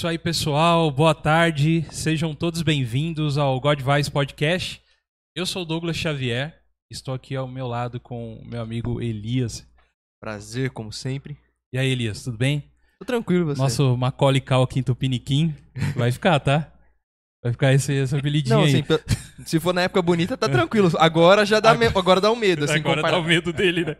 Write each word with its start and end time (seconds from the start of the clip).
isso 0.00 0.08
aí, 0.08 0.16
pessoal. 0.18 0.90
Boa 0.90 1.14
tarde. 1.14 1.84
Sejam 1.90 2.34
todos 2.34 2.62
bem-vindos 2.62 3.36
ao 3.36 3.60
God 3.60 3.82
Vice 3.82 4.10
Podcast. 4.10 4.80
Eu 5.36 5.44
sou 5.44 5.60
o 5.60 5.64
Douglas 5.66 5.94
Xavier. 5.94 6.58
Estou 6.90 7.12
aqui 7.12 7.36
ao 7.36 7.46
meu 7.46 7.66
lado 7.66 8.00
com 8.00 8.36
o 8.36 8.48
meu 8.48 8.62
amigo 8.62 9.02
Elias. 9.02 9.62
Prazer, 10.18 10.70
como 10.70 10.90
sempre. 10.90 11.36
E 11.70 11.76
aí, 11.76 11.90
Elias, 11.90 12.24
tudo 12.24 12.38
bem? 12.38 12.64
Tô 12.98 13.04
tranquilo, 13.04 13.44
você. 13.44 13.60
Nosso 13.60 13.94
Macaulay 13.94 14.40
Culkin 14.40 14.82
Tupiniquim. 14.82 15.54
Vai 15.94 16.10
ficar, 16.10 16.40
tá? 16.40 16.72
Vai 17.44 17.52
ficar 17.52 17.74
esse, 17.74 17.92
esse 17.92 18.16
apelidinho 18.16 18.56
Não, 18.56 18.64
aí. 18.64 18.76
assim, 18.76 18.84
se 19.44 19.60
for 19.60 19.74
na 19.74 19.82
época 19.82 20.00
bonita, 20.00 20.34
tá 20.34 20.48
tranquilo. 20.48 20.90
Agora 20.98 21.44
já 21.44 21.60
dá, 21.60 21.74
me- 21.74 21.88
agora 21.88 22.22
dá 22.22 22.32
um 22.32 22.36
medo, 22.36 22.64
assim, 22.64 22.78
Agora 22.78 23.02
comparar- 23.02 23.18
dá 23.18 23.22
o 23.22 23.28
medo 23.28 23.52
dele, 23.52 23.84
né? 23.84 23.96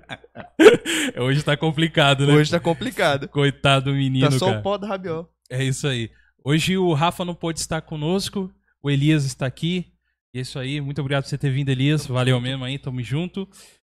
Hoje 1.20 1.42
tá 1.42 1.58
complicado, 1.58 2.26
né? 2.26 2.32
Hoje 2.32 2.50
tá 2.50 2.58
complicado. 2.58 3.28
Coitado 3.28 3.90
do 3.90 3.92
menino, 3.94 4.30
Tá 4.30 4.38
só 4.38 4.46
cara. 4.46 4.60
o 4.60 4.62
pó 4.62 4.78
do 4.78 4.86
rabiol. 4.86 5.28
É 5.50 5.62
isso 5.64 5.86
aí. 5.86 6.10
Hoje 6.44 6.76
o 6.78 6.92
Rafa 6.94 7.24
não 7.24 7.34
pôde 7.34 7.58
estar 7.60 7.80
conosco, 7.82 8.50
o 8.82 8.90
Elias 8.90 9.24
está 9.24 9.46
aqui. 9.46 9.92
E 10.32 10.38
é 10.38 10.42
isso 10.42 10.58
aí. 10.58 10.80
Muito 10.80 11.00
obrigado 11.00 11.24
por 11.24 11.28
você 11.28 11.36
ter 11.38 11.50
vindo, 11.50 11.68
Elias. 11.68 12.06
Valeu 12.06 12.40
mesmo 12.40 12.64
aí, 12.64 12.78
tamo 12.78 13.02
junto. 13.02 13.48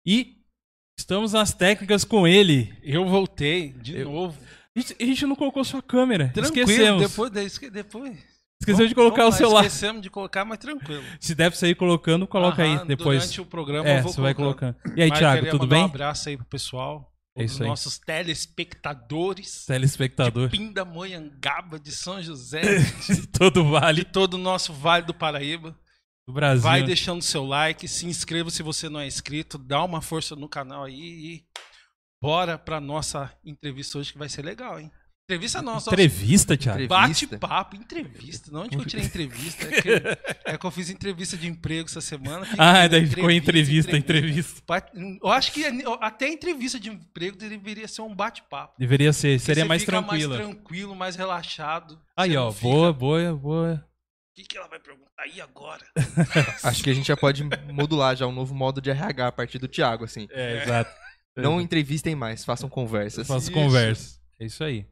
E 0.05 0.35
estamos 0.97 1.33
nas 1.33 1.51
técnicas 1.53 2.03
com 2.03 2.27
ele. 2.27 2.73
Eu 2.83 3.05
voltei 3.07 3.73
de 3.73 3.97
Eu- 3.97 4.11
novo. 4.11 4.37
A 4.75 4.79
gente, 4.79 4.95
a 5.01 5.05
gente 5.05 5.25
não 5.25 5.35
colocou 5.35 5.63
sua 5.63 5.81
câmera. 5.81 6.29
Tranquilo, 6.33 6.69
Esquecemos. 6.69 7.01
depois, 7.09 7.31
de- 7.31 7.43
esque- 7.43 7.69
depois. 7.71 8.15
Esqueceu 8.61 8.87
de 8.87 8.93
colocar 8.95 9.23
Vamos 9.23 9.35
o 9.35 9.37
celular. 9.37 9.65
Esquecemos 9.65 10.01
de 10.01 10.09
colocar, 10.09 10.45
mas 10.45 10.59
tranquilo. 10.59 11.03
Se 11.19 11.33
der 11.35 11.49
pra 11.49 11.57
você 11.59 11.69
ir 11.69 11.75
colocando, 11.75 12.27
coloca 12.27 12.63
Aham, 12.63 12.81
aí 12.81 12.87
depois. 12.87 13.19
Durante 13.23 13.41
o 13.41 13.45
programa 13.45 13.87
É, 13.89 14.01
você 14.01 14.21
vai 14.21 14.33
colocando. 14.35 14.75
colocando. 14.75 14.97
E 14.97 15.01
aí, 15.03 15.11
queria 15.11 15.49
tudo 15.51 15.65
bem? 15.67 15.81
Um 15.81 15.85
abraço 15.85 16.29
aí 16.29 16.37
pro 16.37 16.45
pessoal, 16.45 17.11
É 17.37 17.43
isso 17.45 17.61
os 17.61 17.67
nossos 17.67 17.97
telespectadores 17.99 19.65
Telespectador. 19.65 20.49
de 20.49 20.57
Pindamonhangaba, 20.57 21.79
de 21.79 21.91
São 21.91 22.21
José, 22.21 22.61
De 23.07 23.27
todo 23.27 23.61
o 23.61 23.63
de 23.65 23.69
vale 23.71 24.03
todo 24.03 24.33
o 24.33 24.37
nosso 24.37 24.73
Vale 24.73 25.05
do 25.05 25.13
Paraíba. 25.13 25.77
do 26.27 26.33
Brasil. 26.33 26.63
Vai 26.63 26.83
deixando 26.83 27.21
seu 27.21 27.45
like, 27.45 27.87
se 27.87 28.05
inscreva 28.05 28.49
se 28.49 28.63
você 28.63 28.89
não 28.89 28.99
é 28.99 29.07
inscrito, 29.07 29.57
dá 29.57 29.83
uma 29.83 30.01
força 30.01 30.35
no 30.35 30.49
canal 30.49 30.83
aí 30.83 30.95
e 30.99 31.45
bora 32.21 32.57
pra 32.57 32.81
nossa 32.81 33.31
entrevista 33.45 33.99
hoje 33.99 34.11
que 34.11 34.17
vai 34.17 34.27
ser 34.29 34.43
legal, 34.43 34.79
hein? 34.79 34.91
Entrevista 35.29 35.61
nossa, 35.61 35.89
Entrevista, 35.89 36.55
Thiago. 36.55 36.83
Entrevista. 36.83 37.27
Bate-papo, 37.37 37.75
entrevista. 37.75 38.49
De 38.49 38.55
onde 38.55 38.69
que 38.69 38.75
eu 38.77 38.85
tirei 38.85 39.05
entrevista? 39.05 39.65
É 39.65 39.81
que, 39.81 39.89
é 40.45 40.57
que 40.57 40.65
eu 40.65 40.71
fiz 40.71 40.89
entrevista 40.89 41.35
de 41.35 41.49
emprego 41.49 41.85
essa 41.89 41.99
semana. 41.99 42.47
Ah, 42.57 42.87
daí 42.87 43.05
ficou 43.05 43.29
entrevista, 43.29 43.97
entrevista. 43.97 44.61
Bate- 44.65 44.93
Eu 45.21 45.27
acho 45.29 45.51
que 45.51 45.65
até 45.99 46.29
entrevista 46.29 46.79
de 46.79 46.89
emprego 46.91 47.35
deveria 47.35 47.89
ser 47.89 48.03
um 48.03 48.15
bate-papo. 48.15 48.75
Deveria 48.79 49.11
ser, 49.11 49.37
seria 49.41 49.63
você 49.63 49.67
mais 49.67 49.81
fica 49.81 50.01
tranquila. 50.01 50.37
mais 50.37 50.47
tranquilo, 50.49 50.95
mais 50.95 51.15
relaxado. 51.17 51.99
Aí, 52.15 52.37
ó, 52.37 52.45
não 52.45 52.53
fica, 52.53 52.63
boa, 52.69 52.93
boa, 52.93 53.35
boa. 53.35 53.73
O 54.31 54.33
que, 54.41 54.43
que 54.47 54.57
ela 54.57 54.69
vai 54.69 54.79
perguntar 54.79 55.11
aí 55.23 55.41
agora? 55.41 55.85
Acho 56.63 56.81
que 56.81 56.89
a 56.89 56.93
gente 56.93 57.07
já 57.07 57.17
pode 57.17 57.43
modular 57.73 58.15
já 58.15 58.25
um 58.25 58.31
novo 58.31 58.55
modo 58.55 58.79
de 58.79 58.89
RH 58.91 59.27
a 59.27 59.31
partir 59.33 59.59
do 59.59 59.67
Thiago, 59.67 60.05
assim. 60.05 60.25
É, 60.31 60.63
exato. 60.63 60.91
Não 61.35 61.59
entrevistem 61.59 62.15
mais, 62.15 62.45
façam 62.45 62.69
conversas. 62.69 63.27
Faço 63.27 63.47
Isso. 63.47 63.51
conversa. 63.51 64.17
É 64.39 64.45
isso 64.45 64.63
aí. 64.63 64.85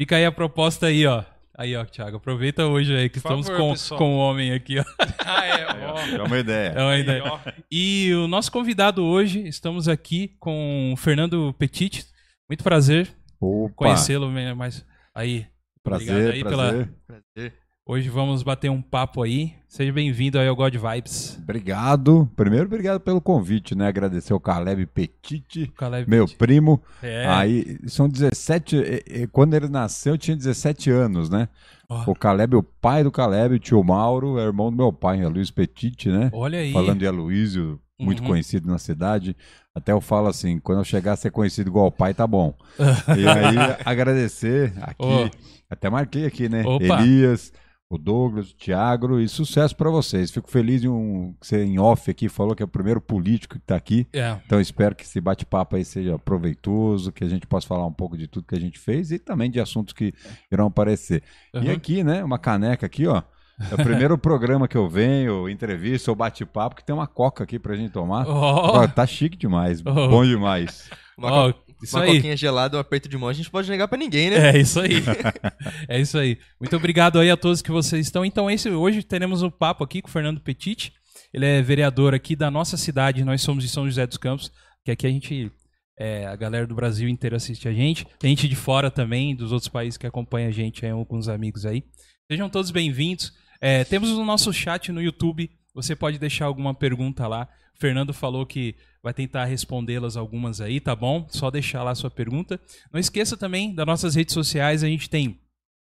Fica 0.00 0.16
aí 0.16 0.24
a 0.24 0.32
proposta 0.32 0.86
aí, 0.86 1.04
ó. 1.06 1.22
Aí, 1.54 1.76
ó, 1.76 1.84
Thiago, 1.84 2.16
aproveita 2.16 2.64
hoje 2.66 2.96
aí 2.96 3.10
que 3.10 3.20
Por 3.20 3.28
estamos 3.28 3.46
favor, 3.48 3.60
com, 3.60 3.70
pessoal. 3.72 3.98
com 3.98 4.14
o 4.14 4.18
homem 4.18 4.50
aqui, 4.50 4.78
ó. 4.78 4.84
Ah, 5.26 5.44
é, 5.44 5.66
ó. 5.86 5.98
É 6.16 6.22
uma 6.22 6.38
ideia. 6.38 6.68
É 6.70 6.82
uma 6.82 6.96
ideia. 6.96 7.22
E 7.70 8.10
o 8.14 8.26
nosso 8.26 8.50
convidado 8.50 9.04
hoje, 9.04 9.46
estamos 9.46 9.88
aqui 9.88 10.28
com 10.40 10.90
o 10.94 10.96
Fernando 10.96 11.54
Petit. 11.58 12.06
Muito 12.48 12.64
prazer 12.64 13.14
Opa, 13.38 13.74
conhecê-lo, 13.76 14.30
mas 14.56 14.86
aí, 15.14 15.46
prazer, 15.82 16.10
obrigado 16.10 16.32
aí 16.32 16.42
pela- 16.44 16.88
prazer. 17.06 17.52
Hoje 17.92 18.08
vamos 18.08 18.44
bater 18.44 18.70
um 18.70 18.80
papo 18.80 19.20
aí. 19.20 19.52
Seja 19.66 19.92
bem-vindo 19.92 20.38
aí 20.38 20.46
ao 20.46 20.54
God 20.54 20.72
Vibes. 20.76 21.36
Obrigado. 21.42 22.30
Primeiro, 22.36 22.66
obrigado 22.66 23.00
pelo 23.00 23.20
convite, 23.20 23.74
né? 23.74 23.88
Agradecer 23.88 24.32
ao 24.32 24.38
Caleb 24.38 24.86
Petit, 24.86 25.66
Caleb 25.76 26.08
meu 26.08 26.24
Petit. 26.24 26.38
primo. 26.38 26.80
É. 27.02 27.26
Aí, 27.26 27.78
são 27.88 28.08
17... 28.08 28.76
e- 28.76 29.22
e- 29.22 29.26
Quando 29.26 29.54
ele 29.54 29.68
nasceu, 29.68 30.14
eu 30.14 30.18
tinha 30.18 30.36
17 30.36 30.88
anos, 30.88 31.28
né? 31.28 31.48
Ó, 31.88 32.12
O 32.12 32.14
Caleb, 32.14 32.54
o 32.54 32.62
pai 32.62 33.02
do 33.02 33.10
Caleb, 33.10 33.56
o 33.56 33.58
tio 33.58 33.82
Mauro, 33.82 34.38
é 34.38 34.44
irmão 34.44 34.70
do 34.70 34.76
meu 34.76 34.92
pai, 34.92 35.20
é 35.20 35.26
Luiz 35.26 35.50
Petit, 35.50 36.08
né? 36.10 36.30
olha 36.32 36.60
aí. 36.60 36.72
Falando 36.72 37.00
de 37.00 37.08
Aloysio, 37.08 37.80
muito 37.98 38.22
Uhum. 38.22 38.28
conhecido 38.28 38.68
na 38.68 38.78
cidade. 38.78 39.36
Até 39.74 39.90
eu 39.90 40.00
falo 40.00 40.28
assim, 40.28 40.60
quando 40.60 40.78
eu 40.78 40.84
chegar 40.84 41.14
a 41.14 41.16
ser 41.16 41.32
conhecido 41.32 41.68
igual 41.70 41.86
o 41.86 41.92
pai, 41.92 42.14
tá 42.14 42.24
bom. 42.24 42.54
e 43.18 43.26
aí, 43.26 43.56
agradecer 43.84 44.72
aqui, 44.80 45.04
Ô. 45.04 45.28
até 45.68 45.90
marquei 45.90 46.24
aqui, 46.24 46.48
né? 46.48 46.62
Opa. 46.64 47.02
Elias, 47.02 47.52
o 47.90 47.98
Douglas, 47.98 48.50
o 48.52 48.54
Thiago, 48.54 49.18
e 49.18 49.28
sucesso 49.28 49.74
pra 49.74 49.90
vocês. 49.90 50.30
Fico 50.30 50.48
feliz 50.48 50.84
em 50.84 50.88
um, 50.88 51.34
que 51.40 51.46
você 51.46 51.64
em 51.64 51.78
off 51.80 52.08
aqui 52.08 52.28
falou 52.28 52.54
que 52.54 52.62
é 52.62 52.64
o 52.64 52.68
primeiro 52.68 53.00
político 53.00 53.56
que 53.58 53.60
tá 53.66 53.74
aqui. 53.74 54.06
É. 54.12 54.36
Então 54.46 54.60
espero 54.60 54.94
que 54.94 55.02
esse 55.02 55.20
bate-papo 55.20 55.74
aí 55.74 55.84
seja 55.84 56.16
proveitoso, 56.16 57.10
que 57.10 57.24
a 57.24 57.28
gente 57.28 57.48
possa 57.48 57.66
falar 57.66 57.84
um 57.84 57.92
pouco 57.92 58.16
de 58.16 58.28
tudo 58.28 58.46
que 58.46 58.54
a 58.54 58.60
gente 58.60 58.78
fez 58.78 59.10
e 59.10 59.18
também 59.18 59.50
de 59.50 59.58
assuntos 59.60 59.92
que 59.92 60.14
irão 60.52 60.68
aparecer. 60.68 61.20
E 61.52 61.58
Uhum. 61.66 61.72
aqui, 61.72 62.04
né, 62.04 62.22
uma 62.22 62.38
caneca 62.38 62.86
aqui, 62.86 63.08
ó. 63.08 63.22
É 63.70 63.74
o 63.74 63.84
primeiro 63.84 64.16
programa 64.16 64.68
que 64.68 64.76
eu 64.76 64.88
venho, 64.88 65.48
entrevista 65.48 66.12
ou 66.12 66.16
bate-papo, 66.16 66.76
que 66.76 66.84
tem 66.84 66.94
uma 66.94 67.08
coca 67.08 67.42
aqui 67.42 67.58
pra 67.58 67.74
gente 67.74 67.90
tomar. 67.90 68.24
Ó, 68.28 68.86
tá 68.86 69.04
chique 69.04 69.36
demais, 69.36 69.80
Oh. 69.84 69.92
bom 70.08 70.24
demais. 70.24 70.88
Uma, 71.18 71.52
co- 71.52 71.58
isso 71.82 71.96
uma 71.96 72.04
aí. 72.04 72.16
coquinha 72.16 72.36
gelada, 72.36 72.76
um 72.76 72.80
aperto 72.80 73.08
de 73.08 73.16
mão, 73.16 73.28
a 73.28 73.32
gente 73.32 73.50
pode 73.50 73.68
negar 73.70 73.88
pra 73.88 73.98
ninguém, 73.98 74.30
né? 74.30 74.56
É 74.56 74.58
isso 74.58 74.80
aí. 74.80 75.02
é 75.88 76.00
isso 76.00 76.18
aí. 76.18 76.38
Muito 76.58 76.76
obrigado 76.76 77.18
aí 77.18 77.30
a 77.30 77.36
todos 77.36 77.62
que 77.62 77.70
vocês 77.70 78.06
estão. 78.06 78.24
Então, 78.24 78.50
esse, 78.50 78.68
hoje 78.70 79.02
teremos 79.02 79.42
um 79.42 79.50
papo 79.50 79.82
aqui 79.82 80.02
com 80.02 80.08
o 80.08 80.10
Fernando 80.10 80.40
Petit. 80.40 80.92
Ele 81.32 81.46
é 81.46 81.62
vereador 81.62 82.14
aqui 82.14 82.34
da 82.36 82.50
nossa 82.50 82.76
cidade. 82.76 83.24
Nós 83.24 83.42
somos 83.42 83.64
de 83.64 83.70
São 83.70 83.86
José 83.86 84.06
dos 84.06 84.16
Campos, 84.16 84.50
que 84.84 84.90
aqui 84.90 85.06
a 85.06 85.10
gente. 85.10 85.50
é, 85.98 86.26
a 86.26 86.36
galera 86.36 86.66
do 86.66 86.74
Brasil 86.74 87.08
inteiro 87.08 87.36
assiste 87.36 87.68
a 87.68 87.72
gente. 87.72 88.06
Tem 88.18 88.30
gente 88.30 88.48
de 88.48 88.56
fora 88.56 88.90
também, 88.90 89.34
dos 89.34 89.52
outros 89.52 89.68
países 89.68 89.96
que 89.96 90.06
acompanha 90.06 90.48
a 90.48 90.52
gente, 90.52 90.84
aí, 90.84 90.92
alguns 90.92 91.28
amigos 91.28 91.64
aí. 91.64 91.84
Sejam 92.30 92.48
todos 92.48 92.70
bem-vindos. 92.70 93.32
É, 93.60 93.84
temos 93.84 94.10
o 94.10 94.24
nosso 94.24 94.52
chat 94.52 94.90
no 94.90 95.02
YouTube. 95.02 95.50
Você 95.74 95.94
pode 95.94 96.18
deixar 96.18 96.46
alguma 96.46 96.74
pergunta 96.74 97.26
lá. 97.26 97.48
O 97.76 97.80
Fernando 97.80 98.12
falou 98.12 98.44
que 98.44 98.74
vai 99.02 99.14
tentar 99.14 99.44
respondê-las 99.44 100.16
algumas 100.16 100.60
aí, 100.60 100.80
tá 100.80 100.94
bom? 100.94 101.26
Só 101.28 101.50
deixar 101.50 101.82
lá 101.82 101.92
a 101.92 101.94
sua 101.94 102.10
pergunta. 102.10 102.60
Não 102.92 103.00
esqueça 103.00 103.36
também 103.36 103.74
das 103.74 103.86
nossas 103.86 104.14
redes 104.14 104.34
sociais. 104.34 104.84
A 104.84 104.88
gente 104.88 105.08
tem 105.08 105.38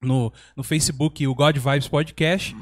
no, 0.02 0.32
no 0.56 0.62
Facebook 0.62 1.26
o 1.26 1.34
God 1.34 1.56
Vibes 1.56 1.88
Podcast. 1.88 2.56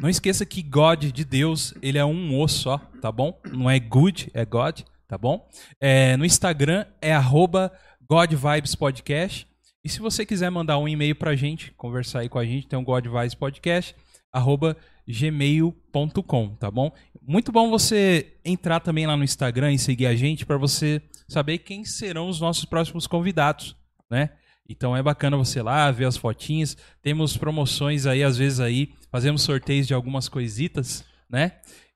Não 0.00 0.08
esqueça 0.08 0.44
que 0.44 0.62
God 0.62 1.04
de 1.06 1.24
Deus, 1.24 1.74
ele 1.82 1.98
é 1.98 2.04
um 2.04 2.38
o 2.38 2.46
só, 2.46 2.78
tá 3.00 3.10
bom? 3.10 3.38
Não 3.50 3.68
é 3.68 3.80
good, 3.80 4.30
é 4.34 4.44
God, 4.44 4.80
tá 5.08 5.16
bom? 5.16 5.48
É, 5.80 6.16
no 6.16 6.24
Instagram 6.24 6.84
é 7.00 7.12
arroba 7.12 7.72
God 8.08 8.32
Vibes 8.32 8.74
Podcast. 8.74 9.46
E 9.82 9.88
se 9.88 9.98
você 10.00 10.26
quiser 10.26 10.50
mandar 10.50 10.78
um 10.78 10.86
e-mail 10.86 11.16
pra 11.16 11.34
gente, 11.34 11.72
conversar 11.72 12.20
aí 12.20 12.28
com 12.28 12.38
a 12.38 12.44
gente, 12.44 12.66
tem 12.66 12.78
um 12.78 12.84
God 12.84 13.06
Vibes 13.06 13.34
Podcast, 13.34 13.96
arroba 14.32 14.76
gmail.com, 15.06 16.54
tá 16.54 16.70
bom? 16.70 16.92
Muito 17.20 17.50
bom 17.50 17.68
você 17.70 18.34
entrar 18.44 18.80
também 18.80 19.06
lá 19.06 19.16
no 19.16 19.24
Instagram 19.24 19.72
e 19.72 19.78
seguir 19.78 20.06
a 20.06 20.14
gente 20.14 20.46
para 20.46 20.56
você 20.56 21.02
saber 21.28 21.58
quem 21.58 21.84
serão 21.84 22.28
os 22.28 22.40
nossos 22.40 22.64
próximos 22.64 23.06
convidados, 23.06 23.76
né? 24.10 24.30
Então 24.68 24.96
é 24.96 25.02
bacana 25.02 25.36
você 25.36 25.60
lá 25.60 25.90
ver 25.90 26.04
as 26.04 26.16
fotinhas. 26.16 26.76
Temos 27.02 27.36
promoções 27.36 28.06
aí, 28.06 28.22
às 28.22 28.36
vezes 28.36 28.60
aí, 28.60 28.92
fazemos 29.10 29.42
sorteios 29.42 29.86
de 29.86 29.94
algumas 29.94 30.28
coisitas, 30.28 31.04
né? 31.28 31.52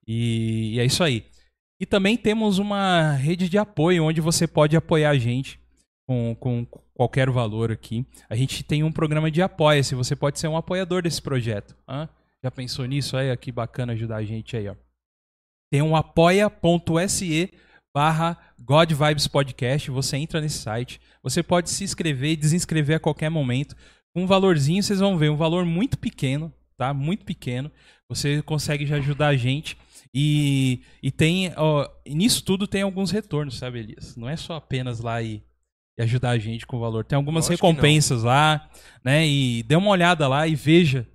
E, 0.06 0.74
e 0.74 0.80
é 0.80 0.84
isso 0.84 1.04
aí. 1.04 1.24
E 1.80 1.86
também 1.86 2.16
temos 2.16 2.58
uma 2.58 3.12
rede 3.12 3.48
de 3.48 3.58
apoio 3.58 4.04
onde 4.04 4.20
você 4.20 4.46
pode 4.46 4.76
apoiar 4.76 5.10
a 5.10 5.18
gente 5.18 5.60
com, 6.06 6.36
com 6.38 6.66
qualquer 6.92 7.30
valor 7.30 7.70
aqui. 7.70 8.04
A 8.28 8.34
gente 8.34 8.62
tem 8.62 8.82
um 8.82 8.92
programa 8.92 9.30
de 9.30 9.42
apoia-se, 9.42 9.94
você 9.94 10.16
pode 10.16 10.38
ser 10.38 10.48
um 10.48 10.56
apoiador 10.56 11.02
desse 11.02 11.22
projeto. 11.22 11.76
hã? 11.88 12.08
Já 12.44 12.50
pensou 12.50 12.84
nisso? 12.84 13.16
Aí, 13.16 13.34
que 13.38 13.50
bacana 13.50 13.94
ajudar 13.94 14.16
a 14.16 14.22
gente 14.22 14.54
aí, 14.54 14.68
ó. 14.68 14.74
Tem 15.72 15.80
um 15.80 15.96
apoia.se 15.96 17.50
barra 17.96 18.38
God 18.60 18.92
Vibes 18.92 19.26
Podcast. 19.26 19.90
Você 19.90 20.18
entra 20.18 20.42
nesse 20.42 20.58
site. 20.58 21.00
Você 21.22 21.42
pode 21.42 21.70
se 21.70 21.84
inscrever 21.84 22.32
e 22.32 22.36
desinscrever 22.36 22.96
a 22.96 23.00
qualquer 23.00 23.30
momento. 23.30 23.74
Um 24.14 24.26
valorzinho, 24.26 24.82
vocês 24.82 25.00
vão 25.00 25.16
ver, 25.16 25.30
um 25.30 25.38
valor 25.38 25.64
muito 25.64 25.98
pequeno, 25.98 26.52
tá? 26.76 26.92
Muito 26.92 27.24
pequeno. 27.24 27.70
Você 28.10 28.42
consegue 28.42 28.84
já 28.84 28.96
ajudar 28.96 29.28
a 29.28 29.36
gente. 29.36 29.78
E, 30.12 30.82
e 31.02 31.10
tem, 31.10 31.50
ó, 31.56 31.88
nisso 32.06 32.44
tudo 32.44 32.66
tem 32.66 32.82
alguns 32.82 33.10
retornos, 33.10 33.56
sabe, 33.56 33.78
Elias? 33.78 34.16
Não 34.16 34.28
é 34.28 34.36
só 34.36 34.56
apenas 34.56 35.00
lá 35.00 35.22
e, 35.22 35.42
e 35.98 36.02
ajudar 36.02 36.32
a 36.32 36.38
gente 36.38 36.66
com 36.66 36.78
valor. 36.78 37.06
Tem 37.06 37.16
algumas 37.16 37.48
Lógico 37.48 37.66
recompensas 37.66 38.22
lá, 38.22 38.68
né? 39.02 39.26
E 39.26 39.62
dê 39.62 39.76
uma 39.76 39.88
olhada 39.88 40.28
lá 40.28 40.46
e 40.46 40.54
veja 40.54 41.08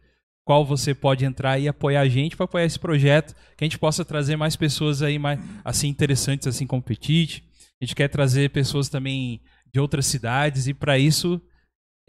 qual 0.49 0.65
você 0.65 0.95
pode 0.95 1.25
entrar 1.25 1.59
e 1.59 1.67
apoiar 1.67 2.01
a 2.01 2.09
gente 2.09 2.35
para 2.35 2.45
apoiar 2.45 2.65
esse 2.65 2.79
projeto, 2.79 3.35
que 3.55 3.63
a 3.63 3.65
gente 3.65 3.77
possa 3.77 4.03
trazer 4.03 4.35
mais 4.35 4.55
pessoas 4.55 5.03
aí 5.03 5.19
mais 5.19 5.39
assim 5.63 5.87
interessantes 5.87 6.47
assim 6.47 6.65
como 6.65 6.81
Petit. 6.81 7.43
A 7.79 7.85
gente 7.85 7.93
quer 7.93 8.07
trazer 8.07 8.49
pessoas 8.49 8.89
também 8.89 9.41
de 9.71 9.79
outras 9.79 10.07
cidades 10.07 10.65
e 10.65 10.73
para 10.73 10.97
isso 10.97 11.39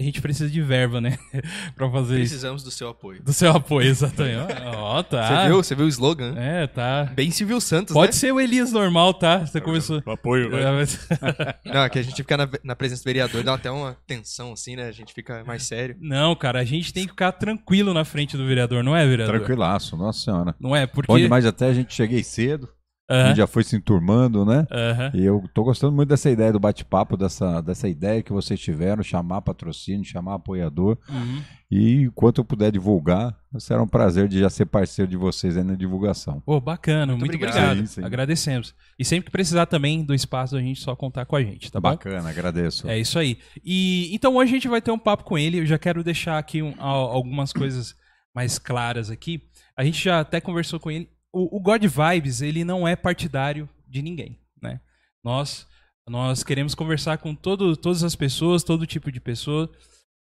a 0.00 0.02
gente 0.02 0.20
precisa 0.22 0.48
de 0.48 0.62
verba, 0.62 1.00
né? 1.00 1.18
pra 1.76 1.90
fazer 1.90 2.14
isso. 2.14 2.30
Precisamos 2.30 2.62
do 2.62 2.70
seu 2.70 2.88
apoio. 2.88 3.22
Do 3.22 3.32
seu 3.32 3.50
apoio, 3.50 3.86
exatamente. 3.88 4.54
Ó, 4.76 5.02
tá. 5.02 5.28
Você 5.42 5.46
viu? 5.48 5.56
Você 5.62 5.74
viu 5.74 5.84
o 5.84 5.88
slogan? 5.88 6.34
É, 6.38 6.66
tá. 6.66 7.04
Bem 7.14 7.30
Silvio 7.30 7.60
Santos, 7.60 7.92
Pode 7.92 8.12
né? 8.12 8.12
ser 8.12 8.32
o 8.32 8.40
Elias 8.40 8.72
normal, 8.72 9.12
tá? 9.12 9.40
Você 9.46 9.60
começou. 9.60 10.02
Apoio, 10.06 10.56
É, 10.56 10.72
mas- 10.72 11.08
Não, 11.64 11.82
é 11.82 11.88
que 11.90 11.98
a 11.98 12.02
gente 12.02 12.16
fica 12.16 12.36
na, 12.36 12.48
na 12.64 12.74
presença 12.74 13.02
do 13.02 13.04
vereador, 13.04 13.42
dá 13.42 13.54
até 13.54 13.70
uma 13.70 13.96
tensão 14.06 14.52
assim, 14.52 14.74
né? 14.76 14.88
A 14.88 14.92
gente 14.92 15.12
fica 15.12 15.44
mais 15.44 15.64
sério. 15.64 15.96
Não, 16.00 16.34
cara, 16.34 16.60
a 16.60 16.64
gente 16.64 16.92
tem 16.92 17.04
que 17.04 17.10
ficar 17.10 17.32
tranquilo 17.32 17.92
na 17.92 18.04
frente 18.04 18.36
do 18.36 18.46
vereador, 18.46 18.82
não 18.82 18.96
é, 18.96 19.06
vereador? 19.06 19.36
Tranquilaço, 19.38 19.96
nossa 19.96 20.20
senhora. 20.20 20.54
Não 20.58 20.74
é, 20.74 20.86
porque. 20.86 21.12
Bom 21.12 21.18
demais, 21.18 21.44
até 21.44 21.66
a 21.66 21.74
gente 21.74 21.92
cheguei 21.94 22.22
cedo, 22.22 22.68
a 23.10 23.14
Aham, 23.14 23.28
gente 23.28 23.36
já 23.38 23.46
foi 23.46 23.64
se 23.64 23.74
enturmando, 23.76 24.44
né? 24.46 24.66
aham. 24.70 25.10
E 25.14 25.24
eu 25.24 25.42
tô 25.52 25.64
gostando 25.64 25.92
muito 25.94 26.08
dessa 26.08 26.30
ideia 26.30 26.52
do 26.52 26.60
bate-papo, 26.60 27.16
dessa, 27.16 27.60
dessa 27.60 27.88
ideia 27.88 28.22
que 28.22 28.32
vocês 28.32 28.58
tiveram, 28.60 29.02
chamar 29.02 29.42
patrocínio, 29.42 30.04
chamar 30.04 30.34
apoiador. 30.34 30.96
Uhum. 31.08 31.42
E 31.70 32.02
enquanto 32.02 32.38
eu 32.38 32.44
puder 32.44 32.72
divulgar, 32.72 33.36
será 33.58 33.82
um 33.82 33.86
prazer 33.86 34.26
de 34.28 34.38
já 34.40 34.50
ser 34.50 34.66
parceiro 34.66 35.10
de 35.10 35.16
vocês 35.16 35.56
aí 35.56 35.62
na 35.64 35.74
divulgação. 35.74 36.40
Pô, 36.40 36.60
bacana, 36.60 37.12
muito, 37.12 37.20
Muito 37.26 37.34
obrigado. 37.36 37.56
obrigado. 37.64 37.86
Sim, 37.86 38.00
sim. 38.00 38.04
Agradecemos. 38.04 38.74
E 38.98 39.04
sempre 39.04 39.26
que 39.26 39.30
precisar 39.32 39.66
também 39.66 40.02
do 40.04 40.14
espaço, 40.14 40.56
a 40.56 40.60
gente 40.60 40.80
só 40.80 40.94
contar 40.96 41.26
com 41.26 41.36
a 41.36 41.42
gente, 41.42 41.70
tá 41.70 41.80
bom? 41.80 41.90
Bacana, 41.90 42.28
agradeço. 42.30 42.88
É 42.88 42.98
isso 42.98 43.18
aí. 43.18 43.38
E 43.64 44.14
então 44.14 44.34
hoje 44.36 44.50
a 44.50 44.54
gente 44.54 44.68
vai 44.68 44.80
ter 44.80 44.90
um 44.90 44.98
papo 44.98 45.24
com 45.24 45.36
ele. 45.38 45.58
Eu 45.58 45.66
já 45.66 45.78
quero 45.78 46.02
deixar 46.04 46.38
aqui 46.38 46.62
um- 46.62 46.74
al- 46.78 47.10
algumas 47.10 47.52
coisas 47.52 47.94
mais 48.34 48.58
claras 48.58 49.10
aqui. 49.10 49.42
A 49.76 49.84
gente 49.84 50.02
já 50.04 50.20
até 50.20 50.40
conversou 50.40 50.78
com 50.78 50.90
ele. 50.90 51.08
O, 51.32 51.56
o 51.56 51.60
God 51.60 51.84
Vibes, 51.84 52.42
ele 52.42 52.64
não 52.64 52.86
é 52.86 52.96
partidário 52.96 53.68
de 53.86 54.02
ninguém, 54.02 54.38
né? 54.60 54.80
Nós 55.22 55.66
nós 56.08 56.42
queremos 56.42 56.74
conversar 56.74 57.18
com 57.18 57.34
todo, 57.36 57.76
todas 57.76 58.02
as 58.02 58.16
pessoas, 58.16 58.64
todo 58.64 58.84
tipo 58.86 59.12
de 59.12 59.20
pessoa. 59.20 59.70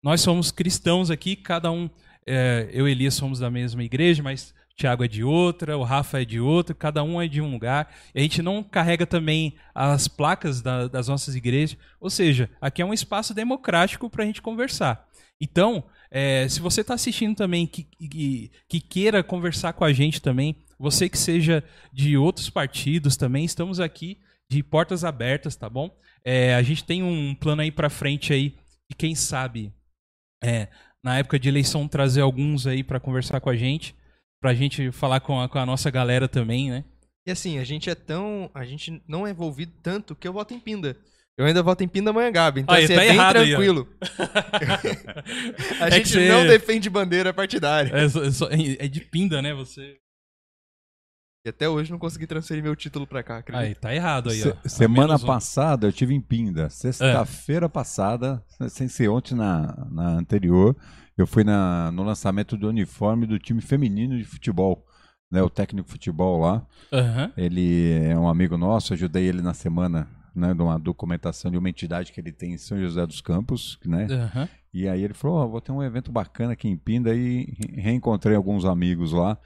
Nós 0.02 0.22
somos 0.22 0.50
cristãos 0.50 1.12
aqui, 1.12 1.36
cada 1.36 1.72
um, 1.72 1.88
é, 2.26 2.70
eu 2.72 2.88
e 2.88 2.92
Elias 2.92 3.14
somos 3.14 3.38
da 3.38 3.52
mesma 3.52 3.84
igreja, 3.84 4.24
mas 4.24 4.50
o 4.72 4.76
Tiago 4.76 5.04
é 5.04 5.08
de 5.08 5.24
outra, 5.24 5.78
o 5.78 5.84
Rafa 5.84 6.22
é 6.22 6.26
de 6.26 6.40
outra, 6.40 6.74
cada 6.74 7.04
um 7.04 7.22
é 7.22 7.28
de 7.28 7.40
um 7.40 7.52
lugar. 7.52 7.94
E 8.16 8.20
a 8.20 8.22
gente 8.24 8.42
não 8.42 8.64
carrega 8.64 9.06
também 9.06 9.56
as 9.76 10.08
placas 10.08 10.60
da- 10.60 10.88
das 10.88 11.08
nossas 11.08 11.36
igrejas. 11.36 11.78
Ou 12.00 12.10
seja, 12.10 12.50
aqui 12.60 12.82
é 12.82 12.86
um 12.86 12.94
espaço 12.94 13.32
democrático 13.34 14.10
para 14.10 14.24
a 14.24 14.26
gente 14.26 14.42
conversar. 14.42 15.08
Então, 15.40 15.84
é, 16.10 16.48
se 16.50 16.62
você 16.62 16.82
está 16.82 16.96
assistindo 16.96 17.36
também 17.36 17.68
que, 17.68 17.84
que, 17.84 18.52
que 18.68 18.80
queira 18.80 19.24
conversar 19.24 19.74
com 19.74 19.84
a 19.84 19.94
gente 19.94 20.20
também, 20.20 20.56
você 20.80 21.08
que 21.10 21.18
seja 21.18 21.64
de 21.92 22.18
outros 22.18 22.50
partidos 22.50 23.16
também, 23.18 23.46
estamos 23.46 23.80
aqui 23.80 24.18
de 24.50 24.62
portas 24.62 25.04
abertas, 25.04 25.56
tá 25.56 25.70
bom? 25.70 25.90
É, 26.24 26.56
a 26.56 26.62
gente 26.62 26.84
tem 26.84 27.02
um 27.04 27.34
plano 27.36 27.62
aí 27.62 27.72
para 27.72 27.90
frente 27.90 28.34
aí, 28.34 28.56
e 28.90 28.94
quem 28.96 29.16
sabe, 29.16 29.72
é, 30.44 30.68
na 31.04 31.18
época 31.18 31.40
de 31.40 31.50
eleição, 31.50 31.88
trazer 31.88 32.22
alguns 32.22 32.68
aí 32.68 32.84
para 32.84 33.00
conversar 33.00 33.40
com 33.40 33.50
a 33.50 33.56
gente, 33.56 33.96
pra 34.42 34.54
gente 34.54 34.92
falar 34.92 35.20
com 35.20 35.40
a, 35.40 35.50
com 35.50 35.58
a 35.58 35.66
nossa 35.66 35.90
galera 35.90 36.28
também, 36.28 36.70
né? 36.70 36.84
E 37.28 37.32
assim, 37.32 37.58
a 37.58 37.64
gente 37.64 37.90
é 37.90 37.96
tão. 37.96 38.52
A 38.54 38.64
gente 38.64 39.02
não 39.08 39.26
é 39.26 39.32
envolvido 39.32 39.72
tanto 39.82 40.16
que 40.16 40.28
eu 40.28 40.34
voto 40.34 40.54
em 40.54 40.60
Pinda. 40.60 40.96
Eu 41.38 41.46
ainda 41.46 41.64
voto 41.64 41.84
em 41.84 41.88
Pindamonhangaba, 41.88 42.60
então 42.60 42.74
Aí, 42.74 42.86
assim, 42.86 42.96
tá 42.96 43.04
é 43.04 43.08
bem 43.08 43.16
errado 43.16 43.38
aí, 43.38 43.48
tranquilo. 43.50 43.90
a 45.82 45.88
É 45.88 45.92
gente 45.92 46.10
você- 46.10 46.30
não 46.30 46.46
defende 46.48 46.90
bandeira 46.90 47.34
partidária. 47.34 47.92
É, 47.94 48.06
é 48.06 48.86
é 48.86 48.88
de 48.88 49.02
pinda, 49.02 49.42
né? 49.42 49.54
Você. 49.54 49.98
E 51.46 51.50
até 51.50 51.70
hoje 51.70 51.92
não 51.92 52.00
consegui 52.00 52.26
transferir 52.26 52.64
meu 52.64 52.76
título 52.76 53.06
pra 53.06 53.22
cá, 53.22 53.38
acredito. 53.38 53.64
Aí, 53.64 53.76
tá 53.76 53.94
errado 53.94 54.32
aí, 54.32 54.38
Se- 54.42 54.50
ó. 54.50 54.68
semana 54.68 55.08
Menos 55.10 55.24
um. 55.24 55.28
passada 55.28 55.86
eu 55.88 55.94
tive 55.94 56.14
em 56.16 56.20
Pinda. 56.20 56.70
Sexta-feira 56.72 57.70
passada, 57.70 58.44
sem 58.68 58.88
ser 58.88 59.10
ontem 59.10 59.36
na, 59.36 59.88
na 59.92 60.10
anterior, 60.18 60.76
eu 61.16 61.28
fui 61.28 61.44
na, 61.44 61.92
no 61.92 62.04
lançamento 62.04 62.58
do 62.58 62.68
uniforme 62.68 63.28
do 63.28 63.38
time 63.38 63.62
feminino 63.62 64.18
de 64.18 64.24
futebol. 64.24 64.84
Né, 65.32 65.42
o 65.42 65.50
técnico 65.50 65.88
de 65.88 65.92
futebol 65.92 66.40
lá. 66.40 66.66
Aham. 66.94 67.32
Ele 67.36 67.92
é 68.04 68.18
um 68.18 68.28
amigo 68.30 68.58
nosso, 68.58 68.94
ajudei 68.94 69.26
ele 69.26 69.42
na 69.42 69.54
semana 69.56 70.08
né, 70.36 70.54
de 70.54 70.62
uma 70.62 70.78
documentação 70.80 71.50
de 71.52 71.58
uma 71.58 71.68
entidade 71.70 72.12
que 72.12 72.20
ele 72.22 72.32
tem 72.32 72.54
em 72.54 72.58
São 72.58 72.80
José 72.80 73.06
dos 73.08 73.22
Campos, 73.22 73.80
né? 73.86 74.08
Aham. 74.10 74.48
E 74.74 74.88
aí 74.88 75.04
ele 75.04 75.14
falou, 75.16 75.38
"Ó, 75.38 75.48
vou 75.48 75.60
ter 75.62 75.72
um 75.72 75.82
evento 75.82 76.12
bacana 76.12 76.54
aqui 76.54 76.68
em 76.68 76.78
Pinda 76.78 77.14
e 77.16 77.46
re- 77.60 77.82
reencontrei 77.82 78.36
alguns 78.36 78.66
amigos 78.66 79.12
lá. 79.14 79.38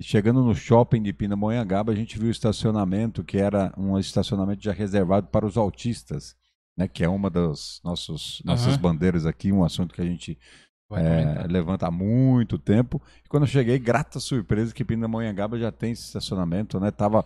Chegando 0.00 0.42
no 0.42 0.54
shopping 0.54 1.02
de 1.02 1.12
Pindamonhangaba, 1.12 1.92
a 1.92 1.94
gente 1.94 2.18
viu 2.18 2.28
o 2.28 2.30
estacionamento, 2.30 3.22
que 3.22 3.38
era 3.38 3.72
um 3.76 3.96
estacionamento 3.98 4.62
já 4.62 4.72
reservado 4.72 5.28
para 5.28 5.46
os 5.46 5.56
autistas, 5.56 6.34
né? 6.76 6.88
Que 6.88 7.04
é 7.04 7.08
uma 7.08 7.30
das 7.30 7.80
nossos, 7.84 8.42
nossas 8.44 8.74
Aham. 8.74 8.78
bandeiras 8.78 9.24
aqui, 9.24 9.52
um 9.52 9.62
assunto 9.62 9.94
que 9.94 10.00
a 10.02 10.04
gente 10.04 10.36
é, 10.92 11.46
levanta 11.48 11.86
há 11.86 11.90
muito 11.90 12.58
tempo. 12.58 13.00
E 13.24 13.28
quando 13.28 13.44
eu 13.44 13.48
cheguei, 13.48 13.78
grata 13.78 14.18
surpresa 14.18 14.74
que 14.74 14.84
Pindamonhangaba 14.84 15.58
já 15.58 15.70
tem 15.70 15.92
esse 15.92 16.02
estacionamento, 16.02 16.80
né? 16.80 16.90
Tava, 16.90 17.24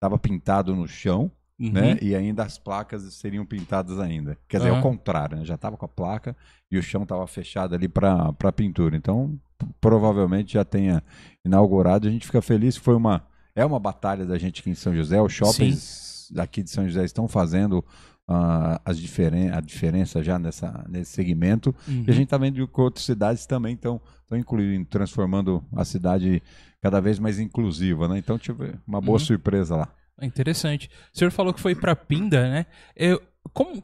tava 0.00 0.16
pintado 0.16 0.74
no 0.74 0.86
chão, 0.86 1.30
Uhum. 1.58 1.70
né? 1.72 1.98
E 2.02 2.14
ainda 2.16 2.42
as 2.42 2.58
placas 2.58 3.02
seriam 3.14 3.46
pintadas 3.46 3.98
ainda. 4.00 4.36
Quer 4.48 4.56
dizer, 4.58 4.70
Aham. 4.70 4.78
ao 4.78 4.82
contrário, 4.82 5.36
né? 5.38 5.44
Já 5.44 5.54
estava 5.54 5.76
com 5.76 5.84
a 5.84 5.88
placa 5.88 6.36
e 6.70 6.76
o 6.76 6.82
chão 6.82 7.04
estava 7.04 7.26
fechado 7.26 7.74
ali 7.74 7.88
para 7.88 8.32
pintura. 8.54 8.96
Então, 8.96 9.38
provavelmente 9.80 10.54
já 10.54 10.64
tenha 10.64 11.02
inaugurado. 11.44 12.08
A 12.08 12.10
gente 12.10 12.26
fica 12.26 12.42
feliz. 12.42 12.76
Foi 12.76 12.94
uma 12.94 13.24
é 13.56 13.64
uma 13.64 13.78
batalha 13.78 14.26
da 14.26 14.36
gente 14.36 14.60
aqui 14.60 14.70
em 14.70 14.74
São 14.74 14.94
José. 14.94 15.20
Os 15.22 15.32
shoppings 15.32 16.28
daqui 16.32 16.62
de 16.62 16.70
São 16.70 16.86
José 16.88 17.04
estão 17.04 17.28
fazendo 17.28 17.84
ah, 18.26 18.80
as 18.84 18.98
diferen 18.98 19.50
a 19.50 19.60
diferença 19.60 20.22
já 20.24 20.38
nessa, 20.38 20.84
nesse 20.88 21.12
segmento. 21.12 21.72
Uhum. 21.86 22.04
E 22.06 22.10
a 22.10 22.14
gente 22.14 22.24
está 22.24 22.36
vendo 22.36 22.66
que 22.66 22.80
outras 22.80 23.04
cidades 23.04 23.46
também 23.46 23.74
estão 23.74 24.00
incluindo, 24.32 24.86
transformando 24.86 25.62
a 25.72 25.84
cidade 25.84 26.42
cada 26.82 27.00
vez 27.00 27.18
mais 27.20 27.38
inclusiva, 27.38 28.08
né? 28.08 28.18
Então 28.18 28.36
tive 28.36 28.74
uma 28.86 29.00
boa 29.00 29.18
Uhum. 29.20 29.24
surpresa 29.24 29.76
lá. 29.76 29.88
É 30.20 30.26
Interessante. 30.26 30.88
O 31.12 31.18
senhor 31.18 31.30
falou 31.30 31.52
que 31.52 31.60
foi 31.60 31.74
pra 31.74 31.96
Pinda, 31.96 32.48
né? 32.48 32.66
Eu, 32.94 33.22
como, 33.52 33.82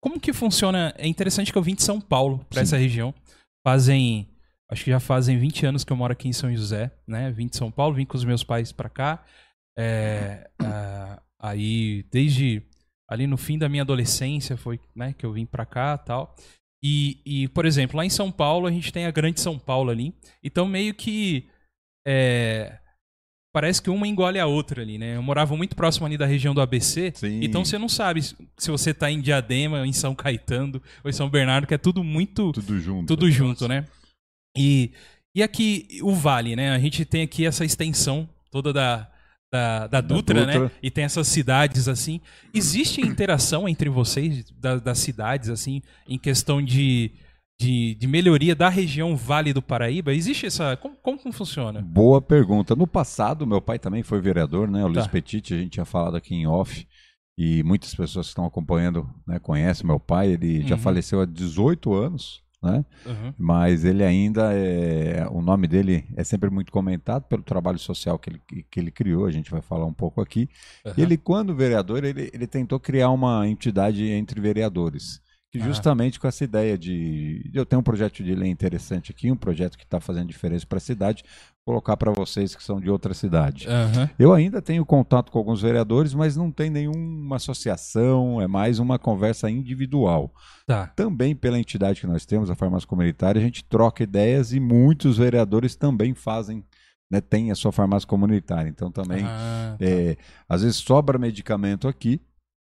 como 0.00 0.20
que 0.20 0.32
funciona? 0.32 0.94
É 0.96 1.06
interessante 1.06 1.52
que 1.52 1.58
eu 1.58 1.62
vim 1.62 1.74
de 1.74 1.82
São 1.82 2.00
Paulo 2.00 2.44
pra 2.48 2.60
Sim. 2.60 2.62
essa 2.62 2.76
região. 2.76 3.14
Fazem. 3.66 4.28
Acho 4.70 4.84
que 4.84 4.90
já 4.90 4.98
fazem 4.98 5.38
20 5.38 5.66
anos 5.66 5.84
que 5.84 5.92
eu 5.92 5.96
moro 5.96 6.12
aqui 6.12 6.28
em 6.28 6.32
São 6.32 6.54
José, 6.54 6.90
né? 7.06 7.30
Vim 7.30 7.46
de 7.46 7.56
São 7.56 7.70
Paulo, 7.70 7.94
vim 7.94 8.04
com 8.04 8.16
os 8.16 8.24
meus 8.24 8.42
pais 8.42 8.72
pra 8.72 8.88
cá. 8.88 9.24
É, 9.78 10.50
aí, 11.40 12.04
desde 12.10 12.62
ali 13.08 13.26
no 13.26 13.36
fim 13.36 13.58
da 13.58 13.68
minha 13.68 13.82
adolescência, 13.82 14.56
foi 14.56 14.80
né, 14.94 15.12
que 15.12 15.24
eu 15.24 15.32
vim 15.32 15.46
pra 15.46 15.64
cá 15.64 15.96
tal. 15.96 16.34
E, 16.82 17.20
e, 17.24 17.48
por 17.48 17.64
exemplo, 17.64 17.96
lá 17.96 18.04
em 18.04 18.10
São 18.10 18.30
Paulo, 18.30 18.66
a 18.66 18.70
gente 18.70 18.92
tem 18.92 19.06
a 19.06 19.10
Grande 19.10 19.40
São 19.40 19.58
Paulo 19.58 19.90
ali. 19.90 20.14
Então, 20.42 20.66
meio 20.66 20.94
que. 20.94 21.48
é, 22.06 22.78
parece 23.56 23.80
que 23.80 23.88
uma 23.88 24.06
engole 24.06 24.38
a 24.38 24.44
outra 24.44 24.82
ali, 24.82 24.98
né? 24.98 25.16
Eu 25.16 25.22
morava 25.22 25.56
muito 25.56 25.74
próximo 25.74 26.04
ali 26.04 26.18
da 26.18 26.26
região 26.26 26.54
do 26.54 26.60
ABC. 26.60 27.10
Sim. 27.14 27.40
Então 27.42 27.64
você 27.64 27.78
não 27.78 27.88
sabe 27.88 28.20
se 28.22 28.36
você 28.70 28.92
tá 28.92 29.10
em 29.10 29.18
Diadema, 29.18 29.86
em 29.86 29.94
São 29.94 30.14
Caetano 30.14 30.82
ou 31.02 31.08
em 31.08 31.12
São 31.14 31.30
Bernardo, 31.30 31.66
que 31.66 31.72
é 31.72 31.78
tudo 31.78 32.04
muito 32.04 32.52
Tudo 32.52 32.78
junto. 32.78 33.06
tudo 33.06 33.30
junto, 33.30 33.66
né? 33.66 33.86
E, 34.54 34.90
e 35.34 35.42
aqui 35.42 35.86
o 36.02 36.12
Vale, 36.14 36.54
né? 36.54 36.74
A 36.74 36.78
gente 36.78 37.06
tem 37.06 37.22
aqui 37.22 37.46
essa 37.46 37.64
extensão 37.64 38.28
toda 38.50 38.74
da, 38.74 39.08
da, 39.50 39.86
da 39.86 40.00
Dutra, 40.02 40.44
né? 40.44 40.52
Dutra. 40.52 40.72
E 40.82 40.90
tem 40.90 41.04
essas 41.04 41.26
cidades 41.26 41.88
assim. 41.88 42.20
Existe 42.52 43.00
interação 43.00 43.66
entre 43.66 43.88
vocês 43.88 44.50
da- 44.50 44.76
das 44.78 44.98
cidades 44.98 45.48
assim 45.48 45.80
em 46.06 46.18
questão 46.18 46.60
de, 46.62 47.10
de, 47.58 47.94
de 47.94 48.06
melhoria 48.06 48.54
da 48.54 48.68
região 48.68 49.16
Vale 49.16 49.52
do 49.52 49.62
Paraíba? 49.62 50.12
Existe 50.12 50.46
essa 50.46 50.76
como, 50.76 50.96
como 50.96 51.18
que 51.18 51.32
funciona? 51.32 51.80
Boa 51.80 52.20
pergunta. 52.20 52.76
No 52.76 52.86
passado, 52.86 53.46
meu 53.46 53.60
pai 53.60 53.78
também 53.78 54.02
foi 54.02 54.20
vereador, 54.20 54.68
né? 54.70 54.84
O 54.84 54.88
Luiz 54.88 55.04
Tá. 55.04 55.10
Petit, 55.10 55.54
a 55.54 55.58
gente 55.58 55.70
tinha 55.70 55.84
falado 55.86 56.16
aqui 56.16 56.34
em 56.34 56.46
off. 56.46 56.86
E 57.38 57.62
muitas 57.64 57.94
pessoas 57.94 58.26
que 58.26 58.30
estão 58.30 58.46
acompanhando 58.46 59.08
né, 59.26 59.38
conhecem 59.38 59.86
meu 59.86 60.00
pai. 60.00 60.32
Ele 60.32 60.66
já 60.66 60.74
Uhum. 60.76 60.80
faleceu 60.80 61.20
há 61.20 61.26
18 61.26 61.92
anos, 61.92 62.42
né? 62.62 62.82
Uhum. 63.04 63.34
Mas 63.38 63.84
ele 63.84 64.02
ainda 64.02 64.52
é. 64.54 65.26
O 65.30 65.42
nome 65.42 65.66
dele 65.66 66.04
é 66.16 66.24
sempre 66.24 66.48
muito 66.50 66.72
comentado 66.72 67.24
pelo 67.24 67.42
trabalho 67.42 67.78
social 67.78 68.18
que 68.18 68.30
ele, 68.30 68.42
que 68.70 68.80
ele 68.80 68.90
criou. 68.90 69.26
A 69.26 69.30
gente 69.30 69.50
vai 69.50 69.60
falar 69.60 69.84
um 69.84 69.92
pouco 69.92 70.20
aqui. 70.22 70.48
E 70.96 71.02
ele, 71.02 71.16
quando 71.18 71.54
vereador, 71.54 72.04
ele, 72.04 72.30
ele 72.32 72.46
tentou 72.46 72.80
criar 72.80 73.10
uma 73.10 73.46
entidade 73.48 74.04
entre 74.08 74.40
vereadores. 74.40 75.20
Ah. 75.60 75.64
justamente 75.64 76.18
com 76.20 76.26
essa 76.28 76.44
ideia 76.44 76.76
de. 76.78 77.50
Eu 77.54 77.64
tenho 77.66 77.80
um 77.80 77.82
projeto 77.82 78.22
de 78.22 78.34
lei 78.34 78.50
interessante 78.50 79.10
aqui, 79.10 79.30
um 79.30 79.36
projeto 79.36 79.76
que 79.76 79.84
está 79.84 80.00
fazendo 80.00 80.28
diferença 80.28 80.66
para 80.66 80.78
a 80.78 80.80
cidade, 80.80 81.22
colocar 81.64 81.96
para 81.96 82.12
vocês 82.12 82.54
que 82.54 82.62
são 82.62 82.80
de 82.80 82.88
outra 82.88 83.12
cidade. 83.12 83.66
Aham. 83.68 84.08
Eu 84.18 84.32
ainda 84.32 84.62
tenho 84.62 84.84
contato 84.86 85.32
com 85.32 85.38
alguns 85.38 85.60
vereadores, 85.60 86.14
mas 86.14 86.36
não 86.36 86.50
tem 86.50 86.70
nenhuma 86.70 87.36
associação, 87.36 88.40
é 88.40 88.46
mais 88.46 88.78
uma 88.78 88.98
conversa 88.98 89.50
individual. 89.50 90.32
Tá. 90.66 90.86
Também 90.94 91.34
pela 91.34 91.58
entidade 91.58 92.00
que 92.00 92.06
nós 92.06 92.24
temos, 92.24 92.50
a 92.50 92.54
farmácia 92.54 92.88
comunitária, 92.88 93.40
a 93.40 93.44
gente 93.44 93.64
troca 93.64 94.02
ideias 94.02 94.52
e 94.52 94.60
muitos 94.60 95.18
vereadores 95.18 95.74
também 95.74 96.14
fazem, 96.14 96.64
né, 97.10 97.20
tem 97.20 97.50
a 97.50 97.54
sua 97.54 97.72
farmácia 97.72 98.06
comunitária. 98.08 98.68
Então 98.68 98.90
também 98.90 99.24
Ah, 99.24 99.76
tá. 99.78 99.84
é, 99.84 100.16
às 100.48 100.62
vezes 100.62 100.76
sobra 100.76 101.18
medicamento 101.18 101.88
aqui 101.88 102.20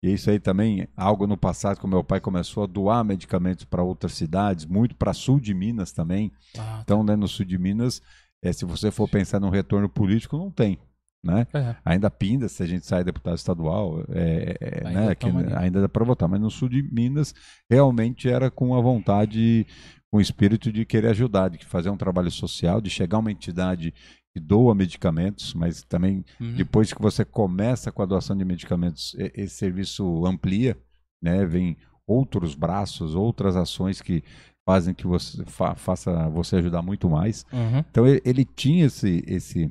E 0.02 0.12
isso 0.12 0.28
aí 0.30 0.40
também, 0.40 0.88
algo 0.97 1.26
no 1.26 1.37
passado 1.37 1.78
que 1.78 1.85
o 1.85 1.88
meu 1.88 2.02
pai 2.02 2.21
começou 2.21 2.64
a 2.64 2.66
doar 2.66 3.04
medicamentos 3.04 3.64
para 3.64 3.85
outras 3.85 4.12
cidades, 4.14 4.66
muito 4.66 4.97
para 4.97 5.12
sul 5.12 5.38
de 5.38 5.54
Minas 5.54 5.92
também. 5.92 6.32
Ah, 6.59 6.80
Então, 6.82 7.04
né, 7.04 7.14
no 7.14 7.28
sul 7.28 7.47
de 7.47 7.56
Minas, 7.56 8.02
é, 8.42 8.52
se 8.52 8.64
você 8.64 8.90
for 8.90 9.09
pensar 9.09 9.38
num 9.38 9.50
retorno 9.50 9.88
político, 9.88 10.37
não 10.37 10.50
tem. 10.50 10.78
Né? 11.25 11.47
é. 11.54 11.76
Ainda 11.85 12.11
pinda, 12.11 12.49
se 12.49 12.64
a 12.64 12.66
gente 12.66 12.85
sai 12.85 13.04
deputado 13.04 13.37
estadual, 13.37 14.04
é, 14.09 14.56
é, 14.61 14.88
Ainda 14.88 15.00
né, 15.06 15.14
que 15.14 15.26
tamo 15.26 15.38
ali. 15.38 15.54
ainda 15.54 15.80
dá 15.80 15.88
para 15.88 16.04
votar. 16.04 16.28
Mas 16.28 16.40
no 16.40 16.50
sul 16.50 16.68
de 16.68 16.82
Minas, 16.82 17.32
realmente 17.71 18.28
era 18.28 18.50
com 18.50 18.75
a 18.75 18.80
vontade, 18.80 19.64
com 20.11 20.18
o 20.18 20.21
espírito 20.21 20.73
de 20.73 20.85
querer 20.85 21.11
ajudar, 21.11 21.49
de 21.49 21.64
fazer 21.64 21.90
um 21.90 21.97
trabalho 21.97 22.30
social, 22.30 22.80
de 22.80 22.90
chegar 22.90 23.18
a 23.18 23.21
uma 23.21 23.30
entidade 23.30 23.94
que 24.34 24.40
doa 24.40 24.74
medicamentos, 24.74 25.52
mas 25.54 25.82
também 25.82 26.24
Uhum. 26.40 26.54
depois 26.56 26.92
que 26.92 27.02
você 27.02 27.24
começa 27.24 27.92
com 27.92 28.02
a 28.02 28.06
doação 28.06 28.36
de 28.36 28.44
medicamentos, 28.44 29.14
esse 29.34 29.54
serviço 29.56 30.24
amplia, 30.26 30.78
né? 31.22 31.44
Vem 31.44 31.76
outros 32.06 32.54
braços, 32.54 33.14
outras 33.14 33.56
ações 33.56 34.00
que 34.00 34.24
fazem 34.66 34.94
que 34.94 35.06
você 35.06 35.44
fa- 35.44 35.74
faça 35.74 36.28
você 36.30 36.56
ajudar 36.56 36.82
muito 36.82 37.08
mais. 37.10 37.44
Uhum. 37.52 37.78
Então 37.90 38.06
ele, 38.06 38.22
ele 38.24 38.44
tinha 38.44 38.86
esse, 38.86 39.22
esse, 39.26 39.70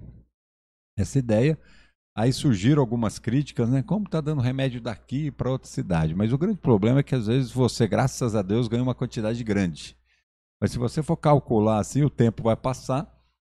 essa 0.97 1.17
ideia. 1.19 1.57
Aí 2.15 2.31
surgiram 2.33 2.81
algumas 2.81 3.17
críticas, 3.17 3.69
né? 3.69 3.81
Como 3.81 4.07
tá 4.09 4.19
dando 4.19 4.41
remédio 4.41 4.81
daqui 4.81 5.31
para 5.31 5.49
outra 5.49 5.67
cidade? 5.67 6.13
Mas 6.13 6.33
o 6.33 6.37
grande 6.37 6.57
problema 6.59 6.99
é 6.99 7.03
que 7.03 7.15
às 7.15 7.27
vezes 7.27 7.51
você, 7.51 7.87
graças 7.87 8.35
a 8.35 8.41
Deus, 8.41 8.67
ganha 8.67 8.83
uma 8.83 8.93
quantidade 8.93 9.41
grande. 9.45 9.95
Mas 10.61 10.71
se 10.71 10.77
você 10.77 11.01
for 11.01 11.15
calcular 11.17 11.79
assim, 11.79 12.03
o 12.03 12.09
tempo 12.09 12.43
vai 12.43 12.55
passar, 12.55 13.07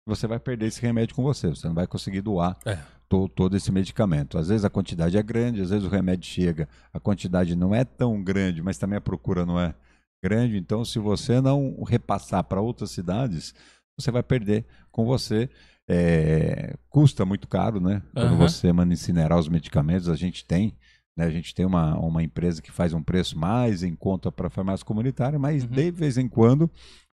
você 0.07 0.27
vai 0.27 0.39
perder 0.39 0.67
esse 0.67 0.81
remédio 0.83 1.15
com 1.15 1.23
você. 1.23 1.49
Você 1.49 1.67
não 1.67 1.75
vai 1.75 1.87
conseguir 1.87 2.21
doar 2.21 2.57
É. 2.65 2.79
to- 3.09 3.29
todo 3.29 3.57
esse 3.57 3.71
medicamento. 3.73 4.37
Às 4.39 4.49
vezes 4.49 4.65
a 4.65 4.71
quantidade 4.71 5.17
é 5.17 5.23
grande, 5.23 5.61
às 5.63 5.71
vezes 5.71 5.85
o 5.85 5.89
remédio 5.91 6.27
chega, 6.29 6.69
a 6.93 7.01
quantidade 7.01 7.55
não 7.57 7.75
é 7.75 7.85
tão 7.85 8.23
grande, 8.23 8.63
mas 8.63 8.77
também 8.79 8.97
a 8.99 9.01
procura 9.01 9.47
não 9.47 9.59
é 9.59 9.75
grande. 10.23 10.57
Então, 10.57 10.85
se 10.85 10.99
você 10.99 11.41
não 11.41 11.83
repassar 11.85 12.45
para 12.45 12.61
outras 12.61 12.91
cidades, 12.91 13.55
você 13.99 14.11
vai 14.11 14.23
perder 14.23 14.65
com 14.91 15.05
você. 15.05 15.49
É, 15.89 16.75
custa 16.89 17.25
muito 17.27 17.47
caro, 17.47 17.79
né? 17.79 18.03
Quando 18.15 18.29
Aham. 18.35 18.37
você 18.49 18.73
manda 18.73 18.93
incinerar 18.95 19.39
os 19.39 19.49
medicamentos, 19.49 20.09
a 20.09 20.17
gente 20.17 20.45
tem. 20.45 20.75
né, 21.17 21.27
a 21.27 21.31
gente 21.31 21.55
tem 21.55 21.65
uma, 21.65 21.97
uma 21.97 22.25
empresa 22.25 22.61
que 22.61 22.73
faz 22.73 22.93
um 22.93 23.01
preço 23.01 23.39
mais 23.39 23.85
em 23.85 23.95
conta 23.95 24.33
para 24.33 24.49
a 24.49 24.51
farmácia 24.51 24.85
comunitária, 24.85 25.39
mas 25.39 25.63
Uhum. 25.63 25.71
de 25.71 25.91
vez 25.93 26.19
em 26.19 26.27
quando 26.27 26.69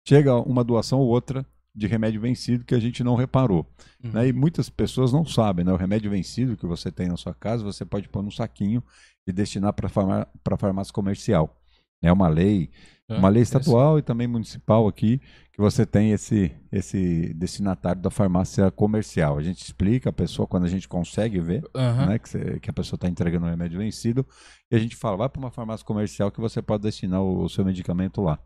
chega 0.07 0.35
uma 0.37 0.63
doação 0.63 0.97
ou 0.99 1.07
outra 1.07 1.45
de 1.73 1.87
remédio 1.87 2.19
vencido 2.21 2.65
que 2.65 2.75
a 2.75 2.79
gente 2.79 3.03
não 3.03 3.15
reparou. 3.15 3.65
Uhum. 4.03 4.11
Né? 4.11 4.27
E 4.27 4.33
muitas 4.33 4.69
pessoas 4.69 5.11
não 5.13 5.25
sabem, 5.25 5.63
né? 5.63 5.71
O 5.71 5.77
remédio 5.77 6.11
vencido 6.11 6.57
que 6.57 6.65
você 6.65 6.91
tem 6.91 7.07
na 7.07 7.17
sua 7.17 7.33
casa, 7.33 7.63
você 7.63 7.85
pode 7.85 8.09
pôr 8.09 8.21
num 8.21 8.31
saquinho 8.31 8.83
e 9.25 9.31
destinar 9.31 9.71
para 9.73 9.87
farmá 9.87 10.27
para 10.43 10.57
farmácia 10.57 10.93
comercial. 10.93 11.57
É 12.03 12.11
uma 12.11 12.27
lei, 12.27 12.71
Ah, 13.07 13.17
uma 13.19 13.29
lei 13.29 13.43
interessante. 13.43 13.61
estadual 13.61 13.99
e 13.99 14.01
também 14.01 14.25
municipal 14.27 14.87
aqui, 14.87 15.21
que 15.53 15.59
você 15.61 15.85
tem 15.85 16.11
esse, 16.11 16.51
esse 16.71 17.31
destinatário 17.35 18.01
da 18.01 18.09
farmácia 18.09 18.71
comercial. 18.71 19.37
A 19.37 19.43
gente 19.43 19.61
explica 19.63 20.09
a 20.09 20.13
pessoa 20.13 20.47
quando 20.47 20.63
a 20.65 20.67
gente 20.69 20.87
consegue 20.89 21.39
ver, 21.39 21.63
Aham. 21.75 22.05
né, 22.07 22.19
que, 22.19 22.27
você- 22.27 22.59
que 22.59 22.69
a 22.69 22.73
pessoa 22.73 22.97
está 22.97 23.07
entregando 23.07 23.45
um 23.45 23.49
remédio 23.49 23.77
vencido, 23.77 24.25
e 24.71 24.75
a 24.75 24.79
gente 24.79 24.95
fala, 24.95 25.15
vai 25.17 25.29
para 25.29 25.39
uma 25.39 25.51
farmácia 25.51 25.85
comercial 25.85 26.31
que 26.31 26.41
você 26.41 26.59
pode 26.61 26.81
destinar 26.83 27.21
o, 27.21 27.43
o 27.43 27.49
seu 27.49 27.63
medicamento 27.63 28.19
lá. 28.21 28.39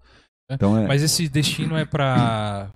É, 0.52 0.56
Então 0.56 0.78
é, 0.78 0.86
Mas 0.86 1.02
esse 1.02 1.30
destino 1.30 1.78
é 1.78 1.86
pra. 1.86 2.74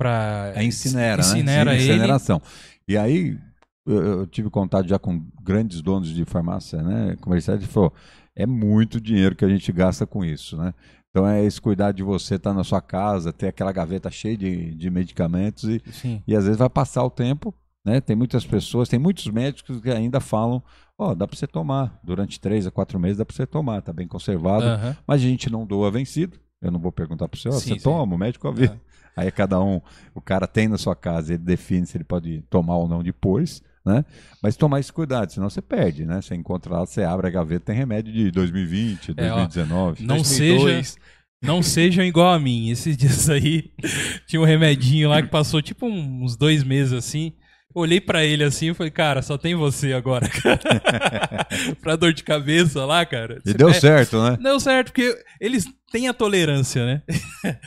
Pra 0.00 0.52
É 0.56 0.64
incinera, 0.64 1.20
incinera 1.20 1.72
né? 1.72 1.78
Sim, 1.78 1.84
ele. 1.84 1.92
Incineração. 1.92 2.40
E 2.88 2.96
aí, 2.96 3.38
eu, 3.86 4.26
tive 4.26 4.48
contato 4.48 4.88
já 4.88 4.98
com 4.98 5.22
grandes 5.42 5.82
donos 5.82 6.08
de 6.08 6.24
farmácia, 6.24 6.82
né? 6.82 7.16
Comerciais, 7.20 7.62
e 7.62 7.66
falou, 7.66 7.92
é 8.34 8.46
muito 8.46 8.98
dinheiro 8.98 9.36
que 9.36 9.44
a 9.44 9.48
gente 9.48 9.70
gasta 9.70 10.06
com 10.06 10.24
isso, 10.24 10.56
né? 10.56 10.72
Então 11.10 11.26
é 11.26 11.44
esse 11.44 11.60
cuidar 11.60 11.92
de 11.92 12.02
você 12.02 12.36
estar 12.36 12.54
na 12.54 12.64
sua 12.64 12.80
casa, 12.80 13.32
ter 13.32 13.48
aquela 13.48 13.72
gaveta 13.72 14.10
cheia 14.10 14.36
de, 14.36 14.74
de 14.74 14.90
medicamentos 14.90 15.64
e, 15.64 15.82
Sim. 15.92 16.22
e 16.26 16.34
às 16.34 16.44
vezes 16.44 16.58
vai 16.58 16.70
passar 16.70 17.04
o 17.04 17.10
tempo, 17.10 17.52
né? 17.84 18.00
Tem 18.00 18.16
muitas 18.16 18.46
pessoas, 18.46 18.88
tem 18.88 18.98
muitos 18.98 19.26
médicos 19.26 19.80
que 19.80 19.90
ainda 19.90 20.20
falam, 20.20 20.62
ó, 20.96 21.14
dá 21.14 21.26
para 21.26 21.36
você 21.36 21.46
tomar, 21.46 21.98
durante 22.02 22.40
três 22.40 22.66
a 22.66 22.70
quatro 22.70 22.98
meses 22.98 23.18
dá 23.18 23.26
para 23.26 23.36
você 23.36 23.46
tomar, 23.46 23.82
tá 23.82 23.92
bem 23.92 24.06
conservado, 24.08 24.64
Aham. 24.64 24.96
mas 25.06 25.20
a 25.20 25.24
gente 25.24 25.50
não 25.50 25.66
doa 25.66 25.90
vencido. 25.90 26.38
Eu 26.62 26.70
não 26.70 26.78
vou 26.78 26.92
perguntar 26.92 27.26
para 27.26 27.36
o 27.36 27.40
senhor, 27.40 27.54
Sim, 27.54 27.68
você 27.70 27.74
sim. 27.74 27.80
toma, 27.80 28.14
o 28.14 28.18
médico 28.18 28.46
avisa. 28.46 28.78
Aí 29.16 29.28
é 29.28 29.30
cada 29.30 29.60
um, 29.60 29.80
o 30.14 30.20
cara 30.20 30.46
tem 30.46 30.68
na 30.68 30.78
sua 30.78 30.94
casa, 30.96 31.34
ele 31.34 31.42
define 31.42 31.86
se 31.86 31.96
ele 31.96 32.04
pode 32.04 32.42
tomar 32.48 32.76
ou 32.76 32.88
não 32.88 33.02
depois, 33.02 33.62
né? 33.84 34.04
Mas 34.42 34.56
tomar 34.56 34.80
esse 34.80 34.92
cuidado, 34.92 35.32
senão 35.32 35.50
você 35.50 35.60
perde, 35.60 36.04
né? 36.04 36.20
Você 36.22 36.34
encontra 36.34 36.72
lá, 36.72 36.80
você 36.86 37.02
abre 37.02 37.26
a 37.26 37.30
gaveta, 37.30 37.66
tem 37.66 37.76
remédio 37.76 38.12
de 38.12 38.30
2020, 38.30 39.14
É, 39.16 39.32
ó, 39.32 39.36
2019. 39.36 40.04
Não 40.04 40.16
2002. 40.16 40.88
seja. 40.88 40.98
Não 41.42 41.62
sejam 41.62 42.04
igual 42.04 42.34
a 42.34 42.38
mim. 42.38 42.68
Esses 42.68 42.96
dias 42.96 43.30
aí 43.30 43.72
tinha 44.26 44.40
um 44.40 44.44
remedinho 44.44 45.08
lá 45.08 45.22
que 45.22 45.28
passou 45.28 45.62
tipo 45.62 45.86
uns 45.86 46.36
dois 46.36 46.62
meses 46.62 46.92
assim. 46.92 47.32
Olhei 47.74 48.00
pra 48.00 48.24
ele 48.24 48.42
assim 48.42 48.70
e 48.70 48.74
falei, 48.74 48.90
cara, 48.90 49.22
só 49.22 49.38
tem 49.38 49.54
você 49.54 49.92
agora, 49.92 50.28
cara. 50.28 50.60
pra 51.80 51.94
dor 51.96 52.12
de 52.12 52.24
cabeça 52.24 52.84
lá, 52.84 53.06
cara. 53.06 53.38
E 53.46 53.54
deu 53.54 53.72
certo, 53.72 54.20
né? 54.22 54.36
Deu 54.42 54.58
certo, 54.58 54.88
porque 54.88 55.16
eles 55.40 55.66
têm 55.90 56.08
a 56.08 56.14
tolerância, 56.14 56.86
né? 56.86 57.02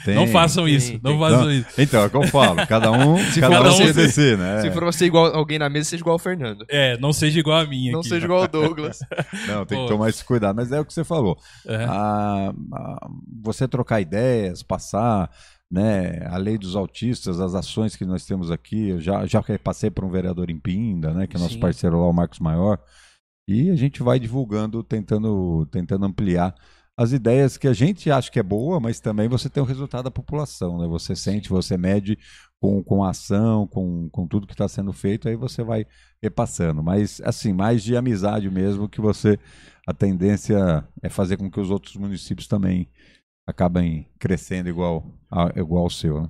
Tem. 0.06 0.16
não 0.16 0.28
façam 0.28 0.66
tem, 0.66 0.76
isso, 0.76 0.92
tem. 0.92 1.00
não 1.04 1.20
façam 1.20 1.52
isso. 1.52 1.68
Então, 1.78 2.02
é 2.02 2.06
o 2.06 2.10
que 2.10 2.16
eu 2.18 2.28
falo. 2.28 2.66
Cada 2.68 2.92
um, 2.92 3.18
Se 3.32 3.40
cada 3.42 3.58
for 3.58 3.68
um 3.68 3.72
você- 3.72 3.88
se 3.88 3.94
decide, 3.94 4.38
né? 4.38 4.62
Se 4.62 4.72
for 4.72 4.84
você 4.86 5.06
igual 5.06 5.36
alguém 5.36 5.60
na 5.60 5.70
mesa, 5.70 5.90
seja 5.90 6.02
igual 6.02 6.14
ao 6.14 6.20
Fernando. 6.20 6.66
É, 6.70 6.98
não 7.00 7.12
seja 7.14 7.40
igual 7.40 7.60
a 7.60 7.66
minha 7.66 7.92
Não 7.92 8.00
aqui. 8.00 8.10
seja 8.10 8.26
igual 8.26 8.42
ao 8.44 8.48
Douglas. 8.48 9.00
Não, 9.48 9.66
tem 9.66 9.78
Pô. 9.78 9.86
que 9.86 9.92
tomar 9.92 10.10
esse 10.10 10.24
cuidado. 10.24 10.56
Mas 10.56 10.72
é 10.72 10.80
o 10.80 10.86
que 10.86 10.94
você 10.94 11.04
falou. 11.04 11.38
É. 11.68 11.84
a- 11.86 12.54
a- 12.74 13.08
você 13.44 13.68
trocar 13.68 14.00
ideias, 14.02 14.64
passar 14.64 15.30
né, 15.72 16.26
a 16.28 16.38
lei 16.38 16.56
dos 16.58 16.76
autistas, 16.76 17.40
as 17.40 17.56
ações 17.56 17.96
que 17.96 18.06
nós 18.06 18.26
temos 18.26 18.52
aqui. 18.52 18.90
Eu 18.90 19.02
já, 19.02 19.26
já 19.26 19.44
passei 19.64 19.90
por 19.90 20.06
um 20.06 20.10
vereador 20.10 20.50
em 20.52 20.60
Pinda, 20.60 21.14
né, 21.14 21.26
que 21.28 21.36
é 21.36 21.40
nosso 21.40 21.56
Sim. 21.56 21.60
parceiro 21.60 22.00
lá, 22.00 22.08
o 22.08 22.14
Marcos 22.14 22.40
Maior. 22.40 22.78
E 23.48 23.70
a 23.72 23.76
gente 23.76 24.02
vai 24.04 24.20
divulgando, 24.20 24.84
tentando, 24.84 25.66
tentando 25.72 26.06
ampliar 26.06 26.54
as 26.98 27.12
ideias 27.12 27.58
que 27.58 27.68
a 27.68 27.74
gente 27.74 28.12
acha 28.12 28.30
que 28.32 28.40
é 28.40 28.44
boa, 28.44 28.80
mas 28.80 29.00
também 29.00 29.28
você 29.28 29.50
tem 29.50 29.62
o 29.64 29.66
resultado 29.66 30.04
da 30.06 30.12
população, 30.12 30.78
né? 30.78 30.88
Você 30.88 31.16
sente, 31.16 31.50
você 31.50 31.76
mede 31.78 32.18
com, 32.62 32.84
com 32.84 33.04
a 33.04 33.10
ação, 33.10 33.68
com, 33.68 34.08
com 34.10 34.28
tudo 34.28 34.46
que 34.48 34.54
está 34.54 34.68
sendo 34.68 34.94
feito, 34.94 35.28
aí 35.28 35.36
você 35.36 35.64
vai 35.64 35.86
repassando. 36.22 36.84
Mas, 36.84 37.20
assim, 37.22 37.52
mais 37.52 37.84
de 37.84 37.96
amizade 37.98 38.50
mesmo, 38.50 38.88
que 38.90 39.02
você. 39.02 39.40
A 39.86 39.94
tendência 39.94 40.88
é 41.02 41.10
fazer 41.10 41.36
com 41.38 41.52
que 41.52 41.60
os 41.60 41.70
outros 41.70 41.96
municípios 41.98 42.48
também 42.48 42.88
acabem 43.48 44.08
crescendo 44.20 44.70
igual, 44.70 45.06
a- 45.32 45.52
igual 45.58 45.84
ao 45.84 45.90
seu, 45.90 46.22
né? 46.22 46.30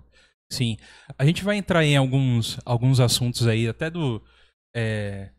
Sim. 0.52 0.78
A 1.18 1.26
gente 1.26 1.44
vai 1.44 1.58
entrar 1.58 1.84
em 1.84 1.98
alguns, 1.98 2.60
alguns 2.66 3.00
assuntos 3.00 3.48
aí, 3.48 3.68
até 3.68 3.90
do. 3.90 4.22
é, 4.76 5.32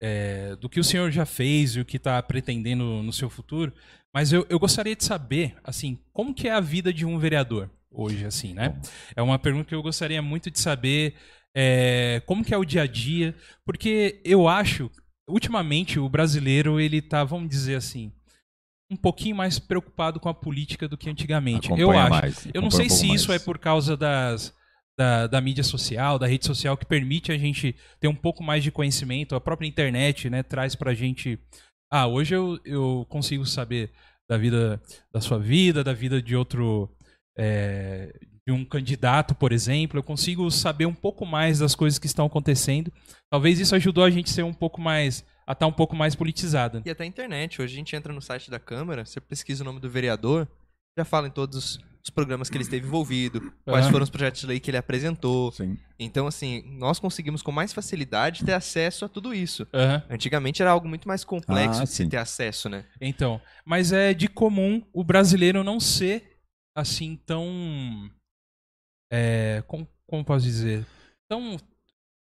é, 0.00 0.56
do 0.56 0.68
que 0.68 0.80
o 0.80 0.84
senhor 0.84 1.10
já 1.10 1.24
fez 1.24 1.76
e 1.76 1.80
o 1.80 1.84
que 1.84 1.96
está 1.96 2.22
pretendendo 2.22 3.02
no 3.02 3.12
seu 3.12 3.30
futuro. 3.30 3.72
Mas 4.16 4.32
eu, 4.32 4.46
eu 4.48 4.58
gostaria 4.58 4.96
de 4.96 5.04
saber, 5.04 5.54
assim, 5.62 5.98
como 6.10 6.32
que 6.32 6.48
é 6.48 6.52
a 6.52 6.58
vida 6.58 6.90
de 6.90 7.04
um 7.04 7.18
vereador 7.18 7.68
hoje, 7.90 8.24
assim, 8.24 8.54
né? 8.54 8.80
É 9.14 9.20
uma 9.20 9.38
pergunta 9.38 9.68
que 9.68 9.74
eu 9.74 9.82
gostaria 9.82 10.22
muito 10.22 10.50
de 10.50 10.58
saber 10.58 11.16
é, 11.54 12.22
como 12.24 12.42
que 12.42 12.54
é 12.54 12.56
o 12.56 12.64
dia 12.64 12.80
a 12.80 12.86
dia, 12.86 13.34
porque 13.62 14.18
eu 14.24 14.48
acho, 14.48 14.90
ultimamente, 15.28 15.98
o 15.98 16.08
brasileiro, 16.08 16.80
ele 16.80 17.02
tá, 17.02 17.24
vamos 17.24 17.50
dizer 17.50 17.74
assim, 17.74 18.10
um 18.90 18.96
pouquinho 18.96 19.36
mais 19.36 19.58
preocupado 19.58 20.18
com 20.18 20.30
a 20.30 20.34
política 20.34 20.88
do 20.88 20.96
que 20.96 21.10
antigamente. 21.10 21.68
eu 21.68 21.74
Acompanha 21.90 22.02
acho. 22.04 22.10
mais, 22.10 22.48
Eu 22.54 22.62
não 22.62 22.70
sei 22.70 22.86
um 22.86 22.88
se 22.88 23.00
pouco 23.00 23.14
isso 23.16 23.26
é 23.26 23.34
mais. 23.34 23.42
por 23.42 23.58
causa 23.58 23.98
das, 23.98 24.54
da, 24.98 25.26
da 25.26 25.40
mídia 25.42 25.62
social, 25.62 26.18
da 26.18 26.26
rede 26.26 26.46
social, 26.46 26.74
que 26.74 26.86
permite 26.86 27.30
a 27.30 27.36
gente 27.36 27.76
ter 28.00 28.08
um 28.08 28.14
pouco 28.14 28.42
mais 28.42 28.64
de 28.64 28.70
conhecimento. 28.70 29.34
A 29.34 29.40
própria 29.40 29.68
internet 29.68 30.30
né, 30.30 30.42
traz 30.42 30.74
pra 30.74 30.94
gente. 30.94 31.38
Ah, 31.90 32.06
hoje 32.06 32.34
eu, 32.34 32.58
eu 32.64 33.06
consigo 33.08 33.46
saber 33.46 33.90
da 34.28 34.36
vida 34.36 34.80
da 35.12 35.20
sua 35.20 35.38
vida, 35.38 35.84
da 35.84 35.92
vida 35.92 36.20
de 36.20 36.34
outro. 36.34 36.90
é, 37.38 38.12
de 38.46 38.52
um 38.52 38.64
candidato, 38.64 39.34
por 39.34 39.52
exemplo. 39.52 39.98
Eu 39.98 40.02
consigo 40.02 40.48
saber 40.50 40.86
um 40.86 40.94
pouco 40.94 41.26
mais 41.26 41.58
das 41.58 41.74
coisas 41.74 41.98
que 41.98 42.06
estão 42.06 42.26
acontecendo. 42.26 42.92
Talvez 43.28 43.58
isso 43.58 43.74
ajudou 43.74 44.04
a 44.04 44.10
gente 44.10 44.30
ser 44.30 44.44
um 44.44 44.54
pouco 44.54 44.80
mais. 44.80 45.24
a 45.46 45.52
estar 45.52 45.66
um 45.66 45.72
pouco 45.72 45.96
mais 45.96 46.14
politizada. 46.14 46.80
E 46.84 46.90
até 46.90 47.02
a 47.04 47.06
internet. 47.06 47.60
Hoje 47.60 47.74
a 47.74 47.78
gente 47.78 47.96
entra 47.96 48.12
no 48.12 48.22
site 48.22 48.50
da 48.50 48.60
Câmara, 48.60 49.04
você 49.04 49.20
pesquisa 49.20 49.62
o 49.62 49.66
nome 49.66 49.80
do 49.80 49.90
vereador, 49.90 50.48
já 50.96 51.04
fala 51.04 51.26
em 51.26 51.30
todos 51.30 51.80
os, 52.06 52.10
programas 52.10 52.48
que 52.48 52.56
ele 52.56 52.64
esteve 52.64 52.86
envolvido, 52.86 53.40
quais 53.64 53.84
Aham. 53.84 53.92
foram 53.92 54.04
os 54.04 54.10
projetos 54.10 54.40
de 54.40 54.46
lei 54.46 54.60
que 54.60 54.70
ele 54.70 54.76
apresentou. 54.76 55.50
Sim. 55.52 55.76
Então, 55.98 56.26
assim, 56.26 56.62
nós 56.78 56.98
conseguimos 56.98 57.42
com 57.42 57.50
mais 57.50 57.72
facilidade 57.72 58.44
ter 58.44 58.52
acesso 58.52 59.04
a 59.04 59.08
tudo 59.08 59.34
isso. 59.34 59.66
Aham. 59.72 60.02
Antigamente 60.10 60.62
era 60.62 60.70
algo 60.70 60.88
muito 60.88 61.08
mais 61.08 61.24
complexo 61.24 61.82
Ah, 61.82 61.84
de 61.84 61.90
sim. 61.90 62.08
ter 62.08 62.18
acesso, 62.18 62.68
né? 62.68 62.84
Então, 63.00 63.40
mas 63.64 63.92
é 63.92 64.14
de 64.14 64.28
comum 64.28 64.82
o 64.92 65.02
brasileiro 65.02 65.64
não 65.64 65.80
ser 65.80 66.38
assim 66.76 67.16
tão. 67.26 68.10
É, 69.10 69.62
como, 69.66 69.88
como 70.06 70.24
posso 70.24 70.44
dizer? 70.44 70.86
Tão 71.28 71.56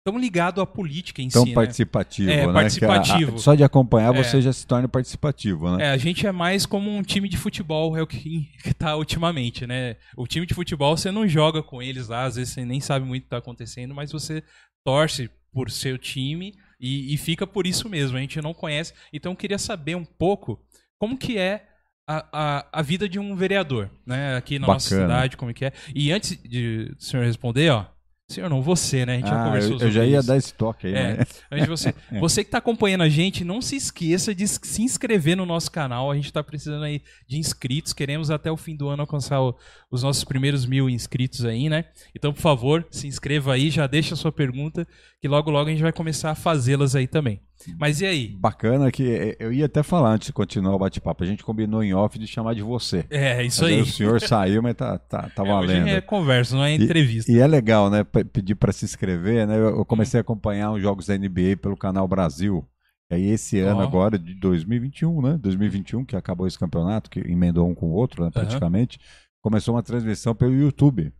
tão 0.03 0.17
ligado 0.17 0.61
à 0.61 0.65
política 0.65 1.21
em 1.21 1.29
Tão 1.29 1.43
si, 1.43 1.49
né? 1.49 1.55
participativo, 1.55 2.31
É, 2.31 2.47
né? 2.47 2.53
participativo. 2.53 3.31
A- 3.33 3.35
a- 3.35 3.37
só 3.37 3.53
de 3.55 3.63
acompanhar 3.63 4.15
É. 4.15 4.23
você 4.23 4.41
já 4.41 4.51
se 4.51 4.65
torna 4.65 4.87
participativo, 4.87 5.77
né? 5.77 5.85
É, 5.87 5.89
a 5.91 5.97
gente 5.97 6.25
é 6.25 6.31
mais 6.31 6.65
como 6.65 6.89
um 6.89 7.03
time 7.03 7.29
de 7.29 7.37
futebol, 7.37 7.95
é 7.95 8.01
o 8.01 8.07
que, 8.07 8.49
que 8.63 8.73
tá 8.73 8.95
ultimamente, 8.95 9.67
né? 9.67 9.95
O 10.17 10.25
time 10.25 10.45
de 10.45 10.53
futebol 10.53 10.95
você 10.97 11.11
não 11.11 11.27
joga 11.27 11.61
com 11.61 11.81
eles 11.81 12.07
lá, 12.07 12.23
às 12.23 12.35
vezes 12.35 12.53
você 12.53 12.65
nem 12.65 12.79
sabe 12.81 13.05
muito 13.05 13.21
o 13.21 13.25
que 13.25 13.29
tá 13.29 13.37
acontecendo, 13.37 13.93
mas 13.93 14.11
você 14.11 14.43
torce 14.83 15.29
por 15.53 15.69
seu 15.69 15.97
time 15.97 16.55
e, 16.79 17.13
e 17.13 17.17
fica 17.17 17.45
por 17.45 17.67
isso 17.67 17.87
mesmo. 17.89 18.17
A 18.17 18.21
gente 18.21 18.41
não 18.41 18.53
conhece. 18.53 18.93
Então 19.13 19.31
eu 19.33 19.35
queria 19.35 19.57
saber 19.59 19.95
um 19.95 20.05
pouco 20.05 20.59
como 20.99 21.17
que 21.17 21.37
é 21.37 21.67
a, 22.09 22.25
a, 22.31 22.79
a 22.79 22.81
vida 22.81 23.07
de 23.07 23.19
um 23.19 23.35
vereador, 23.35 23.89
né? 24.05 24.35
Aqui 24.35 24.57
na 24.57 24.65
nossa 24.67 24.89
Bacana. 24.95 25.13
cidade, 25.13 25.37
como 25.37 25.53
que 25.53 25.65
é. 25.65 25.73
E 25.93 26.11
antes 26.11 26.35
de 26.41 26.91
o 26.97 27.01
senhor 27.03 27.23
responder, 27.25 27.69
ó. 27.69 27.85
Senhor, 28.31 28.49
não, 28.49 28.61
você, 28.61 29.05
né? 29.05 29.13
A 29.13 29.15
gente 29.17 29.29
já 29.29 29.41
Ah, 29.41 29.45
conversou 29.45 29.69
eu, 29.71 29.73
eu 29.75 29.79
sobre 29.79 29.91
já 29.93 30.05
ia 30.05 30.17
isso. 30.19 30.27
dar 30.27 30.37
esse 30.37 30.53
toque 30.53 30.87
aí, 30.87 30.93
É, 30.93 31.17
né? 31.51 31.59
de 31.61 31.67
você. 31.67 31.93
Você 32.19 32.43
que 32.43 32.47
está 32.47 32.57
acompanhando 32.57 33.01
a 33.01 33.09
gente, 33.09 33.43
não 33.43 33.61
se 33.61 33.75
esqueça 33.75 34.33
de 34.33 34.47
se 34.47 34.81
inscrever 34.81 35.35
no 35.37 35.45
nosso 35.45 35.71
canal. 35.71 36.09
A 36.11 36.15
gente 36.15 36.25
está 36.25 36.43
precisando 36.43 36.83
aí 36.83 37.01
de 37.27 37.37
inscritos. 37.37 37.93
Queremos 37.93 38.31
até 38.31 38.51
o 38.51 38.57
fim 38.57 38.75
do 38.75 38.87
ano 38.89 39.01
alcançar 39.01 39.41
o- 39.41 39.55
os 39.89 40.03
nossos 40.03 40.23
primeiros 40.23 40.65
mil 40.65 40.89
inscritos 40.89 41.43
aí, 41.45 41.69
né? 41.69 41.85
Então, 42.15 42.31
por 42.33 42.41
favor, 42.41 42.85
se 42.91 43.07
inscreva 43.07 43.53
aí, 43.53 43.69
já 43.69 43.85
deixa 43.87 44.13
a 44.13 44.17
sua 44.17 44.31
pergunta, 44.31 44.87
que 45.21 45.27
logo 45.27 45.51
logo 45.51 45.69
a 45.69 45.71
gente 45.71 45.83
vai 45.83 45.93
começar 45.93 46.31
a 46.31 46.35
fazê-las 46.35 46.95
aí 46.95 47.05
também. 47.05 47.39
Mas 47.77 48.01
e 48.01 48.07
aí? 48.07 48.27
Bacana 48.39 48.91
que 48.91 49.07
é, 49.07 49.37
eu 49.39 49.53
ia 49.53 49.67
até 49.67 49.83
falar 49.83 50.13
antes 50.13 50.25
de 50.25 50.33
continuar 50.33 50.75
o 50.75 50.79
bate-papo. 50.79 51.23
A 51.23 51.27
gente 51.27 51.43
combinou 51.43 51.83
em 51.83 51.93
off 51.93 52.17
de 52.17 52.25
chamar 52.25 52.55
de 52.55 52.63
você. 52.63 53.05
É, 53.07 53.43
isso 53.45 53.61
Mas 53.61 53.71
aí. 53.71 53.81
O 53.81 53.85
senhor 53.85 54.19
saiu, 54.19 54.63
mas 54.63 54.73
tá, 54.73 54.97
tá, 54.97 55.29
tá 55.29 55.43
É, 55.45 55.47
valendo. 55.47 55.87
é 55.87 56.01
conversa, 56.01 56.55
não 56.55 56.63
é 56.63 56.73
entrevista. 56.73 57.31
E 57.31 57.37
é 57.37 57.45
legal, 57.45 57.91
né? 57.91 58.03
Pedir 58.03 58.55
para 58.55 58.71
se 58.71 58.83
inscrever, 58.83 59.45
né? 59.45 59.59
Eu 59.59 59.85
comecei 59.85 60.19
a 60.19 60.21
acompanhar 60.21 60.71
os 60.71 60.81
jogos 60.81 61.05
da 61.05 61.15
NBA 61.15 61.57
pelo 61.61 61.77
canal 61.77 62.07
Brasil. 62.07 62.67
E 63.11 63.13
aí 63.13 63.29
esse 63.29 63.59
ano 63.59 63.81
Ó. 63.81 63.83
agora, 63.83 64.17
de 64.17 64.33
2021, 64.33 65.21
né? 65.21 65.37
2021, 65.39 66.03
que 66.03 66.15
acabou 66.15 66.47
esse 66.47 66.57
campeonato, 66.57 67.11
que 67.11 67.19
emendou 67.19 67.69
um 67.69 67.75
com 67.75 67.91
o 67.91 67.93
outro, 67.93 68.23
né? 68.23 68.31
praticamente, 68.33 68.97
começou 69.39 69.75
uma 69.75 69.83
transmissão 69.83 70.33
pelo 70.33 70.55
YouTube. 70.55 71.13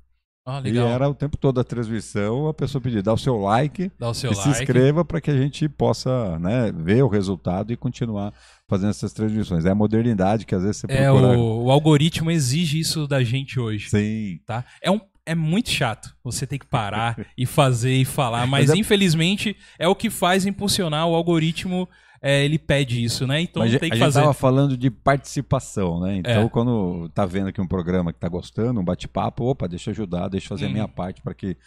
Ah, 0.46 0.62
E 0.66 0.76
era 0.78 1.08
o 1.08 1.14
tempo 1.14 1.38
todo 1.38 1.60
a 1.60 1.64
transmissão, 1.64 2.48
a 2.48 2.54
pessoa 2.54 2.82
pedir, 2.82 3.04
dá 3.04 3.14
o 3.14 3.18
seu 3.18 3.38
like 3.38 3.92
Dá 4.00 4.10
o 4.10 4.14
seu 4.14 4.32
e 4.32 4.36
like. 4.36 4.44
se 4.56 4.62
inscreva 4.62 5.06
para 5.06 5.22
que 5.22 5.30
a 5.30 5.38
gente 5.38 5.70
possa 5.70 6.40
né, 6.40 6.72
ver 6.76 7.04
o 7.04 7.08
resultado 7.08 7.72
e 7.72 7.78
continuar 7.78 8.34
fazendo 8.68 8.90
essas 8.90 9.14
transmissões. 9.14 9.66
É 9.66 9.70
a 9.70 9.76
modernidade 9.76 10.46
que 10.46 10.56
às 10.56 10.64
vezes 10.64 10.78
você 10.78 10.88
É, 10.90 11.06
procura. 11.10 11.38
o, 11.38 11.66
o 11.66 11.72
algoritmo 11.72 12.32
exige 12.32 12.80
isso 12.80 13.08
da 13.08 13.24
gente 13.24 13.60
hoje. 13.60 13.90
Sim. 13.90 14.40
tá? 14.46 14.66
É, 14.82 14.90
um, 14.90 15.00
é 15.26 15.36
muito 15.36 15.70
chato 15.70 16.16
você 16.24 16.48
ter 16.48 16.58
que 16.58 16.66
parar 16.66 17.16
e 17.38 17.46
fazer 17.46 17.94
e 17.94 18.04
falar, 18.06 18.48
mas, 18.48 18.68
Mas 18.68 18.70
é- 18.72 18.80
infelizmente 18.80 19.56
é 19.78 19.88
o 19.88 19.94
que 19.96 20.10
faz 20.10 20.46
impulsionar 20.48 21.08
o 21.08 21.14
algoritmo, 21.14 21.88
é, 22.22 22.46
ele 22.46 22.60
pede 22.60 23.04
isso, 23.04 23.26
né? 23.26 23.42
Então 23.42 23.62
Mas 23.64 23.72
tem 23.72 23.78
a 23.78 23.80
que 23.80 23.86
gente 23.98 24.00
fazer. 24.00 24.20
estava 24.20 24.34
falando 24.34 24.78
de 24.78 24.90
participação, 24.92 26.00
né? 26.00 26.18
Então, 26.18 26.44
É. 26.44 26.50
quando 26.50 27.10
tá 27.10 27.26
vendo 27.26 27.48
aqui 27.48 27.60
um 27.60 27.68
programa 27.68 28.14
que 28.14 28.20
tá 28.20 28.30
gostando, 28.30 28.80
um 28.80 28.84
bate-papo, 28.84 29.44
opa, 29.46 29.68
deixa 29.68 29.90
eu 29.90 29.94
ajudar, 29.94 30.28
deixa 30.28 30.46
eu 30.46 30.50
fazer 30.50 30.66
a 30.66 30.68
Uhum. 30.68 30.74
minha 30.74 30.88
parte 30.88 31.22
para 31.22 31.34
que 31.34 31.58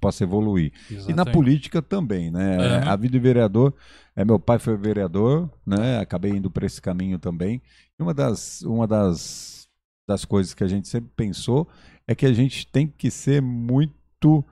possa 0.00 0.24
evoluir. 0.24 0.72
E 0.90 0.94
na 0.94 1.00
Exatamente. 1.00 1.32
política 1.34 1.80
também, 1.80 2.30
né? 2.30 2.56
Aham. 2.58 2.90
A 2.90 2.96
vida 2.96 3.12
de 3.12 3.18
vereador, 3.20 3.72
é, 4.16 4.24
meu 4.24 4.38
pai 4.38 4.58
foi 4.58 4.76
vereador, 4.76 5.48
né? 5.64 5.98
Acabei 6.00 6.32
indo 6.32 6.50
para 6.50 6.66
esse 6.66 6.82
caminho 6.82 7.18
também. 7.18 7.62
E 7.98 8.02
uma 8.02 8.12
das, 8.12 8.62
uma 8.62 8.86
das, 8.86 9.68
das 10.08 10.24
coisas 10.24 10.54
que 10.54 10.64
a 10.64 10.68
gente 10.68 10.88
sempre 10.88 11.10
pensou 11.14 11.68
é 12.08 12.14
que 12.16 12.26
a 12.26 12.32
gente 12.32 12.66
tem 12.66 12.86
que 12.88 13.10
ser 13.12 13.40
muito 13.40 14.44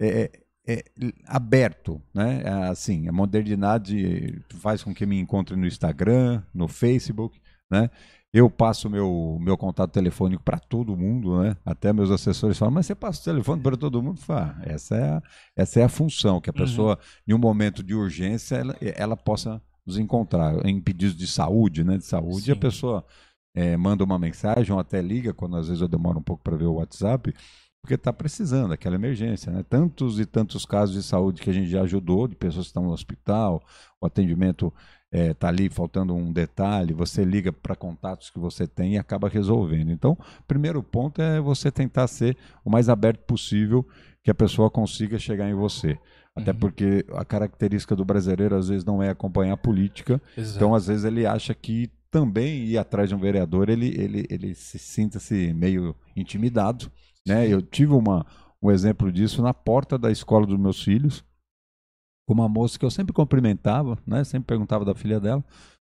é, 0.00 0.30
é, 0.66 0.84
aberto, 1.26 2.00
né? 2.14 2.42
É, 2.44 2.48
Assim, 2.68 3.08
a 3.08 3.12
modernidade 3.12 4.42
faz 4.60 4.82
com 4.82 4.94
que 4.94 5.04
me 5.06 5.18
encontre 5.18 5.56
no 5.56 5.66
Instagram, 5.66 6.42
no 6.52 6.68
Facebook, 6.68 7.40
né? 7.70 7.90
Eu 8.32 8.50
passo 8.50 8.90
meu 8.90 9.38
meu 9.40 9.56
contato 9.56 9.92
telefônico 9.92 10.42
para 10.42 10.58
todo 10.58 10.96
mundo, 10.96 11.40
né? 11.40 11.56
Até 11.64 11.92
meus 11.92 12.10
assessores 12.10 12.58
falam, 12.58 12.74
mas 12.74 12.86
você 12.86 12.94
passa 12.94 13.20
o 13.20 13.24
telefone 13.24 13.62
para 13.62 13.76
todo 13.76 14.02
mundo? 14.02 14.18
Eu 14.18 14.24
falo, 14.24 14.40
"Ah, 14.40 14.62
essa 14.64 14.96
é 14.96 15.04
a, 15.10 15.22
essa 15.56 15.80
é 15.80 15.84
a 15.84 15.88
função 15.88 16.40
que 16.40 16.50
a 16.50 16.52
pessoa, 16.52 16.98
em 17.28 17.32
um 17.34 17.38
momento 17.38 17.82
de 17.82 17.94
urgência, 17.94 18.56
ela, 18.56 18.76
ela 18.80 19.16
possa 19.16 19.62
nos 19.86 19.98
encontrar 19.98 20.64
em 20.66 20.80
pedidos 20.80 21.16
de 21.16 21.26
saúde, 21.28 21.84
né? 21.84 21.96
De 21.98 22.04
saúde, 22.04 22.50
a 22.50 22.54
Sim. 22.54 22.60
pessoa 22.60 23.04
eh, 23.54 23.76
manda 23.76 24.02
uma 24.02 24.18
mensagem 24.18 24.72
ou 24.72 24.80
até 24.80 25.00
liga, 25.00 25.32
quando 25.32 25.56
às 25.56 25.68
vezes 25.68 25.80
eu 25.82 25.88
demoro 25.88 26.18
um 26.18 26.22
pouco 26.22 26.42
para 26.42 26.56
ver 26.56 26.64
o 26.66 26.74
WhatsApp, 26.74 27.32
porque 27.84 27.96
está 27.96 28.14
precisando, 28.14 28.72
aquela 28.72 28.94
emergência, 28.94 29.52
né? 29.52 29.62
Tantos 29.68 30.18
e 30.18 30.24
tantos 30.24 30.64
casos 30.64 30.94
de 30.94 31.02
saúde 31.02 31.42
que 31.42 31.50
a 31.50 31.52
gente 31.52 31.68
já 31.68 31.82
ajudou, 31.82 32.26
de 32.26 32.34
pessoas 32.34 32.64
que 32.64 32.70
estão 32.70 32.84
no 32.84 32.92
hospital, 32.92 33.62
o 34.00 34.06
atendimento 34.06 34.72
está 35.12 35.48
ali 35.48 35.68
faltando 35.68 36.14
um 36.14 36.32
detalhe, 36.32 36.94
você 36.94 37.22
liga 37.26 37.52
para 37.52 37.76
contatos 37.76 38.30
que 38.30 38.38
você 38.38 38.66
tem 38.66 38.94
e 38.94 38.98
acaba 38.98 39.28
resolvendo. 39.28 39.92
Então, 39.92 40.12
o 40.12 40.42
primeiro 40.48 40.82
ponto 40.82 41.20
é 41.20 41.38
você 41.42 41.70
tentar 41.70 42.06
ser 42.08 42.38
o 42.64 42.70
mais 42.70 42.88
aberto 42.88 43.20
possível 43.26 43.86
que 44.22 44.30
a 44.30 44.34
pessoa 44.34 44.70
consiga 44.70 45.18
chegar 45.18 45.46
em 45.50 45.54
você. 45.54 45.98
Até 46.34 46.52
Uhum. 46.52 46.58
porque 46.58 47.04
a 47.12 47.24
característica 47.24 47.94
do 47.94 48.02
brasileiro 48.04 48.56
às 48.56 48.68
vezes 48.70 48.82
não 48.84 49.02
é 49.02 49.10
acompanhar 49.10 49.52
a 49.52 49.58
política, 49.58 50.22
Exato. 50.38 50.56
então 50.56 50.74
às 50.74 50.86
vezes 50.86 51.04
ele 51.04 51.26
acha 51.26 51.54
que 51.54 51.90
também 52.10 52.64
ir 52.64 52.78
atrás 52.78 53.10
de 53.10 53.14
um 53.14 53.18
vereador 53.18 53.68
ele, 53.68 53.88
ele, 53.88 54.26
ele 54.30 54.54
se 54.54 54.78
sinta-se 54.78 55.52
meio 55.52 55.94
intimidado. 56.16 56.90
Né? 57.26 57.48
Eu 57.48 57.62
tive 57.62 57.92
uma, 57.92 58.26
um 58.62 58.70
exemplo 58.70 59.10
disso 59.10 59.42
na 59.42 59.54
porta 59.54 59.98
da 59.98 60.10
escola 60.10 60.46
dos 60.46 60.58
meus 60.58 60.82
filhos, 60.82 61.24
com 62.26 62.34
uma 62.34 62.48
moça 62.48 62.78
que 62.78 62.84
eu 62.84 62.90
sempre 62.90 63.12
cumprimentava, 63.12 63.98
né? 64.06 64.24
sempre 64.24 64.46
perguntava 64.46 64.84
da 64.84 64.94
filha 64.94 65.20
dela. 65.20 65.44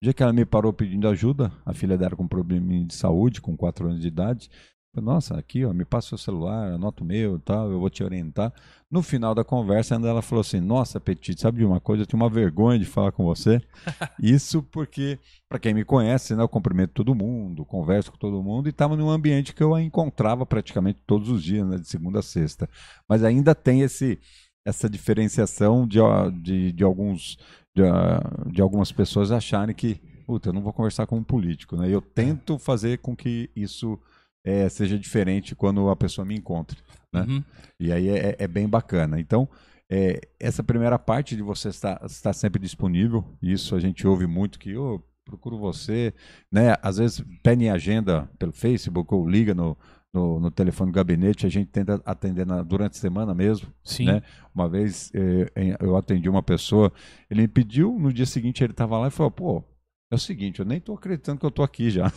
O 0.02 0.06
dia 0.06 0.14
que 0.14 0.24
ela 0.24 0.34
me 0.34 0.46
parou 0.46 0.72
pedindo 0.72 1.08
ajuda, 1.08 1.52
a 1.66 1.74
filha 1.74 1.98
dela 1.98 2.16
com 2.16 2.28
problema 2.28 2.86
de 2.86 2.94
saúde, 2.94 3.42
com 3.42 3.56
4 3.58 3.88
anos 3.88 4.02
de 4.02 4.08
idade. 4.08 4.50
Nossa, 4.96 5.38
aqui, 5.38 5.64
ó, 5.64 5.72
me 5.72 5.86
passa 5.86 6.08
o 6.08 6.10
seu 6.10 6.18
celular, 6.18 6.72
anota 6.74 7.04
o 7.04 7.06
meu 7.06 7.36
e 7.36 7.40
tal, 7.40 7.70
eu 7.72 7.80
vou 7.80 7.90
te 7.92 8.04
orientar. 8.04 8.52
No 8.90 9.04
final 9.04 9.36
da 9.36 9.44
conversa, 9.44 9.96
ainda 9.96 10.08
ela 10.10 10.22
falou 10.22 10.42
assim: 10.42 10.60
Nossa, 10.60 11.00
Petit, 11.00 11.40
sabe 11.40 11.60
de 11.60 11.66
uma 11.66 11.80
coisa? 11.80 12.04
Eu 12.04 12.08
tenho 12.08 12.22
uma 12.22 12.30
vergonha 12.30 12.80
de 12.80 12.86
falar 12.86 13.12
com 13.12 13.24
você. 13.24 13.62
Isso 14.20 14.64
porque, 14.64 15.20
para 15.48 15.60
quem 15.60 15.76
me 15.76 15.86
conhece, 15.86 16.36
né, 16.36 16.42
eu 16.42 16.50
cumprimento 16.50 16.94
todo 16.94 17.14
mundo, 17.14 17.64
converso 17.66 18.12
com 18.12 18.18
todo 18.18 18.42
mundo 18.42 18.68
e 18.68 18.72
estava 18.72 18.98
num 18.98 19.10
ambiente 19.12 19.54
que 19.54 19.62
eu 19.62 19.76
a 19.76 19.82
encontrava 19.82 20.44
praticamente 20.44 21.00
todos 21.06 21.30
os 21.30 21.44
dias, 21.44 21.68
né, 21.68 21.78
de 21.78 21.88
segunda 21.88 22.20
a 22.20 22.24
sexta. 22.24 22.68
Mas 23.08 23.24
ainda 23.24 23.54
tem 23.54 23.82
esse, 23.82 24.20
essa 24.66 24.90
diferenciação 24.90 25.88
de, 25.88 26.00
de, 26.42 26.72
de 26.72 26.84
alguns 26.84 27.38
de, 27.76 27.84
ah, 27.84 28.22
de 28.48 28.62
algumas 28.62 28.92
pessoas 28.92 29.32
acharem 29.32 29.76
que, 29.76 30.02
puta, 30.26 30.50
eu 30.50 30.54
não 30.54 30.62
vou 30.64 30.74
conversar 30.74 31.06
com 31.06 31.18
um 31.18 31.24
político, 31.24 31.78
né? 31.78 31.90
Eu 31.90 32.02
tento 32.02 32.58
fazer 32.58 32.98
com 33.00 33.16
que 33.16 33.50
isso 33.56 34.00
eh, 34.44 34.70
seja 34.70 34.98
diferente 34.98 35.56
quando 35.56 35.90
a 35.90 35.96
pessoa 35.96 36.26
me 36.26 36.36
encontre, 36.36 36.78
né? 37.14 37.22
Uhum. 37.28 37.44
E 37.80 37.92
aí 37.92 38.10
é, 38.10 38.36
é 38.40 38.48
bem 38.48 38.68
bacana. 38.68 39.20
Então, 39.20 39.48
é, 39.90 40.22
essa 40.40 40.64
primeira 40.64 40.98
parte 41.00 41.36
de 41.36 41.42
você 41.42 41.70
estar, 41.70 42.00
estar 42.06 42.34
sempre 42.34 42.62
disponível, 42.62 43.24
isso 43.42 43.76
a 43.76 43.80
gente 43.80 44.06
ouve 44.08 44.28
muito 44.28 44.60
que 44.60 44.72
eu 44.72 45.04
procuro 45.26 45.58
você, 45.58 46.14
né? 46.52 46.76
Às 46.82 46.98
vezes 46.98 47.24
pede 47.44 47.64
em 47.66 47.70
agenda 47.70 48.30
pelo 48.40 48.52
Facebook 48.52 49.14
ou 49.14 49.28
liga 49.30 49.54
no, 49.54 49.78
no, 50.14 50.40
no 50.40 50.50
telefone 50.52 50.92
do 50.92 50.96
gabinete, 50.96 51.46
a 51.46 51.50
gente 51.50 51.68
tenta 51.70 52.02
atender 52.06 52.46
na- 52.46 52.64
durante 52.64 52.94
a 52.94 53.00
semana 53.00 53.34
mesmo. 53.36 53.68
Sim. 53.84 54.06
né? 54.06 54.22
Uma 54.56 54.68
vez 54.68 55.12
eh, 55.14 55.52
em- 55.56 55.76
eu 55.80 55.96
atendi 55.96 56.28
uma 56.30 56.42
pessoa, 56.42 56.92
ele 57.30 57.42
me 57.42 57.48
pediu, 57.48 57.98
no 58.00 58.12
dia 58.12 58.26
seguinte 58.26 58.64
ele 58.64 58.72
estava 58.74 58.98
lá 58.98 59.08
e 59.08 59.12
falou, 59.12 59.30
pô, 59.32 59.64
é 60.12 60.16
o 60.16 60.18
seguinte, 60.18 60.60
eu 60.60 60.66
nem 60.66 60.80
tô 60.80 60.94
acreditando 60.94 61.40
que 61.40 61.46
eu 61.46 61.52
tô 61.52 61.62
aqui 61.62 61.90
já. 61.90 62.12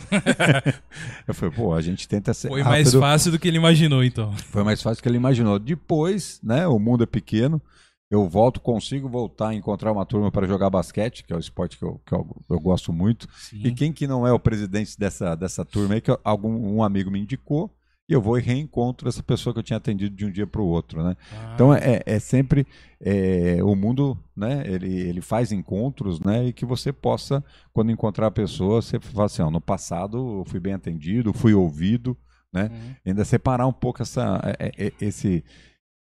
eu 1.27 1.33
falei, 1.33 1.55
pô, 1.55 1.73
a 1.73 1.81
gente 1.81 2.07
tenta 2.07 2.33
ser 2.33 2.47
Foi 2.47 2.63
mais 2.63 2.87
rápido. 2.87 2.99
fácil 2.99 3.31
do 3.31 3.37
que 3.39 3.47
ele 3.47 3.57
imaginou, 3.57 4.03
então. 4.03 4.33
Foi 4.33 4.63
mais 4.63 4.81
fácil 4.81 4.99
do 4.99 5.03
que 5.03 5.09
ele 5.09 5.17
imaginou. 5.17 5.59
Depois, 5.59 6.39
né, 6.41 6.67
o 6.67 6.79
mundo 6.79 7.03
é 7.03 7.05
pequeno, 7.05 7.61
eu 8.09 8.27
volto, 8.27 8.59
consigo 8.59 9.07
voltar 9.07 9.49
a 9.49 9.53
encontrar 9.53 9.91
uma 9.91 10.05
turma 10.05 10.31
para 10.31 10.47
jogar 10.47 10.71
basquete, 10.71 11.23
que 11.23 11.31
é 11.31 11.35
o 11.35 11.39
esporte 11.39 11.77
que 11.77 11.83
eu, 11.83 12.01
que 12.03 12.13
eu, 12.13 12.27
eu 12.49 12.59
gosto 12.59 12.91
muito. 12.91 13.27
Sim. 13.35 13.61
E 13.63 13.71
quem 13.71 13.93
que 13.93 14.07
não 14.07 14.25
é 14.25 14.33
o 14.33 14.39
presidente 14.39 14.97
dessa, 14.97 15.35
dessa 15.35 15.63
turma 15.63 15.93
aí, 15.93 16.01
que 16.01 16.15
algum 16.23 16.75
um 16.75 16.83
amigo 16.83 17.11
me 17.11 17.19
indicou, 17.19 17.71
e 18.07 18.13
eu 18.13 18.21
vou 18.21 18.37
e 18.37 18.41
reencontro 18.41 19.07
essa 19.07 19.23
pessoa 19.23 19.53
que 19.53 19.59
eu 19.59 19.63
tinha 19.63 19.77
atendido 19.77 20.15
de 20.15 20.25
um 20.25 20.31
dia 20.31 20.45
para 20.45 20.61
o 20.61 20.67
outro, 20.67 21.03
né? 21.03 21.15
Ah, 21.31 21.51
Então 21.53 21.73
é, 21.73 22.01
é 22.05 22.19
sempre 22.19 22.67
é, 22.99 23.63
o 23.63 23.75
mundo, 23.75 24.17
né? 24.35 24.63
Ele, 24.65 24.93
ele 24.93 25.21
faz 25.21 25.51
encontros, 25.51 26.19
né? 26.19 26.47
E 26.47 26.53
que 26.53 26.65
você 26.65 26.91
possa, 26.91 27.43
quando 27.71 27.91
encontrar 27.91 28.27
a 28.27 28.31
pessoa, 28.31 28.81
você 28.81 28.99
fala 28.99 29.25
assim, 29.25 29.41
ó, 29.41 29.49
no 29.49 29.61
passado 29.61 30.39
eu 30.39 30.45
fui 30.45 30.59
bem 30.59 30.73
atendido, 30.73 31.33
fui 31.33 31.53
ouvido, 31.53 32.17
né? 32.51 32.69
Uhum. 32.71 32.95
Ainda 33.05 33.23
separar 33.23 33.67
um 33.67 33.73
pouco 33.73 34.01
essa, 34.01 34.41
é, 34.59 34.67
é, 34.67 34.87
é, 34.87 34.93
esse, 34.99 35.43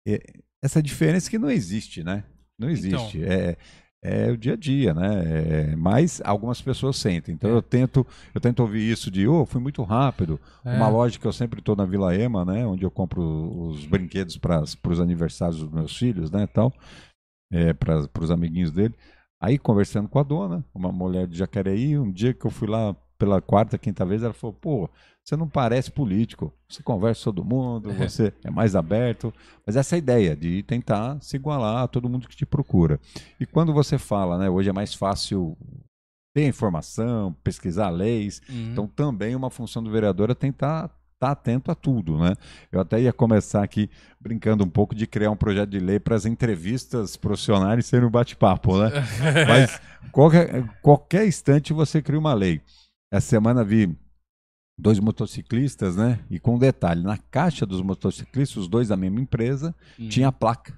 é, 0.07 0.21
essa 0.63 0.81
diferença 0.81 1.29
que 1.29 1.37
não 1.37 1.51
existe, 1.51 2.03
né? 2.03 2.23
Não 2.57 2.69
existe. 2.69 3.23
É, 3.23 3.57
é 4.03 4.31
o 4.31 4.37
dia 4.37 4.53
a 4.53 4.55
dia, 4.55 4.93
né? 4.93 5.23
É, 5.25 5.75
mas 5.75 6.21
algumas 6.25 6.61
pessoas 6.61 6.97
sentem. 6.97 7.35
Então 7.35 7.49
eu 7.49 7.61
tento, 7.61 8.05
eu 8.33 8.41
tento 8.41 8.61
ouvir 8.61 8.89
isso 8.91 9.11
de, 9.11 9.27
oh, 9.27 9.45
fui 9.45 9.61
muito 9.61 9.83
rápido. 9.83 10.39
É. 10.65 10.75
Uma 10.75 10.89
loja 10.89 11.19
que 11.19 11.25
eu 11.25 11.33
sempre 11.33 11.59
estou 11.59 11.75
na 11.75 11.85
Vila 11.85 12.15
Ema, 12.15 12.43
né? 12.43 12.65
Onde 12.65 12.83
eu 12.83 12.91
compro 12.91 13.21
os 13.69 13.85
brinquedos 13.85 14.37
para 14.37 14.63
os 14.63 14.99
aniversários 14.99 15.59
dos 15.59 15.71
meus 15.71 15.95
filhos, 15.95 16.31
né? 16.31 16.47
Tal. 16.47 16.73
para 17.79 18.23
os 18.23 18.31
amiguinhos 18.31 18.71
dele. 18.71 18.95
Aí, 19.41 19.57
conversando 19.57 20.07
com 20.07 20.19
a 20.19 20.23
dona, 20.23 20.63
uma 20.73 20.91
mulher 20.91 21.25
de 21.27 21.37
Jacareí, 21.37 21.97
um 21.97 22.11
dia 22.11 22.31
que 22.31 22.45
eu 22.45 22.51
fui 22.51 22.67
lá 22.67 22.95
pela 23.21 23.39
quarta, 23.39 23.77
quinta 23.77 24.03
vez, 24.03 24.23
ela 24.23 24.33
falou: 24.33 24.53
pô, 24.59 24.89
você 25.23 25.35
não 25.37 25.47
parece 25.47 25.91
político, 25.91 26.51
você 26.67 26.81
conversa 26.81 27.25
com 27.25 27.35
todo 27.35 27.45
mundo, 27.47 27.93
você 27.93 28.33
é 28.43 28.49
mais 28.49 28.75
aberto. 28.75 29.31
Mas 29.65 29.75
essa 29.75 29.95
é 29.95 29.99
ideia 29.99 30.35
de 30.35 30.63
tentar 30.63 31.21
se 31.21 31.35
igualar 31.35 31.83
a 31.83 31.87
todo 31.87 32.09
mundo 32.09 32.27
que 32.27 32.35
te 32.35 32.45
procura. 32.47 32.99
E 33.39 33.45
quando 33.45 33.71
você 33.73 33.99
fala, 33.99 34.39
né, 34.39 34.49
hoje 34.49 34.69
é 34.69 34.73
mais 34.73 34.95
fácil 34.95 35.55
ter 36.33 36.47
informação, 36.47 37.35
pesquisar 37.43 37.89
leis, 37.89 38.41
Uhum. 38.49 38.71
então 38.71 38.87
também 38.87 39.35
uma 39.35 39.51
função 39.51 39.83
do 39.83 39.91
vereador 39.91 40.31
é 40.31 40.33
tentar 40.33 40.89
estar 41.13 41.31
atento 41.33 41.69
a 41.69 41.75
tudo, 41.75 42.17
né? 42.17 42.33
Eu 42.71 42.79
até 42.81 42.99
ia 42.99 43.13
começar 43.13 43.61
aqui 43.63 43.91
brincando 44.19 44.63
um 44.63 44.69
pouco 44.69 44.95
de 44.95 45.05
criar 45.05 45.29
um 45.29 45.35
projeto 45.35 45.69
de 45.69 45.79
lei 45.79 45.99
para 45.99 46.15
as 46.15 46.25
entrevistas 46.25 47.15
profissionais 47.15 47.85
serem 47.85 48.07
um 48.07 48.09
bate-papo, 48.09 48.75
né? 48.81 48.89
Mas 49.47 49.79
qualquer, 50.11 50.67
qualquer 50.81 51.27
instante 51.27 51.73
você 51.73 52.01
cria 52.01 52.17
uma 52.17 52.33
lei. 52.33 52.59
Essa 53.11 53.27
semana 53.27 53.63
vi 53.63 53.95
dois 54.79 54.99
motociclistas, 54.99 55.95
né? 55.97 56.19
E 56.29 56.39
com 56.39 56.55
um 56.55 56.59
detalhe, 56.59 57.03
na 57.03 57.17
caixa 57.17 57.65
dos 57.65 57.81
motociclistas, 57.81 58.57
os 58.57 58.67
dois 58.67 58.87
da 58.87 58.97
mesma 58.97 59.19
empresa, 59.19 59.75
Uhum. 59.99 60.09
tinha 60.09 60.29
a 60.29 60.31
placa 60.31 60.73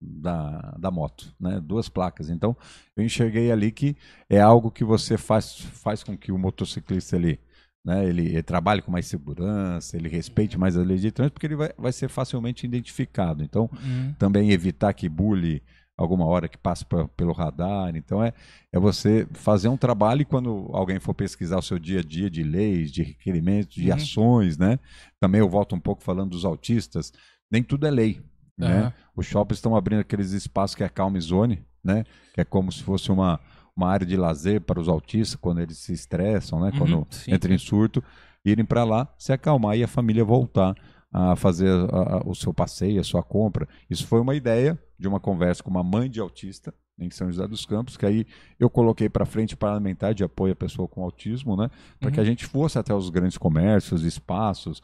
da, 0.00 0.76
da 0.78 0.90
moto, 0.90 1.34
né? 1.40 1.60
Duas 1.60 1.88
placas. 1.88 2.28
Então, 2.28 2.56
eu 2.96 3.04
enxerguei 3.04 3.50
ali 3.50 3.72
que 3.72 3.96
é 4.28 4.40
algo 4.40 4.70
que 4.70 4.84
você 4.84 5.16
faz, 5.16 5.58
faz 5.60 6.04
com 6.04 6.16
que 6.16 6.30
o 6.30 6.38
motociclista 6.38 7.16
ele, 7.16 7.40
né, 7.84 8.04
ele, 8.06 8.26
ele 8.26 8.42
trabalhe 8.42 8.82
com 8.82 8.90
mais 8.90 9.06
segurança, 9.06 9.96
ele 9.96 10.08
respeite 10.08 10.58
mais 10.58 10.76
as 10.76 10.86
leis 10.86 11.00
de 11.00 11.10
trânsito, 11.10 11.34
porque 11.34 11.46
ele 11.46 11.56
vai, 11.56 11.70
vai 11.78 11.92
ser 11.92 12.08
facilmente 12.08 12.66
identificado. 12.66 13.42
Então, 13.42 13.70
Uhum. 13.72 14.14
também 14.18 14.50
evitar 14.50 14.92
que 14.92 15.08
bully 15.08 15.62
alguma 16.02 16.24
hora 16.26 16.48
que 16.48 16.58
passe 16.58 16.84
pra- 16.84 17.08
pelo 17.08 17.32
radar. 17.32 17.94
Então 17.96 18.22
é, 18.22 18.32
é 18.72 18.78
você 18.78 19.26
fazer 19.32 19.68
um 19.68 19.76
trabalho 19.76 20.22
e 20.22 20.24
quando 20.24 20.68
alguém 20.72 20.98
for 21.00 21.14
pesquisar 21.14 21.58
o 21.58 21.62
seu 21.62 21.78
dia 21.78 22.00
a 22.00 22.02
dia 22.02 22.28
de 22.30 22.42
leis, 22.42 22.90
de 22.90 23.02
requerimentos, 23.02 23.74
de 23.74 23.88
Uhum. 23.90 23.96
ações, 23.96 24.58
né? 24.58 24.78
Também 25.20 25.40
eu 25.40 25.48
volto 25.48 25.74
um 25.74 25.80
pouco 25.80 26.02
falando 26.02 26.30
dos 26.30 26.44
autistas. 26.44 27.12
Nem 27.50 27.62
tudo 27.62 27.86
é 27.86 27.90
lei. 27.90 28.20
Né? 28.58 28.80
Aham. 28.82 28.92
Os 29.16 29.26
shoppings 29.26 29.58
estão 29.58 29.74
abrindo 29.74 30.00
aqueles 30.00 30.32
espaços 30.32 30.74
que 30.74 30.84
é 30.84 30.88
calm 30.88 31.18
zone, 31.20 31.62
né? 31.82 32.04
Que 32.34 32.40
é 32.42 32.44
como 32.44 32.70
se 32.70 32.82
fosse 32.82 33.10
uma, 33.10 33.40
uma 33.76 33.88
área 33.88 34.06
de 34.06 34.16
lazer 34.16 34.60
para 34.60 34.78
os 34.80 34.88
autistas 34.88 35.36
quando 35.40 35.60
eles 35.60 35.78
se 35.78 35.92
estressam, 35.92 36.60
né? 36.60 36.70
Uhum, 36.72 36.78
Quando 36.78 37.06
sim. 37.10 37.32
entram 37.32 37.54
em 37.54 37.58
surto, 37.58 38.02
irem 38.44 38.64
para 38.64 38.84
lá, 38.84 39.08
se 39.18 39.32
acalmar 39.32 39.76
e 39.76 39.82
a 39.82 39.88
família 39.88 40.24
voltar 40.24 40.74
a 41.12 41.36
fazer 41.36 41.68
a- 41.68 42.16
a- 42.18 42.22
o 42.24 42.34
seu 42.34 42.54
passeio, 42.54 43.00
a 43.00 43.04
sua 43.04 43.22
compra. 43.22 43.68
Isso 43.90 44.06
foi 44.06 44.20
uma 44.20 44.34
ideia 44.34 44.78
de 44.98 45.06
uma 45.06 45.20
conversa 45.20 45.62
com 45.62 45.70
uma 45.70 45.82
mãe 45.82 46.08
de 46.08 46.20
autista 46.20 46.72
em 46.98 47.10
São 47.10 47.30
José 47.30 47.46
dos 47.48 47.66
Campos, 47.66 47.96
que 47.96 48.06
aí 48.06 48.26
eu 48.58 48.70
coloquei 48.70 49.08
para 49.08 49.24
frente 49.26 49.56
parlamentar 49.56 50.14
de 50.14 50.22
apoio 50.24 50.52
à 50.52 50.56
pessoa 50.56 50.86
com 50.88 51.02
autismo, 51.02 51.56
né? 51.56 51.70
Para 52.00 52.10
que 52.10 52.18
a 52.20 52.22
Uhum. 52.22 52.26
gente 52.26 52.46
fosse 52.46 52.78
até 52.78 52.94
os 52.94 53.10
grandes 53.10 53.36
comércios, 53.36 54.04
espaços. 54.04 54.80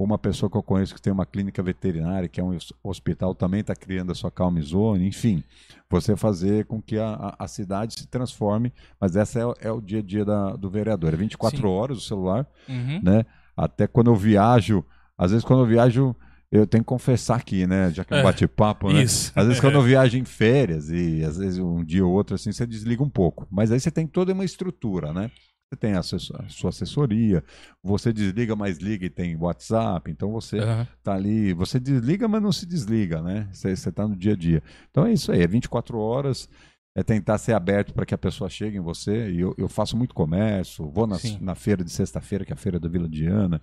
Uma 0.00 0.16
pessoa 0.16 0.48
que 0.48 0.56
eu 0.56 0.62
conheço 0.62 0.94
que 0.94 1.02
tem 1.02 1.12
uma 1.12 1.26
clínica 1.26 1.60
veterinária, 1.60 2.28
que 2.28 2.40
é 2.40 2.44
um 2.44 2.54
hos- 2.56 2.72
hospital, 2.84 3.34
também 3.34 3.60
está 3.60 3.74
criando 3.74 4.12
a 4.12 4.14
sua 4.14 4.30
calm 4.30 4.56
zone. 4.62 5.06
Enfim, 5.08 5.42
você 5.90 6.16
fazer 6.16 6.64
com 6.66 6.80
que 6.80 6.96
a, 6.96 7.34
a- 7.36 7.48
cidade 7.48 7.94
se 7.94 8.06
transforme. 8.06 8.72
Mas 9.00 9.16
essa 9.16 9.40
é, 9.40 9.44
o- 9.46 9.54
é 9.60 9.70
o 9.72 9.80
dia 9.80 9.98
a 9.98 10.02
dia 10.02 10.24
da- 10.24 10.54
do 10.54 10.70
vereador. 10.70 11.12
É 11.12 11.16
24 11.16 11.58
Sim. 11.58 11.66
horas 11.66 11.98
o 11.98 12.00
celular, 12.00 12.46
Uhum. 12.68 13.00
né? 13.02 13.26
Até 13.56 13.88
quando 13.88 14.06
eu 14.12 14.14
viajo, 14.16 14.84
às 15.18 15.32
vezes 15.32 15.44
quando 15.44 15.60
eu 15.60 15.66
viajo, 15.66 16.14
eu 16.50 16.66
tenho 16.66 16.84
que 16.84 16.88
confessar 16.88 17.36
aqui, 17.36 17.66
né? 17.66 17.90
Já 17.90 18.04
que 18.04 18.14
é 18.14 18.16
um 18.16 18.20
É, 18.20 18.22
bate-papo, 18.22 18.92
né? 18.92 19.02
Isso. 19.02 19.32
Às 19.34 19.46
vezes 19.46 19.60
quando 19.60 19.74
eu 19.74 19.82
viajo 19.82 20.16
em 20.16 20.24
férias 20.24 20.88
e 20.90 21.24
às 21.24 21.36
vezes 21.36 21.58
um 21.58 21.84
dia 21.84 22.06
ou 22.06 22.12
outro 22.12 22.36
assim, 22.36 22.52
você 22.52 22.66
desliga 22.66 23.02
um 23.02 23.10
pouco. 23.10 23.46
Mas 23.50 23.72
aí 23.72 23.80
você 23.80 23.90
tem 23.90 24.06
toda 24.06 24.32
uma 24.32 24.44
estrutura, 24.44 25.12
né? 25.12 25.30
Você 25.70 25.76
tem 25.76 25.92
a, 25.92 26.02
sua 26.02 26.70
assessoria, 26.70 27.44
você 27.82 28.10
desliga, 28.10 28.56
mas 28.56 28.78
liga 28.78 29.04
e 29.04 29.10
tem 29.10 29.36
WhatsApp, 29.36 30.10
então 30.10 30.32
você 30.32 30.60
Aham. 30.60 30.88
tá 31.02 31.12
ali, 31.12 31.52
você 31.52 31.78
desliga, 31.78 32.26
mas 32.26 32.40
não 32.40 32.50
se 32.50 32.64
desliga, 32.64 33.20
né? 33.20 33.46
Você, 33.52 33.76
você 33.76 33.92
tá 33.92 34.08
no 34.08 34.16
dia 34.16 34.32
a 34.32 34.36
dia. 34.36 34.62
Então 34.90 35.04
é 35.04 35.12
isso 35.12 35.30
aí, 35.30 35.42
é 35.42 35.46
24 35.46 35.98
horas, 35.98 36.48
é 36.96 37.02
tentar 37.02 37.36
ser 37.36 37.52
aberto 37.52 37.92
para 37.92 38.06
que 38.06 38.14
a 38.14 38.18
pessoa 38.18 38.48
chegue 38.48 38.78
em 38.78 38.80
você. 38.80 39.30
E 39.30 39.40
eu, 39.40 39.54
eu 39.58 39.68
faço 39.68 39.94
muito 39.94 40.14
comércio, 40.14 40.90
vou 40.90 41.06
na, 41.06 41.18
na 41.38 41.54
feira 41.54 41.84
de 41.84 41.90
sexta-feira, 41.90 42.46
que 42.46 42.52
é 42.52 42.54
a 42.54 42.56
feira 42.58 42.80
da 42.80 42.88
Vila 42.88 43.08
Diana. 43.08 43.60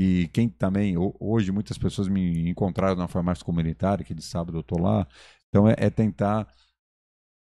E 0.00 0.28
quem 0.32 0.48
também, 0.48 0.96
ho- 0.96 1.16
hoje 1.18 1.50
muitas 1.50 1.76
pessoas 1.76 2.06
me 2.06 2.48
encontraram 2.48 2.94
na 2.94 3.08
farmácia 3.08 3.44
comunitária, 3.44 4.04
que 4.04 4.14
de 4.14 4.22
sábado 4.22 4.56
eu 4.56 4.62
tô 4.62 4.78
lá. 4.78 5.04
Então 5.48 5.68
é, 5.68 5.74
é 5.76 5.90
tentar 5.90 6.46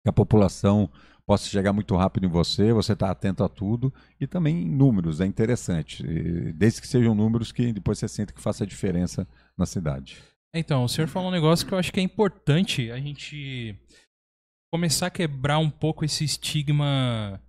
que 0.03 0.09
a 0.09 0.11
população 0.13 0.89
possa 1.25 1.47
chegar 1.47 1.71
muito 1.71 1.95
rápido 1.95 2.25
em 2.25 2.29
você, 2.29 2.73
você 2.73 2.91
está 2.91 3.09
atento 3.09 3.41
a 3.41 3.47
tudo 3.47 3.93
e 4.19 4.27
também 4.27 4.63
em 4.63 4.69
números, 4.69 5.21
é 5.21 5.25
interessante. 5.25 6.03
Desde 6.53 6.81
que 6.81 6.87
sejam 6.87 7.15
números 7.15 7.53
que 7.53 7.71
depois 7.71 7.97
você 7.99 8.07
sinta 8.09 8.33
que 8.33 8.41
faça 8.41 8.65
a 8.65 8.67
diferença 8.67 9.25
na 9.57 9.65
cidade. 9.65 10.17
Então, 10.53 10.83
o 10.83 10.89
senhor 10.89 11.07
falou 11.07 11.29
um 11.29 11.31
negócio 11.31 11.65
que 11.65 11.73
eu 11.73 11.77
acho 11.77 11.93
que 11.93 12.01
é 12.01 12.03
importante 12.03 12.91
a 12.91 12.99
gente 12.99 13.73
começar 14.73 15.07
a 15.07 15.11
quebrar 15.11 15.59
um 15.59 15.69
pouco 15.69 16.03
esse 16.03 16.25
estigma 16.25 17.41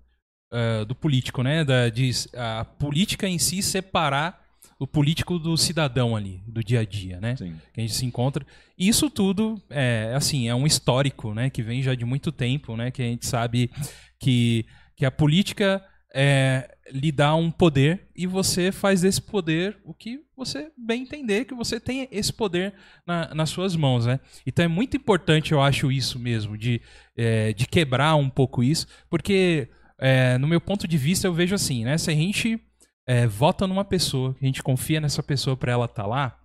ah, 0.52 0.84
do 0.84 0.94
político, 0.94 1.42
né? 1.42 1.64
Da, 1.64 1.88
de 1.88 2.10
a 2.36 2.64
política 2.64 3.26
em 3.26 3.38
si 3.38 3.62
separar 3.62 4.41
o 4.82 4.86
político 4.86 5.38
do 5.38 5.56
cidadão 5.56 6.16
ali, 6.16 6.42
do 6.46 6.62
dia 6.62 6.80
a 6.80 6.84
dia, 6.84 7.20
né? 7.20 7.36
Sim. 7.36 7.54
que 7.72 7.80
a 7.80 7.82
gente 7.82 7.94
se 7.94 8.04
encontra. 8.04 8.44
E 8.76 8.88
Isso 8.88 9.08
tudo 9.08 9.62
é 9.70 10.12
assim, 10.16 10.48
é 10.48 10.54
um 10.54 10.66
histórico, 10.66 11.32
né, 11.32 11.48
que 11.50 11.62
vem 11.62 11.82
já 11.82 11.94
de 11.94 12.04
muito 12.04 12.32
tempo, 12.32 12.76
né, 12.76 12.90
que 12.90 13.00
a 13.00 13.04
gente 13.04 13.24
sabe 13.26 13.70
que, 14.18 14.66
que 14.96 15.04
a 15.06 15.10
política 15.10 15.84
é, 16.14 16.68
lhe 16.90 17.12
dá 17.12 17.34
um 17.34 17.50
poder 17.50 18.08
e 18.14 18.26
você 18.26 18.72
faz 18.72 19.00
desse 19.02 19.22
poder 19.22 19.78
o 19.84 19.94
que 19.94 20.20
você 20.36 20.70
bem 20.76 21.02
entender 21.02 21.44
que 21.44 21.54
você 21.54 21.78
tem 21.78 22.08
esse 22.10 22.32
poder 22.32 22.74
na- 23.06 23.32
nas 23.34 23.50
suas 23.50 23.76
mãos, 23.76 24.04
né? 24.04 24.18
Então 24.46 24.64
é 24.64 24.68
muito 24.68 24.96
importante, 24.96 25.52
eu 25.52 25.62
acho 25.62 25.90
isso 25.92 26.18
mesmo, 26.18 26.58
de, 26.58 26.80
é, 27.16 27.52
de 27.52 27.66
quebrar 27.66 28.16
um 28.16 28.28
pouco 28.28 28.62
isso, 28.64 28.86
porque 29.08 29.68
é, 29.98 30.36
no 30.38 30.48
meu 30.48 30.60
ponto 30.60 30.86
de 30.88 30.98
vista 30.98 31.26
eu 31.28 31.32
vejo 31.32 31.54
assim, 31.54 31.84
né? 31.84 31.96
Se 31.96 32.10
a 32.10 32.14
gente 32.14 32.60
é, 33.06 33.26
vota 33.26 33.66
numa 33.66 33.84
pessoa, 33.84 34.36
a 34.40 34.44
gente 34.44 34.62
confia 34.62 35.00
nessa 35.00 35.22
pessoa 35.22 35.56
para 35.56 35.72
ela 35.72 35.86
estar 35.86 36.06
lá, 36.06 36.38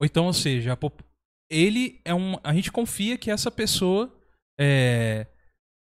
ou 0.00 0.06
então, 0.06 0.26
ou 0.26 0.32
seja, 0.32 0.78
ele 1.50 2.00
é 2.04 2.14
um. 2.14 2.36
A 2.44 2.52
gente 2.52 2.70
confia 2.70 3.16
que 3.16 3.30
essa 3.30 3.50
pessoa 3.50 4.12
é, 4.58 5.26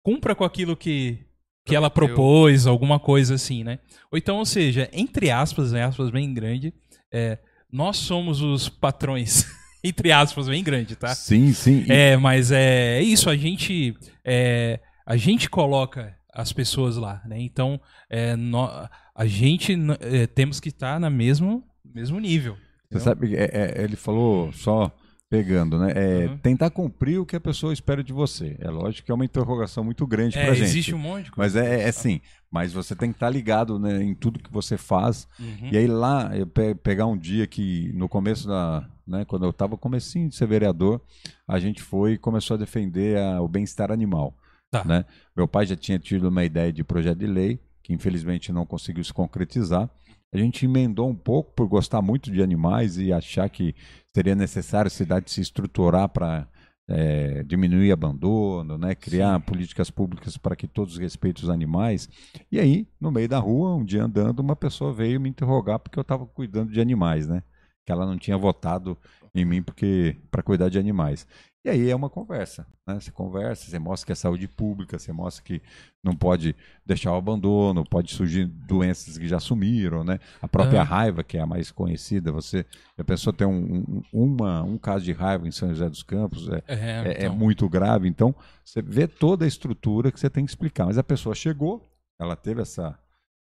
cumpra 0.04 0.34
com 0.34 0.44
aquilo 0.44 0.76
que, 0.76 1.18
que 1.66 1.74
ela 1.74 1.88
propôs, 1.88 2.66
alguma 2.66 3.00
coisa 3.00 3.34
assim, 3.34 3.64
né? 3.64 3.78
Ou 4.10 4.18
então, 4.18 4.38
ou 4.38 4.44
seja, 4.44 4.88
entre 4.92 5.30
aspas, 5.30 5.72
né, 5.72 5.84
aspas 5.84 6.10
bem 6.10 6.32
grande, 6.34 6.74
é, 7.12 7.38
nós 7.70 7.96
somos 7.96 8.42
os 8.42 8.68
patrões. 8.68 9.46
entre 9.82 10.12
aspas, 10.12 10.46
bem 10.46 10.62
grande, 10.62 10.94
tá? 10.94 11.14
Sim, 11.14 11.52
sim. 11.52 11.84
É, 11.88 12.16
mas 12.16 12.52
é, 12.52 12.98
é 12.98 13.02
isso, 13.02 13.30
a 13.30 13.36
gente 13.36 13.96
é, 14.24 14.78
a 15.06 15.16
gente 15.16 15.48
coloca 15.48 16.16
as 16.32 16.52
pessoas 16.52 16.96
lá, 16.96 17.20
né? 17.26 17.40
Então, 17.40 17.80
é, 18.08 18.34
nó- 18.36 18.88
a 19.14 19.26
gente 19.26 19.76
é, 20.00 20.26
temos 20.26 20.58
que 20.60 20.68
estar 20.70 20.98
na 20.98 21.10
mesmo 21.10 21.62
mesmo 21.84 22.18
nível. 22.18 22.54
Você 22.54 22.96
entendeu? 22.98 23.04
sabe, 23.04 23.36
é- 23.36 23.50
é- 23.52 23.84
ele 23.84 23.96
falou 23.96 24.50
só 24.52 24.90
pegando, 25.28 25.78
né? 25.78 25.92
É 25.94 26.26
Uhum. 26.28 26.38
tentar 26.38 26.68
cumprir 26.70 27.18
o 27.18 27.24
que 27.26 27.34
a 27.36 27.40
pessoa 27.40 27.72
espera 27.72 28.04
de 28.04 28.12
você. 28.12 28.54
É 28.60 28.68
lógico 28.70 29.06
que 29.06 29.10
é 29.12 29.14
uma 29.14 29.24
interrogação 29.24 29.82
muito 29.82 30.06
grande 30.06 30.38
É, 30.38 30.44
pra 30.44 30.54
gente. 30.54 30.64
existe 30.66 30.94
um 30.94 30.98
monte 30.98 31.24
de 31.24 31.30
coisa. 31.32 31.58
Mas 31.58 31.66
é, 31.66 31.88
é 31.88 31.92
sim. 31.92 32.20
Mas 32.50 32.72
você 32.72 32.94
tem 32.94 33.10
que 33.10 33.16
estar 33.16 33.30
ligado 33.30 33.78
né, 33.78 34.02
em 34.02 34.14
tudo 34.14 34.38
que 34.38 34.52
você 34.52 34.76
faz. 34.76 35.26
Uhum. 35.40 35.68
E 35.72 35.76
aí 35.78 35.86
lá, 35.86 36.30
eu 36.36 36.46
pe- 36.46 36.74
pegar 36.74 37.06
um 37.06 37.16
dia 37.16 37.46
que 37.46 37.90
no 37.94 38.10
começo 38.10 38.46
da, 38.46 38.86
né, 39.06 39.24
quando 39.24 39.44
eu 39.46 39.50
estava 39.50 39.76
comecinho 39.76 40.28
de 40.28 40.34
ser 40.34 40.46
vereador, 40.46 41.00
a 41.48 41.58
gente 41.58 41.82
foi 41.82 42.12
e 42.12 42.18
começou 42.18 42.54
a 42.54 42.58
defender 42.58 43.16
a- 43.18 43.40
o 43.40 43.48
bem-estar 43.48 43.90
animal. 43.90 44.36
Tá. 44.72 44.82
Né? 44.86 45.04
Meu 45.36 45.46
pai 45.46 45.66
já 45.66 45.76
tinha 45.76 45.98
tido 45.98 46.30
uma 46.30 46.42
ideia 46.42 46.72
de 46.72 46.82
projeto 46.82 47.18
de 47.18 47.26
lei, 47.26 47.60
que 47.82 47.92
infelizmente 47.92 48.50
não 48.50 48.64
conseguiu 48.64 49.04
se 49.04 49.12
concretizar. 49.12 49.90
A 50.32 50.38
gente 50.38 50.64
emendou 50.64 51.10
um 51.10 51.14
pouco 51.14 51.52
por 51.52 51.68
gostar 51.68 52.00
muito 52.00 52.32
de 52.32 52.42
animais 52.42 52.96
e 52.96 53.12
achar 53.12 53.50
que 53.50 53.74
seria 54.16 54.34
necessário 54.34 54.86
a 54.86 54.90
cidade 54.90 55.30
se 55.30 55.42
estruturar 55.42 56.08
para 56.08 56.48
é, 56.88 57.42
diminuir 57.42 57.92
abandono, 57.92 58.78
né? 58.78 58.94
criar 58.94 59.38
políticas 59.40 59.90
públicas 59.90 60.38
para 60.38 60.56
que 60.56 60.66
todos 60.66 60.96
respeitem 60.96 61.44
os 61.44 61.50
animais. 61.50 62.08
E 62.50 62.58
aí, 62.58 62.88
no 62.98 63.12
meio 63.12 63.28
da 63.28 63.38
rua, 63.38 63.76
um 63.76 63.84
dia 63.84 64.02
andando, 64.02 64.40
uma 64.40 64.56
pessoa 64.56 64.90
veio 64.90 65.20
me 65.20 65.28
interrogar 65.28 65.80
porque 65.80 65.98
eu 65.98 66.02
estava 66.02 66.24
cuidando 66.24 66.72
de 66.72 66.80
animais, 66.80 67.28
né? 67.28 67.42
Que 67.84 67.92
ela 67.92 68.06
não 68.06 68.16
tinha 68.16 68.38
votado 68.38 68.96
em 69.34 69.44
mim 69.44 69.62
porque 69.62 70.16
para 70.30 70.42
cuidar 70.42 70.70
de 70.70 70.78
animais. 70.78 71.26
E 71.64 71.70
aí 71.70 71.88
é 71.90 71.94
uma 71.94 72.10
conversa, 72.10 72.66
né? 72.84 72.98
Você 72.98 73.12
conversa, 73.12 73.70
você 73.70 73.78
mostra 73.78 74.06
que 74.06 74.12
é 74.12 74.14
saúde 74.16 74.48
pública, 74.48 74.98
você 74.98 75.12
mostra 75.12 75.44
que 75.44 75.62
não 76.02 76.12
pode 76.16 76.56
deixar 76.84 77.12
o 77.12 77.16
abandono, 77.16 77.84
pode 77.88 78.12
surgir 78.12 78.46
doenças 78.46 79.16
que 79.16 79.28
já 79.28 79.38
sumiram, 79.38 80.02
né? 80.02 80.18
A 80.40 80.48
própria 80.48 80.80
Ah. 80.80 80.84
raiva, 80.84 81.22
que 81.22 81.38
é 81.38 81.40
a 81.40 81.46
mais 81.46 81.70
conhecida, 81.70 82.32
você 82.32 82.66
a 82.98 83.04
pessoa 83.04 83.32
tem 83.32 83.46
um, 83.46 83.84
um, 83.88 84.02
uma, 84.12 84.64
um 84.64 84.76
caso 84.76 85.04
de 85.04 85.12
raiva 85.12 85.46
em 85.46 85.52
São 85.52 85.68
José 85.68 85.88
dos 85.88 86.02
Campos, 86.02 86.48
é, 86.48 86.62
É, 86.66 86.74
é, 86.74 87.12
é 87.12 87.24
então. 87.26 87.36
muito 87.36 87.68
grave. 87.68 88.08
Então, 88.08 88.34
você 88.64 88.82
vê 88.82 89.06
toda 89.06 89.44
a 89.44 89.48
estrutura 89.48 90.10
que 90.10 90.18
você 90.18 90.28
tem 90.28 90.44
que 90.44 90.50
explicar. 90.50 90.86
Mas 90.86 90.98
a 90.98 91.04
pessoa 91.04 91.32
chegou, 91.32 91.80
ela 92.20 92.34
teve 92.34 92.60
essa 92.62 92.98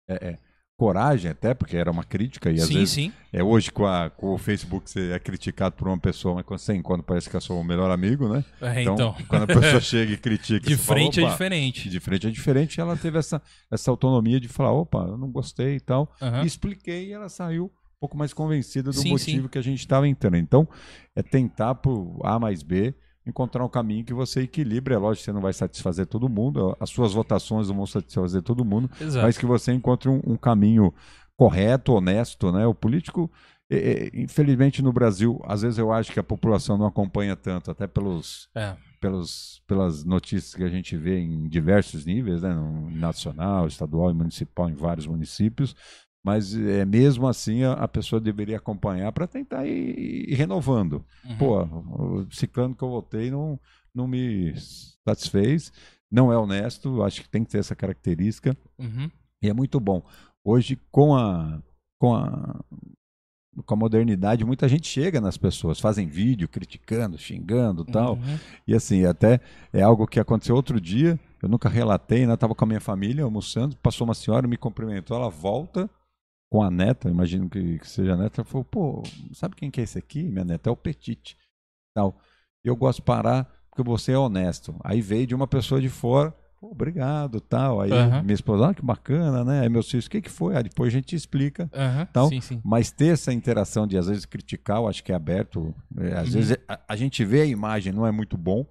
é, 0.10 0.30
é, 0.30 0.38
coragem, 0.78 1.32
até 1.32 1.56
porque 1.56 1.76
era 1.76 1.90
uma 1.90 2.04
crítica, 2.04 2.52
e 2.52 2.56
às 2.62 2.68
sim, 2.68 2.76
vezes 2.76 2.90
sim. 2.92 3.12
é 3.34 3.44
hoje 3.44 3.72
com, 3.72 3.86
a- 3.86 4.12
com 4.12 4.36
o 4.36 4.38
Facebook 4.38 4.88
você 4.90 5.12
é 5.12 5.18
criticado 5.20 5.76
por 5.76 5.88
uma 5.88 5.98
pessoa, 5.98 6.36
mas 6.36 6.46
quando 6.46 6.60
você 6.60 6.76
encontra 6.76 7.02
parece 7.02 7.28
que 7.28 7.36
eu 7.36 7.42
sou 7.42 7.60
o 7.60 7.64
melhor 7.64 7.90
amigo, 7.90 8.30
né? 8.30 8.46
É, 8.62 8.84
então. 8.84 9.16
quando 9.28 9.44
a 9.44 9.48
pessoa 9.48 9.82
chega 9.82 10.14
e 10.14 10.18
critica, 10.18 10.68
De 10.68 10.78
você 10.78 10.84
fala, 10.84 11.00
frente 11.00 11.20
é 11.24 11.28
diferente. 11.28 11.90
De 11.90 12.00
frente 12.00 12.28
é 12.28 12.30
diferente, 12.30 12.80
ela 12.80 12.96
teve 12.96 13.18
essa, 13.18 13.42
essa 13.72 13.90
autonomia 13.90 14.40
de 14.40 14.48
falar, 14.48 14.72
opa, 14.72 15.00
eu 15.00 15.18
não 15.18 15.32
gostei 15.32 15.78
e 15.78 15.80
tal. 15.80 16.14
Aham. 16.22 16.44
E 16.44 16.46
expliquei 16.46 17.08
e 17.08 17.12
ela 17.12 17.28
saiu 17.28 17.66
um 17.66 18.00
pouco 18.00 18.16
mais 18.16 18.32
convencida 18.32 18.92
do 18.92 19.00
Sim, 19.00 19.10
motivo 19.10 19.50
que 19.50 19.58
a 19.58 19.64
gente 19.64 19.80
estava 19.80 20.08
entrando. 20.08 20.38
Então, 20.38 20.68
é 21.16 21.24
tentar 21.24 21.74
por 21.74 22.20
A 22.24 22.38
mais 22.38 22.62
B 22.62 22.94
encontrar 23.28 23.64
um 23.66 23.70
caminho 23.70 24.04
que 24.06 24.14
você 24.14 24.42
equilibre. 24.42 24.94
É 24.94 24.98
lógico 24.98 25.22
que 25.22 25.26
você 25.26 25.34
não 25.34 25.42
vai 25.42 25.54
satisfazer 25.54 26.06
todo 26.08 26.30
mundo, 26.30 26.76
as 26.80 26.90
suas 26.90 27.14
votações 27.14 27.68
não 27.70 27.76
vão 27.78 27.86
satisfazer 27.86 28.42
todo 28.42 28.66
mundo, 28.66 28.90
Exato. 29.00 29.26
mas 29.26 29.38
que 29.38 29.46
você 29.46 29.72
encontre 29.74 30.10
um, 30.10 30.22
um 30.26 30.36
caminho 30.38 30.94
correto, 31.36 31.94
honesto, 31.94 32.52
né? 32.52 32.66
O 32.66 32.74
político, 32.74 33.30
é, 33.70 33.78
é, 33.78 34.10
infelizmente 34.14 34.82
no 34.82 34.92
Brasil, 34.92 35.40
às 35.46 35.62
vezes 35.62 35.78
eu 35.78 35.92
acho 35.92 36.12
que 36.12 36.20
a 36.20 36.24
população 36.24 36.78
não 36.78 36.86
acompanha 36.88 37.36
tanto, 37.36 37.70
até 37.70 37.86
pelos, 37.86 38.50
É. 38.56 38.76
pelos, 39.00 39.62
pelas 39.68 40.04
notícias 40.04 40.56
que 40.56 40.64
a 40.64 40.70
gente 40.70 40.98
vê 40.98 41.20
em 41.20 41.48
diversos 41.48 42.06
níveis, 42.06 42.42
né? 42.42 42.54
no 42.54 42.90
nacional, 42.90 43.68
estadual 43.68 44.10
e 44.10 44.14
municipal, 44.14 44.70
em 44.70 44.74
vários 44.76 45.06
municípios. 45.06 45.76
Mas 46.28 46.54
é, 46.54 46.84
mesmo 46.84 47.26
assim 47.26 47.64
a, 47.64 47.72
a 47.72 47.88
pessoa 47.88 48.20
deveria 48.20 48.58
acompanhar 48.58 49.14
para 49.14 49.26
tentar 49.26 49.66
ir, 49.66 50.30
ir 50.30 50.36
renovando. 50.36 51.06
Uhum. 51.24 51.38
Pô, 51.38 51.64
o 51.64 52.28
ciclano 52.30 52.76
que 52.76 52.84
eu 52.84 52.90
votei 52.90 53.32
não, 53.32 53.58
não 53.96 54.10
me 54.10 54.54
satisfez, 55.08 55.72
não 56.12 56.30
é 56.30 56.38
honesto, 56.38 57.02
acho 57.02 57.22
que 57.22 57.30
tem 57.30 57.46
que 57.46 57.52
ter 57.52 57.60
essa 57.60 57.78
característica. 57.78 58.58
Uhum. 58.78 59.10
E 59.42 59.48
é 59.48 59.54
muito 59.54 59.80
bom. 59.80 60.04
Hoje, 60.44 60.78
com 60.92 61.16
a, 61.16 61.64
com 61.98 62.14
a, 62.14 62.60
com 63.66 63.74
a 63.74 63.78
modernidade, 63.78 64.44
muita 64.44 64.68
gente 64.68 64.86
chega 64.86 65.22
nas 65.22 65.38
pessoas, 65.38 65.80
fazem 65.80 66.10
vídeo 66.10 66.50
criticando, 66.50 67.18
xingando 67.18 67.86
e 67.88 67.92
tal. 67.94 68.16
Uhum. 68.16 68.40
E 68.68 68.76
assim, 68.76 69.06
até 69.06 69.40
é 69.72 69.82
algo 69.82 70.06
que 70.06 70.20
aconteceu 70.20 70.58
outro 70.58 70.82
dia, 70.82 71.18
eu 71.42 71.48
nunca 71.48 71.70
relatei, 71.70 72.28
né? 72.28 72.36
Tava 72.36 72.54
com 72.54 72.66
a 72.66 72.68
minha 72.68 72.82
família 72.82 73.24
almoçando, 73.24 73.78
passou 73.78 74.06
uma 74.06 74.14
senhora, 74.14 74.46
me 74.46 74.58
cumprimentou, 74.58 75.16
ela 75.16 75.30
volta 75.30 75.90
com 76.50 76.64
a 76.64 76.72
neta, 76.72 77.10
imagino 77.10 77.50
que, 77.50 77.80
que 77.80 77.88
seja 77.88 78.14
a 78.14 78.18
neta, 78.18 78.44
falou, 78.44 78.64
pô, 78.64 79.04
sabe 79.34 79.56
quem 79.56 79.70
que 79.70 79.82
é 79.82 79.84
esse 79.84 79.98
aqui? 79.98 80.24
Minha 80.24 80.46
neta 80.46 80.70
é 80.70 80.72
o 80.72 80.78
Petit. 80.78 81.38
Tal. 81.94 82.18
Eu 82.64 82.76
gosto 82.76 83.00
de 83.00 83.04
parar 83.06 83.52
porque 83.70 83.84
você 83.84 84.14
é 84.14 84.18
honesto. 84.18 84.76
Aí 84.84 85.02
veio 85.02 85.28
de 85.28 85.36
uma 85.36 85.48
pessoa 85.48 85.80
de 85.82 85.90
fora, 85.90 86.34
obrigado, 86.62 87.40
tal. 87.42 87.82
Aí 87.82 87.92
Aham. 87.92 88.22
minha 88.24 88.34
esposa, 88.34 88.70
ah, 88.70 88.74
que 88.74 88.82
bacana, 88.84 89.44
né? 89.44 89.62
Aí 89.62 89.70
meus 89.70 89.90
filhos, 89.90 90.06
o 90.06 90.10
que 90.10 90.22
que 90.22 90.30
foi? 90.30 90.56
Aí 90.56 90.64
depois 90.64 90.88
a 90.94 90.96
gente 90.98 91.16
explica. 91.16 91.70
Então, 92.10 92.30
sim, 92.30 92.42
sim. 92.42 92.62
Mas 92.64 92.92
ter 92.92 93.08
essa 93.14 93.32
interação 93.34 93.86
de, 93.86 93.98
às 93.98 94.08
vezes, 94.08 94.26
criticar, 94.26 94.78
eu 94.78 94.88
acho 94.88 95.04
que 95.04 95.12
é 95.12 95.16
aberto. 95.16 95.76
É, 95.98 96.14
às 96.14 96.28
Uhum. 96.30 96.34
vezes 96.36 96.58
a, 96.68 96.80
a 96.88 96.96
gente 96.96 97.24
vê 97.26 97.42
a 97.42 97.46
imagem, 97.46 97.92
não 97.94 98.06
é 98.08 98.12
muito 98.12 98.38
bom, 98.38 98.66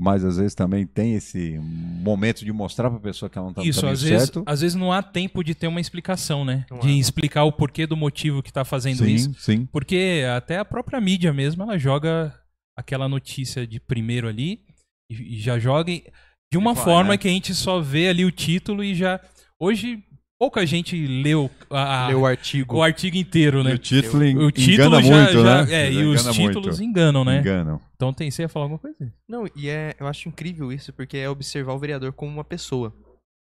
mas 0.00 0.24
às 0.24 0.38
vezes 0.38 0.54
também 0.54 0.86
tem 0.86 1.14
esse 1.14 1.58
momento 1.58 2.42
de 2.42 2.50
mostrar 2.50 2.88
para 2.88 2.98
a 2.98 3.02
pessoa 3.02 3.28
que 3.28 3.36
ela 3.36 3.48
não 3.48 3.50
está 3.50 3.62
Isso, 3.62 3.86
às 3.86 4.00
vezes, 4.00 4.28
certo. 4.28 4.42
às 4.46 4.62
vezes 4.62 4.74
não 4.74 4.90
há 4.90 5.02
tempo 5.02 5.44
de 5.44 5.54
ter 5.54 5.66
uma 5.66 5.78
explicação, 5.78 6.42
né? 6.42 6.64
Não 6.70 6.78
de 6.78 6.88
há. 6.88 6.92
explicar 6.92 7.44
o 7.44 7.52
porquê 7.52 7.86
do 7.86 7.98
motivo 7.98 8.42
que 8.42 8.50
tá 8.50 8.64
fazendo 8.64 9.04
sim, 9.04 9.14
isso. 9.14 9.34
sim. 9.38 9.68
Porque 9.70 10.24
até 10.34 10.56
a 10.56 10.64
própria 10.64 10.98
mídia 11.02 11.34
mesmo, 11.34 11.62
ela 11.64 11.76
joga 11.76 12.34
aquela 12.74 13.10
notícia 13.10 13.66
de 13.66 13.78
primeiro 13.78 14.26
ali 14.26 14.62
e, 15.12 15.36
e 15.36 15.38
já 15.38 15.58
joga 15.58 15.92
de 16.50 16.56
uma 16.56 16.72
Vai, 16.72 16.84
forma 16.84 17.10
né? 17.10 17.18
que 17.18 17.28
a 17.28 17.30
gente 17.30 17.54
só 17.54 17.78
vê 17.78 18.08
ali 18.08 18.24
o 18.24 18.32
título 18.32 18.82
e 18.82 18.94
já. 18.94 19.20
Hoje, 19.60 20.02
pouca 20.40 20.64
gente 20.64 20.96
leu, 21.06 21.50
a- 21.68 22.08
Leu 22.08 22.20
o 22.22 22.26
artigo. 22.26 22.76
o 22.76 22.82
artigo 22.82 23.16
inteiro, 23.18 23.60
E 23.60 23.64
né? 23.64 23.74
o 23.74 23.78
título 23.78 24.24
en- 24.24 24.38
O 24.38 24.50
título 24.50 24.72
engana 24.96 25.02
já, 25.02 25.14
muito, 25.14 25.32
já- 25.42 25.64
né? 25.66 25.72
É, 25.74 25.92
e 25.92 26.04
os 26.06 26.20
engana 26.22 26.32
títulos 26.32 26.78
muito. 26.80 26.90
enganam, 26.90 27.24
né? 27.24 27.38
Enganam. 27.40 27.80
Então 27.94 28.12
tem, 28.14 28.30
você 28.30 28.42
ia 28.42 28.48
falar 28.48 28.64
alguma 28.64 28.78
coisa? 28.78 28.96
Não, 29.28 29.46
e 29.54 29.68
é, 29.68 29.94
eu 30.00 30.06
acho 30.06 30.28
incrível 30.28 30.72
isso, 30.72 30.92
porque 30.94 31.18
é 31.18 31.28
observar 31.28 31.74
o 31.74 31.78
vereador 31.78 32.12
como 32.14 32.32
uma 32.32 32.42
pessoa. 32.44 32.92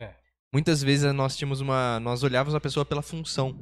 É. 0.00 0.10
Muitas 0.52 0.82
vezes 0.82 1.10
nós 1.14 1.34
tínhamos 1.36 1.60
uma. 1.62 1.98
Nós 2.00 2.22
olhávamos 2.22 2.54
a 2.54 2.60
pessoa 2.60 2.84
pela 2.84 3.00
função. 3.00 3.56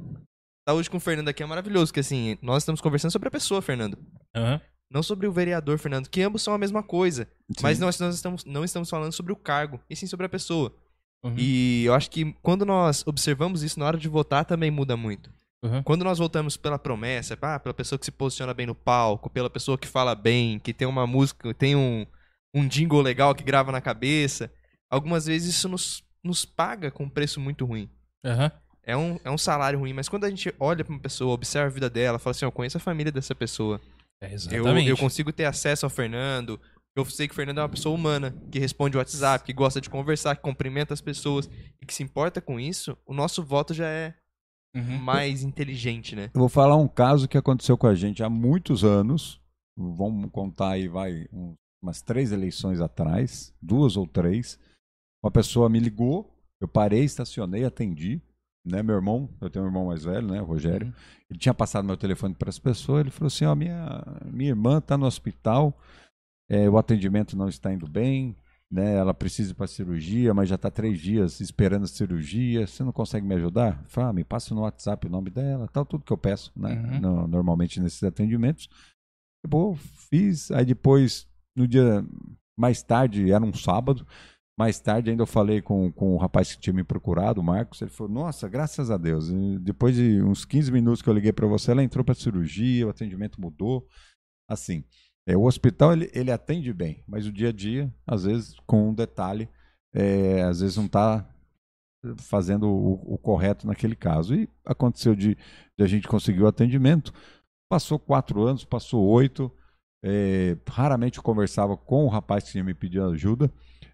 Tá 0.67 0.73
hoje 0.73 0.89
com 0.89 0.97
o 0.97 0.99
Fernando 0.99 1.29
aqui 1.29 1.41
é 1.41 1.45
maravilhoso, 1.45 1.91
que 1.93 2.01
assim, 2.01 2.37
nós 2.41 2.61
estamos 2.63 2.81
conversando 2.81 3.11
sobre 3.11 3.29
a 3.29 3.31
pessoa, 3.31 3.61
Fernando. 3.61 3.97
Aham. 4.35 4.61
Não 4.93 5.01
sobre 5.01 5.25
o 5.25 5.31
vereador, 5.31 5.79
Fernando, 5.79 6.09
que 6.09 6.21
ambos 6.21 6.41
são 6.41 6.53
a 6.53 6.57
mesma 6.57 6.83
coisa. 6.83 7.23
Sim. 7.49 7.63
Mas 7.63 7.79
nós, 7.79 7.97
nós 7.97 8.13
estamos, 8.13 8.43
não 8.43 8.61
estamos 8.65 8.89
falando 8.89 9.13
sobre 9.13 9.31
o 9.31 9.37
cargo, 9.37 9.79
e 9.89 9.95
sim 9.95 10.05
sobre 10.05 10.25
a 10.25 10.29
pessoa. 10.29 10.75
Uhum. 11.23 11.35
E 11.37 11.83
eu 11.85 11.93
acho 11.93 12.09
que 12.09 12.33
quando 12.41 12.65
nós 12.65 13.05
observamos 13.05 13.63
isso 13.63 13.79
na 13.79 13.85
hora 13.85 13.97
de 13.97 14.07
votar 14.07 14.45
também 14.45 14.71
muda 14.71 14.97
muito. 14.97 15.31
Uhum. 15.63 15.83
Quando 15.83 16.03
nós 16.03 16.17
votamos 16.17 16.57
pela 16.57 16.79
promessa, 16.79 17.37
ah, 17.41 17.59
pela 17.59 17.73
pessoa 17.73 17.99
que 17.99 18.05
se 18.05 18.11
posiciona 18.11 18.53
bem 18.53 18.65
no 18.65 18.73
palco, 18.73 19.29
pela 19.29 19.49
pessoa 19.49 19.77
que 19.77 19.87
fala 19.87 20.15
bem, 20.15 20.57
que 20.57 20.73
tem 20.73 20.87
uma 20.87 21.05
música, 21.05 21.53
tem 21.53 21.75
um, 21.75 22.05
um 22.53 22.67
jingle 22.67 23.01
legal 23.01 23.35
que 23.35 23.43
grava 23.43 23.71
na 23.71 23.79
cabeça, 23.79 24.51
algumas 24.89 25.27
vezes 25.27 25.55
isso 25.55 25.69
nos, 25.69 26.03
nos 26.23 26.45
paga 26.45 26.89
com 26.89 27.03
um 27.03 27.09
preço 27.09 27.39
muito 27.39 27.65
ruim. 27.65 27.89
Aham. 28.25 28.51
É 28.83 28.97
um, 28.97 29.19
é 29.23 29.29
um 29.29 29.37
salário 29.37 29.77
ruim, 29.77 29.93
mas 29.93 30.09
quando 30.09 30.23
a 30.23 30.29
gente 30.29 30.51
olha 30.59 30.83
pra 30.83 30.91
uma 30.91 30.99
pessoa, 30.99 31.33
observa 31.33 31.67
a 31.67 31.71
vida 31.71 31.87
dela, 31.87 32.17
fala 32.17 32.31
assim, 32.31 32.45
eu 32.45 32.51
conheço 32.51 32.77
a 32.77 32.79
família 32.79 33.11
dessa 33.11 33.35
pessoa. 33.35 33.79
É, 34.19 34.27
Eu, 34.27 34.33
exatamente. 34.33 34.89
eu 34.89 34.97
consigo 34.97 35.31
ter 35.31 35.45
acesso 35.45 35.85
ao 35.85 35.89
Fernando. 35.89 36.59
Eu 36.95 37.05
sei 37.05 37.27
que 37.27 37.31
o 37.33 37.35
Fernando 37.35 37.59
é 37.59 37.61
uma 37.61 37.69
pessoa 37.69 37.95
humana, 37.95 38.35
que 38.51 38.59
responde 38.59 38.97
o 38.97 38.99
WhatsApp, 38.99 39.45
que 39.45 39.53
gosta 39.53 39.79
de 39.79 39.89
conversar, 39.89 40.35
que 40.35 40.41
cumprimenta 40.41 40.93
as 40.93 40.99
pessoas 41.01 41.49
e 41.81 41.85
que 41.85 41.93
se 41.93 42.03
importa 42.03 42.41
com 42.41 42.59
isso. 42.59 42.97
O 43.05 43.13
nosso 43.13 43.41
voto 43.43 43.73
já 43.73 43.87
é 43.87 44.13
Uhum. 44.75 44.97
mais 44.99 45.43
inteligente, 45.43 46.15
né? 46.15 46.29
Eu 46.33 46.39
vou 46.39 46.49
falar 46.49 46.75
um 46.77 46.87
caso 46.87 47.27
que 47.27 47.37
aconteceu 47.37 47.77
com 47.77 47.87
a 47.87 47.95
gente 47.95 48.23
há 48.23 48.29
muitos 48.29 48.83
anos. 48.83 49.39
Vamos 49.77 50.29
contar 50.31 50.71
aí, 50.71 50.87
vai, 50.87 51.27
um- 51.31 51.55
umas 51.83 52.01
três 52.01 52.31
eleições 52.31 52.79
atrás, 52.81 53.53
duas 53.61 53.95
ou 53.97 54.05
três. 54.07 54.59
Uma 55.23 55.31
pessoa 55.31 55.69
me 55.69 55.79
ligou, 55.79 56.33
eu 56.61 56.67
parei, 56.67 57.03
estacionei, 57.03 57.63
atendi. 57.65 58.21
Né, 58.65 58.83
meu 58.83 58.95
irmão, 58.95 59.27
eu 59.41 59.49
tenho 59.49 59.65
um 59.65 59.67
irmão 59.67 59.87
mais 59.87 60.03
velho, 60.03 60.27
né, 60.27 60.39
o 60.41 60.45
Rogério. 60.45 60.87
Uhum. 60.87 60.93
Ele 61.31 61.39
tinha 61.39 61.53
passado 61.53 61.83
meu 61.85 61.97
telefone 61.97 62.35
para 62.35 62.49
as 62.49 62.59
pessoas. 62.59 63.01
Ele 63.01 63.09
falou 63.11 63.27
assim: 63.27 63.45
Ó, 63.45 63.55
minha, 63.55 64.03
minha 64.25 64.51
irmã 64.51 64.77
está 64.77 64.95
no 64.97 65.05
hospital, 65.07 65.75
é, 66.51 66.69
o 66.69 66.77
atendimento 66.77 67.37
não 67.37 67.47
está 67.47 67.71
indo 67.71 67.87
bem, 67.87 68.35
né? 68.69 68.95
Ela 68.95 69.13
precisa 69.13 69.51
ir 69.51 69.55
para 69.55 69.67
cirurgia, 69.67 70.33
mas 70.33 70.49
já 70.49 70.55
está 70.55 70.69
três 70.69 70.99
dias 70.99 71.39
esperando 71.39 71.83
a 71.85 71.87
cirurgia. 71.87 72.67
Você 72.67 72.83
não 72.83 72.91
consegue 72.91 73.25
me 73.25 73.35
ajudar? 73.35 73.81
Fala, 73.87 74.09
ah, 74.09 74.13
me 74.13 74.23
passa 74.25 74.53
no 74.53 74.61
WhatsApp 74.61 75.07
o 75.07 75.09
nome 75.09 75.29
dela, 75.29 75.67
tal, 75.69 75.85
tudo 75.85 76.03
que 76.03 76.11
eu 76.11 76.17
peço, 76.17 76.51
né? 76.55 76.73
Uhum. 76.73 76.99
no- 76.99 77.27
normalmente 77.27 77.79
nesses 77.79 78.03
atendimentos. 78.03 78.67
Eu 79.43 79.49
vou, 79.49 79.75
fiz. 79.75 80.51
Aí 80.51 80.65
depois, 80.65 81.25
no 81.55 81.65
dia 81.65 82.05
mais 82.59 82.83
tarde, 82.83 83.31
era 83.31 83.43
um 83.43 83.53
sábado. 83.53 84.05
Mais 84.59 84.79
tarde 84.79 85.09
ainda 85.09 85.23
eu 85.23 85.27
falei 85.27 85.61
com, 85.61 85.89
com 85.91 86.13
o 86.13 86.17
rapaz 86.17 86.53
que 86.53 86.61
tinha 86.61 86.73
me 86.73 86.83
procurado, 86.83 87.39
o 87.39 87.43
Marcos. 87.43 87.81
Ele 87.81 87.89
falou: 87.89 88.11
Nossa, 88.11 88.47
graças 88.49 88.91
a 88.91 88.97
Deus. 88.97 89.29
E 89.29 89.57
depois 89.59 89.95
de 89.95 90.21
uns 90.21 90.43
15 90.45 90.71
minutos 90.71 91.01
que 91.01 91.09
eu 91.09 91.13
liguei 91.13 91.31
para 91.31 91.47
você, 91.47 91.71
ela 91.71 91.81
entrou 91.83 92.03
para 92.03 92.13
cirurgia, 92.13 92.85
o 92.85 92.89
atendimento 92.89 93.39
mudou. 93.41 93.87
Assim, 94.47 94.83
é, 95.27 95.35
o 95.37 95.43
hospital 95.43 95.93
ele, 95.93 96.09
ele 96.13 96.31
atende 96.31 96.73
bem, 96.73 97.03
mas 97.07 97.25
o 97.27 97.31
dia 97.31 97.49
a 97.49 97.51
dia, 97.51 97.93
às 98.07 98.23
vezes, 98.23 98.55
com 98.65 98.89
um 98.89 98.93
detalhe, 98.93 99.47
é, 99.93 100.41
às 100.43 100.61
vezes 100.61 100.77
não 100.77 100.85
está 100.85 101.27
fazendo 102.17 102.67
o, 102.67 103.13
o 103.13 103.17
correto 103.17 103.67
naquele 103.67 103.95
caso. 103.95 104.33
E 104.35 104.49
aconteceu 104.65 105.15
de, 105.15 105.35
de 105.77 105.83
a 105.83 105.87
gente 105.87 106.07
conseguir 106.07 106.41
o 106.41 106.47
atendimento. 106.47 107.13
Passou 107.69 107.99
quatro 107.99 108.41
anos, 108.43 108.65
passou 108.65 109.05
oito. 109.07 109.51
é, 110.03 110.57
raramente 110.67 111.17
eu 111.19 111.23
conversava 111.23 111.77
com 111.77 112.05
o 112.05 112.09
rapaz 112.09 112.49
que 112.51 112.57
ia 112.57 112.63
me 112.63 112.73
pedir 112.73 113.01
ajuda. 113.01 113.51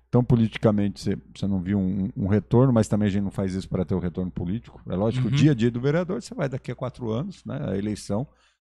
Então, 0.08 0.24
politicamente, 0.24 1.02
você, 1.02 1.18
você 1.36 1.46
não 1.46 1.62
viu 1.62 1.78
um, 1.78 2.10
um 2.16 2.28
retorno, 2.28 2.72
mas 2.72 2.88
também 2.88 3.10
a 3.10 3.12
gente 3.12 3.24
não 3.24 3.32
faz 3.32 3.54
isso 3.54 3.68
para 3.68 3.84
ter 3.84 3.94
o 3.94 4.00
retorno 4.00 4.32
político. 4.32 4.82
É 4.90 4.96
lógico, 4.96 5.28
Uhum. 5.28 5.34
o 5.34 5.36
dia 5.36 5.52
a 5.52 5.54
dia 5.54 5.70
do 5.70 5.82
vereador, 5.82 6.22
você 6.22 6.34
vai 6.34 6.48
daqui 6.48 6.72
a 6.72 6.76
quatro 6.76 7.10
anos, 7.12 7.44
né, 7.44 7.60
a 7.70 7.78
eleição, 7.78 8.26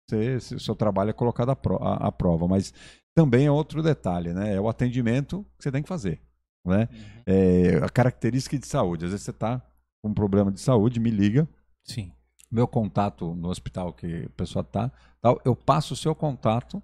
você, 0.10 0.40
se- 0.40 0.56
o 0.56 0.60
seu 0.60 0.76
trabalho 0.76 1.10
é 1.10 1.14
colocado 1.14 1.50
à, 1.50 1.56
pro- 1.56 1.82
à- 1.84 2.08
à 2.08 2.12
prova. 2.12 2.48
Mas 2.48 2.74
também 3.16 3.46
é 3.46 3.52
outro 3.52 3.82
detalhe, 3.84 4.34
né? 4.34 4.56
É 4.56 4.62
o 4.62 4.68
atendimento 4.70 5.46
que 5.58 5.64
você 5.64 5.72
tem 5.72 5.82
que 5.84 5.90
fazer. 5.90 6.22
Né? 6.66 6.88
É, 7.26 7.78
a 7.84 7.90
característica 7.90 8.58
de 8.58 8.66
saúde. 8.68 9.06
Às 9.06 9.12
vezes 9.12 9.26
você 9.26 9.32
está 9.32 9.60
com 10.04 10.10
um 10.12 10.14
problema 10.14 10.52
de 10.52 10.60
saúde, 10.62 11.00
me 11.00 11.10
liga, 11.10 11.48
Sim. 11.86 12.12
meu 12.52 12.68
contato 12.68 13.34
no 13.36 13.50
hospital 13.50 13.94
que 13.94 14.26
a 14.26 14.30
pessoa 14.30 14.64
tá, 14.64 14.92
tal, 15.22 15.42
eu 15.46 15.56
passo 15.56 15.94
o 15.94 15.98
seu 15.98 16.14
contato 16.16 16.82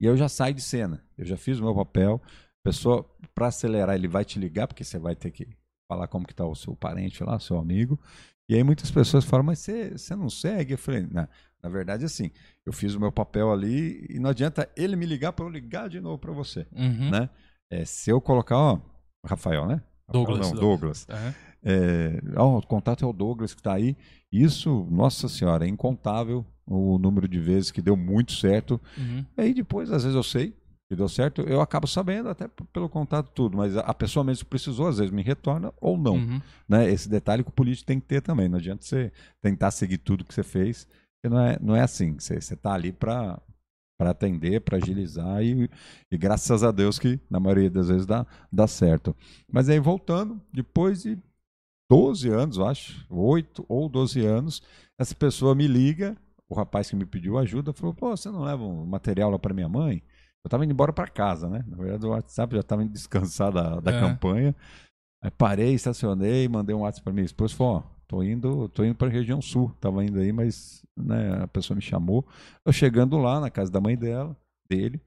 e 0.00 0.06
eu 0.06 0.16
já 0.16 0.28
saio 0.28 0.54
de 0.54 0.60
cena. 0.60 1.02
Eu 1.16 1.24
já 1.24 1.36
fiz 1.36 1.58
o 1.58 1.62
meu 1.64 1.74
papel. 1.74 2.20
A 2.24 2.68
pessoa, 2.68 3.08
para 3.34 3.46
acelerar, 3.46 3.94
ele 3.94 4.08
vai 4.08 4.24
te 4.24 4.38
ligar, 4.38 4.66
porque 4.66 4.82
você 4.84 4.98
vai 4.98 5.14
ter 5.14 5.30
que 5.30 5.48
falar 5.88 6.08
como 6.08 6.26
que 6.26 6.34
tá 6.34 6.44
o 6.44 6.54
seu 6.56 6.74
parente 6.74 7.22
lá, 7.22 7.38
seu 7.38 7.58
amigo. 7.58 7.98
E 8.50 8.54
aí 8.56 8.62
muitas 8.64 8.90
pessoas 8.90 9.24
falam, 9.24 9.44
mas 9.46 9.60
você, 9.60 9.90
você 9.96 10.14
não 10.16 10.28
segue? 10.28 10.74
Eu 10.74 10.78
falei, 10.78 11.06
na, 11.08 11.28
na 11.66 11.72
verdade, 11.72 12.04
assim, 12.04 12.30
eu 12.64 12.72
fiz 12.72 12.94
o 12.94 13.00
meu 13.00 13.10
papel 13.10 13.50
ali 13.52 14.06
e 14.08 14.20
não 14.20 14.30
adianta 14.30 14.68
ele 14.76 14.94
me 14.94 15.04
ligar 15.04 15.32
para 15.32 15.44
eu 15.44 15.48
ligar 15.48 15.88
de 15.88 16.00
novo 16.00 16.16
para 16.18 16.32
você, 16.32 16.64
Uhum. 16.72 17.10
né? 17.10 17.28
É, 17.68 17.84
se 17.84 18.08
eu 18.10 18.20
colocar, 18.20 18.56
ó, 18.56 18.78
Rafael, 19.24 19.66
né? 19.66 19.82
Rafael, 20.06 20.24
Douglas, 20.26 20.52
não, 20.52 20.60
Douglas. 20.60 21.06
Aham. 21.10 21.34
É, 21.64 22.20
ó, 22.36 22.58
o 22.58 22.62
contato 22.66 23.04
é 23.04 23.08
o 23.08 23.12
Douglas 23.12 23.52
que 23.52 23.60
está 23.60 23.74
aí. 23.74 23.96
Isso, 24.30 24.86
nossa 24.88 25.28
senhora, 25.28 25.64
é 25.64 25.68
incontável 25.68 26.46
o 26.64 26.96
número 26.98 27.26
de 27.26 27.40
vezes 27.40 27.72
que 27.72 27.82
deu 27.82 27.96
muito 27.96 28.32
certo. 28.32 28.80
Uhum. 28.96 29.24
Aí 29.36 29.52
depois, 29.52 29.90
às 29.90 30.04
vezes 30.04 30.14
eu 30.14 30.22
sei 30.22 30.54
que 30.88 30.94
deu 30.94 31.08
certo, 31.08 31.40
eu 31.42 31.60
acabo 31.60 31.88
sabendo 31.88 32.28
até 32.28 32.46
pelo 32.72 32.88
contato 32.88 33.32
tudo, 33.34 33.56
mas 33.56 33.76
a- 33.76 33.92
pessoa 33.92 34.22
mesmo 34.22 34.44
que 34.44 34.50
precisou, 34.50 34.86
às 34.86 34.98
vezes 34.98 35.12
me 35.12 35.20
retorna 35.22 35.74
ou 35.80 35.98
não. 35.98 36.14
Uhum. 36.14 36.40
Né? 36.68 36.88
Esse 36.88 37.08
detalhe 37.08 37.42
que 37.42 37.48
o 37.48 37.52
político 37.52 37.84
tem 37.88 37.98
que 37.98 38.06
ter 38.06 38.20
também. 38.20 38.48
Não 38.48 38.58
adianta 38.58 38.84
você 38.84 39.10
tentar 39.42 39.72
seguir 39.72 39.98
tudo 39.98 40.24
que 40.24 40.32
você 40.32 40.44
fez, 40.44 40.86
porque 41.26 41.28
não 41.28 41.40
é, 41.40 41.58
não 41.60 41.76
é 41.76 41.80
assim. 41.82 42.16
Você 42.18 42.34
está 42.36 42.72
ali 42.72 42.92
para 42.92 43.40
para 43.98 44.10
atender, 44.10 44.60
para 44.60 44.76
agilizar 44.76 45.42
e, 45.42 45.70
e 46.12 46.18
graças 46.18 46.62
a 46.62 46.70
Deus 46.70 46.98
que 46.98 47.18
na 47.30 47.40
maioria 47.40 47.70
das 47.70 47.88
vezes 47.88 48.04
dá, 48.04 48.26
dá 48.52 48.66
certo. 48.66 49.16
Mas 49.50 49.70
aí 49.70 49.78
voltando, 49.80 50.38
depois 50.52 51.02
de 51.02 51.16
12 51.90 52.28
anos, 52.28 52.58
eu 52.58 52.66
acho, 52.66 53.06
8 53.08 53.64
ou 53.66 53.88
12 53.88 54.20
anos, 54.20 54.62
essa 55.00 55.14
pessoa 55.14 55.54
me 55.54 55.66
liga, 55.66 56.14
o 56.46 56.54
rapaz 56.54 56.90
que 56.90 56.96
me 56.96 57.06
pediu 57.06 57.38
ajuda 57.38 57.72
falou: 57.72 57.94
"Pô, 57.94 58.14
você 58.14 58.30
não 58.30 58.42
leva 58.42 58.62
um 58.62 58.84
material 58.84 59.30
lá 59.30 59.38
para 59.38 59.54
minha 59.54 59.68
mãe?" 59.68 60.02
Eu 60.44 60.48
estava 60.48 60.62
indo 60.64 60.72
embora 60.72 60.92
para 60.92 61.08
casa, 61.08 61.48
né? 61.48 61.64
Na 61.66 61.76
verdade, 61.78 62.04
o 62.06 62.10
WhatsApp 62.10 62.54
já 62.54 62.60
estava 62.60 62.84
indo 62.84 62.92
descansar 62.92 63.50
da, 63.50 63.80
da 63.80 63.90
É. 63.92 63.98
campanha. 63.98 64.54
Aí 65.24 65.30
parei, 65.30 65.72
estacionei, 65.72 66.46
mandei 66.48 66.76
um 66.76 66.80
WhatsApp 66.80 67.02
para 67.02 67.12
minha 67.14 67.24
esposa, 67.24 67.54
falou, 67.56 67.76
ó, 67.78 67.95
tô 68.06 68.22
indo, 68.22 68.68
tô 68.68 68.84
indo 68.84 68.94
para 68.94 69.08
a 69.08 69.10
região 69.10 69.40
sul, 69.42 69.72
tava 69.80 70.04
indo 70.04 70.18
aí, 70.20 70.32
mas 70.32 70.84
né, 70.96 71.42
a 71.42 71.46
pessoa 71.48 71.74
me 71.74 71.82
chamou. 71.82 72.26
Eu 72.64 72.72
chegando 72.72 73.16
lá 73.18 73.40
na 73.40 73.50
casa 73.50 73.70
da 73.70 73.80
mãe 73.80 73.96
dela, 73.96 74.36
dele, 74.68 75.00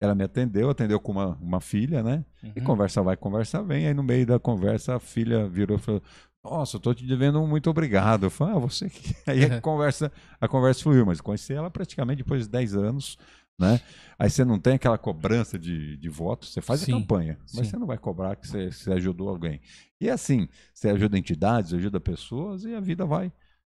ela 0.00 0.14
me 0.14 0.24
atendeu, 0.24 0.68
atendeu 0.70 1.00
com 1.00 1.12
uma, 1.12 1.36
uma 1.40 1.60
filha, 1.60 2.02
né? 2.02 2.24
E 2.54 2.60
Uhum. 2.60 2.64
conversa 2.64 3.02
vai, 3.02 3.16
conversa 3.16 3.62
vem. 3.62 3.86
Aí 3.86 3.94
no 3.94 4.02
meio 4.02 4.26
da 4.26 4.38
conversa 4.38 4.96
a 4.96 5.00
filha 5.00 5.48
virou 5.48 5.78
e 5.78 5.80
falou: 5.80 6.02
Nossa, 6.44 6.76
eu 6.76 6.80
tô 6.80 6.94
te 6.94 7.04
devendo 7.06 7.40
um 7.40 7.46
muito 7.46 7.68
obrigado. 7.70 8.24
Eu 8.26 8.30
falei, 8.30 8.54
ah, 8.54 8.58
você 8.58 8.88
que. 8.90 9.14
Aí 9.26 9.44
a 9.44 9.60
conversa, 9.60 10.12
a 10.40 10.46
conversa 10.46 10.82
fluiu, 10.82 11.04
mas 11.06 11.20
conheci 11.20 11.52
ela 11.54 11.70
praticamente 11.70 12.18
depois 12.22 12.42
de 12.44 12.48
10 12.50 12.74
anos, 12.76 13.16
né? 13.58 13.80
Aí 14.18 14.30
você 14.30 14.44
não 14.44 14.58
tem 14.58 14.74
aquela 14.74 14.98
cobrança 14.98 15.58
de, 15.58 15.96
de 15.96 16.08
votos, 16.08 16.52
você 16.52 16.60
faz 16.60 16.82
Sim, 16.82 16.92
a 16.92 17.00
campanha, 17.00 17.38
mas 17.52 17.66
sim. 17.66 17.70
você 17.70 17.78
não 17.78 17.86
vai 17.86 17.98
cobrar 17.98 18.36
que 18.36 18.46
você, 18.46 18.70
você 18.70 18.92
ajudou 18.92 19.28
alguém. 19.28 19.60
E 20.00 20.08
é 20.08 20.12
assim, 20.12 20.48
você 20.74 20.88
ajuda 20.90 21.18
entidades, 21.18 21.72
ajuda 21.72 22.00
pessoas 22.00 22.64
e 22.64 22.74
a 22.74 22.80
vida 22.80 23.04
vai. 23.06 23.32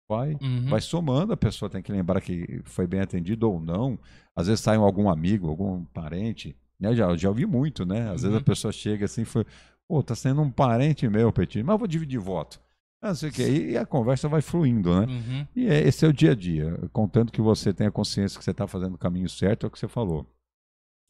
Vai, 0.08 0.38
Uhum. 0.40 0.68
vai 0.68 0.80
somando, 0.80 1.32
a 1.32 1.36
pessoa 1.36 1.70
tem 1.70 1.80
que 1.82 1.90
lembrar 1.92 2.20
que 2.20 2.60
foi 2.64 2.86
bem 2.86 3.00
atendido 3.00 3.50
ou 3.50 3.60
não. 3.60 3.98
Às 4.36 4.46
vezes 4.48 4.60
sai 4.62 4.76
algum 4.76 5.08
amigo, 5.08 5.48
algum 5.48 5.84
parente, 5.86 6.54
né? 6.78 6.94
Já, 6.94 7.16
já 7.16 7.28
ouvi 7.28 7.46
muito, 7.46 7.86
né? 7.86 8.10
Às 8.10 8.22
vezes 8.22 8.34
Uhum. 8.34 8.36
a 8.36 8.40
pessoa 8.40 8.72
chega 8.72 9.06
assim 9.06 9.22
e 9.22 9.24
fala, 9.24 9.46
pô, 9.88 10.02
tá 10.02 10.14
sendo 10.14 10.42
um 10.42 10.50
parente 10.50 11.08
meu, 11.08 11.32
Petit, 11.32 11.62
mas 11.62 11.74
eu 11.74 11.78
vou 11.78 11.88
dividir 11.88 12.18
voto. 12.20 12.60
Ah, 13.02 13.08
Não 13.08 13.14
sei 13.16 13.30
o 13.30 13.32
quê. 13.32 13.48
E 13.72 13.76
a 13.76 13.84
conversa 13.84 14.28
vai 14.28 14.40
fluindo, 14.40 14.94
né? 15.00 15.06
Uhum. 15.12 15.46
E 15.56 15.66
é, 15.66 15.80
esse 15.86 16.04
é 16.04 16.08
o 16.08 16.12
dia 16.12 16.30
a 16.30 16.34
dia. 16.36 16.78
Contanto 16.92 17.32
que 17.32 17.40
você 17.42 17.72
tenha 17.74 17.90
consciência 17.90 18.38
que 18.38 18.44
você 18.44 18.52
está 18.52 18.66
fazendo 18.68 18.94
o 18.94 18.98
caminho 18.98 19.28
certo, 19.28 19.64
é 19.64 19.66
o 19.66 19.70
que 19.70 19.78
você 19.78 19.88
falou. 19.88 20.24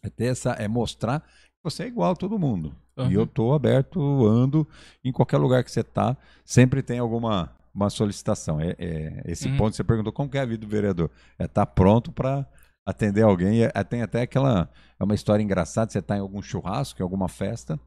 É, 0.02 0.08
ter 0.08 0.24
essa, 0.26 0.52
é 0.52 0.66
mostrar 0.66 1.20
que 1.20 1.26
você 1.62 1.84
é 1.84 1.86
igual 1.86 2.12
a 2.12 2.16
todo 2.16 2.38
mundo. 2.38 2.74
Uhum. 2.96 3.10
E 3.10 3.14
eu 3.14 3.24
estou 3.24 3.52
aberto, 3.52 4.00
ando 4.26 4.66
em 5.04 5.12
qualquer 5.12 5.36
lugar 5.36 5.62
que 5.62 5.70
você 5.70 5.80
está, 5.80 6.16
sempre 6.44 6.82
tem 6.82 6.98
alguma 6.98 7.54
uma 7.74 7.88
solicitação. 7.88 8.60
É, 8.60 8.74
é- 8.78 9.22
esse 9.26 9.48
Uhum. 9.48 9.56
ponto 9.56 9.70
que 9.70 9.76
você 9.76 9.84
perguntou, 9.84 10.12
como 10.12 10.28
que 10.28 10.36
é 10.36 10.42
a 10.42 10.44
vida 10.44 10.58
do 10.60 10.68
vereador? 10.68 11.10
É 11.38 11.44
estar 11.44 11.64
pronto 11.64 12.12
para 12.12 12.46
atender 12.86 13.22
alguém. 13.22 13.62
É, 13.64 13.70
tem 13.84 14.02
até 14.02 14.20
aquela. 14.22 14.68
É 15.00 15.04
uma 15.04 15.14
história 15.14 15.42
engraçada, 15.42 15.90
você 15.90 15.98
está 16.00 16.16
em 16.16 16.20
algum 16.20 16.42
churrasco, 16.42 17.00
em 17.00 17.02
alguma 17.02 17.28
festa, 17.30 17.80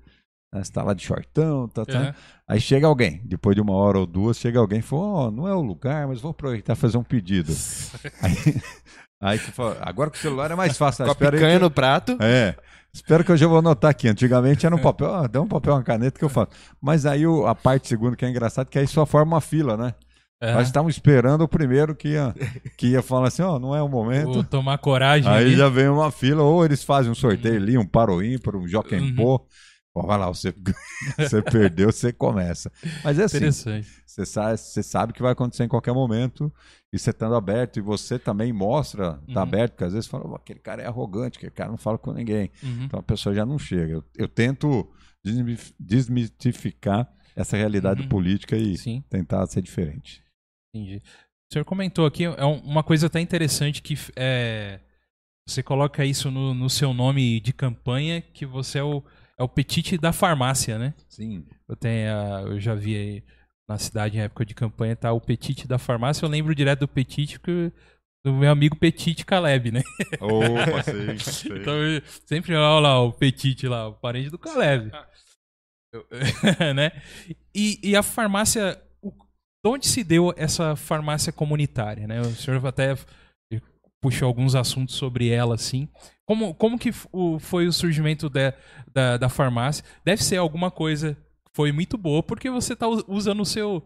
está 0.61 0.83
lá 0.83 0.93
de 0.93 1.03
shortão, 1.03 1.67
tá, 1.67 1.85
tá, 1.85 1.99
Uhum. 1.99 2.13
Aí 2.47 2.61
chega 2.61 2.85
alguém, 2.87 3.21
depois 3.25 3.55
de 3.55 3.61
uma 3.61 3.73
hora 3.73 3.97
ou 3.99 4.05
duas, 4.05 4.37
chega 4.37 4.59
alguém 4.59 4.79
e 4.79 4.81
fala, 4.83 5.01
ó, 5.01 5.31
não 5.31 5.47
é 5.47 5.53
o 5.55 5.61
lugar, 5.61 6.07
mas 6.07 6.21
vou 6.21 6.31
aproveitar 6.31 6.73
e 6.73 6.75
fazer 6.75 6.97
um 6.97 7.03
pedido. 7.03 7.51
aí, 8.21 8.61
aí 9.21 9.39
tu 9.39 9.51
fala, 9.51 9.77
agora 9.81 10.09
com 10.11 10.15
o 10.17 10.19
celular 10.19 10.51
é 10.51 10.55
mais 10.55 10.77
fácil. 10.77 11.05
né? 11.05 11.13
Com 11.13 11.23
a 11.25 11.31
picanha 11.31 11.57
que- 11.57 11.63
no 11.63 11.71
prato. 11.71 12.17
É, 12.21 12.55
espero 12.93 13.23
que 13.23 13.31
eu 13.31 13.37
já 13.37 13.47
vou 13.47 13.57
anotar 13.57 13.89
aqui. 13.91 14.07
Antigamente 14.07 14.65
era 14.65 14.75
um 14.75 14.79
papel, 14.81 15.07
ó, 15.09 15.27
dá 15.27 15.41
um 15.41 15.47
papel, 15.47 15.73
uma 15.73 15.83
caneta 15.83 16.19
que 16.19 16.23
eu 16.25 16.29
faço. 16.29 16.51
Mas 16.79 17.05
aí 17.05 17.25
o- 17.25 17.47
a 17.47 17.55
parte 17.55 17.87
segunda 17.87 18.15
que 18.15 18.23
é 18.25 18.29
engraçado, 18.29 18.69
que 18.69 18.77
aí 18.77 18.87
só 18.87 19.05
forma 19.05 19.35
uma 19.35 19.41
fila, 19.41 19.75
né? 19.75 19.93
É. 20.41 20.53
Nós 20.53 20.67
estávamos 20.67 20.95
esperando 20.95 21.41
o 21.41 21.47
primeiro 21.47 21.95
que 21.95 22.09
ia, 22.09 22.35
que 22.77 22.87
ia 22.89 23.01
falar 23.01 23.29
assim, 23.29 23.41
ó, 23.41 23.57
não 23.57 23.73
é 23.75 23.81
o 23.81 23.87
momento. 23.89 24.33
Vou 24.33 24.43
tomar 24.43 24.77
coragem. 24.77 25.31
Aí 25.31 25.45
ali. 25.45 25.55
já 25.55 25.69
vem 25.69 25.87
uma 25.87 26.11
fila, 26.11 26.43
ou 26.43 26.63
eles 26.63 26.83
fazem 26.83 27.09
um 27.11 27.15
sorteio 27.15 27.55
ali, 27.55 27.77
um 27.77 27.85
paro 27.87 28.21
ímpar, 28.21 28.55
um 28.55 28.67
jockey 28.67 28.97
Uhum. 28.97 29.15
Ó, 29.97 30.05
vai 30.05 30.17
lá, 30.17 30.27
você, 30.27 30.53
você 31.17 31.41
perdeu, 31.41 31.89
você 31.91 32.11
começa. 32.11 32.69
Mas 33.01 33.17
é 33.17 33.23
assim, 33.23 33.49
você 34.05 34.25
sabe, 34.25 34.57
você 34.57 34.83
sabe 34.83 35.13
que 35.13 35.21
vai 35.21 35.31
acontecer 35.31 35.63
em 35.63 35.69
qualquer 35.69 35.93
momento 35.93 36.51
e 36.91 36.99
você 36.99 37.11
estando 37.11 37.33
aberto 37.33 37.77
e 37.77 37.81
você 37.81 38.19
também 38.19 38.51
mostra, 38.51 39.13
tá 39.13 39.19
Uhum. 39.35 39.39
aberto, 39.39 39.71
porque 39.71 39.85
às 39.85 39.93
vezes 39.93 40.07
fala, 40.09 40.27
"Ó, 40.27 40.35
aquele 40.35 40.59
cara 40.59 40.81
é 40.81 40.85
arrogante, 40.85 41.37
aquele 41.37 41.51
cara 41.53 41.69
não 41.71 41.77
fala 41.77 41.97
com 41.97 42.11
ninguém. 42.11 42.51
Uhum. 42.61 42.83
Então 42.83 42.99
a 42.99 43.03
pessoa 43.03 43.33
já 43.33 43.45
não 43.45 43.57
chega. 43.57 43.93
Eu, 43.93 44.03
eu 44.17 44.27
tento 44.27 44.85
desmi- 45.23 45.57
desmitificar 45.79 47.09
essa 47.35 47.55
realidade 47.57 48.01
Uhum. 48.03 48.09
política 48.09 48.57
e 48.57 48.77
Sim. 48.77 49.03
tentar 49.09 49.45
ser 49.47 49.61
diferente. 49.61 50.21
Entendi. 50.73 50.97
O 51.49 51.53
senhor 51.53 51.65
comentou 51.65 52.05
aqui, 52.05 52.25
é 52.25 52.45
um- 52.45 52.59
uma 52.61 52.83
coisa 52.83 53.07
até 53.07 53.19
interessante 53.21 53.81
que 53.81 53.95
é, 54.15 54.79
você 55.47 55.61
coloca 55.63 56.03
isso 56.03 56.29
no, 56.31 56.53
no 56.53 56.69
seu 56.69 56.93
nome 56.93 57.39
de 57.39 57.53
campanha, 57.53 58.21
que 58.21 58.45
você 58.45 58.79
é 58.79 58.83
o, 58.83 59.03
é 59.37 59.43
o 59.43 59.49
petite 59.49 59.97
da 59.97 60.13
farmácia, 60.13 60.77
né? 60.79 60.93
Sim. 61.09 61.45
Eu, 61.67 61.75
tenho, 61.75 62.09
a- 62.13 62.41
eu 62.41 62.59
já 62.59 62.73
vi 62.75 62.95
aí 62.95 63.23
na 63.67 63.77
cidade 63.77 64.17
em 64.17 64.21
época 64.21 64.45
de 64.45 64.53
campanha, 64.53 64.95
tá 64.95 65.11
o 65.11 65.19
petite 65.19 65.67
da 65.67 65.77
farmácia. 65.77 66.25
Eu 66.25 66.29
lembro 66.29 66.53
direto 66.55 66.81
do 66.81 66.87
petite 66.87 67.39
porque, 67.39 67.71
do 68.23 68.33
meu 68.33 68.51
amigo 68.51 68.75
Petite 68.75 69.25
Caleb, 69.25 69.71
né? 69.71 69.83
Opa, 70.21 70.83
sei, 70.83 71.19
sei. 71.19 71.57
Então, 71.61 71.73
sempre 72.25 72.55
olha 72.55 72.79
lá 72.79 73.01
o 73.01 73.11
Petite 73.13 73.67
lá, 73.67 73.87
o 73.87 73.93
parente 73.93 74.29
do 74.29 74.37
Caleb. 74.39 74.91
Eu- 75.93 76.05
né? 76.75 76.91
E, 77.53 77.79
e 77.83 77.95
a 77.95 78.03
farmácia, 78.03 78.81
o- 79.01 79.11
de 79.11 79.69
onde 79.69 79.87
se 79.87 80.03
deu 80.03 80.33
essa 80.37 80.75
farmácia 80.75 81.31
comunitária, 81.33 82.07
né? 82.07 82.21
O 82.21 82.35
senhor 82.35 82.63
até 82.65 82.95
puxou 84.01 84.27
alguns 84.27 84.53
assuntos 84.55 84.95
sobre 84.95 85.29
ela, 85.29 85.55
assim. 85.55 85.89
Como, 86.25 86.53
como 86.55 86.77
que 86.79 86.91
o- 87.11 87.37
foi 87.39 87.67
o 87.67 87.73
surgimento 87.73 88.29
da, 88.29 88.53
da, 88.93 89.17
da 89.17 89.29
farmácia? 89.29 89.83
Deve 90.03 90.23
ser 90.23 90.37
alguma 90.37 90.71
coisa 90.71 91.13
que 91.13 91.51
foi 91.53 91.71
muito 91.71 91.97
boa, 91.97 92.23
porque 92.23 92.49
você 92.49 92.73
está 92.73 92.87
usando 92.87 93.41
o 93.41 93.45
seu, 93.45 93.85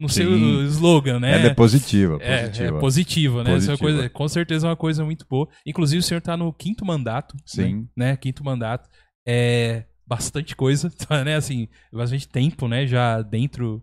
no 0.00 0.08
seu 0.08 0.30
slogan, 0.66 1.18
né? 1.20 1.32
Ela 1.34 1.46
é 1.48 1.54
positiva, 1.54 2.18
É, 2.20 2.42
positiva. 2.46 2.76
é 2.76 2.80
positiva, 2.80 3.44
né? 3.44 3.54
Essa 3.56 3.66
é 3.66 3.72
uma 3.72 3.78
Positiva. 3.78 3.78
coisa, 3.98 4.10
com 4.10 4.28
certeza 4.28 4.66
é 4.66 4.70
uma 4.70 4.76
coisa 4.76 5.04
muito 5.04 5.26
boa. 5.28 5.48
Inclusive, 5.66 5.98
o 5.98 6.02
senhor 6.02 6.18
está 6.18 6.36
no 6.36 6.52
quinto 6.52 6.84
mandato. 6.84 7.36
Sim. 7.44 7.88
Né? 7.96 8.10
né? 8.10 8.16
Quinto 8.16 8.44
mandato. 8.44 8.88
É 9.26 9.84
bastante 10.06 10.54
coisa, 10.54 10.90
tá, 11.08 11.24
né? 11.24 11.34
Assim, 11.36 11.68
bastante 11.92 12.28
tempo, 12.28 12.68
né? 12.68 12.86
Já 12.86 13.22
dentro. 13.22 13.82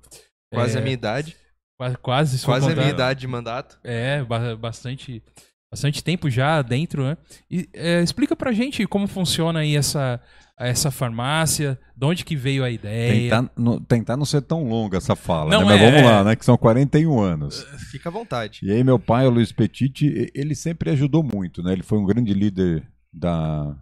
Quase 0.54 0.76
é, 0.78 0.80
a 0.80 0.82
minha 0.82 0.94
idade. 0.94 1.36
Quase, 1.78 1.98
quase, 1.98 2.46
Quase 2.46 2.72
a 2.72 2.76
minha 2.76 2.90
idade 2.90 3.22
de 3.22 3.28
mandato. 3.28 3.80
É, 3.84 4.22
ba- 4.24 4.56
bastante, 4.56 5.24
bastante 5.72 6.04
tempo 6.04 6.30
já 6.30 6.62
dentro, 6.62 7.04
né? 7.04 7.18
E, 7.50 7.70
é, 7.74 8.02
explica 8.02 8.36
pra 8.36 8.52
gente 8.52 8.86
como 8.88 9.08
funciona 9.08 9.60
aí 9.60 9.76
essa, 9.76 10.20
essa 10.58 10.90
farmácia, 10.90 11.80
de 11.96 12.06
onde 12.06 12.26
que 12.26 12.36
veio 12.36 12.64
a 12.64 12.70
ideia. 12.70 13.14
Tentar, 13.14 13.52
não, 13.56 13.80
tentar 13.80 14.18
não 14.18 14.26
ser 14.26 14.42
tão 14.42 14.64
longa 14.68 14.98
essa 14.98 15.16
fala, 15.16 15.52
Não 15.52 15.62
né? 15.62 15.66
Mas 15.66 15.82
é, 15.82 15.86
vamos 15.86 16.02
é. 16.02 16.06
lá, 16.06 16.24
né? 16.24 16.36
Que 16.36 16.46
são 16.46 16.58
41 16.58 17.20
anos. 17.20 17.64
Fica 17.92 18.10
à 18.10 18.12
vontade. 18.12 18.60
E 18.64 18.72
aí 18.72 18.84
meu 18.84 18.98
pai, 19.00 19.28
o 19.28 19.30
Luiz 19.30 19.52
Petit, 19.52 20.06
e- 20.06 20.32
ele 20.34 20.56
sempre 20.56 20.90
ajudou 20.92 21.24
muito, 21.24 21.62
né? 21.62 21.74
Ele 21.74 21.84
foi 21.84 21.98
um 22.00 22.06
grande 22.06 22.34
líder 22.34 22.84
da, 23.14 23.76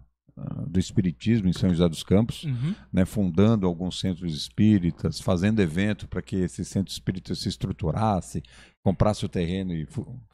do 0.66 0.78
espiritismo 0.78 1.48
em 1.48 1.52
São 1.52 1.70
José 1.70 1.88
dos 1.88 2.02
Campos, 2.02 2.44
Uhum, 2.44 2.74
né? 2.92 3.04
Fundando 3.04 3.66
alguns 3.66 3.98
centros 4.00 4.34
espíritas, 4.34 5.20
fazendo 5.20 5.60
evento 5.60 6.06
para 6.08 6.22
que 6.22 6.36
esse 6.36 6.64
centro 6.64 6.92
espírita 6.92 7.34
se 7.34 7.48
estruturasse, 7.48 8.42
comprasse 8.84 9.24
o 9.24 9.28
terreno 9.28 9.72
e 9.72 9.86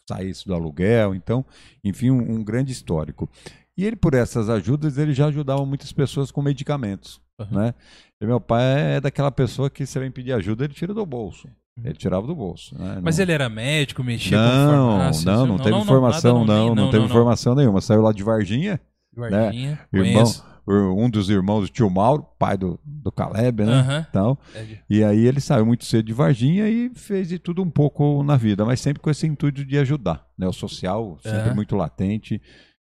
saísse 0.08 0.46
do 0.46 0.54
aluguel. 0.54 1.14
Então, 1.14 1.44
enfim, 1.82 2.10
um, 2.10 2.36
um 2.36 2.44
grande 2.44 2.72
histórico. 2.72 3.28
E 3.76 3.84
ele, 3.84 3.96
por 3.96 4.14
essas 4.14 4.48
ajudas, 4.48 4.98
ele 4.98 5.12
já 5.12 5.26
ajudava 5.26 5.64
muitas 5.66 5.92
pessoas 5.92 6.30
com 6.30 6.40
medicamentos, 6.42 7.20
Uhum. 7.40 7.46
né? 7.58 7.74
E 8.20 8.26
meu 8.26 8.40
pai 8.40 8.96
é 8.96 9.00
daquela 9.00 9.32
pessoa 9.32 9.68
que 9.68 9.84
você 9.84 9.98
vem 9.98 10.10
pedir 10.10 10.32
ajuda, 10.32 10.64
ele 10.64 10.74
tira 10.74 10.94
do 10.94 11.04
bolso. 11.04 11.48
Ele 11.82 11.94
tirava 11.94 12.24
do 12.24 12.36
bolso. 12.36 12.72
né? 12.78 13.00
Mas 13.02 13.16
Não- 13.18 13.22
ele 13.24 13.32
era 13.32 13.48
médico, 13.48 14.04
mexia 14.04 14.38
com 14.38 14.44
Não, 14.44 14.90
farmácia? 14.92 15.24
não, 15.32 15.46
não, 15.48 15.56
teve 15.58 15.76
informação, 15.76 16.44
nada 16.44 16.52
não, 16.60 16.74
não, 16.76 16.90
teve 16.92 17.04
informação 17.04 17.54
nenhuma. 17.56 17.80
Saiu 17.80 18.00
lá 18.00 18.12
de 18.12 18.22
Varginha, 18.22 18.80
Varginha, 19.16 19.78
irmão, 19.92 20.12
conheço. 20.24 20.44
um 20.66 21.10
dos 21.10 21.28
irmãos 21.30 21.62
do 21.62 21.68
tio 21.68 21.88
Mauro, 21.90 22.26
pai 22.38 22.56
do, 22.56 22.78
do 22.84 23.12
Caleb, 23.12 23.64
né? 23.64 23.72
Aham. 23.72 24.06
Então, 24.08 24.38
É 24.54 24.78
e 24.88 25.04
aí 25.04 25.26
ele 25.26 25.40
saiu 25.40 25.64
muito 25.66 25.84
cedo 25.84 26.06
de 26.06 26.12
Varginha 26.12 26.68
e 26.68 26.90
fez 26.94 27.28
de 27.28 27.38
tudo 27.38 27.62
um 27.62 27.70
pouco 27.70 28.22
na 28.22 28.36
vida, 28.36 28.64
mas 28.64 28.80
sempre 28.80 29.02
com 29.02 29.10
esse 29.10 29.26
intuito 29.26 29.64
de 29.64 29.78
ajudar, 29.78 30.26
né? 30.38 30.46
O 30.46 30.52
social 30.52 31.18
sempre 31.22 31.38
Aham. 31.48 31.54
muito 31.54 31.76
latente, 31.76 32.40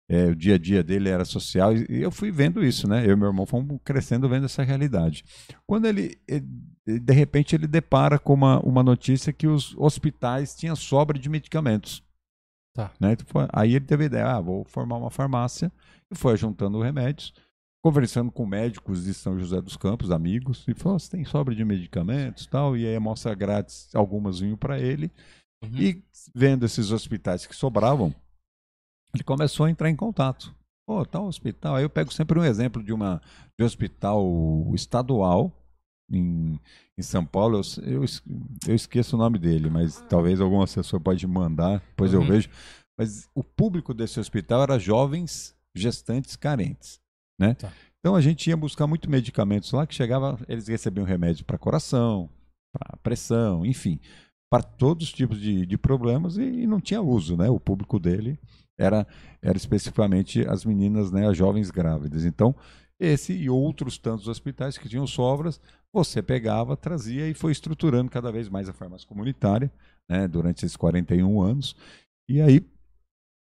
é, 0.10 0.26
o 0.26 0.36
dia 0.36 0.56
a 0.56 0.58
dia 0.58 0.84
dele 0.84 1.08
era 1.10 1.24
social 1.24 1.74
e 1.76 1.86
eu 1.90 2.12
fui 2.12 2.32
vendo 2.32 2.64
isso, 2.64 2.88
né? 2.88 3.06
Eu 3.06 3.12
e 3.12 3.16
meu 3.16 3.28
irmão 3.28 3.46
fomos 3.46 3.80
crescendo 3.84 4.28
vendo 4.28 4.46
essa 4.46 4.62
realidade. 4.64 5.24
Quando 5.66 5.86
ele, 5.88 6.18
ele- 6.28 6.46
de 7.00 7.14
repente, 7.14 7.56
ele 7.56 7.68
depara 7.68 8.20
com 8.20 8.34
uma, 8.34 8.60
uma 8.60 8.84
notícia 8.84 9.32
que 9.32 9.48
os 9.48 9.74
hospitais 9.78 10.54
tinham 10.56 10.76
sobra 10.76 11.18
de 11.18 11.30
medicamentos. 11.30 12.04
Tá. 12.76 12.92
Né? 13.00 13.14
Então, 13.14 13.48
Aí 13.54 13.76
ele 13.76 13.86
teve 13.86 14.04
a 14.04 14.08
ideia, 14.08 14.28
ah, 14.36 14.42
vou 14.42 14.64
formar 14.66 14.98
uma 14.98 15.10
farmácia 15.12 15.72
e 16.12 16.16
foi 16.16 16.36
juntando 16.38 16.82
remédios 16.82 17.34
conversando 17.84 18.32
com 18.32 18.46
médicos 18.46 19.04
de 19.06 19.14
São 19.14 19.38
José 19.40 19.60
dos 19.60 19.76
Campos, 19.76 20.12
amigos, 20.12 20.64
e 20.68 20.74
falou: 20.74 21.00
você 21.00 21.10
tem 21.10 21.26
sobra 21.26 21.54
de 21.56 21.66
medicamentos 21.66 22.46
e 22.46 22.50
tal, 22.50 22.78
e 22.78 22.86
aí 22.86 22.96
amostra 22.96 23.34
grátis, 23.34 23.90
algumas 23.96 24.40
vinham 24.40 24.56
para 24.56 24.80
ele. 24.80 25.12
Uhum. 25.64 25.78
E 25.78 26.04
vendo 26.34 26.66
esses 26.66 26.92
hospitais 26.92 27.46
que 27.46 27.56
sobravam, 27.56 28.14
ele 29.14 29.24
começou 29.24 29.66
a 29.66 29.70
entrar 29.70 29.90
em 29.90 29.96
contato. 29.96 30.56
Pô, 30.88 31.06
tal 31.06 31.26
hospital. 31.26 31.76
Aí 31.76 31.84
eu 31.84 31.90
pego 31.90 32.12
sempre 32.12 32.40
um 32.40 32.44
exemplo 32.44 32.84
de 32.84 32.94
uma 32.94 33.22
de 33.58 33.64
um 33.64 33.66
hospital 33.66 34.26
estadual 34.74 35.52
em, 36.12 36.60
em 36.98 37.02
São 37.02 37.26
Paulo. 37.26 37.62
Eu, 37.78 37.84
eu, 37.84 38.06
eu 38.68 38.76
esqueço 38.76 39.16
o 39.16 39.20
nome 39.20 39.38
dele, 39.38 39.70
mas 39.70 40.02
talvez 40.10 40.42
algum 40.42 40.62
assessor 40.62 41.00
pode 41.00 41.26
mandar, 41.28 41.80
depois 41.80 42.14
eu 42.14 42.22
Uhum. 42.22 42.28
vejo. 42.28 42.50
Mas 42.98 43.28
o 43.34 43.44
público 43.44 43.94
desse 43.94 44.20
hospital 44.20 44.64
era 44.64 44.78
jovens 44.80 45.56
gestantes 45.76 46.36
carentes, 46.36 47.00
né? 47.40 47.54
Tá. 47.56 47.72
Então 48.00 48.16
a 48.16 48.22
gente 48.22 48.50
ia 48.50 48.58
buscar 48.58 48.88
muito 48.88 49.10
medicamentos 49.10 49.72
lá 49.72 49.86
que 49.86 49.94
chegava, 49.94 50.40
eles 50.48 50.68
recebiam 50.68 51.06
remédio 51.06 51.46
para 51.46 51.58
coração, 51.58 52.30
para 52.74 52.98
pressão, 52.98 53.66
enfim, 53.66 54.00
para 54.52 54.64
todos 54.64 55.08
os 55.08 55.14
tipos 55.14 55.40
de, 55.40 55.66
de 55.66 55.78
problemas 55.78 56.38
e, 56.38 56.44
e 56.44 56.68
não 56.68 56.82
tinha 56.82 57.02
uso, 57.02 57.38
né? 57.38 57.50
O 57.50 57.60
público 57.60 58.00
dele 58.00 58.40
era, 58.78 59.08
era 59.42 59.56
especificamente 59.56 60.46
as 60.48 60.66
meninas, 60.66 61.12
né? 61.12 61.28
As 61.28 61.38
jovens 61.38 61.70
grávidas. 61.70 62.26
Então, 62.26 62.56
esse 63.00 63.34
e 63.34 63.50
outros 63.50 63.98
tantos 63.98 64.28
hospitais 64.28 64.78
que 64.78 64.90
tinham 64.90 65.08
sobras, 65.08 65.62
você 65.94 66.22
pegava, 66.22 66.76
trazia 66.76 67.28
e 67.28 67.34
foi 67.34 67.52
estruturando 67.52 68.12
cada 68.12 68.32
vez 68.32 68.50
mais 68.50 68.68
a 68.68 68.74
farmácia 68.74 69.08
comunitária, 69.08 69.72
né? 70.10 70.28
Durante 70.28 70.66
esses 70.66 70.76
41 70.76 71.42
anos. 71.42 71.76
E 72.28 72.42
aí 72.42 72.66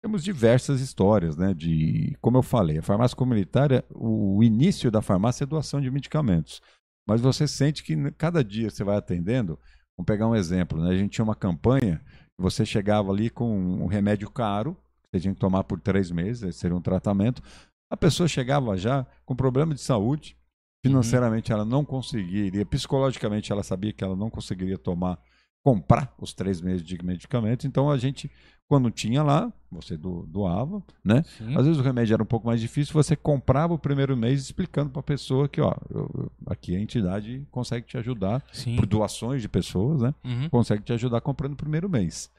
temos 0.02 0.22
diversas 0.22 0.80
histórias, 0.80 1.36
né? 1.36 1.52
De, 1.52 2.16
como 2.20 2.38
eu 2.38 2.42
falei, 2.42 2.78
a 2.78 2.82
farmácia 2.82 3.16
comunitária, 3.16 3.84
o, 3.90 4.42
início 4.42 4.90
da 4.90 5.02
farmácia 5.02 5.44
é 5.44 5.46
doação 5.46 5.80
de 5.80 5.90
medicamentos. 5.90 6.60
Mas 7.06 7.20
você 7.20 7.46
sente 7.48 7.82
que 7.82 8.10
cada 8.12 8.44
dia 8.44 8.70
você 8.70 8.84
vai 8.84 8.96
atendendo. 8.96 9.58
Vamos 9.96 10.06
pegar 10.06 10.28
um 10.28 10.36
exemplo, 10.36 10.80
né? 10.82 10.90
A 10.90 10.96
gente 10.96 11.12
tinha 11.12 11.24
uma 11.24 11.34
campanha, 11.34 12.00
você 12.38 12.64
chegava 12.64 13.10
ali 13.10 13.28
com 13.28 13.50
um 13.82 13.86
remédio 13.86 14.30
caro, 14.30 14.74
que 14.74 15.10
você 15.12 15.20
tinha 15.20 15.34
que 15.34 15.40
tomar 15.40 15.64
por 15.64 15.80
três 15.80 16.10
meses, 16.10 16.54
seria 16.56 16.76
um 16.76 16.82
tratamento. 16.82 17.42
A 17.90 17.96
pessoa 17.96 18.28
chegava 18.28 18.76
já 18.76 19.06
com 19.24 19.34
problema 19.34 19.74
de 19.74 19.80
saúde, 19.80 20.36
financeiramente 20.84 21.50
ela 21.50 21.64
não 21.64 21.84
conseguiria, 21.84 22.64
psicologicamente 22.66 23.50
ela 23.50 23.62
sabia 23.62 23.92
que 23.92 24.04
ela 24.04 24.14
não 24.14 24.30
conseguiria 24.30 24.78
tomar, 24.78 25.18
comprar 25.64 26.14
os 26.18 26.32
três 26.32 26.60
meses 26.60 26.82
de 26.82 27.02
medicamento. 27.04 27.66
Então 27.66 27.90
a 27.90 27.96
gente, 27.96 28.30
quando 28.68 28.90
tinha 28.90 29.22
lá, 29.22 29.50
você 29.72 29.96
do- 29.96 30.26
doava, 30.26 30.82
né? 31.02 31.22
Sim. 31.38 31.56
Às 31.56 31.64
vezes 31.64 31.80
o 31.80 31.82
remédio 31.82 32.12
era 32.14 32.22
um 32.22 32.26
pouco 32.26 32.46
mais 32.46 32.60
difícil, 32.60 32.92
você 32.92 33.16
comprava 33.16 33.72
o 33.72 33.78
primeiro 33.78 34.14
mês 34.16 34.42
explicando 34.42 34.90
para 34.90 35.00
a 35.00 35.02
pessoa 35.02 35.48
que, 35.48 35.60
ó, 35.60 35.74
eu- 35.90 36.30
aqui 36.46 36.76
a 36.76 36.80
entidade 36.80 37.46
consegue 37.50 37.86
te 37.86 37.96
ajudar 37.96 38.44
Sim. 38.52 38.76
por 38.76 38.84
doações 38.86 39.40
de 39.40 39.48
pessoas, 39.48 40.02
né? 40.02 40.14
Uhum. 40.24 40.48
Consegue 40.50 40.82
te 40.82 40.92
ajudar 40.92 41.20
comprando 41.22 41.54
o 41.54 41.56
primeiro 41.56 41.88
mês. 41.88 42.30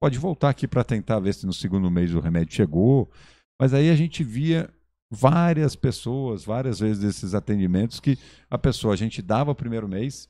Pode 0.00 0.18
voltar 0.18 0.50
aqui 0.50 0.68
para 0.68 0.84
tentar 0.84 1.18
ver 1.20 1.32
se 1.32 1.46
no 1.46 1.52
segundo 1.52 1.90
mês 1.90 2.14
o 2.14 2.20
remédio 2.20 2.54
chegou, 2.54 3.10
mas 3.60 3.72
aí 3.72 3.88
a 3.88 3.96
gente 3.96 4.22
via 4.22 4.68
várias 5.10 5.76
pessoas, 5.76 6.44
várias 6.44 6.80
vezes 6.80 7.04
esses 7.04 7.34
atendimentos 7.34 8.00
que 8.00 8.18
a 8.50 8.58
pessoa 8.58 8.94
a 8.94 8.96
gente 8.96 9.22
dava 9.22 9.50
o 9.52 9.54
primeiro 9.54 9.86
mês, 9.88 10.28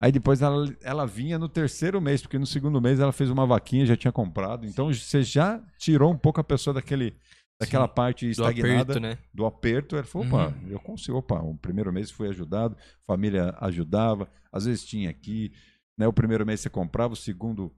aí 0.00 0.12
depois 0.12 0.42
ela, 0.42 0.66
ela 0.82 1.06
vinha 1.06 1.38
no 1.38 1.48
terceiro 1.48 2.00
mês, 2.00 2.22
porque 2.22 2.38
no 2.38 2.46
segundo 2.46 2.80
mês 2.80 3.00
ela 3.00 3.12
fez 3.12 3.30
uma 3.30 3.46
vaquinha, 3.46 3.86
já 3.86 3.96
tinha 3.96 4.12
comprado, 4.12 4.66
então 4.66 4.92
você 4.92 5.22
já 5.22 5.60
tirou 5.78 6.12
um 6.12 6.18
pouco 6.18 6.40
a 6.40 6.44
pessoa 6.44 6.74
daquele 6.74 7.16
daquela 7.58 7.88
parte 7.88 8.26
Do 8.26 8.30
estagnada 8.32 8.92
aperto, 8.92 9.00
né? 9.00 9.18
do 9.32 9.46
aperto, 9.46 9.96
ele 9.96 10.06
falou, 10.06 10.26
opa, 10.26 10.48
Uhum. 10.48 10.68
eu 10.68 10.78
consigo, 10.78 11.16
opa, 11.16 11.40
o 11.40 11.56
primeiro 11.56 11.90
mês 11.90 12.10
fui 12.10 12.28
ajudado, 12.28 12.76
família 13.06 13.56
ajudava, 13.62 14.28
às 14.52 14.66
vezes 14.66 14.84
tinha 14.84 15.08
aqui, 15.08 15.50
né, 15.98 16.06
o 16.06 16.12
primeiro 16.12 16.44
mês 16.44 16.60
você 16.60 16.68
comprava, 16.68 17.14
o 17.14 17.16
segundo 17.16 17.72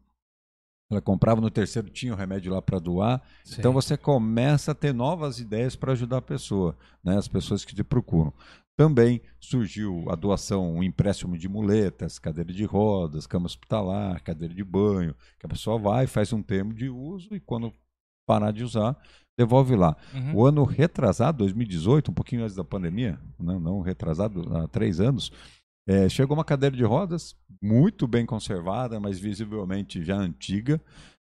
ela 0.91 1.01
comprava, 1.03 1.41
no 1.41 1.51
terceiro 1.51 1.89
tinha 1.91 2.13
o 2.13 2.17
remédio 2.17 2.53
lá 2.53 2.61
para 2.61 2.79
doar, 2.81 3.23
Sei. 3.45 3.59
então 3.59 3.73
você 3.73 3.97
começa 3.97 4.73
a 4.73 4.75
ter 4.75 4.93
novas 4.93 5.39
ideias 5.39 5.77
para 5.77 5.93
ajudar 5.93 6.17
a 6.17 6.23
pessoa, 6.23 6.77
né, 7.05 7.17
as 7.17 7.29
pessoas 7.29 7.65
que 7.65 7.73
te 7.75 7.85
procuram. 7.85 8.33
Também 8.79 9.21
surgiu 9.41 10.05
a 10.09 10.15
doação, 10.15 10.77
o 10.79 10.85
empréstimo 10.85 11.37
de 11.37 11.49
muletas, 11.49 12.17
cadeira 12.17 12.53
de 12.53 12.65
rodas, 12.65 13.27
cama 13.27 13.47
hospitalar, 13.47 14.23
cadeira 14.23 14.55
de 14.55 14.63
banho, 14.63 15.17
que 15.37 15.47
a 15.47 15.49
pessoa 15.49 15.77
vai, 15.77 16.07
faz 16.07 16.33
um 16.33 16.41
termo 16.41 16.73
de 16.73 16.89
uso 16.89 17.35
e 17.35 17.41
quando 17.41 17.73
parar 18.25 18.53
de 18.53 18.63
usar, 18.63 18.97
devolve 19.37 19.75
lá. 19.75 19.97
Uhum. 20.15 20.37
O 20.37 20.47
ano 20.47 20.63
retrasado, 20.63 21.39
2018, 21.39 22.13
um 22.13 22.15
pouquinho 22.15 22.45
antes 22.45 22.55
da 22.55 22.63
pandemia, 22.63 23.19
não, 23.37 23.59
não 23.59 23.81
retrasado, 23.81 24.57
há 24.57 24.69
três 24.69 25.01
anos, 25.01 25.33
é, 25.85 26.09
chegou 26.09 26.37
uma 26.37 26.45
cadeira 26.45 26.77
de 26.77 26.85
rodas, 26.85 27.35
muito 27.61 28.07
bem 28.07 28.25
conservada, 28.25 29.01
mas 29.01 29.19
visivelmente 29.19 30.05
já 30.05 30.15
antiga. 30.15 30.81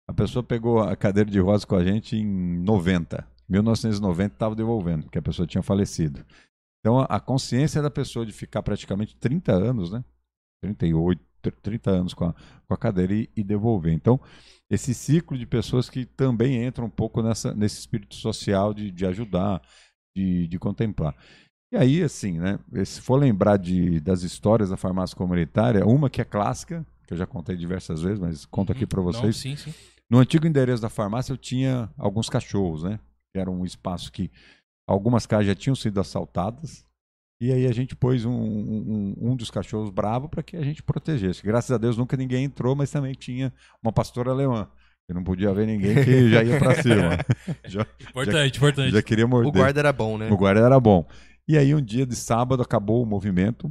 A 0.09 0.13
pessoa 0.13 0.43
pegou 0.43 0.81
a 0.81 0.97
cadeira 0.97 1.31
de 1.31 1.39
rodas 1.39 1.65
com 1.65 1.77
a 1.77 1.85
gente 1.85 2.17
em 2.17 2.59
90. 2.65 3.25
1990 3.49 4.35
estava 4.35 4.57
devolvendo, 4.57 5.05
porque 5.05 5.19
a 5.19 5.23
pessoa 5.23 5.47
tinha 5.47 5.63
falecido. 5.63 6.25
Então 6.85 7.01
a, 7.09 7.19
consciência 7.19 7.81
da 7.81 7.91
pessoa 7.91 8.27
de 8.27 8.33
ficar 8.33 8.63
praticamente 8.63 9.17
30 9.17 9.53
anos, 9.53 9.91
né? 9.91 10.05
38, 10.63 11.19
30 11.63 11.91
anos 11.91 12.13
com 12.13 12.27
a, 12.27 12.35
com 12.69 12.75
a 12.75 12.77
cadeira 12.77 13.15
e, 13.15 13.31
e 13.35 13.43
devolver. 13.43 13.95
Então, 13.95 14.21
esse 14.69 14.93
ciclo 14.93 15.39
de 15.39 15.47
pessoas 15.47 15.89
que 15.89 16.05
também 16.05 16.63
entram 16.63 16.85
um 16.85 16.91
pouco 16.91 17.23
nessa, 17.23 17.55
nesse 17.55 17.79
espírito 17.79 18.15
social 18.15 18.75
de, 18.75 18.91
de 18.91 19.07
ajudar, 19.07 19.63
de, 20.15 20.47
de 20.47 20.59
contemplar. 20.59 21.17
E 21.73 21.77
aí, 21.79 22.03
assim, 22.03 22.39
né? 22.39 22.59
Se 22.85 23.01
for 23.01 23.17
lembrar 23.17 23.57
de, 23.57 23.99
das 24.01 24.23
histórias 24.23 24.69
da 24.69 24.77
farmácia 24.77 25.17
comunitária, 25.17 25.87
uma 25.87 26.11
que 26.11 26.21
é 26.21 26.25
clássica, 26.25 26.87
que 27.07 27.15
eu 27.15 27.17
já 27.17 27.27
contei 27.27 27.57
diversas 27.57 28.03
vezes, 28.03 28.19
mas 28.19 28.45
conto 28.45 28.73
aqui 28.73 28.87
para 28.87 29.01
Uhum. 29.01 29.07
Não, 29.07 29.13
vocês. 29.13 29.37
sim, 29.37 29.57
sim. 29.57 29.73
No 30.11 30.19
antigo 30.19 30.47
endereço 30.47 30.83
da 30.83 30.91
farmácia 30.91 31.33
eu 31.33 31.39
tinha 31.39 31.91
alguns 31.97 32.29
cachorros, 32.29 32.83
né? 32.83 33.01
Que 33.33 33.41
era 33.41 33.51
um 33.51 33.65
espaço 33.65 34.13
que 34.13 34.31
algumas 34.87 35.27
casas 35.27 35.47
já 35.47 35.55
tinham 35.55 35.75
sido 35.75 36.01
assaltadas. 36.01 36.85
E 37.41 37.53
aí 37.53 37.67
a 37.67 37.73
gente 37.73 37.97
pôs 37.97 38.25
um, 38.25 38.33
um, 38.33 39.15
um 39.19 39.37
dos 39.37 39.51
cachorros 39.51 39.91
bravo 39.91 40.29
para 40.29 40.43
que 40.43 40.57
a 40.57 40.63
gente 40.63 40.83
protegesse. 40.83 41.43
Graças 41.43 41.71
a 41.71 41.79
Deus 41.79 41.97
nunca 41.97 42.17
ninguém 42.17 42.45
entrou, 42.45 42.75
mas 42.75 42.91
também 42.91 43.13
tinha 43.13 43.53
uma 43.83 43.93
pastora 43.93 44.31
alemã. 44.31 44.69
Que 45.07 45.13
não 45.13 45.23
podia 45.23 45.53
ver 45.53 45.67
ninguém 45.67 46.03
que 46.03 46.31
já 46.31 46.43
ia 46.43 46.59
para 46.59 46.81
cima. 46.81 47.19
Já, 47.69 47.87
Importante, 48.09 48.57
importante. 48.57 48.93
já 48.93 49.03
queria 49.03 49.27
morder. 49.27 49.51
O 49.51 49.53
guarda 49.53 49.81
era 49.81 49.93
bom, 49.93 50.17
né? 50.17 50.31
O 50.31 50.37
guarda 50.37 50.63
era 50.63 50.81
bom. 50.81 51.07
E 51.47 51.59
aí 51.59 51.75
um 51.75 51.83
dia 51.83 52.07
de 52.07 52.17
sábado 52.17 52.63
acabou 52.63 53.03
o 53.03 53.07
movimento, 53.07 53.71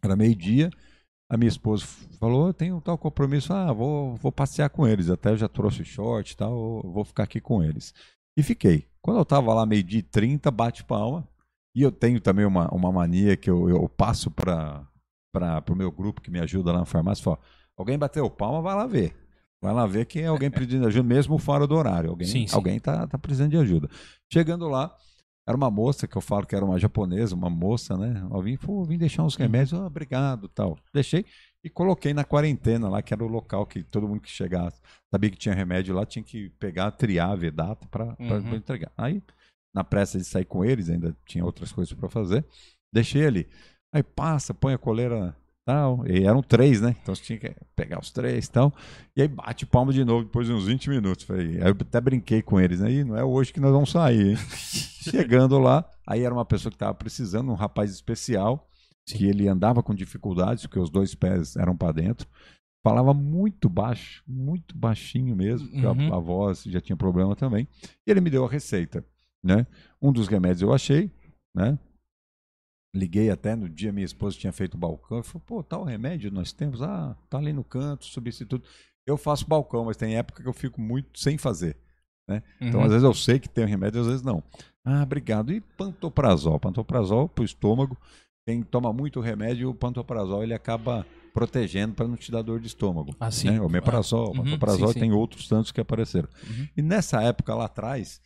era 0.00 0.14
meio-dia, 0.14 0.70
a 1.28 1.36
minha 1.36 1.48
esposa 1.48 1.84
falou, 2.20 2.46
eu 2.46 2.54
tenho 2.54 2.80
tal 2.80 2.96
compromisso, 2.96 3.52
ah, 3.52 3.72
vou, 3.72 4.14
vou 4.14 4.30
passear 4.30 4.70
com 4.70 4.86
eles, 4.86 5.10
até 5.10 5.30
eu 5.30 5.36
já 5.36 5.48
trouxe 5.48 5.84
short 5.84 6.32
e 6.32 6.36
tal, 6.36 6.80
vou 6.82 7.04
ficar 7.04 7.24
aqui 7.24 7.40
com 7.40 7.60
eles. 7.60 7.92
E 8.38 8.42
fiquei. 8.42 8.86
Quando 9.06 9.18
eu 9.18 9.24
tava 9.24 9.54
lá 9.54 9.64
meio-dia 9.64 10.00
e 10.00 10.02
30, 10.02 10.50
bate 10.50 10.82
palma, 10.82 11.28
e 11.72 11.80
eu 11.80 11.92
tenho 11.92 12.20
também 12.20 12.44
uma, 12.44 12.66
uma 12.74 12.90
mania 12.90 13.36
que 13.36 13.48
eu, 13.48 13.70
eu 13.70 13.88
passo 13.88 14.32
para 14.32 14.84
o 15.70 15.76
meu 15.76 15.92
grupo 15.92 16.20
que 16.20 16.28
me 16.28 16.40
ajuda 16.40 16.72
lá 16.72 16.80
na 16.80 16.84
farmácia, 16.84 17.22
falo, 17.22 17.38
alguém 17.76 17.96
bateu 17.96 18.28
palma, 18.28 18.60
vai 18.60 18.74
lá 18.74 18.84
ver. 18.84 19.14
Vai 19.62 19.72
lá 19.72 19.86
ver 19.86 20.06
que 20.06 20.18
é 20.18 20.26
alguém 20.26 20.50
pedindo 20.50 20.88
ajuda, 20.88 21.04
mesmo 21.04 21.38
fora 21.38 21.68
do 21.68 21.76
horário. 21.76 22.10
Alguém, 22.10 22.26
Sim, 22.26 22.48
sim. 22.48 22.56
alguém 22.56 22.80
tá, 22.80 23.06
tá 23.06 23.16
precisando 23.16 23.50
de 23.52 23.56
ajuda. 23.56 23.88
Chegando 24.28 24.66
lá, 24.66 24.92
era 25.46 25.56
uma 25.56 25.70
moça 25.70 26.08
que 26.08 26.16
eu 26.16 26.20
falo 26.20 26.44
que 26.44 26.56
era 26.56 26.64
uma 26.64 26.76
japonesa, 26.76 27.32
uma 27.32 27.48
moça, 27.48 27.96
né? 27.96 28.26
Eu 28.28 28.42
vim, 28.42 28.56
pô, 28.56 28.82
vim 28.84 28.98
deixar 28.98 29.22
uns 29.22 29.36
remédios, 29.36 29.80
ah, 29.80 29.86
obrigado, 29.86 30.48
tal. 30.48 30.76
Deixei 30.92 31.24
e 31.66 31.70
coloquei 31.70 32.14
na 32.14 32.24
quarentena 32.24 32.88
lá, 32.88 33.02
que 33.02 33.12
era 33.12 33.24
o 33.24 33.28
local 33.28 33.66
que 33.66 33.82
todo 33.82 34.06
mundo 34.08 34.20
que 34.20 34.30
chegasse, 34.30 34.80
sabia 35.10 35.30
que 35.30 35.36
tinha 35.36 35.54
remédio 35.54 35.94
lá, 35.94 36.06
tinha 36.06 36.22
que 36.22 36.50
pegar, 36.58 36.90
triar, 36.92 37.36
ver 37.36 37.50
data 37.50 37.86
para 37.88 38.16
Uhum. 38.20 38.54
entregar. 38.54 38.92
Aí, 38.96 39.22
na 39.74 39.82
pressa 39.84 40.16
de 40.18 40.24
sair 40.24 40.44
com 40.44 40.64
eles, 40.64 40.88
ainda 40.88 41.16
tinha 41.26 41.44
outras 41.44 41.72
coisas 41.72 41.92
para 41.92 42.08
fazer, 42.08 42.44
deixei 42.92 43.26
ali. 43.26 43.48
Aí 43.92 44.02
passa, 44.02 44.54
põe 44.54 44.74
a 44.74 44.78
coleira 44.78 45.36
tal. 45.64 46.06
E 46.06 46.24
eram 46.24 46.40
três, 46.42 46.80
né? 46.80 46.94
Então 47.02 47.14
você 47.14 47.22
tinha 47.22 47.38
que 47.38 47.54
pegar 47.74 47.98
os 47.98 48.10
três 48.12 48.46
e 48.46 48.50
tal. 48.50 48.72
E 49.16 49.22
aí 49.22 49.28
bate 49.28 49.66
palma 49.66 49.92
de 49.92 50.04
novo 50.04 50.24
depois 50.24 50.46
de 50.46 50.52
uns 50.52 50.66
20 50.66 50.88
minutos. 50.88 51.24
Falei, 51.24 51.56
aí 51.60 51.68
eu 51.68 51.76
até 51.80 52.00
brinquei 52.00 52.40
com 52.40 52.60
eles, 52.60 52.78
né? 52.80 52.90
E 52.92 53.04
não 53.04 53.16
é 53.16 53.24
hoje 53.24 53.52
que 53.52 53.58
nós 53.60 53.72
vamos 53.72 53.90
sair, 53.90 54.30
hein? 54.30 54.36
Chegando 55.10 55.58
lá, 55.58 55.84
aí 56.06 56.22
era 56.22 56.32
uma 56.32 56.44
pessoa 56.44 56.70
que 56.70 56.76
estava 56.76 56.94
precisando, 56.94 57.50
um 57.50 57.54
rapaz 57.54 57.90
especial. 57.90 58.68
Que 59.06 59.24
ele 59.24 59.48
andava 59.48 59.82
com 59.82 59.94
dificuldades, 59.94 60.66
porque 60.66 60.78
os 60.80 60.90
dois 60.90 61.14
pés 61.14 61.56
eram 61.56 61.76
para 61.76 61.92
dentro. 61.92 62.28
Falava 62.84 63.14
muito 63.14 63.68
baixo, 63.68 64.22
muito 64.26 64.76
baixinho 64.76 65.34
mesmo, 65.34 65.68
porque 65.68 65.86
a- 65.86 65.92
Uhum. 65.92 66.14
a, 66.14 66.18
voz 66.18 66.62
já 66.64 66.80
tinha 66.80 66.96
problema 66.96 67.34
também. 67.34 67.66
E 68.06 68.10
ele 68.10 68.20
me 68.20 68.30
deu 68.30 68.44
a 68.44 68.48
receita, 68.50 69.04
né? 69.42 69.66
Um 70.00 70.12
dos 70.12 70.28
remédios 70.28 70.62
eu 70.62 70.72
achei, 70.72 71.10
né? 71.54 71.78
Liguei 72.94 73.28
até 73.30 73.54
no 73.54 73.68
dia 73.68 73.92
minha 73.92 74.04
esposa 74.06 74.38
tinha 74.38 74.52
feito 74.52 74.74
o 74.74 74.78
balcão. 74.78 75.18
Eu 75.18 75.22
falei, 75.22 75.42
pô, 75.46 75.62
tal 75.62 75.84
remédio 75.84 76.30
nós 76.30 76.52
temos? 76.52 76.80
Ah, 76.80 77.16
tá 77.28 77.38
ali 77.38 77.52
no 77.52 77.62
canto, 77.64 78.06
substituto. 78.06 78.66
Eu 79.06 79.16
faço 79.16 79.46
balcão, 79.46 79.84
mas 79.84 79.96
tem 79.96 80.16
época 80.16 80.42
que 80.42 80.48
eu 80.48 80.52
fico 80.52 80.80
muito 80.80 81.18
sem 81.18 81.36
fazer. 81.36 81.76
Então, 82.60 82.80
Uhum. 82.80 82.86
às 82.86 82.90
vezes 82.92 83.04
eu 83.04 83.14
sei 83.14 83.38
que 83.38 83.48
tem 83.48 83.64
um 83.64 83.68
remédio, 83.68 84.00
às 84.00 84.06
vezes 84.06 84.22
não. 84.22 84.42
Ah, 84.84 85.02
obrigado. 85.02 85.52
E 85.52 85.60
pantoprazol? 85.60 86.58
Pantoprazol 86.58 87.28
pro 87.28 87.44
estômago. 87.44 87.96
Quem 88.46 88.62
toma 88.62 88.92
muito 88.92 89.20
remédio, 89.20 89.68
o 89.68 89.74
pantoprazol 89.74 90.42
ele 90.42 90.54
acaba 90.54 91.04
protegendo 91.34 91.94
para 91.94 92.06
não 92.06 92.16
te 92.16 92.30
dar 92.30 92.42
dor 92.42 92.60
de 92.60 92.68
estômago. 92.68 93.14
Assim. 93.18 93.50
Né? 93.50 93.60
O 93.60 93.66
omeprazol, 93.66 94.28
Ah, 94.28 94.38
uhum, 94.38 94.44
pantoprazol 94.44 94.88
sim, 94.88 94.94
sim. 94.94 95.00
tem 95.00 95.12
outros 95.12 95.48
tantos 95.48 95.72
que 95.72 95.80
apareceram. 95.80 96.28
Uhum. 96.48 96.68
E 96.76 96.80
nessa 96.80 97.20
época 97.22 97.54
lá 97.56 97.64
atrás, 97.64 98.20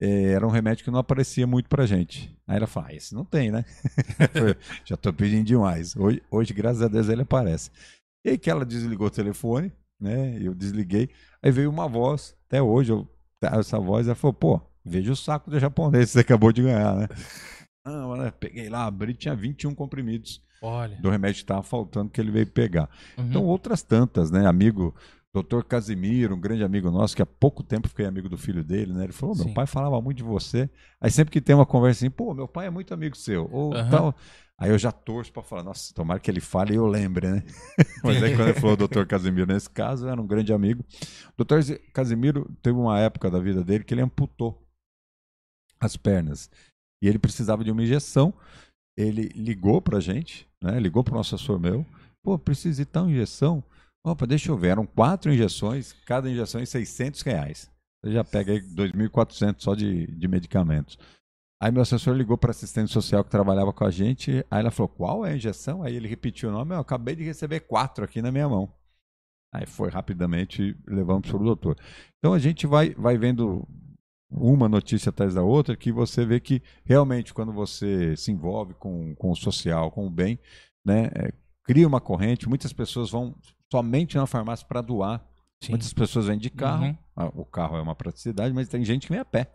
eh, 0.00 0.32
era 0.32 0.46
um 0.46 0.50
remédio 0.50 0.82
que 0.82 0.90
não 0.90 0.98
aparecia 0.98 1.46
muito 1.46 1.68
pra 1.68 1.84
gente. 1.84 2.34
Aí 2.46 2.56
ela 2.56 2.66
falou, 2.66 2.88
ah, 2.90 2.94
esse 2.94 3.14
não 3.14 3.24
tem, 3.24 3.50
né? 3.50 3.66
Já 4.84 4.96
tô 4.96 5.12
pedindo 5.12 5.44
demais. 5.44 5.94
Hoje, 5.94 6.22
hoje, 6.30 6.54
graças 6.54 6.80
a 6.80 6.88
Deus, 6.88 7.08
ele 7.10 7.22
aparece. 7.22 7.70
E 8.24 8.30
aí 8.30 8.38
que 8.38 8.48
ela 8.50 8.64
desligou 8.64 9.08
o 9.08 9.10
telefone, 9.10 9.70
né? 10.00 10.38
Eu 10.40 10.54
desliguei. 10.54 11.10
Aí 11.42 11.50
veio 11.52 11.68
uma 11.70 11.86
voz, 11.86 12.34
até 12.48 12.62
hoje, 12.62 12.92
eu, 12.92 13.06
essa 13.42 13.78
voz, 13.78 14.06
ela 14.06 14.16
falou, 14.16 14.32
pô, 14.34 14.60
veja 14.82 15.12
o 15.12 15.16
saco 15.16 15.50
do 15.50 15.60
japonês 15.60 16.06
que 16.06 16.12
você 16.12 16.20
acabou 16.20 16.50
de 16.50 16.62
ganhar, 16.62 16.94
né? 16.96 17.08
Né, 17.86 18.32
peguei 18.38 18.68
lá, 18.68 18.86
abri, 18.86 19.14
tinha 19.14 19.34
21 19.34 19.74
comprimidos 19.74 20.42
Olha. 20.60 20.96
do 20.96 21.10
remédio 21.10 21.40
que 21.40 21.46
tava 21.46 21.62
faltando 21.62 22.10
que 22.10 22.20
ele 22.20 22.30
veio 22.30 22.46
pegar. 22.46 22.88
Uhum. 23.16 23.26
Então, 23.28 23.44
outras 23.44 23.82
tantas, 23.82 24.30
né? 24.30 24.46
Amigo, 24.46 24.94
doutor 25.32 25.64
Casimiro, 25.64 26.34
um 26.34 26.40
grande 26.40 26.64
amigo 26.64 26.90
nosso, 26.90 27.14
que 27.14 27.22
há 27.22 27.26
pouco 27.26 27.62
tempo 27.62 27.88
fiquei 27.88 28.06
amigo 28.06 28.28
do 28.28 28.38
filho 28.38 28.64
dele, 28.64 28.92
né? 28.92 29.04
Ele 29.04 29.12
falou: 29.12 29.36
meu 29.36 29.44
Sim. 29.44 29.54
pai 29.54 29.66
falava 29.66 30.00
muito 30.00 30.18
de 30.18 30.24
você. 30.24 30.68
Aí 31.00 31.10
sempre 31.10 31.30
que 31.30 31.40
tem 31.40 31.54
uma 31.54 31.66
conversa 31.66 32.04
assim, 32.04 32.10
pô, 32.10 32.34
meu 32.34 32.48
pai 32.48 32.66
é 32.66 32.70
muito 32.70 32.92
amigo 32.94 33.16
seu. 33.16 33.48
Ou 33.52 33.74
Aham. 33.74 33.90
tal. 33.90 34.14
Aí 34.58 34.70
eu 34.70 34.78
já 34.78 34.90
torço 34.90 35.30
pra 35.30 35.42
falar, 35.42 35.62
nossa, 35.62 35.92
tomara 35.92 36.18
que 36.18 36.30
ele 36.30 36.40
fale 36.40 36.72
e 36.72 36.76
eu 36.76 36.86
lembre, 36.86 37.30
né? 37.30 37.42
Mas 38.02 38.22
aí 38.22 38.34
quando 38.34 38.48
ele 38.48 38.58
falou 38.58 38.74
doutor 38.74 39.06
Casimiro, 39.06 39.46
nesse 39.46 39.68
caso, 39.68 40.08
era 40.08 40.18
um 40.18 40.26
grande 40.26 40.50
amigo. 40.50 40.82
O 41.28 41.44
doutor 41.44 41.62
Casimiro 41.92 42.50
teve 42.62 42.78
uma 42.78 42.98
época 42.98 43.30
da 43.30 43.38
vida 43.38 43.62
dele 43.62 43.84
que 43.84 43.92
ele 43.92 44.00
amputou 44.00 44.66
as 45.78 45.94
pernas. 45.94 46.50
Ele 47.06 47.18
precisava 47.18 47.64
de 47.64 47.70
uma 47.70 47.82
injeção. 47.82 48.32
Ele 48.96 49.28
ligou 49.34 49.80
pra 49.80 50.00
gente, 50.00 50.48
né? 50.62 50.78
Ligou 50.80 51.04
pro 51.04 51.14
nosso 51.14 51.34
assessor 51.34 51.58
meu. 51.58 51.84
Pô, 52.22 52.38
precisa 52.38 52.82
de 52.82 52.90
tal 52.90 53.08
injeção? 53.08 53.62
Opa, 54.04 54.26
deixa 54.26 54.50
eu 54.50 54.56
ver. 54.56 54.68
Eram 54.68 54.86
quatro 54.86 55.32
injeções, 55.32 55.92
cada 56.06 56.30
injeção 56.30 56.60
em 56.60 56.66
600 56.66 57.22
reais. 57.22 57.70
Você 58.02 58.12
já 58.12 58.24
pega 58.24 58.52
aí 58.52 58.60
2.400 58.60 59.56
só 59.58 59.74
de, 59.74 60.06
de 60.06 60.28
medicamentos. 60.28 60.98
Aí 61.60 61.72
meu 61.72 61.82
assessor 61.82 62.14
ligou 62.14 62.36
para 62.36 62.50
assistente 62.50 62.92
social 62.92 63.24
que 63.24 63.30
trabalhava 63.30 63.72
com 63.72 63.84
a 63.84 63.90
gente. 63.90 64.44
Aí 64.50 64.60
ela 64.60 64.70
falou: 64.70 64.88
qual 64.88 65.26
é 65.26 65.32
a 65.32 65.36
injeção? 65.36 65.82
Aí 65.82 65.96
ele 65.96 66.06
repetiu 66.06 66.48
o 66.48 66.52
nome. 66.52 66.74
Eu 66.74 66.80
acabei 66.80 67.16
de 67.16 67.24
receber 67.24 67.60
quatro 67.60 68.04
aqui 68.04 68.20
na 68.20 68.30
minha 68.30 68.48
mão. 68.48 68.72
Aí 69.52 69.66
foi 69.66 69.88
rapidamente, 69.88 70.76
levamos 70.86 71.28
para 71.28 71.36
o 71.40 71.44
doutor. 71.44 71.76
Então 72.18 72.34
a 72.34 72.38
gente 72.38 72.66
vai, 72.66 72.90
vai 72.90 73.16
vendo 73.16 73.66
uma 74.30 74.68
notícia 74.68 75.10
atrás 75.10 75.34
da 75.34 75.42
outra 75.42 75.76
que 75.76 75.92
você 75.92 76.24
vê 76.26 76.40
que 76.40 76.62
realmente 76.84 77.32
quando 77.32 77.52
você 77.52 78.16
se 78.16 78.32
envolve 78.32 78.74
com, 78.74 79.14
com 79.14 79.30
o 79.30 79.36
social, 79.36 79.90
com 79.90 80.06
o 80.06 80.10
bem, 80.10 80.38
né, 80.84 81.10
é, 81.14 81.32
cria 81.64 81.86
uma 81.86 82.00
corrente. 82.00 82.48
Muitas 82.48 82.72
pessoas 82.72 83.10
vão 83.10 83.34
somente 83.70 84.16
na 84.16 84.26
farmácia 84.26 84.66
para 84.66 84.80
doar. 84.80 85.24
Sim. 85.62 85.72
Muitas 85.72 85.92
pessoas 85.92 86.26
vêm 86.26 86.38
de 86.38 86.50
carro. 86.50 86.86
Uhum. 86.86 86.96
Ah, 87.16 87.30
O 87.34 87.44
carro 87.44 87.76
é 87.76 87.80
uma 87.82 87.94
praticidade, 87.94 88.52
mas 88.54 88.68
tem 88.68 88.84
gente 88.84 89.06
que 89.06 89.12
vem 89.12 89.20
a 89.20 89.24
pé. 89.24 89.50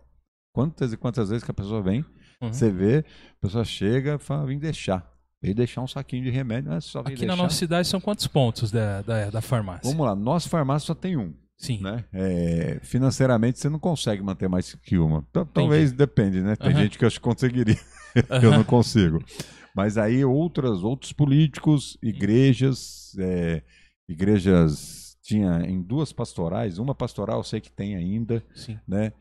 Quantas 0.54 0.92
e 0.92 0.98
quantas 0.98 1.30
vezes 1.30 1.44
que 1.44 1.52
a 1.52 1.54
pessoa 1.54 1.82
vem, 1.82 2.04
Uhum. 2.42 2.52
você 2.52 2.72
vê, 2.72 3.06
a 3.38 3.42
pessoa 3.42 3.64
chega 3.64 4.16
e 4.16 4.18
fala, 4.20 4.48
vim 4.48 4.58
deixar. 4.58 5.08
Vem 5.42 5.54
deixar 5.54 5.82
um 5.82 5.88
saquinho 5.88 6.24
de 6.24 6.30
remédio, 6.32 6.72
é 6.72 6.78
Aqui 6.78 6.94
na 6.96 7.02
deixar. 7.04 7.36
nossa 7.36 7.56
cidade 7.56 7.88
são 7.88 8.02
quantos 8.02 8.26
pontos 8.28 8.72
da, 8.72 9.02
da, 9.04 9.30
da 9.30 9.42
farmácia? 9.42 9.90
Vamos 9.92 10.06
lá, 10.06 10.16
nossa 10.16 10.50
farmácia 10.50 10.88
só 10.88 10.96
tem 10.96 11.16
um. 11.18 11.34
Sim. 11.62 11.80
Né? 11.80 12.04
É, 12.12 12.80
financeiramente 12.82 13.60
você 13.60 13.70
não 13.70 13.78
consegue 13.78 14.24
manter 14.24 14.50
mais 14.50 14.74
que 14.74 14.98
uma. 14.98 15.24
Talvez 15.54 15.92
depende, 15.92 16.42
né? 16.42 16.56
Tem 16.56 16.72
Aham. 16.72 16.82
gente 16.82 16.98
que 16.98 17.06
eu 17.06 17.08
acho 17.08 17.18
que 17.18 17.24
conseguiria. 17.24 17.78
eu 18.42 18.50
não 18.50 18.64
consigo. 18.64 19.24
Mas 19.76 19.96
aí 19.96 20.26
outras, 20.26 20.84
outros 20.84 21.14
políticos, 21.14 22.00
igrejas, 22.02 23.16
é, 23.20 23.62
igrejas 24.10 25.16
tinha 25.22 25.62
em 25.62 25.80
duas 25.80 26.12
pastorais, 26.12 26.80
uma 26.80 26.96
pastoral 26.96 27.38
eu 27.38 27.44
sei 27.44 27.62
que 27.62 27.72
tem 27.72 27.96
ainda, 27.96 28.44
Sim. 28.56 28.80
né? 28.88 29.14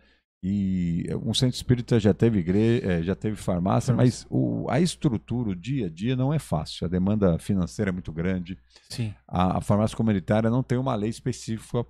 E 0.42 1.04
um 1.22 1.34
centro 1.34 1.54
espírita 1.54 2.00
já 2.00 2.14
teve 2.14 2.38
igreja, 2.38 3.02
já 3.02 3.14
teve 3.14 3.36
farmácia, 3.36 3.92
mas 3.94 4.26
o, 4.30 4.66
a 4.70 4.80
estrutura, 4.80 5.50
o 5.50 5.54
dia 5.54 5.86
a 5.86 5.90
dia 5.90 6.16
não 6.16 6.32
é 6.32 6.38
fácil. 6.38 6.86
A 6.86 6.88
demanda 6.88 7.38
financeira 7.38 7.90
é 7.90 7.92
muito 7.92 8.10
grande. 8.10 8.58
Sim. 8.88 9.14
A, 9.28 9.58
a 9.58 9.60
farmácia 9.60 9.94
comunitária 9.96 10.48
não 10.48 10.62
tem 10.62 10.78
uma 10.78 10.94
lei 10.94 11.10
específica 11.10 11.84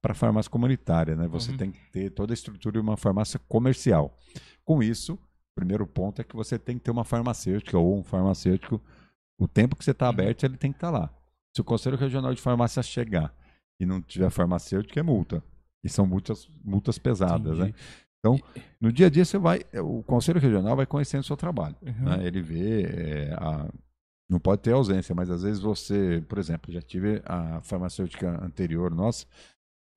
para 0.00 0.14
farmácia 0.14 0.50
comunitária, 0.50 1.14
né? 1.14 1.28
Você 1.28 1.50
Uhum. 1.50 1.56
tem 1.58 1.70
que 1.72 1.90
ter 1.92 2.08
toda 2.10 2.32
a 2.32 2.34
estrutura 2.34 2.72
de 2.72 2.78
uma 2.78 2.96
farmácia 2.96 3.38
comercial. 3.46 4.16
Com 4.64 4.82
isso, 4.82 5.12
o 5.14 5.54
primeiro 5.54 5.86
ponto 5.86 6.22
é 6.22 6.24
que 6.24 6.34
você 6.34 6.58
tem 6.58 6.78
que 6.78 6.84
ter 6.84 6.90
uma 6.90 7.04
farmacêutica 7.04 7.76
ou 7.78 7.98
um 7.98 8.02
farmacêutico. 8.02 8.80
O 9.38 9.46
tempo 9.46 9.76
que 9.76 9.84
você 9.84 9.90
está 9.90 10.06
Uhum. 10.06 10.10
aberto, 10.12 10.44
ele 10.44 10.56
tem 10.56 10.72
que 10.72 10.78
estar 10.78 10.88
lá. 10.90 11.10
Se 11.54 11.60
o 11.60 11.64
Conselho 11.64 11.98
Regional 11.98 12.32
de 12.32 12.40
Farmácia 12.40 12.82
chegar 12.82 13.34
e 13.78 13.84
não 13.84 14.00
tiver 14.00 14.30
farmacêutico, 14.30 14.98
é 14.98 15.02
multa. 15.02 15.44
E 15.84 15.88
são 15.88 16.06
multas, 16.06 16.48
multas 16.64 16.98
pesadas, 16.98 17.58
né? 17.58 17.72
Entendi. 18.24 18.44
No 18.80 18.92
dia 18.92 19.06
a 19.06 19.10
dia 19.10 19.24
você 19.24 19.38
vai, 19.38 19.60
o 19.82 20.02
Conselho 20.02 20.38
Regional 20.38 20.76
vai 20.76 20.84
conhecendo 20.86 21.22
o 21.22 21.26
seu 21.26 21.36
trabalho. 21.36 21.74
Uhum. 21.80 22.04
né? 22.04 22.26
Ele 22.26 22.42
vê, 22.42 22.82
é, 22.82 23.32
a- 23.34 23.66
não 24.28 24.38
pode 24.38 24.60
ter 24.62 24.72
ausência, 24.72 25.14
mas 25.14 25.30
às 25.30 25.42
vezes 25.42 25.60
você, 25.60 26.22
por 26.28 26.38
exemplo, 26.38 26.70
já 26.72 26.82
tive 26.82 27.22
a 27.24 27.60
farmacêutica 27.62 28.44
anterior 28.44 28.94
nossa, 28.94 29.26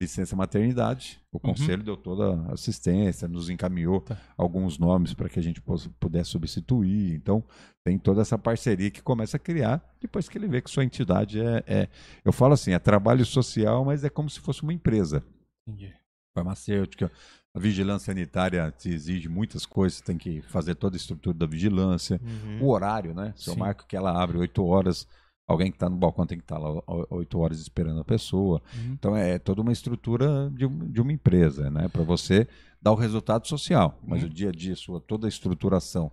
licença 0.01 0.35
maternidade, 0.35 1.21
o 1.31 1.39
Conselho 1.39 1.83
deu 1.83 1.95
toda 1.95 2.33
a 2.49 2.53
assistência, 2.53 3.27
nos 3.27 3.49
encaminhou 3.49 4.01
Tá. 4.01 4.17
alguns 4.37 4.77
nomes 4.79 5.13
para 5.13 5.29
que 5.29 5.39
a 5.39 5.43
gente 5.43 5.61
pudesse 5.99 6.29
substituir. 6.31 7.13
Então, 7.13 7.43
tem 7.85 7.97
toda 7.99 8.21
essa 8.21 8.37
parceria 8.37 8.89
que 8.89 9.01
começa 9.01 9.37
a 9.37 9.39
criar 9.39 9.81
depois 10.01 10.27
que 10.27 10.37
ele 10.37 10.47
vê 10.47 10.61
que 10.61 10.69
sua 10.69 10.83
entidade 10.83 11.39
é, 11.39 11.63
é 11.67 11.89
eu 12.25 12.33
falo 12.33 12.53
assim, 12.53 12.71
é 12.71 12.79
trabalho 12.79 13.25
social, 13.25 13.85
mas 13.85 14.03
é 14.03 14.09
como 14.09 14.29
se 14.29 14.39
fosse 14.39 14.63
uma 14.63 14.73
empresa 14.73 15.23
Entendi. 15.67 15.93
farmacêutica. 16.35 17.11
A 17.55 17.59
vigilância 17.59 18.07
sanitária 18.07 18.71
te 18.75 18.89
exige 18.89 19.29
muitas 19.29 19.65
coisas, 19.65 20.01
tem 20.01 20.17
que 20.17 20.41
fazer 20.41 20.73
toda 20.75 20.95
a 20.95 20.97
estrutura 20.97 21.37
da 21.37 21.45
vigilância. 21.45 22.19
Uhum. 22.23 22.63
O 22.63 22.71
horário, 22.71 23.13
né? 23.13 23.33
Se 23.37 23.49
eu 23.49 23.53
Sim. 23.53 23.59
marco 23.59 23.85
que 23.87 23.95
ela 23.95 24.19
abre 24.21 24.37
8 24.39 24.65
horas, 24.65 25.07
alguém 25.47 25.69
que 25.69 25.75
está 25.75 25.87
no 25.87 25.95
balcão 25.95 26.25
tem 26.25 26.39
que 26.39 26.43
estar 26.43 26.57
lá 26.57 26.81
8 27.11 27.37
horas 27.39 27.59
esperando 27.59 27.99
a 27.99 28.03
pessoa. 28.05 28.59
Uhum. 28.75 28.93
Então 28.93 29.15
é 29.15 29.37
toda 29.37 29.61
uma 29.61 29.71
estrutura 29.71 30.49
de, 30.55 30.67
de 30.67 30.99
uma 31.01 31.13
empresa, 31.13 31.69
né? 31.69 31.87
Para 31.87 32.01
você 32.03 32.47
dar 32.81 32.91
o 32.91 32.95
resultado 32.95 33.47
social. 33.47 33.99
Mas 34.03 34.23
Uhum. 34.23 34.27
o 34.27 34.33
dia 34.33 34.49
a 34.49 34.51
dia, 34.51 34.75
sua, 34.75 34.99
toda 34.99 35.27
a 35.27 35.29
estruturação 35.29 36.11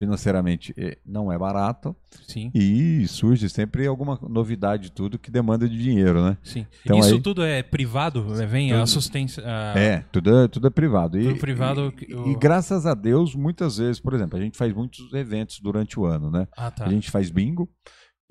financeiramente 0.00 0.72
eh, 0.78 0.96
não 1.04 1.30
é 1.30 1.38
barato 1.38 1.94
Sim. 2.26 2.50
e 2.54 3.06
surge 3.06 3.48
sempre 3.50 3.86
alguma 3.86 4.18
novidade 4.28 4.84
de 4.84 4.92
tudo 4.92 5.18
que 5.18 5.30
demanda 5.30 5.68
de 5.68 5.76
dinheiro, 5.78 6.24
né? 6.24 6.38
Sim. 6.42 6.66
Então 6.82 6.98
Isso 6.98 7.14
aí- 7.14 7.20
tudo 7.20 7.44
é 7.44 7.62
privado? 7.62 8.24
Vem 8.48 8.70
a 8.72 8.76
Tudo. 8.76 8.82
assistência. 8.84 9.42
a- 9.46 9.78
É, 9.78 9.98
tudo 10.10 10.34
é, 10.38 10.48
tudo 10.48 10.66
é 10.66 10.70
privado. 10.70 11.20
E, 11.20 11.38
privado, 11.38 11.92
E, 12.08 12.14
o- 12.14 12.28
e 12.32 12.34
graças 12.36 12.86
a 12.86 12.94
Deus, 12.94 13.34
muitas 13.34 13.76
vezes, 13.76 14.00
por 14.00 14.14
exemplo, 14.14 14.38
a 14.38 14.40
gente 14.42 14.56
faz 14.56 14.72
muitos 14.72 15.12
eventos 15.12 15.60
durante 15.60 16.00
o 16.00 16.06
ano, 16.06 16.30
né? 16.30 16.48
Ah, 16.56 16.70
tá. 16.70 16.86
A 16.86 16.88
gente 16.88 17.10
faz 17.10 17.28
bingo, 17.30 17.68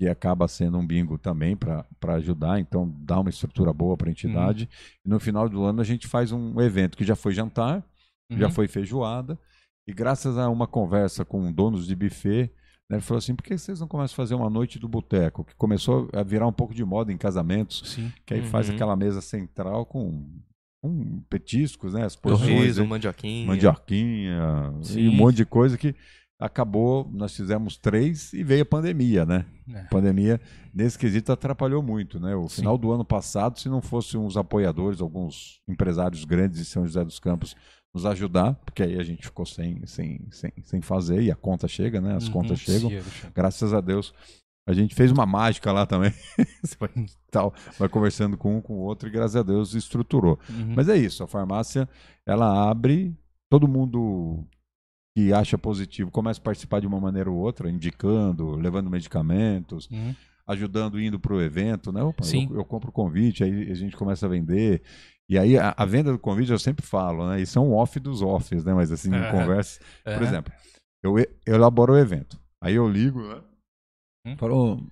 que 0.00 0.08
acaba 0.08 0.48
sendo 0.48 0.76
um 0.78 0.84
bingo 0.86 1.18
também 1.18 1.54
para 1.56 1.86
ajudar, 2.16 2.58
então 2.58 2.92
dá 3.00 3.20
uma 3.20 3.30
estrutura 3.30 3.72
boa 3.72 3.96
para 3.96 4.08
a 4.08 4.10
entidade. 4.10 4.64
Uhum. 4.64 5.00
E 5.06 5.08
no 5.08 5.20
final 5.20 5.48
do 5.48 5.62
ano 5.62 5.80
a 5.80 5.84
gente 5.84 6.08
faz 6.08 6.32
um 6.32 6.60
evento 6.60 6.96
que 6.98 7.04
já 7.04 7.14
foi 7.14 7.32
jantar, 7.32 7.84
já 8.30 8.46
Uhum. 8.46 8.52
foi 8.52 8.66
feijoada, 8.66 9.38
e 9.90 9.92
graças 9.92 10.38
a 10.38 10.48
uma 10.48 10.66
conversa 10.66 11.24
com 11.24 11.50
donos 11.52 11.86
de 11.86 11.94
buffet, 11.96 12.50
né, 12.88 12.96
ele 12.96 13.00
falou 13.00 13.18
assim: 13.18 13.34
por 13.34 13.42
que 13.44 13.56
vocês 13.56 13.80
não 13.80 13.88
começam 13.88 14.14
a 14.14 14.16
fazer 14.16 14.34
uma 14.34 14.48
noite 14.50 14.78
do 14.78 14.88
boteco? 14.88 15.44
Que 15.44 15.54
começou 15.56 16.08
a 16.12 16.22
virar 16.22 16.46
um 16.46 16.52
pouco 16.52 16.74
de 16.74 16.84
moda 16.84 17.12
em 17.12 17.16
casamentos, 17.16 17.82
Sim. 17.86 18.12
que 18.26 18.34
aí 18.34 18.42
faz 18.42 18.68
Uhum. 18.68 18.74
aquela 18.74 18.96
mesa 18.96 19.20
central 19.20 19.84
com, 19.86 20.26
com 20.82 21.20
petiscos, 21.28 21.94
né? 21.94 22.04
As 22.04 22.16
porções. 22.16 22.48
Torresmo, 22.50 22.82
aí 22.84 22.88
mandioquinha. 22.88 23.46
mandioquinha 23.46 24.74
Sim. 24.82 25.00
e 25.00 25.08
um 25.08 25.12
monte 25.12 25.36
de 25.36 25.44
coisa 25.44 25.76
que 25.78 25.94
acabou, 26.38 27.06
nós 27.12 27.36
fizemos 27.36 27.76
três 27.76 28.32
e 28.32 28.42
veio 28.42 28.62
a 28.62 28.66
pandemia, 28.66 29.26
né? 29.26 29.44
É. 29.72 29.80
A 29.80 29.84
pandemia, 29.84 30.40
nesse 30.72 30.98
quesito, 30.98 31.30
atrapalhou 31.30 31.82
muito, 31.82 32.18
né? 32.18 32.34
O 32.34 32.48
Sim. 32.48 32.56
final 32.62 32.78
do 32.78 32.90
ano 32.90 33.04
passado, 33.04 33.58
se 33.60 33.68
não 33.68 33.82
fossem 33.82 34.18
uns 34.18 34.36
apoiadores, 34.38 35.00
alguns 35.02 35.60
empresários 35.68 36.24
grandes 36.24 36.58
de 36.58 36.64
São 36.64 36.86
José 36.86 37.04
dos 37.04 37.18
Campos 37.18 37.54
nos 37.94 38.06
ajudar, 38.06 38.54
porque 38.64 38.82
aí 38.82 38.98
a 38.98 39.02
gente 39.02 39.24
ficou 39.26 39.44
sem, 39.44 39.84
sem, 39.86 40.20
sem, 40.30 40.52
sem 40.62 40.80
fazer 40.80 41.22
e 41.22 41.30
a 41.30 41.34
conta 41.36 41.66
chega, 41.66 42.00
né? 42.00 42.14
As 42.16 42.26
Uhum, 42.26 42.32
contas 42.32 42.60
chegam. 42.60 42.88
Alexandre. 42.90 43.32
Graças 43.34 43.74
a 43.74 43.80
Deus. 43.80 44.14
A 44.68 44.72
gente 44.72 44.94
fez 44.94 45.10
uma 45.10 45.26
mágica 45.26 45.72
lá 45.72 45.84
também. 45.86 46.12
Vai, 46.78 46.90
tal, 47.30 47.52
vai 47.78 47.88
conversando 47.88 48.36
com 48.36 48.56
um 48.58 48.60
com 48.60 48.74
o 48.74 48.80
outro 48.82 49.08
e 49.08 49.10
graças 49.10 49.34
a 49.34 49.42
Deus 49.42 49.74
estruturou. 49.74 50.38
Uhum. 50.48 50.74
Mas 50.76 50.88
é 50.88 50.96
isso, 50.96 51.24
a 51.24 51.26
farmácia 51.26 51.88
ela 52.24 52.70
abre, 52.70 53.12
todo 53.48 53.66
mundo 53.66 54.44
que 55.16 55.32
acha 55.32 55.58
positivo 55.58 56.10
começa 56.10 56.38
a 56.38 56.42
participar 56.44 56.80
de 56.80 56.86
uma 56.86 57.00
maneira 57.00 57.28
ou 57.30 57.36
outra, 57.38 57.68
indicando, 57.70 58.54
levando 58.54 58.88
medicamentos, 58.90 59.88
Uhum. 59.90 60.14
ajudando 60.46 61.00
indo 61.00 61.18
para 61.18 61.34
o 61.34 61.40
evento, 61.42 61.90
né? 61.90 62.02
Opa, 62.02 62.22
Sim. 62.22 62.46
eu, 62.50 62.58
eu 62.58 62.64
compro 62.64 62.90
o 62.90 62.92
convite, 62.92 63.42
aí 63.42 63.70
a 63.70 63.74
gente 63.74 63.96
começa 63.96 64.26
a 64.26 64.28
vender. 64.28 64.82
E 65.30 65.38
aí 65.38 65.56
a, 65.56 65.72
a 65.76 65.84
venda 65.86 66.10
do 66.10 66.18
convite 66.18 66.50
eu 66.50 66.58
sempre 66.58 66.84
falo, 66.84 67.24
né? 67.28 67.40
Isso 67.40 67.56
é 67.56 67.62
um 67.62 67.72
off 67.72 68.00
dos 68.00 68.20
offs, 68.20 68.64
né? 68.64 68.74
Mas 68.74 68.90
assim, 68.90 69.10
em 69.10 69.14
Aham. 69.20 69.30
conversa. 69.30 69.78
Por 70.02 70.14
Aham. 70.14 70.24
exemplo, 70.24 70.52
eu, 71.04 71.16
eu 71.18 71.54
elaboro 71.54 71.92
o 71.92 71.96
evento. 71.98 72.36
Aí 72.60 72.74
eu 72.74 72.88
ligo, 72.88 73.22
né? 73.22 73.40
Hum? 74.26 74.36
Falo, 74.36 74.82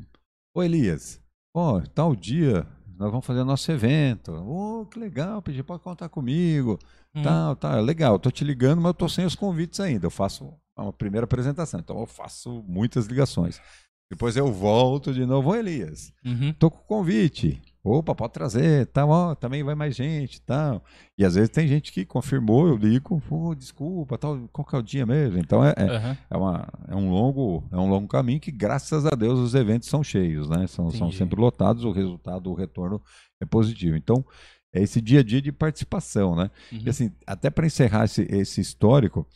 ô 0.54 0.62
Elias, 0.62 1.20
ó, 1.52 1.80
tal 1.92 2.14
dia 2.14 2.64
nós 2.96 3.10
vamos 3.10 3.26
fazer 3.26 3.42
nosso 3.42 3.70
evento. 3.72 4.32
Ô, 4.32 4.86
que 4.86 4.98
legal, 4.98 5.42
pedi 5.42 5.60
pode 5.64 5.82
contar 5.82 6.08
comigo. 6.08 6.78
Uhum. 7.16 7.22
Tal, 7.24 7.56
tal, 7.56 7.80
legal, 7.82 8.16
tô 8.20 8.30
te 8.30 8.44
ligando, 8.44 8.80
mas 8.80 8.90
eu 8.90 8.94
tô 8.94 9.08
sem 9.08 9.24
os 9.26 9.34
convites 9.34 9.80
ainda. 9.80 10.06
Eu 10.06 10.10
faço 10.10 10.54
uma 10.78 10.92
primeira 10.92 11.24
apresentação, 11.24 11.80
então 11.80 11.98
eu 11.98 12.06
faço 12.06 12.62
muitas 12.66 13.06
ligações. 13.06 13.60
Depois 14.08 14.36
eu 14.36 14.52
volto 14.52 15.12
de 15.12 15.26
novo, 15.26 15.50
ô 15.50 15.54
Elias, 15.56 16.12
Uhum. 16.24 16.52
tô 16.54 16.70
com 16.70 16.78
convite. 16.84 17.60
Opa, 17.82 18.14
pode 18.14 18.32
trazer, 18.32 18.86
tal, 18.86 19.08
ó, 19.08 19.34
também 19.34 19.62
vai 19.62 19.74
mais 19.74 19.94
gente, 19.94 20.40
tal. 20.42 20.84
E 21.16 21.24
às 21.24 21.36
vezes 21.36 21.48
tem 21.48 21.66
gente 21.66 21.92
que 21.92 22.04
confirmou, 22.04 22.68
eu 22.68 22.76
ligo, 22.76 23.22
desculpa, 23.56 24.18
tal, 24.18 24.48
qual 24.52 24.64
que 24.64 24.74
é 24.74 24.78
o 24.78 24.82
dia 24.82 25.06
mesmo? 25.06 25.38
Então 25.38 25.64
é, 25.64 25.74
é, 25.76 25.84
Aham. 25.84 26.18
é, 26.28 26.36
uma, 26.36 26.68
é 26.88 26.94
um 26.96 27.10
longo 27.10 27.64
é 27.70 27.76
um 27.76 27.88
longo 27.88 28.08
caminho 28.08 28.40
que 28.40 28.50
graças 28.50 29.06
a 29.06 29.10
Deus 29.10 29.38
os 29.38 29.54
eventos 29.54 29.88
são 29.88 30.02
cheios, 30.02 30.48
né? 30.48 30.66
São, 30.66 30.90
são 30.90 31.10
sempre 31.12 31.40
lotados, 31.40 31.84
o 31.84 31.92
resultado, 31.92 32.50
o 32.50 32.54
retorno 32.54 33.00
é 33.40 33.46
positivo. 33.46 33.96
Então 33.96 34.24
é 34.72 34.82
esse 34.82 35.00
dia 35.00 35.20
a 35.20 35.22
dia 35.22 35.40
de 35.40 35.52
participação, 35.52 36.34
né? 36.34 36.50
Uhum. 36.72 36.82
E 36.84 36.90
assim, 36.90 37.12
até 37.26 37.48
para 37.48 37.66
encerrar 37.66 38.04
esse, 38.04 38.22
esse 38.28 38.60
histórico, 38.60 39.26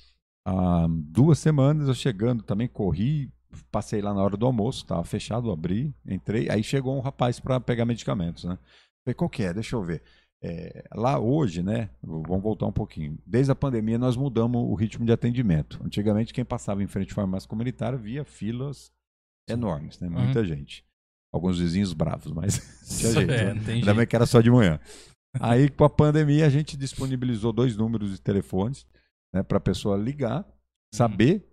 há 0.45 0.86
duas 0.90 1.38
semanas 1.38 1.88
eu 1.88 1.95
chegando 1.95 2.43
também, 2.43 2.68
corri, 2.68 3.30
passei 3.70 4.00
lá 4.00 4.12
na 4.14 4.22
hora 4.22 4.36
do 4.36 4.46
almoço, 4.46 4.82
estava 4.82 5.05
fechado, 5.05 5.50
abri, 5.50 5.94
entrei, 6.07 6.48
aí 6.50 6.62
chegou 6.62 6.96
um 6.96 7.00
rapaz 7.00 7.40
para 7.40 7.61
pegar 7.61 7.84
medicamentos, 7.84 8.44
né? 8.44 8.59
Falei, 9.05 9.14
qual 9.14 9.28
que 9.28 9.42
é? 9.42 9.53
Deixa 9.53 9.76
eu 9.76 9.82
ver. 9.82 10.03
É, 10.44 10.84
lá 10.94 11.18
hoje, 11.18 11.62
né? 11.62 11.90
Vamos 12.03 12.42
voltar 12.42 12.66
um 12.66 12.72
pouquinho. 12.72 13.18
Desde 13.24 13.53
a 13.53 13.55
pandemia 13.55 13.98
nós 13.98 14.16
mudamos 14.16 14.61
o 14.61 14.74
ritmo 14.74 15.05
de 15.05 15.12
atendimento. 15.12 15.80
Antigamente 15.84 16.32
quem 16.32 16.44
passava 16.44 16.82
em 16.82 16.86
frente 16.86 17.12
à 17.12 17.14
farmácia 17.14 17.48
comunitária 17.48 17.96
via 17.96 18.24
filas 18.24 18.92
enormes, 19.48 20.00
né? 20.00 20.09
Uhum. 20.09 20.24
Muita 20.24 20.44
gente. 20.44 20.84
Alguns 21.32 21.59
vizinhos 21.59 21.92
bravos, 21.92 22.32
mas 22.32 22.59
tinha. 22.98 23.22
É, 23.22 23.55
né? 23.55 23.72
Ainda 23.72 23.94
bem 23.94 24.07
que 24.07 24.16
era 24.16 24.26
só 24.26 24.40
de 24.40 24.50
manhã. 24.50 24.80
Aí, 25.40 25.70
com 25.70 25.84
a 25.84 25.90
pandemia, 25.90 26.46
a 26.46 26.50
gente 26.50 26.76
disponibilizou 26.76 27.53
dois 27.53 27.76
números 27.76 28.11
de 28.11 28.20
telefones 28.20 28.86
né, 29.32 29.42
para 29.42 29.57
a 29.57 29.61
pessoa 29.61 29.96
ligar, 29.96 30.46
saber 30.94 31.48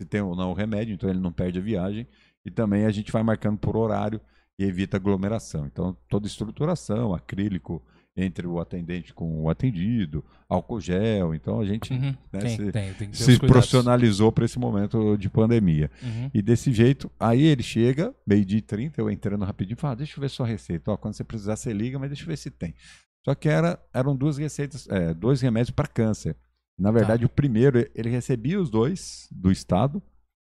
se 0.00 0.06
tem 0.06 0.20
ou 0.20 0.36
não 0.36 0.50
o 0.50 0.54
remédio, 0.54 0.94
então 0.94 1.08
ele 1.08 1.20
não 1.20 1.32
perde 1.32 1.58
a 1.58 1.62
viagem. 1.62 2.06
E 2.44 2.50
também 2.50 2.84
a 2.84 2.90
gente 2.90 3.10
vai 3.10 3.22
marcando 3.22 3.58
por 3.58 3.76
horário 3.76 4.20
e 4.58 4.64
evita 4.64 4.96
aglomeração. 4.96 5.66
Então, 5.66 5.96
toda 6.08 6.26
estruturação, 6.26 7.12
acrílico 7.14 7.82
entre 8.16 8.46
o 8.46 8.58
atendente 8.58 9.12
com 9.12 9.42
o 9.42 9.50
atendido, 9.50 10.24
álcool 10.48 10.80
gel. 10.80 11.34
Então, 11.34 11.60
a 11.60 11.66
gente 11.66 11.92
Uhum. 11.92 12.14
né, 12.32 12.40
tem, 12.40 12.56
se, 12.56 12.72
tem, 12.72 12.94
tem 12.94 13.12
se 13.12 13.38
profissionalizou 13.38 14.32
para 14.32 14.46
esse 14.46 14.58
momento 14.58 15.18
de 15.18 15.28
pandemia. 15.28 15.90
Uhum. 16.02 16.30
E 16.32 16.40
desse 16.40 16.72
jeito, 16.72 17.10
aí 17.20 17.42
ele 17.42 17.62
chega, 17.62 18.14
meio-dia 18.26 18.58
e 18.58 18.62
30, 18.62 19.00
eu 19.00 19.10
entrando 19.10 19.44
rapidinho, 19.44 19.76
e 19.76 19.80
falo, 19.80 19.96
deixa 19.96 20.16
eu 20.16 20.20
ver 20.22 20.30
sua 20.30 20.46
receita. 20.46 20.90
Ó, 20.90 20.96
quando 20.96 21.14
você 21.14 21.24
precisar, 21.24 21.56
você 21.56 21.72
liga, 21.74 21.98
mas 21.98 22.08
deixa 22.08 22.22
eu 22.22 22.28
ver 22.28 22.38
se 22.38 22.50
tem. 22.50 22.74
Só 23.22 23.34
que 23.34 23.48
era, 23.48 23.78
eram 23.92 24.16
duas 24.16 24.38
receitas, 24.38 24.88
é, 24.88 25.12
dois 25.12 25.42
remédios 25.42 25.70
para 25.70 25.86
câncer. 25.86 26.36
Na 26.78 26.90
verdade, 26.90 27.20
Tá. 27.22 27.26
o 27.26 27.28
primeiro, 27.34 27.78
ele 27.94 28.08
recebia 28.10 28.60
os 28.60 28.68
dois 28.70 29.28
do 29.30 29.50
Estado, 29.50 30.02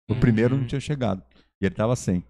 o 0.09 0.15
primeiro 0.17 0.55
não 0.55 0.63
Uhum. 0.63 0.67
tinha 0.69 0.81
chegado. 0.81 1.23
E 1.61 1.67
ele 1.67 1.73
estava 1.75 1.95
sem. 1.97 2.25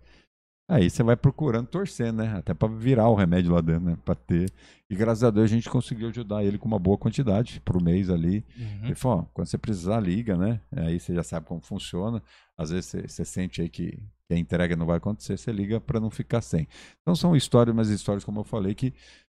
Aí 0.67 0.89
você 0.89 1.03
vai 1.03 1.15
procurando, 1.15 1.67
torcendo, 1.67 2.19
né? 2.23 2.37
Até 2.39 2.55
para 2.55 2.69
virar 2.69 3.09
o 3.11 3.15
remédio 3.15 3.53
lá 3.53 3.61
dentro, 3.61 3.85
né? 3.85 3.99
Para 4.03 4.15
ter. 4.15 4.51
E 4.89 4.97
graças 4.97 5.23
a 5.23 5.31
Deus 5.31 5.45
a 5.45 5.55
gente 5.55 5.69
conseguiu 5.69 6.09
ajudar 6.09 6.43
ele 6.43 6.57
com 6.57 6.67
uma 6.67 6.79
boa 6.79 6.97
quantidade 6.97 7.61
pro 7.61 7.83
mês 7.83 8.09
ali. 8.09 8.43
Uhum. 8.57 8.85
Ele 8.87 8.95
falou, 8.95 9.19
ó, 9.19 9.23
quando 9.35 9.47
você 9.47 9.59
precisar, 9.59 10.01
liga, 10.01 10.37
né? 10.39 10.61
Aí 10.75 10.99
você 10.99 11.15
já 11.15 11.23
sabe 11.23 11.45
como 11.47 11.61
funciona. 11.61 12.23
Às 12.57 12.71
vezes 12.71 12.87
você, 12.87 13.03
você 13.07 13.25
sente 13.27 13.61
aí 13.61 13.69
que, 13.69 13.91
que 14.27 14.33
a 14.35 14.39
entrega 14.39 14.75
não 14.75 14.87
vai 14.87 14.97
acontecer, 14.97 15.37
você 15.37 15.53
liga 15.53 15.79
para 15.81 16.01
não 16.01 16.11
ficar 16.11 16.41
sem. 16.41 16.67
Então 17.03 17.15
são 17.15 17.37
histórias, 17.37 17.77
mas 17.77 17.91
histórias, 17.91 18.25
como 18.25 18.41
eu 18.41 18.45
falei, 18.45 18.75
que 18.75 18.95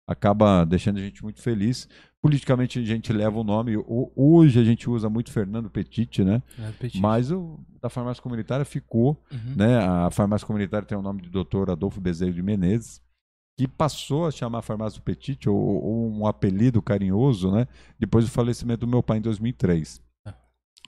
acaba 0.08 0.64
deixando 0.66 0.98
a 0.98 1.02
gente 1.02 1.22
muito 1.22 1.42
feliz. 1.42 1.88
Politicamente 2.22 2.80
a 2.80 2.84
gente 2.84 3.12
leva 3.14 3.38
o 3.40 3.44
nome. 3.44 3.76
ho- 3.78 4.12
Hoje 4.16 4.60
a 4.60 4.64
gente 4.64 4.90
usa 4.90 5.10
muito 5.10 5.32
Fernando 5.32 5.70
Petit, 5.70 6.24
né? 6.24 6.42
É, 6.58 6.72
Petit. 6.72 7.00
Mas 7.00 7.32
o 7.32 7.60
da 7.82 7.90
farmácia 7.90 8.24
comunitária 8.24 8.66
ficou, 8.66 9.22
Uhum. 9.32 9.56
né? 9.56 9.78
A 9.80 10.10
farmácia 10.10 10.48
comunitária 10.48 10.88
tem 10.88 10.98
o 10.98 11.02
nome 11.02 11.22
de 11.22 11.30
Dr. 11.30 11.70
Adolfo 11.70 12.00
Bezerra 12.02 12.32
de 12.32 12.42
Menezes, 12.42 13.02
que 13.60 13.68
passou 13.68 14.26
a 14.28 14.32
chamar 14.32 14.60
a 14.60 14.64
farmácia 14.64 15.02
Petit, 15.02 15.48
ou, 15.50 15.56
ou 15.58 16.12
um 16.12 16.26
apelido 16.26 16.82
carinhoso, 16.82 17.52
né? 17.52 17.68
Depois 18.00 18.26
do 18.26 18.32
falecimento 18.32 18.80
do 18.82 18.88
meu 18.88 19.04
pai 19.04 19.18
em 19.18 19.22
2003. 19.22 20.02
Ah. 20.26 20.34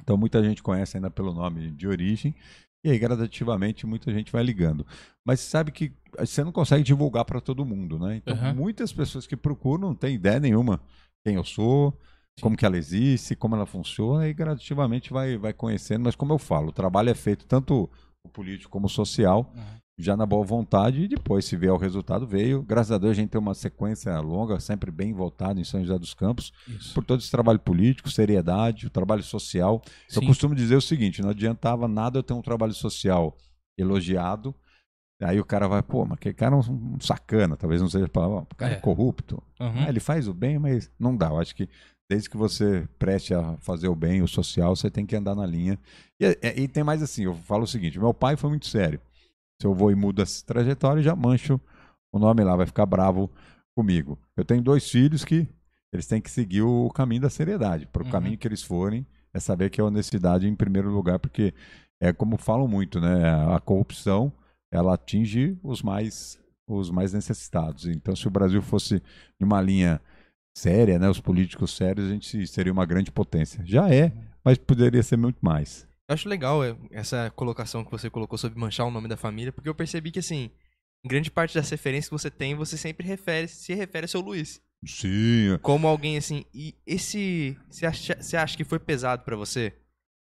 Então 0.02 0.16
muita 0.18 0.44
gente 0.44 0.64
conhece 0.64 0.98
ainda 0.98 1.10
pelo 1.12 1.34
nome 1.34 1.72
de 1.72 1.88
origem. 1.88 2.34
E 2.84 2.90
aí, 2.92 2.98
gradativamente, 2.98 3.86
muita 3.86 4.12
gente 4.14 4.32
vai 4.32 4.44
ligando. 4.44 4.86
Mas 5.26 5.42
sabe 5.42 5.72
que 5.72 5.92
você 6.18 6.44
não 6.44 6.52
consegue 6.52 6.84
divulgar 6.84 7.26
para 7.26 7.42
todo 7.42 7.66
mundo, 7.66 8.00
né? 8.00 8.16
Então, 8.16 8.36
Aham. 8.36 8.54
muitas 8.54 8.94
pessoas 8.94 9.28
que 9.28 9.36
procuram 9.36 9.90
não 9.90 9.96
têm 9.96 10.16
ideia 10.16 10.40
nenhuma 10.40 10.82
quem 11.24 11.36
eu 11.36 11.44
sou, 11.44 11.94
como 12.42 12.56
que 12.56 12.66
ela 12.66 12.78
existe, 12.78 13.36
como 13.36 13.56
ela 13.56 13.66
funciona, 13.66 14.28
e 14.28 14.34
gradativamente 14.34 15.12
vai, 15.12 15.38
vai 15.38 15.52
conhecendo. 15.54 16.04
Mas 16.06 16.16
como 16.16 16.34
eu 16.34 16.40
falo, 16.40 16.70
o 16.70 16.74
trabalho 16.74 17.10
é 17.10 17.16
feito 17.16 17.46
tanto 17.46 17.90
político 18.28 18.70
como 18.72 18.88
o 18.88 18.90
social, 18.90 19.52
Uhum. 19.56 19.64
já 19.98 20.16
na 20.18 20.26
boa 20.26 20.46
vontade, 20.46 21.02
e 21.04 21.08
depois, 21.08 21.46
se 21.46 21.56
vier 21.56 21.72
o 21.74 21.78
resultado, 21.78 22.26
veio. 22.28 22.62
Graças 22.64 22.92
a 22.92 22.98
Deus, 22.98 23.12
a 23.12 23.16
gente 23.16 23.30
tem 23.30 23.40
uma 23.40 23.54
sequência 23.54 24.20
longa, 24.20 24.60
sempre 24.60 24.92
bem 24.92 25.14
voltada 25.14 25.60
em 25.60 25.64
São 25.64 25.82
José 25.82 25.98
dos 25.98 26.14
Campos, 26.14 26.52
Isso. 26.68 26.94
por 26.94 27.04
todo 27.04 27.20
esse 27.20 27.32
trabalho 27.32 27.60
político, 27.60 28.10
seriedade, 28.10 28.88
o 28.88 28.90
trabalho 28.90 29.24
social. 29.24 29.82
Eu 30.14 30.22
Sim. 30.22 30.28
costumo 30.28 30.54
dizer 30.56 30.76
o 30.76 30.82
seguinte: 30.82 31.22
não 31.22 31.30
adiantava 31.30 31.88
nada 31.88 32.20
eu 32.20 32.24
ter 32.24 32.34
um 32.34 32.42
trabalho 32.42 32.74
social 32.74 33.38
elogiado. 33.78 34.54
Aí 35.22 35.38
o 35.40 35.44
cara 35.46 35.68
vai, 35.68 35.84
pô, 35.84 36.06
mas 36.06 36.14
aquele 36.14 36.34
cara 36.36 36.56
é 36.56 36.58
um 36.60 36.96
um 36.96 37.00
sacana, 37.02 37.58
talvez 37.58 37.82
não 37.82 37.90
seja 37.90 38.06
a 38.06 38.10
palavra, 38.10 38.38
o 38.50 38.56
cara 38.56 38.74
é, 38.74 38.76
É. 38.78 38.80
corrupto. 38.80 39.44
Uhum. 39.60 39.86
Ele 39.88 40.00
faz 40.00 40.30
o 40.30 40.34
bem, 40.34 40.58
mas 40.58 40.90
não 40.98 41.16
dá. 41.16 41.28
Eu 41.28 41.40
acho 41.40 41.54
que 41.54 41.68
desde 42.10 42.30
que 42.30 42.38
você 42.38 42.88
preste 42.98 43.34
a 43.34 43.56
fazer 43.58 43.88
o 43.88 43.96
bem, 43.96 44.22
o 44.22 44.28
social, 44.28 44.76
você 44.76 44.90
tem 44.90 45.06
que 45.06 45.16
andar 45.16 45.36
na 45.36 45.46
linha. 45.46 45.78
E, 46.20 46.26
e- 46.26 46.62
e 46.64 46.68
tem 46.68 46.84
mais 46.84 47.04
assim, 47.04 47.24
eu 47.26 47.36
falo 47.36 47.64
o 47.64 47.68
seguinte: 47.68 48.00
meu 48.00 48.14
pai 48.14 48.36
foi 48.36 48.50
muito 48.50 48.68
sério. 48.68 49.00
Se 49.62 49.68
eu 49.68 49.74
vou 49.76 49.92
e 49.92 49.96
mudo 49.96 50.22
essa 50.22 50.44
trajetória, 50.46 51.04
já 51.04 51.16
mancho 51.16 51.60
o 52.12 52.18
nome 52.18 52.44
lá, 52.44 52.56
vai 52.56 52.66
ficar 52.66 52.86
bravo 52.86 53.30
comigo. 53.76 54.18
Eu 54.36 54.44
tenho 54.44 54.62
dois 54.62 54.90
filhos 54.90 55.24
que 55.24 55.48
eles 55.94 56.08
têm 56.08 56.22
que 56.22 56.32
seguir 56.32 56.62
o 56.64 56.90
caminho 56.90 57.22
da 57.22 57.30
seriedade. 57.30 57.86
Para 57.86 58.02
o 58.02 58.06
Uhum. 58.06 58.12
caminho 58.12 58.38
que 58.38 58.48
eles 58.48 58.64
forem, 58.64 59.06
é 59.34 59.40
saber 59.40 59.70
que 59.70 59.80
é 59.80 59.84
a 59.84 59.88
honestidade 59.88 60.48
em 60.48 60.56
primeiro 60.56 60.90
lugar, 60.90 61.20
porque 61.20 61.54
é 62.02 62.12
como 62.14 62.38
falam 62.38 62.68
muito, 62.68 63.00
né? 63.00 63.30
A 63.54 63.60
corrupção 63.60 64.32
ela 64.72 64.94
atinge 64.96 65.58
os 65.64 65.82
mais 65.84 66.40
os 66.68 66.92
mais 66.92 67.12
necessitados. 67.14 67.86
Então, 67.88 68.16
se 68.16 68.28
o 68.28 68.32
Brasil 68.32 68.62
fosse 68.62 69.02
em 69.42 69.44
uma 69.44 69.60
linha 69.60 70.00
séria, 70.60 71.00
né, 71.00 71.10
os 71.10 71.20
políticos 71.20 71.76
sérios, 71.76 72.08
a 72.08 72.12
gente 72.12 72.46
seria 72.48 72.72
uma 72.72 72.86
grande 72.86 73.12
potência. 73.12 73.64
Já 73.66 73.90
é, 73.90 74.12
mas 74.44 74.58
poderia 74.58 75.02
ser 75.02 75.18
muito 75.18 75.38
mais. 75.42 75.88
Eu 76.08 76.14
acho 76.14 76.28
legal 76.28 76.64
é, 76.64 76.76
essa 76.92 77.32
colocação 77.36 77.86
que 77.86 77.92
você 77.92 78.10
colocou 78.10 78.38
sobre 78.38 78.60
manchar 78.60 78.86
o 78.86 78.92
nome 78.92 79.08
da 79.08 79.16
família, 79.16 79.52
porque 79.52 79.70
eu 79.70 79.76
percebi 79.76 80.12
que, 80.12 80.20
assim, 80.20 80.50
em 81.06 81.08
grande 81.08 81.32
parte 81.32 81.56
das 81.56 81.70
referências 81.70 82.10
que 82.10 82.18
você 82.18 82.30
tem, 82.30 82.56
você 82.56 82.76
sempre 82.78 83.08
refere, 83.08 83.48
se 83.48 83.74
refere 83.74 84.06
a 84.06 84.08
seu 84.08 84.22
Luiz. 84.22 84.62
Sim. 84.86 85.58
Como 85.62 85.88
alguém 85.88 86.18
assim. 86.18 86.46
E 86.54 86.76
esse. 86.86 87.58
Você 87.70 87.86
acha, 87.86 88.18
você 88.22 88.38
acha 88.38 88.58
que 88.58 88.64
foi 88.64 88.80
pesado 88.80 89.24
pra 89.24 89.36
você? 89.36 89.74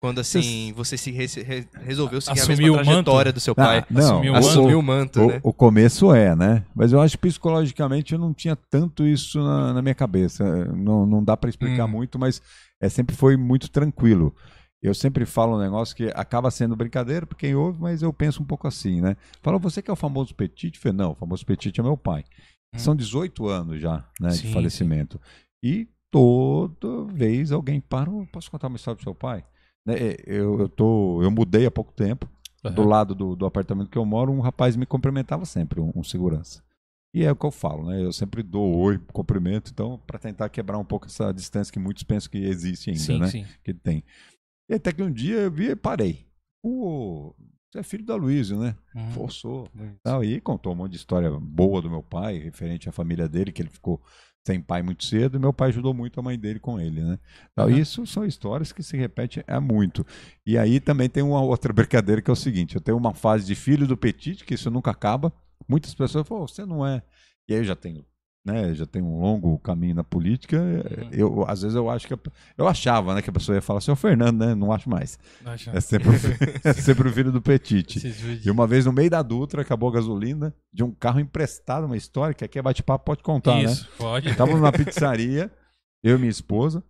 Quando 0.02 0.18
assim, 0.18 0.72
você 0.74 0.96
se 0.98 1.12
re- 1.12 1.26
re- 1.44 1.68
resolveu 1.80 2.20
seguir 2.20 2.40
a 2.40 2.42
Assumiu 2.42 2.72
o 2.72 2.76
mesma 2.76 2.82
trajetória 2.92 3.28
manto? 3.30 3.34
do 3.36 3.40
seu 3.40 3.54
pai? 3.54 3.78
Ah, 3.78 3.86
não, 3.88 4.00
Assumiu 4.02 4.32
o 4.32 4.36
Assumiu 4.36 4.76
o, 4.76 4.80
o 4.80 4.82
manto, 4.82 5.20
o, 5.22 5.26
né? 5.28 5.40
o 5.44 5.52
começo 5.52 6.12
é, 6.12 6.34
né? 6.34 6.64
Mas 6.74 6.92
eu 6.92 7.00
acho 7.00 7.16
que 7.16 7.28
psicologicamente 7.28 8.12
eu 8.12 8.18
não 8.18 8.34
tinha 8.34 8.56
tanto 8.56 9.06
isso 9.06 9.38
na, 9.40 9.74
na 9.74 9.80
minha 9.80 9.94
cabeça. 9.94 10.44
Não, 10.74 11.06
não 11.06 11.22
dá 11.22 11.36
para 11.36 11.48
explicar 11.48 11.84
Hum. 11.84 11.88
muito, 11.90 12.18
mas 12.18 12.42
é, 12.80 12.88
sempre 12.88 13.14
foi 13.14 13.36
muito 13.36 13.70
tranquilo. 13.70 14.34
eu 14.82 14.92
sempre 14.92 15.24
falo 15.24 15.56
um 15.56 15.60
negócio 15.60 15.94
que 15.94 16.10
acaba 16.16 16.50
sendo 16.50 16.74
brincadeira 16.74 17.24
para 17.24 17.38
quem 17.38 17.54
ouve, 17.54 17.80
mas 17.80 18.02
eu 18.02 18.12
penso 18.12 18.42
um 18.42 18.44
pouco 18.44 18.66
assim, 18.66 19.00
né? 19.00 19.16
Fala, 19.40 19.56
você 19.56 19.80
que 19.80 19.88
é 19.88 19.92
o 19.92 19.96
famoso 19.96 20.34
Petit? 20.34 20.74
Eu 20.74 20.82
falei, 20.82 20.98
não, 20.98 21.12
o 21.12 21.14
famoso 21.14 21.46
Petit 21.46 21.78
é 21.78 21.82
meu 21.84 21.96
pai. 21.96 22.24
Hum. 22.74 22.78
São 22.80 22.96
18 22.96 23.46
anos 23.46 23.80
já, 23.80 24.04
né, 24.20 24.30
Sim, 24.32 24.48
de 24.48 24.52
falecimento. 24.52 25.20
E 25.62 25.86
toda 26.10 27.04
vez 27.04 27.52
alguém 27.52 27.80
para, 27.80 28.10
"Ô, 28.10 28.26
posso 28.26 28.50
contar 28.50 28.66
uma 28.66 28.74
história 28.76 28.96
pro 28.96 29.04
seu 29.04 29.14
pai? 29.14 29.44
Né, 29.86 29.94
Eu, 30.26 30.60
eu, 30.60 30.68
tô, 30.68 31.22
eu 31.22 31.30
mudei 31.30 31.66
há 31.66 31.70
pouco 31.70 31.92
tempo, 31.92 32.28
do 32.62 32.82
Aham. 32.82 32.88
lado 32.88 33.14
do, 33.14 33.34
do 33.34 33.44
apartamento 33.44 33.90
que 33.90 33.98
eu 33.98 34.04
moro, 34.04 34.30
um 34.32 34.40
rapaz 34.40 34.76
me 34.76 34.86
cumprimentava 34.86 35.44
sempre, 35.44 35.80
um, 35.80 35.92
um 35.96 36.04
segurança. 36.04 36.62
E 37.14 37.24
é 37.24 37.30
o 37.30 37.36
que 37.36 37.44
eu 37.44 37.50
falo, 37.50 37.88
né? 37.88 38.02
Eu 38.02 38.12
sempre 38.12 38.42
dou 38.42 38.74
oi, 38.78 38.98
cumprimento, 39.12 39.70
então, 39.70 40.00
para 40.06 40.18
tentar 40.18 40.48
quebrar 40.48 40.78
um 40.78 40.84
pouco 40.84 41.06
essa 41.06 41.32
distância 41.32 41.72
que 41.72 41.78
muitos 41.78 42.04
pensam 42.04 42.30
que 42.30 42.38
existe 42.38 42.90
ainda, 42.90 43.02
Sim, 43.02 43.18
né? 43.18 43.26
sim. 43.26 43.46
Que 43.62 43.74
tem. 43.74 44.02
E 44.70 44.74
até 44.74 44.92
que 44.92 45.02
um 45.02 45.12
dia 45.12 45.36
eu 45.40 45.50
vi 45.50 45.70
e 45.70 45.76
parei. 45.76 46.24
Pô, 46.62 47.34
você 47.70 47.80
é 47.80 47.82
filho 47.82 48.04
da 48.04 48.14
Luísio, 48.14 48.58
né? 48.58 48.76
Hum. 48.94 49.12
Pô, 49.14 49.28
sou. 49.28 49.68
Tal, 50.02 50.24
e 50.24 50.40
contou 50.40 50.72
um 50.72 50.76
monte 50.76 50.92
de 50.92 50.98
história 50.98 51.30
boa 51.30 51.82
do 51.82 51.90
meu 51.90 52.02
pai, 52.02 52.38
referente 52.38 52.88
à 52.88 52.92
família 52.92 53.28
dele, 53.28 53.52
que 53.52 53.60
ele 53.60 53.68
ficou 53.68 54.00
sem 54.46 54.60
pai 54.60 54.82
muito 54.82 55.04
cedo, 55.04 55.36
e 55.36 55.40
meu 55.40 55.52
pai 55.52 55.68
ajudou 55.68 55.94
muito 55.94 56.18
a 56.18 56.22
mãe 56.22 56.38
dele 56.38 56.58
com 56.58 56.80
ele, 56.80 57.00
né? 57.00 57.18
Tal, 57.54 57.68
Uhum. 57.68 57.76
Isso 57.76 58.06
são 58.06 58.24
histórias 58.24 58.72
que 58.72 58.82
se 58.82 58.96
repetem 58.96 59.44
é 59.46 59.58
muito. 59.60 60.04
E 60.44 60.58
aí 60.58 60.80
também 60.80 61.08
tem 61.08 61.22
uma 61.22 61.40
outra 61.40 61.72
brincadeira 61.72 62.20
que 62.20 62.30
é 62.30 62.32
o 62.32 62.36
seguinte: 62.36 62.74
eu 62.74 62.80
tenho 62.80 62.96
uma 62.98 63.14
fase 63.14 63.46
de 63.46 63.54
filho 63.54 63.86
do 63.86 63.96
Petit, 63.96 64.44
que 64.44 64.54
isso 64.54 64.70
nunca 64.70 64.90
acaba. 64.90 65.32
Muitas 65.68 65.94
pessoas 65.94 66.26
falam, 66.26 66.44
"Ô, 66.44 66.48
você 66.48 66.66
não 66.66 66.84
é. 66.86 67.02
E 67.48 67.54
aí 67.54 67.60
eu 67.60 67.64
já 67.64 67.76
tenho. 67.76 68.04
Né, 68.44 68.74
já 68.74 68.84
tenho 68.84 69.04
um 69.06 69.20
longo 69.20 69.56
caminho 69.60 69.94
na 69.94 70.02
política. 70.02 70.58
Uhum. 70.60 71.08
Eu, 71.12 71.44
às 71.46 71.62
vezes 71.62 71.76
eu 71.76 71.88
acho 71.88 72.08
que. 72.08 72.14
a- 72.14 72.18
eu 72.58 72.66
achava 72.66 73.14
né, 73.14 73.22
que 73.22 73.30
a 73.30 73.32
pessoa 73.32 73.54
ia 73.54 73.62
falar 73.62 73.78
assim, 73.78 73.92
ô 73.92 73.94
Fernando, 73.96 74.44
né? 74.44 74.52
Não 74.52 74.72
acho 74.72 74.90
mais. 74.90 75.16
Acho- 75.44 75.70
É 75.70 75.80
sempre, 75.80 76.08
o 76.08 76.12
é 76.68 76.72
sempre 76.72 77.08
o 77.08 77.12
filho 77.12 77.30
do 77.30 77.40
Petit. 77.40 77.98
Esses 77.98 78.20
vídeos. 78.20 78.44
E 78.44 78.50
uma 78.50 78.66
vez 78.66 78.84
no 78.84 78.92
meio 78.92 79.08
da 79.08 79.22
Dutra 79.22 79.62
acabou 79.62 79.88
a 79.88 79.92
gasolina 79.92 80.52
de 80.72 80.82
um 80.82 80.90
carro 80.90 81.20
emprestado, 81.20 81.84
uma 81.86 81.96
história 81.96 82.34
que 82.34 82.44
aqui 82.44 82.58
é 82.58 82.62
bate-papo, 82.62 83.04
pode 83.04 83.22
contar, 83.22 83.54
né? 83.54 83.62
Isso, 83.64 83.88
pode. 83.96 84.28
Estávamos 84.30 84.60
numa 84.60 84.72
pizzaria, 84.74 85.48
eu 86.02 86.16
e 86.16 86.18
minha 86.18 86.28
esposa, 86.30 86.82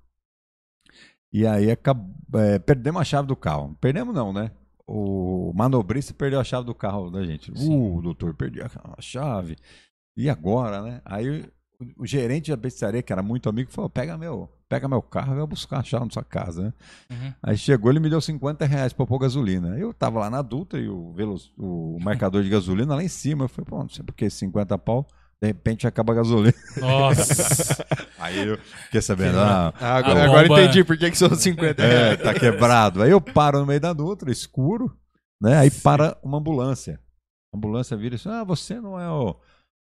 e 1.31 1.47
aí 1.47 1.71
acab... 1.71 2.01
é, 2.35 2.59
perdemos 2.61 3.03
a 3.03 3.05
chave 3.05 3.29
do 3.29 3.37
carro. 3.37 3.77
Perdemos 3.79 4.15
não, 4.15 4.33
né? 4.33 4.51
O 4.87 5.53
manobrista 5.55 6.13
perdeu 6.15 6.41
a 6.41 6.45
chave 6.45 6.65
do 6.67 6.75
carro 6.75 7.11
da 7.11 7.23
gente. 7.25 7.53
Sim. 7.59 7.71
Uh, 7.97 8.01
doutor, 8.03 8.35
perdi 8.35 8.61
a 8.63 8.71
chave. 9.03 9.57
E 10.17 10.29
agora, 10.29 10.83
né? 10.83 11.01
Aí 11.05 11.29
o, 11.99 12.03
o 12.03 12.07
gerente 12.07 12.51
da 12.51 12.57
pizzaria, 12.57 13.03
que 13.03 13.13
era 13.13 13.23
muito 13.23 13.49
amigo, 13.49 13.71
falou: 13.71 13.89
pega 13.91 14.17
meu, 14.19 14.49
pega 14.69 14.87
meu 14.89 15.01
carro 15.03 15.33
e 15.33 15.37
vai 15.39 15.47
buscar 15.47 15.81
a 15.81 15.83
chave 15.83 16.05
na 16.05 16.11
sua 16.11 16.23
casa, 16.25 16.63
né? 16.65 16.73
Uhum. 17.11 17.33
Aí 17.43 17.57
chegou, 17.57 17.91
ele 17.91 18.01
me 18.01 18.11
deu 18.11 18.21
50 18.21 18.65
reais 18.67 18.93
pra 18.93 19.07
pôr 19.07 19.19
gasolina. 19.19 19.79
Eu 19.79 19.93
tava 19.95 20.21
lá 20.21 20.29
na 20.31 20.43
Dutra 20.43 20.79
e 20.81 20.89
o, 20.89 21.13
velo- 21.13 21.37
o 21.59 21.99
marcador 22.03 22.43
de 22.43 22.49
gasolina 22.51 22.95
lá 22.95 23.03
em 23.03 23.09
cima. 23.09 23.45
Eu 23.45 23.49
falei, 23.49 23.67
pô, 23.69 23.79
não 23.79 23.89
sei 23.89 24.05
por 24.05 24.15
que 24.15 24.29
50 24.29 24.77
pau, 24.79 25.07
de 25.41 25.49
repente 25.49 25.87
acaba 25.87 26.13
a 26.13 26.17
gasolina. 26.17 26.55
Nossa. 26.79 27.85
Aí 28.19 28.47
eu 28.47 28.59
fiquei 28.85 29.01
sabendo, 29.03 29.39
ah, 29.41 29.73
Ah, 29.81 29.97
agora, 29.97 30.25
agora 30.25 30.47
entendi 30.47 30.85
por 30.85 30.97
que, 30.97 31.11
que 31.11 31.19
são 31.19 31.35
50 31.35 31.83
é, 31.83 31.87
reais. 31.87 32.23
tá 32.23 32.35
quebrado. 32.35 33.03
Aí 33.03 33.11
eu 33.11 33.21
paro 33.21 33.59
no 33.59 33.67
meio 33.67 33.81
da 33.81 33.93
Dutra, 33.93 34.31
escuro, 34.31 34.95
né? 35.41 35.57
Aí 35.57 35.71
para 35.71 36.17
uma 36.23 36.39
ambulância. 36.39 37.01
A 37.53 37.57
ambulância 37.57 37.97
vira 37.97 38.15
e 38.15 38.19
diz, 38.19 38.27
ah, 38.27 38.45
você 38.45 38.81
não 38.81 38.99
é 39.01 39.11
o 39.11 39.37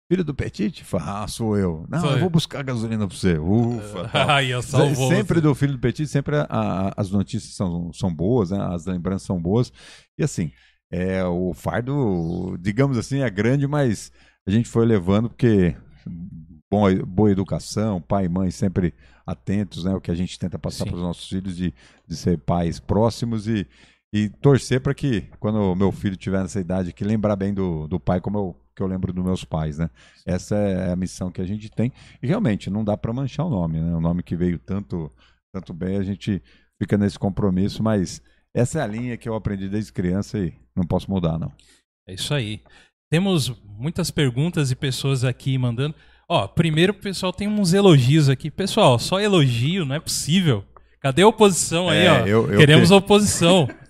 filho 0.09 0.23
do 0.23 0.33
Petit? 0.33 0.83
Fala, 0.83 1.23
ah, 1.23 1.27
sou 1.27 1.57
eu. 1.57 1.85
Não, 1.89 2.11
eu 2.11 2.19
vou 2.19 2.29
buscar 2.29 2.63
gasolina 2.63 3.07
pra 3.07 3.15
você. 3.15 3.37
Ufa. 3.37 4.09
Aí, 4.33 4.51
eu 4.51 4.61
salvou. 4.61 5.09
sempre 5.09 5.41
do 5.41 5.53
filho 5.53 5.73
do 5.73 5.79
Petit, 5.79 6.07
sempre 6.07 6.37
a- 6.37 6.47
a- 6.49 6.93
as 6.97 7.11
notícias 7.11 7.53
são, 7.53 7.91
são 7.93 8.13
boas, 8.13 8.51
né? 8.51 8.59
as 8.73 8.85
lembranças 8.85 9.23
são 9.27 9.39
boas. 9.41 9.71
E 10.17 10.23
assim, 10.23 10.51
é, 10.91 11.23
o 11.25 11.53
fardo, 11.53 12.57
digamos 12.59 12.97
assim, 12.97 13.19
é 13.21 13.29
grande, 13.29 13.67
mas 13.67 14.11
a 14.47 14.51
gente 14.51 14.69
foi 14.69 14.85
levando 14.85 15.29
porque 15.29 15.75
bom, 16.71 16.83
boa 17.05 17.31
educação, 17.31 18.01
pai 18.01 18.25
e 18.25 18.29
mãe 18.29 18.51
sempre 18.51 18.93
atentos, 19.25 19.83
né? 19.83 19.93
O 19.93 20.01
que 20.01 20.11
a 20.11 20.15
gente 20.15 20.39
tenta 20.39 20.57
passar 20.57 20.85
para 20.85 20.95
os 20.95 21.01
nossos 21.01 21.27
filhos 21.27 21.55
de, 21.57 21.73
de 22.07 22.15
ser 22.15 22.37
pais 22.37 22.79
próximos 22.79 23.47
e, 23.47 23.67
e 24.13 24.29
torcer 24.29 24.79
para 24.79 24.93
que, 24.93 25.25
quando 25.39 25.57
o 25.59 25.75
meu 25.75 25.91
filho 25.91 26.15
tiver 26.15 26.41
nessa 26.41 26.59
idade, 26.61 26.93
que 26.93 27.03
lembrar 27.03 27.35
bem 27.35 27.53
do, 27.53 27.87
do 27.89 27.99
pai 27.99 28.21
como 28.21 28.37
eu, 28.37 28.55
que 28.77 28.83
eu 28.83 28.87
lembro 28.87 29.11
dos 29.11 29.25
meus 29.25 29.43
pais, 29.43 29.79
né? 29.79 29.89
Essa 30.23 30.55
é 30.55 30.91
a 30.91 30.95
missão 30.95 31.31
que 31.31 31.41
a 31.41 31.45
gente 31.45 31.67
tem. 31.69 31.91
E 32.21 32.27
realmente, 32.27 32.69
não 32.69 32.83
dá 32.83 32.95
para 32.95 33.11
manchar 33.11 33.47
o 33.47 33.49
nome, 33.49 33.79
né? 33.81 33.95
O 33.95 33.99
nome 33.99 34.21
que 34.21 34.35
veio 34.35 34.59
tanto, 34.59 35.11
tanto 35.51 35.73
bem, 35.73 35.97
a 35.97 36.03
gente 36.03 36.41
fica 36.79 36.95
nesse 36.95 37.17
compromisso, 37.17 37.81
mas 37.81 38.21
essa 38.53 38.79
é 38.79 38.83
a 38.83 38.87
linha 38.87 39.17
que 39.17 39.27
eu 39.27 39.33
aprendi 39.33 39.67
desde 39.67 39.91
criança 39.91 40.37
e 40.37 40.53
não 40.75 40.85
posso 40.85 41.09
mudar, 41.09 41.39
não. 41.39 41.51
É 42.07 42.13
isso 42.13 42.33
aí. 42.35 42.61
Temos 43.09 43.51
muitas 43.65 44.11
perguntas 44.11 44.69
e 44.69 44.75
pessoas 44.75 45.23
aqui 45.23 45.57
mandando. 45.57 45.95
Ó, 46.29 46.47
primeiro 46.47 46.93
o 46.93 46.95
pessoal 46.97 47.33
tem 47.33 47.47
uns 47.47 47.73
elogios 47.73 48.29
aqui. 48.29 48.51
Pessoal, 48.51 48.99
só 48.99 49.19
elogio, 49.19 49.85
não 49.85 49.95
é 49.95 49.99
possível. 49.99 50.63
Cadê 51.01 51.23
a 51.23 51.27
oposição 51.27 51.89
aí, 51.89 52.05
É, 52.05 52.11
ó? 52.11 52.25
eu- 52.27 52.51
eu 52.51 52.59
Queremos 52.59 52.89
que- 52.89 52.95
oposição. 52.95 53.67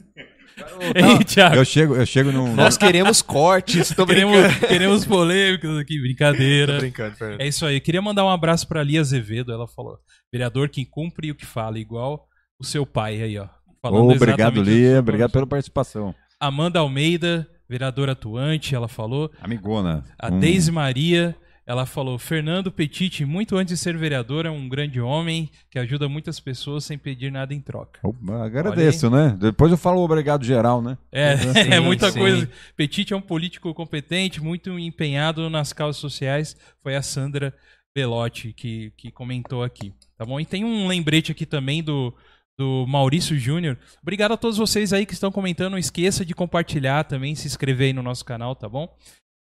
Ei, 0.96 1.24
Thiago. 1.24 1.56
Eu 1.56 1.66
chego, 1.66 1.96
eu 1.96 2.06
chego 2.06 2.32
num. 2.32 2.56
Nós 2.56 2.78
queremos 2.78 3.22
cortes, 3.22 3.94
tô 3.96 4.06
brincando. 4.06 4.32
Queremos, 4.50 4.60
queremos 4.68 5.06
polêmicas 5.06 5.78
aqui, 5.78 5.96
Tô 5.98 6.02
brincadeira. 6.02 6.78
brincando, 6.80 7.16
Fernando. 7.16 7.42
É 7.42 7.48
isso 7.48 7.66
aí. 7.66 7.76
Eu 7.78 7.82
queria 7.82 8.02
mandar 8.02 8.26
um 8.26 8.30
abraço 8.30 8.68
pra 8.68 8.84
Lia 8.84 9.02
Azevedo. 9.02 9.52
Ela 9.52 9.68
falou: 9.68 9.98
vereador 10.32 10.70
que 10.70 10.86
cumpre 10.86 11.30
o 11.32 11.36
que 11.36 11.46
fala, 11.46 11.78
igual 11.80 12.28
o 12.60 12.64
seu 12.66 12.86
pai 12.86 13.22
aí, 13.22 13.38
ó. 13.38 13.48
Falando 13.82 14.12
obrigado, 14.12 14.62
Lia. 14.62 14.92
isso. 14.92 15.00
Obrigado 15.00 15.32
pela 15.32 15.46
participação. 15.48 16.14
Amanda 16.40 16.80
Almeida, 16.80 17.48
vereadora 17.70 18.14
atuante, 18.14 18.74
ela 18.74 18.88
falou. 18.88 19.32
Amigona. 19.42 20.04
A 20.20 20.28
um- 20.32 20.40
Deise 20.40 20.72
Maria, 20.72 21.36
ela 21.68 21.86
falou: 21.86 22.18
Fernando 22.18 22.72
Petit, 22.72 23.26
muito 23.26 23.58
antes 23.58 23.78
de 23.78 23.84
ser 23.84 23.98
vereador, 23.98 24.46
é 24.46 24.50
um 24.50 24.70
grande 24.70 25.02
homem 25.02 25.52
que 25.70 25.78
ajuda 25.78 26.08
muitas 26.08 26.40
pessoas 26.40 26.86
sem 26.86 26.98
pedir 26.98 27.30
nada 27.30 27.54
em 27.54 27.60
troca. 27.60 28.00
Opa, 28.02 28.46
agradeço, 28.46 29.10
né? 29.10 29.38
Depois 29.38 29.70
eu 29.70 29.78
falo 29.78 30.02
obrigado 30.02 30.46
geral, 30.46 30.82
né? 30.82 30.98
É, 31.12 31.36
Sim, 31.36 31.50
é 31.74 31.80
muita 31.82 32.10
sim. 32.10 32.20
coisa. 32.20 32.50
Petit 32.78 33.14
é 33.14 33.18
um 33.18 33.22
político 33.22 33.74
competente, 33.74 34.42
muito 34.42 34.80
empenhado 34.80 35.50
nas 35.50 35.74
causas 35.74 35.98
sociais. 35.98 36.56
Foi 36.82 36.96
a 36.96 37.02
Sandra 37.02 37.54
Belotti 37.94 38.54
que, 38.54 38.94
que 38.96 39.12
comentou 39.12 39.62
aqui. 39.62 39.94
Tá 40.18 40.26
bom? 40.26 40.40
E 40.40 40.46
tem 40.46 40.64
um 40.64 40.88
lembrete 40.88 41.34
aqui 41.34 41.46
também 41.46 41.84
do, 41.84 42.16
do 42.58 42.86
Maurício 42.88 43.38
Júnior. 43.38 43.78
Obrigado 44.02 44.32
a 44.32 44.38
todos 44.38 44.58
vocês 44.58 44.94
aí 44.94 45.06
que 45.06 45.14
estão 45.14 45.34
comentando. 45.34 45.72
Não 45.72 45.78
esqueça 45.78 46.24
de 46.24 46.34
compartilhar 46.34 47.04
também, 47.04 47.36
se 47.36 47.46
inscrever 47.46 47.88
aí 47.88 47.94
no 47.94 48.02
nosso 48.02 48.24
canal, 48.24 48.56
tá 48.56 48.70
bom? 48.70 48.88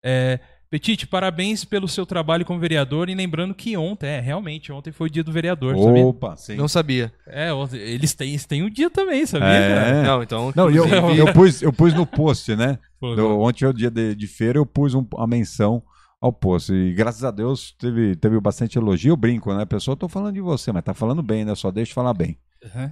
É, 0.03 0.39
Petit, 0.69 1.07
parabéns 1.07 1.63
pelo 1.63 1.87
seu 1.87 2.05
trabalho 2.05 2.45
como 2.45 2.59
vereador. 2.59 3.09
E 3.09 3.15
lembrando 3.15 3.53
que 3.55 3.77
ontem, 3.77 4.07
é, 4.07 4.19
realmente, 4.19 4.71
ontem 4.71 4.91
foi 4.91 5.07
o 5.07 5.09
dia 5.09 5.23
do 5.23 5.31
vereador, 5.31 5.77
sabia? 5.77 6.05
Opa, 6.05 6.35
sim. 6.35 6.55
Não 6.55 6.67
sabia. 6.67 7.11
É, 7.25 7.49
eles 7.73 8.13
têm, 8.13 8.29
eles 8.29 8.45
têm 8.45 8.63
o 8.63 8.69
dia 8.69 8.89
também, 8.89 9.25
sabia? 9.25 9.47
É. 9.47 10.03
Não, 10.03 10.21
então. 10.21 10.51
Não, 10.55 10.69
eu, 10.69 10.85
eu, 11.15 11.33
pus, 11.33 11.61
eu 11.61 11.71
pus 11.71 11.93
no 11.93 12.05
post, 12.05 12.55
né? 12.55 12.77
Do- 12.99 13.39
ontem 13.39 13.63
é 13.65 13.67
o 13.69 13.73
dia 13.73 13.89
de, 13.89 14.13
de 14.13 14.27
feira, 14.27 14.57
eu 14.57 14.65
pus 14.65 14.93
um, 14.93 15.05
a 15.17 15.25
menção 15.25 15.81
ao 16.19 16.33
post. 16.33 16.73
E 16.73 16.93
graças 16.93 17.23
a 17.23 17.31
Deus 17.31 17.71
teve, 17.79 18.15
teve 18.15 18.39
bastante 18.39 18.77
elogio. 18.77 19.11
Eu 19.13 19.17
brinco, 19.17 19.53
né? 19.53 19.65
Pessoal, 19.65 19.93
eu 19.93 19.99
tô 19.99 20.09
falando 20.09 20.33
de 20.33 20.41
você, 20.41 20.71
mas 20.71 20.83
tá 20.83 20.93
falando 20.93 21.23
bem, 21.23 21.45
né? 21.45 21.55
Só 21.55 21.71
deixa 21.71 21.91
eu 21.91 21.95
falar 21.95 22.13
bem. 22.13 22.37
Uhum. 22.63 22.91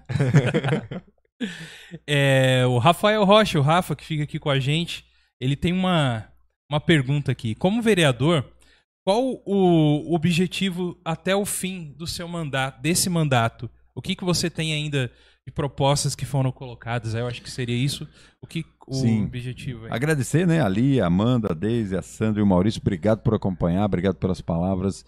É, 2.08 2.64
o 2.66 2.78
Rafael 2.78 3.24
Rocha, 3.24 3.60
o 3.60 3.62
Rafa, 3.62 3.96
que 3.96 4.06
fica 4.06 4.24
aqui 4.24 4.40
com 4.40 4.50
a 4.50 4.60
gente, 4.60 5.06
ele 5.40 5.56
tem 5.56 5.74
uma, 5.74 6.26
uma 6.70 6.80
pergunta 6.80 7.32
aqui. 7.32 7.56
Como 7.56 7.82
vereador, 7.82 8.46
qual 9.06 9.42
o 9.46 10.14
objetivo 10.14 11.00
até 11.06 11.36
o 11.36 11.46
fim 11.46 11.94
do 11.98 12.08
seu 12.08 12.28
mandato, 12.28 12.82
desse 12.82 13.10
mandato? 13.10 13.70
O 13.94 14.02
que, 14.02 14.16
que 14.16 14.26
você 14.26 14.50
tem 14.50 14.74
ainda 14.74 15.12
de 15.48 15.54
propostas 15.54 16.16
que 16.16 16.26
foram 16.26 16.52
colocadas? 16.52 17.14
Eu 17.14 17.28
acho 17.28 17.42
que 17.42 17.50
seria 17.50 17.76
isso. 17.76 18.08
O 18.42 18.48
que 18.48 18.66
o 18.88 18.94
Sim. 18.94 19.26
objetivo 19.26 19.88
é? 19.88 19.94
Agradecer, 19.94 20.48
né? 20.48 20.62
Ali, 20.62 21.00
a 21.00 21.06
Amanda, 21.06 21.52
a 21.52 21.56
Deise, 21.56 21.96
a 21.96 22.02
Sandra 22.02 22.40
e 22.40 22.44
o 22.44 22.48
Maurício, 22.48 22.82
obrigado 22.82 23.22
por 23.22 23.34
acompanhar, 23.34 23.86
obrigado 23.86 24.16
pelas 24.16 24.42
palavras. 24.42 25.06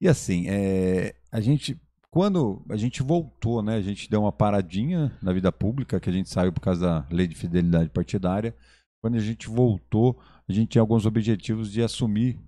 E 0.00 0.08
assim, 0.08 0.46
é, 0.48 1.14
a 1.32 1.40
gente, 1.40 1.80
quando 2.10 2.62
a 2.68 2.76
gente 2.76 3.02
voltou, 3.02 3.62
né? 3.62 3.76
A 3.76 3.82
gente 3.82 4.08
deu 4.10 4.20
uma 4.20 4.32
paradinha 4.32 5.16
na 5.22 5.32
vida 5.32 5.50
pública, 5.50 5.98
que 5.98 6.10
a 6.10 6.12
gente 6.12 6.28
saiu 6.28 6.52
por 6.52 6.60
causa 6.60 6.86
da 6.86 7.06
lei 7.10 7.26
de 7.26 7.34
fidelidade 7.34 7.88
partidária. 7.90 8.54
Quando 9.02 9.16
a 9.16 9.20
gente 9.20 9.48
voltou, 9.48 10.18
a 10.50 10.54
gente 10.54 10.70
tinha 10.70 10.82
alguns 10.82 11.06
objetivos 11.06 11.70
de 11.70 11.82
assumir 11.82 12.38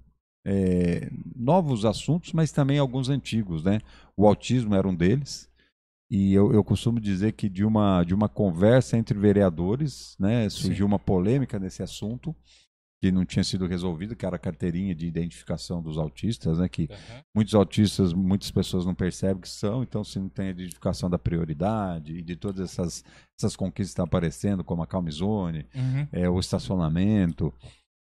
é, 0.44 1.10
novos 1.36 1.84
assuntos, 1.84 2.32
mas 2.32 2.50
também 2.52 2.78
alguns 2.78 3.08
antigos, 3.08 3.62
né? 3.64 3.80
O 4.16 4.26
autismo 4.26 4.74
era 4.74 4.88
um 4.88 4.94
deles. 4.94 5.48
E 6.10 6.34
eu, 6.34 6.52
eu 6.52 6.62
costumo 6.62 7.00
dizer 7.00 7.32
que 7.32 7.48
de 7.48 7.64
uma, 7.64 8.04
de 8.04 8.12
uma 8.12 8.28
conversa 8.28 8.98
entre 8.98 9.18
vereadores, 9.18 10.14
né, 10.18 10.48
surgiu 10.50 10.84
uma 10.84 10.98
polêmica 10.98 11.58
nesse 11.58 11.82
assunto. 11.82 12.34
que 13.00 13.10
não 13.10 13.24
tinha 13.24 13.42
sido 13.42 13.66
resolvido, 13.66 14.14
que 14.14 14.24
era 14.24 14.36
a 14.36 14.38
carteirinha 14.38 14.94
de 14.94 15.06
identificação 15.08 15.82
dos 15.82 15.98
autistas, 15.98 16.58
né? 16.58 16.68
Que 16.68 16.86
Aham. 16.88 17.22
muitos 17.34 17.52
autistas, 17.54 18.12
muitas 18.12 18.50
pessoas 18.52 18.84
não 18.86 18.94
percebem 18.94 19.40
que 19.40 19.48
são, 19.48 19.82
então 19.82 20.04
se 20.04 20.20
não 20.20 20.28
tem 20.28 20.46
a 20.48 20.50
identificação 20.50 21.10
da 21.10 21.18
prioridade 21.18 22.12
e 22.16 22.22
de 22.22 22.36
todas 22.36 22.60
essas, 22.60 23.04
essas 23.36 23.56
conquistas 23.56 23.88
que 23.88 23.92
estão 23.94 24.04
aparecendo, 24.04 24.62
como 24.62 24.82
a 24.84 24.86
Calm 24.86 25.08
Zone, 25.10 25.66
Uhum. 25.74 26.06
é, 26.12 26.28
o 26.28 26.38
estacionamento, 26.38 27.52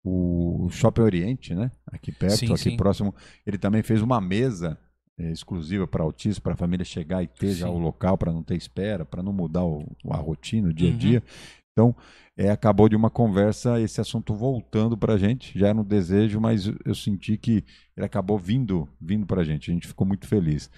o, 0.04 0.70
Shopping 0.70 1.02
Oriente, 1.02 1.54
né? 1.56 1.72
Aqui 1.92 2.12
perto, 2.12 2.38
Sim, 2.38 2.54
aqui 2.54 2.58
sim. 2.58 2.78
próximo, 2.78 3.14
ele 3.46 3.58
também 3.58 3.84
fez 3.84 4.02
uma 4.02 4.22
mesa 4.22 4.78
é, 5.18 5.32
exclusiva 5.32 5.86
para 5.88 6.04
autistas, 6.04 6.40
para 6.40 6.54
a 6.54 6.58
família 6.58 6.86
chegar 6.86 7.22
e 7.24 7.28
ter 7.28 7.56
já 7.56 7.68
Sim. 7.68 7.74
o 7.76 7.78
local, 7.78 8.18
para 8.18 8.32
não 8.32 8.44
ter 8.44 8.56
espera, 8.56 9.04
para 9.06 9.22
não 9.24 9.34
mudar 9.34 9.64
o, 9.66 9.86
a 10.10 10.18
rotina, 10.18 10.70
o 10.70 10.74
dia 10.74 10.90
a 10.90 10.92
Uhum. 10.92 10.98
dia. 10.98 11.24
Então, 11.72 11.96
é, 12.38 12.50
acabou 12.50 12.90
de 12.90 12.96
uma 12.96 13.10
conversa, 13.10 13.80
esse 13.80 14.00
assunto 14.02 14.34
voltando 14.34 14.98
para 14.98 15.14
a 15.14 15.18
gente, 15.18 15.58
já 15.58 15.68
era 15.70 15.78
um 15.78 15.84
desejo, 15.84 16.40
mas 16.40 16.68
eu- 16.68 16.78
eu 16.86 16.96
senti 16.96 17.38
que 17.38 17.64
ele 17.96 18.06
acabou 18.06 18.38
vindo, 18.38 18.88
vindo 19.00 19.26
para 19.26 19.42
a 19.42 19.44
gente, 19.46 19.70
a 19.72 19.74
gente 19.74 19.88
ficou 19.88 20.06
muito 20.08 20.28
feliz. 20.28 20.70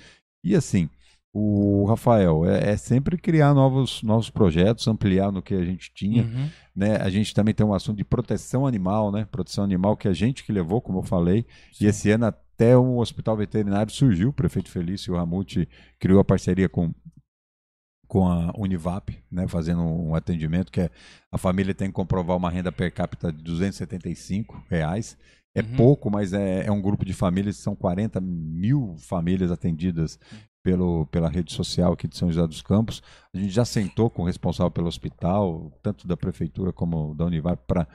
E 0.44 0.56
assim, 0.56 0.90
o 1.34 1.86
Rafael, 1.86 2.46
é, 2.46 2.72
é 2.72 2.78
sempre 2.78 3.18
criar 3.18 3.54
novos, 3.54 4.04
novos 4.04 4.30
projetos, 4.30 4.88
ampliar 4.88 5.32
no 5.32 5.42
que 5.42 5.54
a 5.54 5.64
gente 5.64 5.92
tinha, 5.94 6.24
Uhum. 6.24 6.50
né? 6.76 6.98
A 6.98 7.10
gente 7.10 7.34
também 7.34 7.54
tem 7.54 7.66
um 7.66 7.74
assunto 7.74 7.98
de 7.98 8.04
proteção 8.04 8.68
animal, 8.68 9.12
né? 9.12 9.26
Proteção 9.32 9.64
animal 9.64 9.96
que 9.96 10.08
a 10.10 10.14
gente 10.14 10.44
que 10.44 10.52
levou, 10.52 10.82
como 10.82 11.00
eu 11.00 11.04
falei, 11.04 11.46
Sim. 11.72 11.86
e 11.86 11.88
esse 11.88 12.12
ano 12.12 12.26
até 12.26 12.78
um 12.78 12.98
hospital 12.98 13.38
veterinário 13.38 13.92
surgiu, 13.94 14.30
o 14.30 14.34
prefeito 14.34 14.70
Felício 14.70 15.16
Ramute 15.16 15.68
criou 16.00 16.20
a 16.20 16.26
parceria 16.26 16.68
com 16.68 16.94
com 18.08 18.28
a 18.28 18.52
Univap, 18.58 19.18
né, 19.32 19.48
fazendo 19.48 19.82
um 19.84 20.14
atendimento 20.14 20.70
que 20.70 20.82
é 20.82 20.90
a 21.32 21.38
família 21.38 21.74
tem 21.74 21.88
que 21.88 21.94
comprovar 21.94 22.36
uma 22.36 22.50
renda 22.50 22.70
per 22.70 22.94
capita 22.94 23.32
de 23.32 23.42
275 23.42 24.62
reais. 24.70 25.18
É 25.56 25.62
Uhum. 25.62 25.76
pouco, 25.78 26.10
mas 26.12 26.34
é, 26.34 26.66
é 26.66 26.72
um 26.72 26.82
grupo 26.82 27.06
de 27.06 27.14
famílias, 27.14 27.56
são 27.58 27.74
40 27.74 28.20
mil 28.22 28.96
famílias 28.98 29.50
atendidas 29.50 30.20
pelo, 30.64 31.06
pela 31.08 31.30
rede 31.30 31.52
social 31.52 31.94
aqui 31.94 32.08
de 32.08 32.16
São 32.18 32.32
José 32.32 32.46
dos 32.48 32.62
Campos. 32.62 33.02
A 33.34 33.38
gente 33.38 33.52
já 33.52 33.66
sentou 33.66 34.10
com 34.10 34.22
o 34.22 34.26
responsável 34.26 34.70
pelo 34.72 34.88
hospital, 34.88 35.72
tanto 35.82 36.08
da 36.08 36.16
prefeitura 36.16 36.72
como 36.72 37.16
da 37.16 37.26
Univap, 37.26 37.62
para 37.68 37.88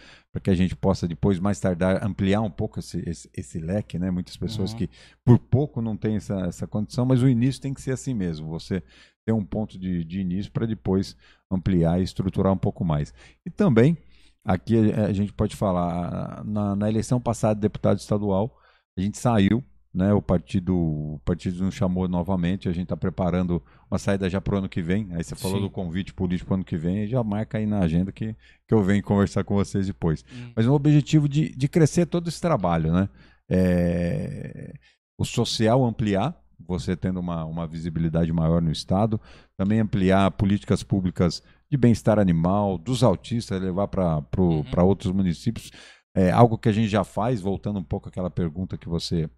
que 0.42 0.50
a 0.50 0.54
gente 0.54 0.74
possa 0.74 1.06
depois, 1.06 1.38
mais 1.38 1.60
tardar, 1.60 2.04
ampliar 2.04 2.40
um 2.40 2.50
pouco 2.50 2.78
esse, 2.80 2.98
esse, 3.08 3.30
esse 3.34 3.58
leque, 3.58 3.98
né? 3.98 4.10
Muitas 4.10 4.36
pessoas 4.36 4.72
Uhum. 4.72 4.78
que 4.78 4.90
por 5.24 5.38
pouco 5.38 5.80
não 5.80 5.96
têm 5.96 6.16
essa, 6.16 6.40
essa 6.46 6.66
condição, 6.66 7.04
mas 7.06 7.22
o 7.22 7.28
início 7.28 7.60
tem 7.62 7.72
que 7.72 7.80
ser 7.80 7.92
assim 7.92 8.14
mesmo. 8.14 8.48
Você 8.48 8.82
ter 9.24 9.32
um 9.32 9.44
ponto 9.44 9.78
de, 9.78 10.04
de 10.04 10.20
início 10.20 10.50
para 10.52 10.66
depois 10.66 11.16
ampliar 11.50 12.00
e 12.00 12.04
estruturar 12.04 12.52
um 12.52 12.58
pouco 12.58 12.84
mais. 12.84 13.12
E 13.44 13.50
também, 13.50 13.96
aqui 14.44 14.92
a, 14.92 15.06
a 15.06 15.12
gente 15.12 15.32
pode 15.32 15.54
falar, 15.56 16.44
na, 16.44 16.76
na 16.76 16.88
eleição 16.88 17.20
passada 17.20 17.54
de 17.54 17.60
deputado 17.62 17.98
estadual, 17.98 18.56
a 18.96 19.00
gente 19.00 19.18
saiu, 19.18 19.62
né, 19.96 20.12
o 20.12 20.20
partido, 20.20 20.76
o 20.76 21.20
partido 21.24 21.64
nos 21.64 21.74
chamou 21.74 22.06
novamente, 22.06 22.68
a 22.68 22.72
gente 22.72 22.82
está 22.82 22.96
preparando 22.96 23.62
uma 23.90 23.98
saída 23.98 24.28
já 24.28 24.42
para 24.42 24.54
o 24.54 24.58
ano 24.58 24.68
que 24.68 24.82
vem. 24.82 25.08
Aí 25.12 25.24
você 25.24 25.34
falou 25.34 25.56
Sim. 25.56 25.62
do 25.62 25.70
convite 25.70 26.12
político 26.12 26.48
para 26.48 26.52
o 26.52 26.56
ano 26.56 26.64
que 26.64 26.76
vem, 26.76 27.06
já 27.08 27.24
marca 27.24 27.56
aí 27.56 27.64
na 27.64 27.78
agenda 27.78 28.12
que, 28.12 28.36
que 28.68 28.74
eu 28.74 28.82
venho 28.82 29.02
conversar 29.02 29.42
com 29.42 29.54
vocês 29.54 29.86
depois. 29.86 30.22
Hum. 30.30 30.52
Mas 30.54 30.66
um 30.66 30.74
objetivo 30.74 31.26
de, 31.26 31.48
de 31.56 31.66
crescer 31.66 32.04
todo 32.04 32.28
esse 32.28 32.38
trabalho, 32.38 32.92
né? 32.92 33.08
É, 33.48 34.74
o 35.16 35.24
social 35.24 35.82
ampliar, 35.82 36.38
você 36.68 36.94
tendo 36.94 37.18
uma, 37.18 37.46
uma 37.46 37.66
visibilidade 37.66 38.30
maior 38.34 38.60
no 38.60 38.70
Estado, 38.70 39.18
também 39.56 39.80
ampliar 39.80 40.30
políticas 40.32 40.82
públicas 40.82 41.42
de 41.70 41.76
bem-estar 41.78 42.18
animal, 42.18 42.76
dos 42.76 43.02
autistas, 43.02 43.62
levar 43.62 43.88
para 43.88 44.22
Uhum. 44.36 44.64
outros 44.84 45.10
municípios. 45.10 45.70
É, 46.14 46.30
algo 46.30 46.58
que 46.58 46.68
a 46.68 46.72
gente 46.72 46.88
já 46.88 47.02
faz, 47.02 47.40
voltando 47.40 47.78
um 47.78 47.84
pouco 47.84 48.10
àquela 48.10 48.30
pergunta 48.30 48.76
que 48.76 48.88
você 48.90 49.28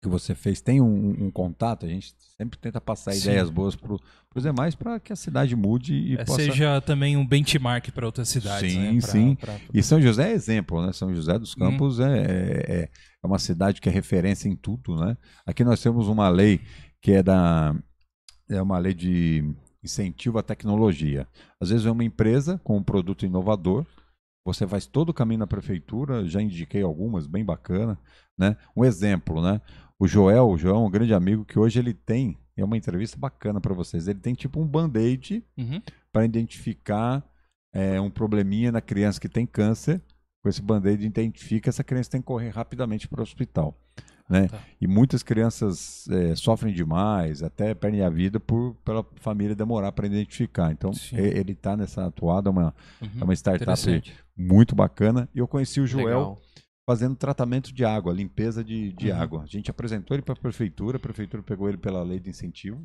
que 0.00 0.08
você 0.08 0.34
fez, 0.34 0.60
tem 0.60 0.80
um, 0.80 1.24
um 1.26 1.30
contato, 1.30 1.84
a 1.84 1.88
gente 1.88 2.14
sempre 2.36 2.56
tenta 2.58 2.80
passar 2.80 3.12
Sim. 3.12 3.30
ideias 3.30 3.50
boas 3.50 3.74
para 3.74 3.92
os 3.92 4.42
demais 4.42 4.74
para 4.76 5.00
que 5.00 5.12
a 5.12 5.16
cidade 5.16 5.56
mude 5.56 5.92
e 5.92 6.14
É, 6.16 6.24
possa... 6.24 6.40
Seja 6.42 6.80
também 6.80 7.16
um 7.16 7.26
benchmark 7.26 7.90
para 7.90 8.06
outras 8.06 8.28
cidades, 8.28 8.72
Sim, 8.72 8.78
né? 8.94 9.00
Pra- 9.00 9.10
sim. 9.10 9.34
pra- 9.34 9.60
E 9.74 9.82
São 9.82 10.00
José 10.00 10.30
é 10.30 10.32
exemplo, 10.34 10.86
né? 10.86 10.92
São 10.92 11.12
José 11.12 11.36
dos 11.36 11.52
Campos 11.54 11.98
é, 11.98 12.20
é, 12.22 12.88
é 13.22 13.26
uma 13.26 13.40
cidade 13.40 13.80
que 13.80 13.88
é 13.88 13.92
referência 13.92 14.48
em 14.48 14.54
tudo, 14.54 14.96
né? 14.96 15.16
Aqui 15.44 15.64
nós 15.64 15.82
temos 15.82 16.06
uma 16.06 16.28
lei 16.28 16.60
que 17.02 17.12
é 17.12 17.22
da 17.22 17.74
é 18.48 18.62
uma 18.62 18.78
lei 18.78 18.94
de 18.94 19.44
incentivo 19.82 20.38
à 20.38 20.42
tecnologia. 20.42 21.26
Às 21.60 21.70
vezes 21.70 21.84
é 21.86 21.90
uma 21.90 22.04
empresa 22.04 22.58
com 22.64 22.76
um 22.76 22.82
produto 22.82 23.26
inovador, 23.26 23.84
você 24.44 24.66
faz 24.66 24.86
todo 24.86 25.10
o 25.10 25.14
caminho 25.14 25.40
na 25.40 25.46
prefeitura, 25.46 26.24
já 26.26 26.40
indiquei 26.40 26.82
algumas, 26.82 27.26
bem 27.26 27.44
bacana, 27.44 27.98
né? 28.38 28.56
Um 28.74 28.84
exemplo, 28.84 29.42
né? 29.42 29.60
O 29.98 30.06
Joel, 30.06 30.48
o 30.48 30.56
Joel 30.56 30.76
é 30.76 30.78
um 30.78 30.90
grande 30.90 31.12
amigo 31.12 31.44
que 31.44 31.58
hoje 31.58 31.78
ele 31.78 31.92
tem, 31.92 32.38
é 32.56 32.64
uma 32.64 32.76
entrevista 32.76 33.16
bacana 33.18 33.60
para 33.60 33.74
vocês, 33.74 34.06
ele 34.06 34.20
tem 34.20 34.34
tipo 34.34 34.60
um 34.60 34.66
band-aid 34.66 35.44
Uhum. 35.56 35.82
para 36.12 36.24
identificar 36.24 37.24
é, 37.72 38.00
um 38.00 38.08
probleminha 38.10 38.70
na 38.72 38.80
criança 38.80 39.20
que 39.20 39.28
tem 39.28 39.44
câncer. 39.46 40.00
Com 40.42 40.48
esse 40.48 40.62
band-aid, 40.62 41.04
identifica 41.04 41.68
essa 41.68 41.82
criança 41.82 42.10
tem 42.10 42.20
que 42.20 42.26
correr 42.26 42.50
rapidamente 42.50 43.08
para 43.08 43.18
o 43.20 43.22
hospital. 43.22 43.76
Né? 44.30 44.46
Tá. 44.46 44.60
E 44.80 44.86
muitas 44.86 45.22
crianças 45.22 46.06
é, 46.08 46.34
sofrem 46.36 46.72
demais, 46.72 47.42
até 47.42 47.74
perdem 47.74 48.02
a 48.02 48.10
vida 48.10 48.38
por 48.38 48.74
pela 48.84 49.04
família 49.16 49.56
demorar 49.56 49.90
para 49.90 50.06
identificar. 50.06 50.70
Então, 50.70 50.92
Sim. 50.92 51.16
ele 51.16 51.52
está 51.52 51.76
nessa 51.76 52.06
atuada, 52.06 52.48
é 52.48 52.52
uma, 52.52 52.74
Uhum. 53.02 53.08
é 53.20 53.24
uma 53.24 53.34
startup 53.34 54.02
muito 54.36 54.76
bacana. 54.76 55.28
E 55.34 55.38
eu 55.38 55.48
conheci 55.48 55.80
o 55.80 55.86
Joel 55.86 56.06
Legal. 56.06 56.40
Fazendo 56.88 57.14
tratamento 57.14 57.70
de 57.70 57.84
água, 57.84 58.14
limpeza 58.14 58.64
de, 58.64 58.94
de 58.94 59.10
Uhum. 59.10 59.20
água. 59.20 59.42
A 59.42 59.46
gente 59.46 59.70
apresentou 59.70 60.14
ele 60.14 60.22
para 60.22 60.32
a 60.32 60.38
prefeitura, 60.38 60.96
a 60.96 61.00
prefeitura 61.00 61.42
pegou 61.42 61.68
ele 61.68 61.76
pela 61.76 62.02
lei 62.02 62.18
de 62.18 62.30
incentivo. 62.30 62.82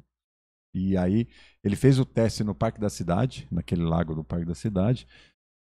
E 0.76 0.98
aí 0.98 1.26
ele 1.64 1.78
fez 1.78 1.98
o 2.00 2.04
teste 2.04 2.44
no 2.44 2.54
Parque 2.54 2.82
da 2.82 2.90
Cidade, 2.90 3.48
naquele 3.50 3.82
lago 3.84 4.14
do 4.14 4.22
Parque 4.22 4.44
da 4.46 4.54
Cidade. 4.54 5.08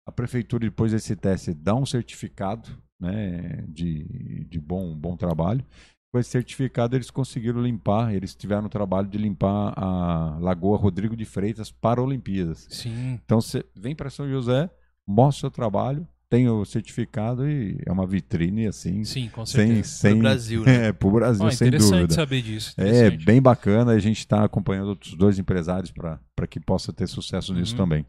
A 0.04 0.10
prefeitura, 0.10 0.64
depois 0.68 0.90
desse 0.90 1.14
teste, 1.14 1.54
dá 1.54 1.72
um 1.76 1.86
certificado 1.86 2.68
né, 2.98 3.64
de, 3.68 4.44
de 4.50 4.58
bom, 4.58 4.92
bom 4.96 5.16
trabalho. 5.16 5.64
Com 6.12 6.18
esse 6.18 6.30
certificado, 6.30 6.96
eles 6.96 7.12
conseguiram 7.12 7.62
limpar, 7.62 8.12
eles 8.12 8.34
tiveram 8.34 8.66
o 8.66 8.68
trabalho 8.68 9.06
de 9.06 9.18
limpar 9.18 9.72
a 9.76 10.36
Lagoa 10.40 10.76
Rodrigo 10.76 11.14
de 11.14 11.24
Freitas 11.24 11.70
para 11.70 12.02
Olimpíadas. 12.02 12.66
Sim. 12.68 13.20
Então 13.24 13.40
você 13.40 13.64
vem 13.72 13.94
para 13.94 14.10
São 14.10 14.28
José, 14.28 14.68
mostra 15.06 15.38
o 15.38 15.40
seu 15.42 15.50
trabalho, 15.52 16.08
tem 16.32 16.48
o 16.48 16.64
certificado 16.64 17.46
e 17.46 17.76
é 17.84 17.92
uma 17.92 18.06
vitrine 18.06 18.66
assim, 18.66 19.04
Sim, 19.04 19.28
com 19.28 19.44
sem, 19.44 19.66
certeza. 19.66 19.88
sem 19.88 20.18
Brasil, 20.18 20.62
né? 20.66 20.86
É, 20.88 20.92
pro 20.92 21.10
Brasil, 21.10 21.44
Ó, 21.44 21.50
sem 21.50 21.68
interessante 21.68 21.90
dúvida. 21.92 22.14
saber 22.14 22.40
disso. 22.40 22.74
É 22.78 22.88
interessante. 22.88 23.24
bem 23.26 23.42
bacana, 23.42 23.92
a 23.92 23.98
gente 23.98 24.18
está 24.20 24.42
acompanhando 24.42 24.88
outros 24.88 25.12
dois 25.14 25.38
empresários 25.38 25.90
para 25.90 26.46
que 26.48 26.58
possa 26.58 26.90
ter 26.90 27.06
sucesso 27.06 27.52
nisso 27.52 27.72
Uhum. 27.72 27.78
também. 27.78 28.06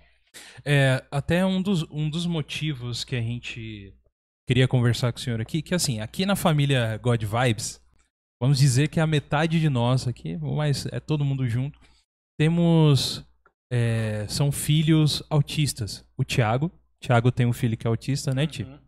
É, 0.63 1.03
até 1.11 1.45
um 1.45 1.61
dos, 1.61 1.83
um 1.91 2.09
dos 2.09 2.25
motivos 2.25 3.03
que 3.03 3.15
a 3.17 3.21
gente 3.21 3.93
queria 4.47 4.67
conversar 4.69 5.11
com 5.11 5.19
o 5.19 5.21
senhor 5.21 5.41
aqui, 5.41 5.61
que 5.61 5.75
assim, 5.75 5.99
aqui 5.99 6.25
na 6.25 6.35
família 6.37 6.97
God 7.03 7.21
Vibes, 7.23 7.81
vamos 8.41 8.57
dizer 8.57 8.87
que 8.87 8.99
a 9.01 9.05
metade 9.05 9.59
de 9.59 9.67
nós 9.69 10.07
aqui, 10.07 10.37
mas 10.37 10.85
é 10.93 10.99
todo 11.01 11.25
mundo 11.25 11.45
junto, 11.47 11.77
temos. 12.39 13.21
é, 13.71 14.25
são 14.29 14.49
filhos 14.51 15.21
autistas. 15.29 16.05
O 16.17 16.23
Thiago. 16.23 16.71
Thiago 17.03 17.31
tem 17.31 17.45
um 17.45 17.53
filho 17.53 17.75
que 17.77 17.85
é 17.85 17.89
autista, 17.89 18.33
né, 18.33 18.47
Ti? 18.47 18.63
Uhum. 18.63 18.79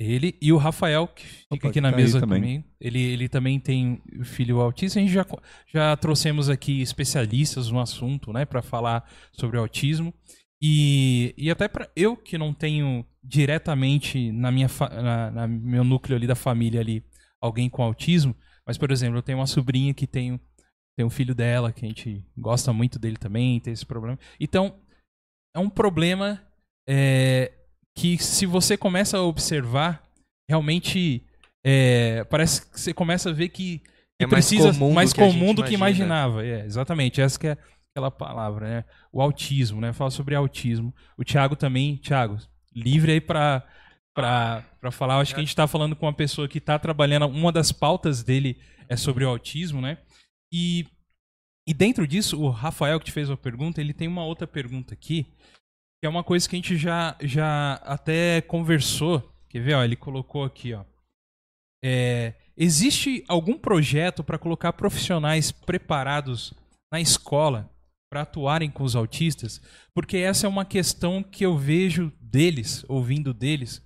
Ele 0.00 0.36
e 0.40 0.52
o 0.52 0.56
Rafael, 0.56 1.08
que 1.08 1.26
fica 1.26 1.54
Opa, 1.56 1.68
aqui 1.68 1.80
na 1.80 1.90
tá 1.90 1.96
mesa 1.96 2.20
também. 2.20 2.40
comigo. 2.40 2.64
Ele, 2.80 3.00
ele 3.02 3.28
também 3.28 3.58
tem 3.58 4.00
filho 4.24 4.60
autista. 4.60 4.98
A 4.98 5.02
gente 5.02 5.12
já, 5.12 5.26
já 5.66 5.96
trouxemos 5.96 6.48
aqui 6.48 6.80
especialistas 6.80 7.68
no 7.70 7.80
assunto, 7.80 8.32
né, 8.32 8.44
para 8.44 8.62
falar 8.62 9.10
sobre 9.32 9.58
autismo. 9.58 10.14
E, 10.62 11.34
e 11.36 11.50
até 11.50 11.66
para 11.68 11.90
eu 11.96 12.16
que 12.16 12.38
não 12.38 12.52
tenho 12.54 13.04
diretamente 13.22 14.30
na 14.32 14.50
minha 14.50 14.68
na, 15.02 15.30
na 15.30 15.46
meu 15.48 15.84
núcleo 15.84 16.16
ali 16.16 16.26
da 16.26 16.34
família 16.34 16.80
ali 16.80 17.04
alguém 17.40 17.68
com 17.68 17.82
autismo, 17.82 18.34
mas 18.66 18.76
por 18.78 18.90
exemplo, 18.90 19.18
eu 19.18 19.22
tenho 19.22 19.38
uma 19.38 19.46
sobrinha 19.46 19.94
que 19.94 20.06
tem, 20.06 20.32
um- 20.32 20.38
tem 20.96 21.06
um 21.06 21.10
filho 21.10 21.34
dela 21.34 21.72
que 21.72 21.84
a 21.84 21.88
gente 21.88 22.24
gosta 22.36 22.72
muito 22.72 22.98
dele 22.98 23.16
também, 23.16 23.60
tem 23.60 23.72
esse 23.72 23.86
problema. 23.86 24.18
Então, 24.40 24.80
é 25.54 25.58
um 25.60 25.70
problema 25.70 26.40
é, 26.88 27.52
que 27.94 28.16
se 28.18 28.46
você 28.46 28.76
começa 28.76 29.18
a 29.18 29.22
observar, 29.22 30.02
realmente 30.48 31.22
é, 31.64 32.24
parece 32.24 32.62
que 32.70 32.80
você 32.80 32.94
começa 32.94 33.28
a 33.28 33.32
ver 33.32 33.50
que, 33.50 33.78
que 33.80 33.84
É 34.20 34.26
mais 34.26 34.46
precisa 34.46 34.72
comum 34.72 34.88
do 34.88 34.94
mais 34.94 35.12
que 35.12 35.20
a 35.20 35.26
comum 35.26 35.54
do 35.54 35.62
que 35.62 35.74
imagina. 35.74 36.06
imaginava. 36.06 36.46
É, 36.46 36.64
exatamente, 36.64 37.20
essa 37.20 37.38
que 37.38 37.48
é 37.48 37.58
aquela 37.92 38.10
palavra, 38.10 38.68
né? 38.68 38.84
O 39.12 39.20
autismo, 39.20 39.80
né? 39.80 39.92
Fala 39.92 40.10
sobre 40.10 40.34
autismo. 40.34 40.94
O 41.16 41.24
Thiago 41.24 41.56
também, 41.56 41.96
Thiago, 41.96 42.38
livre 42.74 43.12
aí 43.12 43.20
pra, 43.20 43.62
pra 44.14 44.90
falar. 44.90 45.14
Eu 45.14 45.20
acho 45.20 45.34
que 45.34 45.40
a 45.40 45.44
gente 45.44 45.56
tá 45.56 45.66
falando 45.66 45.94
com 45.94 46.06
uma 46.06 46.12
pessoa 46.12 46.48
que 46.48 46.60
tá 46.60 46.78
trabalhando, 46.78 47.26
uma 47.26 47.52
das 47.52 47.70
pautas 47.72 48.22
dele 48.22 48.58
é 48.88 48.96
sobre 48.96 49.24
o 49.24 49.28
autismo, 49.28 49.80
né? 49.80 49.98
E, 50.52 50.86
e 51.66 51.74
dentro 51.74 52.06
disso, 52.06 52.40
o 52.40 52.48
Rafael 52.48 52.98
que 52.98 53.06
te 53.06 53.12
fez 53.12 53.28
uma 53.28 53.36
pergunta, 53.36 53.80
ele 53.80 53.92
tem 53.92 54.08
uma 54.08 54.24
outra 54.24 54.46
pergunta 54.46 54.94
aqui, 54.94 55.26
que 56.00 56.06
é 56.06 56.08
uma 56.08 56.22
coisa 56.24 56.48
que 56.48 56.54
a 56.54 56.58
gente 56.58 56.76
já, 56.76 57.16
já 57.20 57.74
até 57.84 58.40
conversou. 58.40 59.32
Quer 59.48 59.60
ver? 59.60 59.74
Ó, 59.74 59.82
ele 59.84 59.96
colocou 59.96 60.44
aqui, 60.44 60.72
ó. 60.74 60.84
É, 61.84 62.34
existe 62.56 63.24
algum 63.28 63.56
projeto 63.58 64.22
para 64.22 64.38
colocar 64.38 64.72
profissionais 64.72 65.50
preparados 65.52 66.52
na 66.92 67.00
escola 67.00 67.70
para 68.10 68.22
atuarem 68.22 68.70
com 68.70 68.82
os 68.84 68.96
autistas? 68.96 69.60
Porque 69.94 70.16
essa 70.18 70.46
é 70.46 70.48
uma 70.48 70.64
questão 70.64 71.22
que 71.22 71.44
eu 71.44 71.56
vejo 71.56 72.12
deles, 72.20 72.84
ouvindo 72.88 73.32
deles, 73.34 73.82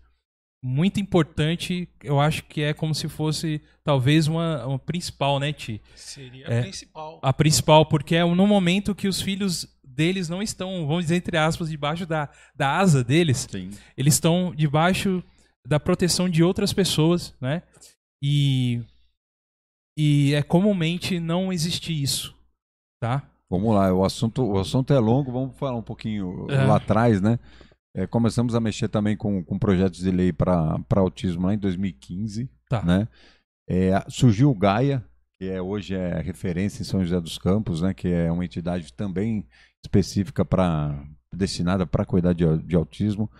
muito 0.64 1.00
importante. 1.00 1.88
Eu 2.02 2.20
acho 2.20 2.44
que 2.44 2.62
é 2.62 2.72
como 2.72 2.94
se 2.94 3.08
fosse 3.08 3.60
talvez 3.82 4.28
uma, 4.28 4.64
uma 4.66 4.78
principal, 4.78 5.40
né, 5.40 5.52
Ti? 5.52 5.80
Seria 5.94 6.46
É. 6.46 6.58
a 6.60 6.62
principal. 6.62 7.20
A 7.22 7.32
principal, 7.32 7.86
porque 7.86 8.14
é 8.14 8.24
no 8.24 8.46
momento 8.46 8.94
que 8.94 9.08
os 9.08 9.20
filhos 9.20 9.66
deles 9.92 10.28
não 10.28 10.42
estão, 10.42 10.86
vamos 10.86 11.04
dizer, 11.04 11.16
entre 11.16 11.36
aspas, 11.36 11.68
debaixo 11.70 12.06
da, 12.06 12.28
da 12.54 12.76
asa 12.78 13.02
deles, 13.04 13.46
Sim. 13.50 13.70
eles 13.96 14.14
estão 14.14 14.54
debaixo 14.54 15.22
da 15.66 15.78
proteção 15.78 16.28
de 16.28 16.42
outras 16.42 16.72
pessoas, 16.72 17.34
né? 17.40 17.62
E, 18.22 18.82
e 19.96 20.34
é 20.34 20.42
comumente 20.42 21.20
não 21.20 21.52
existe 21.52 21.92
isso, 22.02 22.34
tá? 23.00 23.28
Vamos 23.50 23.74
lá, 23.74 23.92
o 23.92 24.04
assunto, 24.04 24.42
o 24.44 24.58
assunto 24.58 24.92
é 24.94 24.98
longo, 24.98 25.30
vamos 25.30 25.56
falar 25.58 25.76
um 25.76 25.82
pouquinho 25.82 26.46
É. 26.50 26.64
lá 26.64 26.76
atrás, 26.76 27.20
né? 27.20 27.38
É, 27.94 28.06
começamos 28.06 28.54
a 28.54 28.60
mexer 28.60 28.88
também 28.88 29.14
com, 29.16 29.44
com 29.44 29.58
projetos 29.58 30.00
de 30.00 30.10
lei 30.10 30.32
para 30.32 30.78
autismo 30.96 31.46
lá 31.46 31.54
em 31.54 31.58
2015, 31.58 32.48
Tá. 32.70 32.82
né? 32.82 33.06
É, 33.68 33.92
surgiu 34.08 34.50
o 34.50 34.54
Gaia, 34.54 35.04
que 35.38 35.46
é, 35.48 35.60
hoje 35.60 35.94
é 35.94 36.20
referência 36.22 36.80
em 36.80 36.86
São 36.86 37.02
José 37.04 37.20
dos 37.20 37.36
Campos, 37.36 37.82
né? 37.82 37.92
Que 37.92 38.08
é 38.08 38.32
uma 38.32 38.44
entidade 38.44 38.92
também 38.94 39.46
específica 39.84 40.44
para 40.44 41.04
destinada 41.34 41.86
para 41.86 42.04
cuidar 42.04 42.32
de, 42.32 42.44
de 42.58 42.76
autismo. 42.76 43.30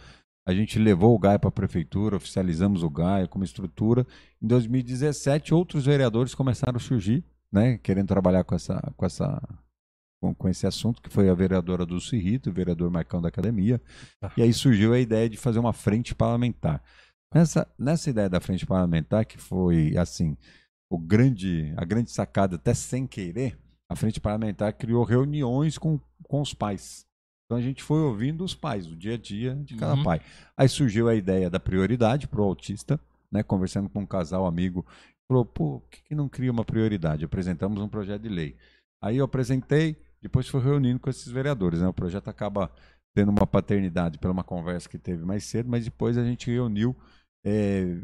A 0.47 0.53
gente 0.53 0.79
levou 0.79 1.15
o 1.15 1.19
Gaia 1.19 1.39
para 1.39 1.49
a 1.49 1.53
prefeitura, 1.53 2.17
oficializamos 2.17 2.83
o 2.83 2.91
Gaia 2.91 3.29
como 3.29 3.45
estrutura. 3.45 4.07
Em 4.43 4.47
2017, 4.47 5.55
outros 5.55 5.87
vereadores 5.87 6.35
começaram 6.35 6.77
a 6.77 6.81
surgir, 6.81 7.25
né? 7.53 7.79
Querendo 7.79 8.09
trabalhar 8.09 8.43
com 8.43 8.55
essa, 8.55 8.93
com 8.97 9.07
essa 9.07 9.41
com, 10.23 10.33
com 10.33 10.49
esse 10.49 10.67
assunto, 10.67 11.03
que 11.03 11.11
foi 11.11 11.29
a 11.29 11.35
vereadora 11.35 11.85
Dulce 11.85 12.17
Rito, 12.17 12.51
o 12.51 12.53
vereador 12.53 12.89
Marcão 12.91 13.21
da 13.21 13.29
Academia. 13.29 13.81
Tá. 14.21 14.33
E 14.37 14.43
aí 14.43 14.53
surgiu 14.53 14.93
a 14.95 14.99
ideia 14.99 15.29
de 15.29 15.37
fazer 15.37 15.59
uma 15.59 15.73
frente 15.73 16.15
parlamentar. 16.15 16.81
Nessa, 17.35 17.67
nessa 17.77 18.11
ideia 18.11 18.29
da 18.29 18.41
frente 18.41 18.65
parlamentar, 18.65 19.25
que 19.25 19.37
foi 19.37 19.97
assim, 19.97 20.37
o 20.89 20.97
grande, 20.99 21.73
a 21.77 21.85
grande 21.85 22.11
sacada, 22.13 22.55
até 22.57 22.73
sem 22.73 23.07
querer, 23.07 23.59
a 23.91 23.97
frente 23.97 24.21
parlamentar 24.21 24.73
criou 24.75 25.03
reuniões 25.03 25.77
com, 25.77 25.99
com 26.33 26.41
os 26.41 26.55
pais. 26.55 27.05
Então 27.45 27.59
a 27.59 27.61
gente 27.61 27.83
foi 27.83 28.01
ouvindo 28.01 28.43
os 28.43 28.55
pais, 28.55 28.87
o 28.87 28.97
dia 28.97 29.17
a 29.17 29.19
dia 29.19 29.55
de 29.55 29.77
cada 29.77 29.95
Uhum. 29.97 30.03
pai. 30.03 30.23
Aí 30.57 30.67
surgiu 30.67 31.07
a 31.07 31.15
ideia 31.15 31.51
da 31.51 31.61
prioridade 31.61 32.27
para 32.27 32.41
o 32.41 32.45
autista, 32.45 32.99
né, 33.31 33.43
conversando 33.43 33.91
com 33.91 34.01
um 34.01 34.07
casal 34.07 34.47
amigo, 34.47 34.87
falou, 35.29 35.45
pô, 35.45 35.81
por 35.81 35.91
que, 35.91 36.03
que 36.05 36.15
não 36.15 36.31
cria 36.31 36.51
uma 36.51 36.65
prioridade? 36.65 37.23
Apresentamos 37.23 37.83
um 37.83 37.89
projeto 37.89 38.23
de 38.23 38.31
lei. 38.31 38.57
Aí 39.03 39.19
eu 39.19 39.27
apresentei, 39.27 39.95
depois 40.23 40.49
fui 40.49 40.63
reunindo 40.63 40.99
com 40.99 41.11
esses 41.11 41.31
vereadores. 41.31 41.81
Né? 41.83 41.87
O 41.89 41.93
projeto 41.93 42.29
acaba 42.29 42.73
tendo 43.15 43.29
uma 43.29 43.47
paternidade 43.47 44.17
pela 44.17 44.33
uma 44.33 44.45
conversa 44.45 44.89
que 44.89 44.97
teve 44.97 45.23
mais 45.27 45.45
cedo, 45.45 45.69
mas 45.69 45.85
depois 45.85 46.17
a 46.17 46.25
gente 46.25 46.51
reuniu 46.51 46.97
é, 47.45 47.99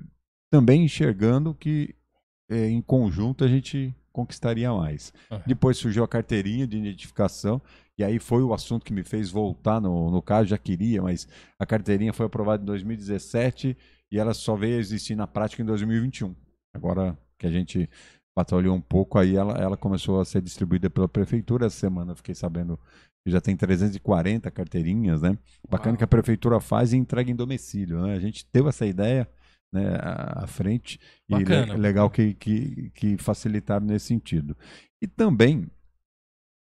também 0.53 0.85
enxergando 0.85 1.55
que 1.55 1.95
é, 2.51 2.69
em 2.69 2.83
conjunto 2.83 3.43
a 3.43 3.49
gente 3.49 3.95
conquistaria 4.13 4.71
mais. 4.71 5.15
Uhum. 5.31 5.41
Depois 5.47 5.79
surgiu 5.79 6.05
a 6.05 6.09
carteirinha 6.09 6.67
de 6.67 6.77
identificação, 6.77 7.63
e 7.99 8.05
aí 8.05 8.19
foi 8.19 8.43
o 8.43 8.55
assunto 8.55 8.85
que 8.85 8.93
me 8.93 9.03
fez 9.03 9.31
voltar 9.31 9.81
no, 9.81 10.11
no 10.11 10.23
caso, 10.23 10.49
já 10.49 10.57
queria, 10.59 11.03
mas 11.03 11.27
a 11.59 11.67
carteirinha 11.67 12.13
foi 12.13 12.27
aprovada 12.27 12.63
em 12.63 12.67
2017 12.67 13.77
e 14.11 14.19
ela 14.19 14.33
só 14.33 14.55
veio 14.55 14.77
a 14.77 14.81
existir 14.81 15.15
na 15.17 15.27
prática 15.27 15.63
em 15.63 15.67
2021. 15.67 16.35
Agora 16.75 17.19
que 17.39 17.47
a 17.47 17.51
gente 17.51 17.89
batalhou 18.37 18.75
um 18.75 18.81
pouco, 18.81 19.19
aí 19.19 19.35
ela, 19.37 19.55
ela 19.59 19.77
começou 19.77 20.21
a 20.21 20.25
ser 20.25 20.41
distribuída 20.41 20.89
pela 20.89 21.09
prefeitura. 21.09 21.67
Essa 21.67 21.77
semana 21.81 22.13
eu 22.13 22.17
fiquei 22.17 22.35
sabendo 22.35 22.79
que 23.25 23.33
já 23.33 23.41
tem 23.41 23.57
340 23.57 24.49
carteirinhas, 24.51 25.21
né? 25.23 25.37
Bacana 25.69 25.91
Uau. 25.93 25.99
que 25.99 26.05
a 26.05 26.09
prefeitura 26.09 26.61
faz 26.61 26.93
e 26.93 26.97
entrega 26.97 27.31
em 27.31 27.35
domicílio, 27.37 28.01
né? 28.01 28.15
A 28.15 28.21
gente 28.21 28.47
teve 28.47 28.69
essa 28.69 28.87
ideia 28.87 29.29
né, 29.73 29.99
à 30.01 30.47
frente 30.47 31.01
e 31.29 31.33
Bacana. 31.33 31.75
le- 31.75 31.81
legal 31.81 32.09
que, 32.09 32.33
que, 32.35 32.91
que 32.95 33.17
facilitaram 33.19 33.85
nesse 33.85 34.07
sentido. 34.07 34.57
E 35.03 35.07
também 35.07 35.67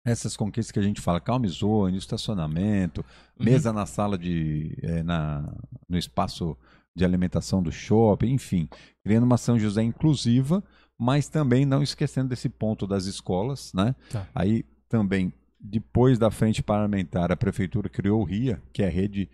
essas 0.04 0.36
conquistas 0.36 0.70
que 0.70 0.78
a 0.78 0.82
gente 0.82 1.00
fala, 1.00 1.20
calm 1.20 1.44
zone, 1.46 1.96
estacionamento, 1.96 3.04
Uhum. 3.38 3.46
mesa 3.46 3.72
na 3.72 3.86
sala 3.86 4.16
de 4.18 4.76
eh, 4.82 5.02
na, 5.02 5.52
no 5.88 5.98
espaço 5.98 6.56
de 6.94 7.04
alimentação 7.04 7.62
do 7.62 7.72
shopping, 7.72 8.30
enfim, 8.30 8.68
criando 9.02 9.24
uma 9.24 9.36
São 9.36 9.58
José 9.58 9.82
inclusiva, 9.82 10.62
mas 10.96 11.28
também 11.28 11.64
não 11.66 11.82
esquecendo 11.82 12.28
desse 12.28 12.48
ponto 12.48 12.86
das 12.86 13.06
escolas, 13.06 13.72
né? 13.74 13.94
Tá. 14.10 14.28
Aí 14.34 14.64
também 14.88 15.32
depois 15.58 16.18
da 16.18 16.30
frente 16.30 16.62
parlamentar 16.62 17.32
a 17.32 17.36
prefeitura 17.36 17.88
criou 17.88 18.20
o 18.20 18.24
RIA, 18.24 18.62
que 18.72 18.82
é 18.82 18.86
a 18.86 18.90
rede 18.90 19.28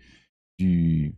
de 0.59 1.13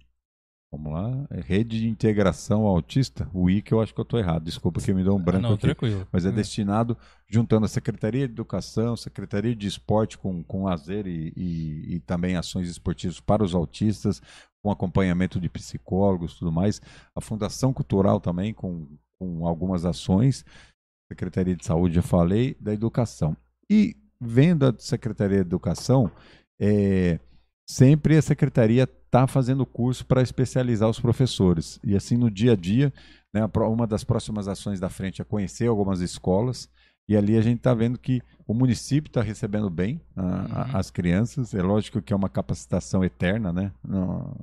Vamos 0.75 0.91
lá, 0.91 1.27
Rede 1.45 1.81
de 1.81 1.87
Integração 1.87 2.65
Autista, 2.65 3.29
o 3.31 3.47
I, 3.47 3.61
que 3.61 3.71
eu 3.71 3.79
acho 3.79 3.93
que 3.93 3.99
eu 3.99 4.03
estou 4.03 4.19
errado, 4.19 4.43
desculpa 4.43 4.81
que 4.81 4.91
me 4.91 5.03
deu 5.03 5.13
um 5.13 5.19
Ah, 5.19 5.23
branco 5.23 5.41
não, 5.43 5.53
aqui 5.53 5.61
tranquilo. 5.61 6.07
mas 6.11 6.25
é 6.25 6.29
Hum. 6.29 6.33
destinado 6.33 6.97
juntando 7.29 7.65
a 7.65 7.69
Secretaria 7.69 8.27
de 8.27 8.33
Educação, 8.33 8.95
Secretaria 8.97 9.55
de 9.55 9.67
Esporte 9.67 10.17
com, 10.17 10.43
com 10.43 10.63
lazer 10.63 11.05
e, 11.05 11.31
e, 11.37 11.95
e 11.95 11.99
também 11.99 12.35
ações 12.35 12.67
esportivas 12.67 13.19
para 13.19 13.43
os 13.43 13.53
autistas, 13.53 14.19
com 14.63 14.71
acompanhamento 14.71 15.39
de 15.39 15.47
psicólogos 15.47 16.33
e 16.33 16.39
tudo 16.39 16.51
mais, 16.51 16.81
a 17.15 17.21
Fundação 17.21 17.71
Cultural 17.71 18.19
também 18.19 18.51
com, 18.51 18.87
com 19.19 19.45
algumas 19.45 19.85
ações, 19.85 20.43
Secretaria 21.07 21.55
de 21.55 21.63
Saúde, 21.65 21.95
já 21.95 22.01
falei, 22.01 22.57
da 22.59 22.73
Educação. 22.73 23.37
E 23.69 23.95
vendo 24.19 24.65
a 24.65 24.73
Secretaria 24.79 25.37
de 25.37 25.41
Educação, 25.41 26.09
é, 26.59 27.19
sempre 27.69 28.17
a 28.17 28.21
Secretaria 28.23 28.89
está 29.13 29.27
fazendo 29.27 29.63
curso 29.63 30.03
para 30.07 30.23
especializar 30.23 30.89
os 30.89 30.99
professores. 30.99 31.79
E 31.83 31.95
assim, 31.95 32.17
no 32.17 32.31
dia 32.31 32.53
a 32.53 32.55
dia, 32.55 32.91
né, 33.31 33.47
uma 33.69 33.85
das 33.85 34.03
próximas 34.03 34.47
ações 34.47 34.79
da 34.79 34.89
frente 34.89 35.21
é 35.21 35.25
conhecer 35.25 35.67
algumas 35.67 36.01
escolas. 36.01 36.67
E 37.07 37.15
ali 37.15 37.37
a 37.37 37.41
gente 37.41 37.57
está 37.57 37.73
vendo 37.75 37.99
que 37.99 38.21
o 38.47 38.53
município 38.55 39.09
está 39.09 39.21
recebendo 39.21 39.69
bem 39.69 40.01
a- 40.15 40.21
a- 40.21 40.65
Uhum. 40.71 40.77
as 40.77 40.89
crianças. 40.89 41.53
É 41.53 41.61
lógico 41.61 42.01
que 42.01 42.11
é 42.11 42.15
uma 42.15 42.29
capacitação 42.29 43.03
eterna, 43.03 43.53
né? 43.53 43.71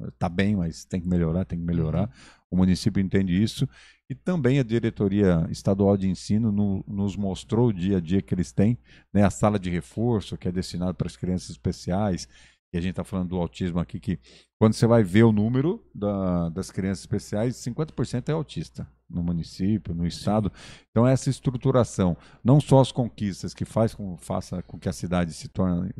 Está 0.08 0.28
bem, 0.28 0.54
mas 0.54 0.84
tem 0.84 1.00
que 1.00 1.08
melhorar, 1.08 1.44
tem 1.44 1.58
que 1.58 1.64
melhorar. 1.64 2.08
O 2.50 2.56
município 2.56 3.00
entende 3.02 3.42
isso. 3.42 3.68
E 4.08 4.14
também 4.14 4.58
a 4.60 4.62
diretoria 4.62 5.46
estadual 5.50 5.96
de 5.96 6.08
ensino 6.08 6.52
no- 6.52 6.84
nos 6.86 7.16
mostrou 7.16 7.68
o 7.68 7.72
dia 7.72 7.96
a 7.96 8.00
dia 8.00 8.22
que 8.22 8.34
eles 8.34 8.52
têm, 8.52 8.78
né? 9.12 9.24
A 9.24 9.30
sala 9.30 9.58
de 9.58 9.70
reforço, 9.70 10.36
que 10.36 10.46
é 10.46 10.52
destinada 10.52 10.94
para 10.94 11.06
as 11.08 11.16
crianças 11.16 11.50
especiais. 11.50 12.28
E 12.72 12.78
a 12.78 12.80
gente 12.80 12.90
está 12.90 13.02
falando 13.02 13.30
do 13.30 13.36
autismo 13.36 13.80
aqui, 13.80 13.98
que 13.98 14.18
quando 14.58 14.74
você 14.74 14.86
vai 14.86 15.02
ver 15.02 15.24
o 15.24 15.32
número 15.32 15.82
da- 15.94 16.48
das 16.50 16.70
crianças 16.70 17.00
especiais, 17.00 17.56
50% 17.56 18.28
é 18.28 18.32
autista 18.32 18.86
no 19.08 19.24
município, 19.24 19.92
no 19.92 20.06
estado. 20.06 20.52
Então, 20.92 21.04
essa 21.04 21.28
estruturação, 21.28 22.16
não 22.44 22.60
só 22.60 22.80
as 22.80 22.92
conquistas 22.92 23.52
que 23.52 23.64
faz 23.64 23.92
com, 23.92 24.16
faça 24.16 24.62
com 24.62 24.78
que 24.78 24.88
a 24.88 24.92
cidade 24.92 25.32
se 25.32 25.48
torne, 25.48 25.92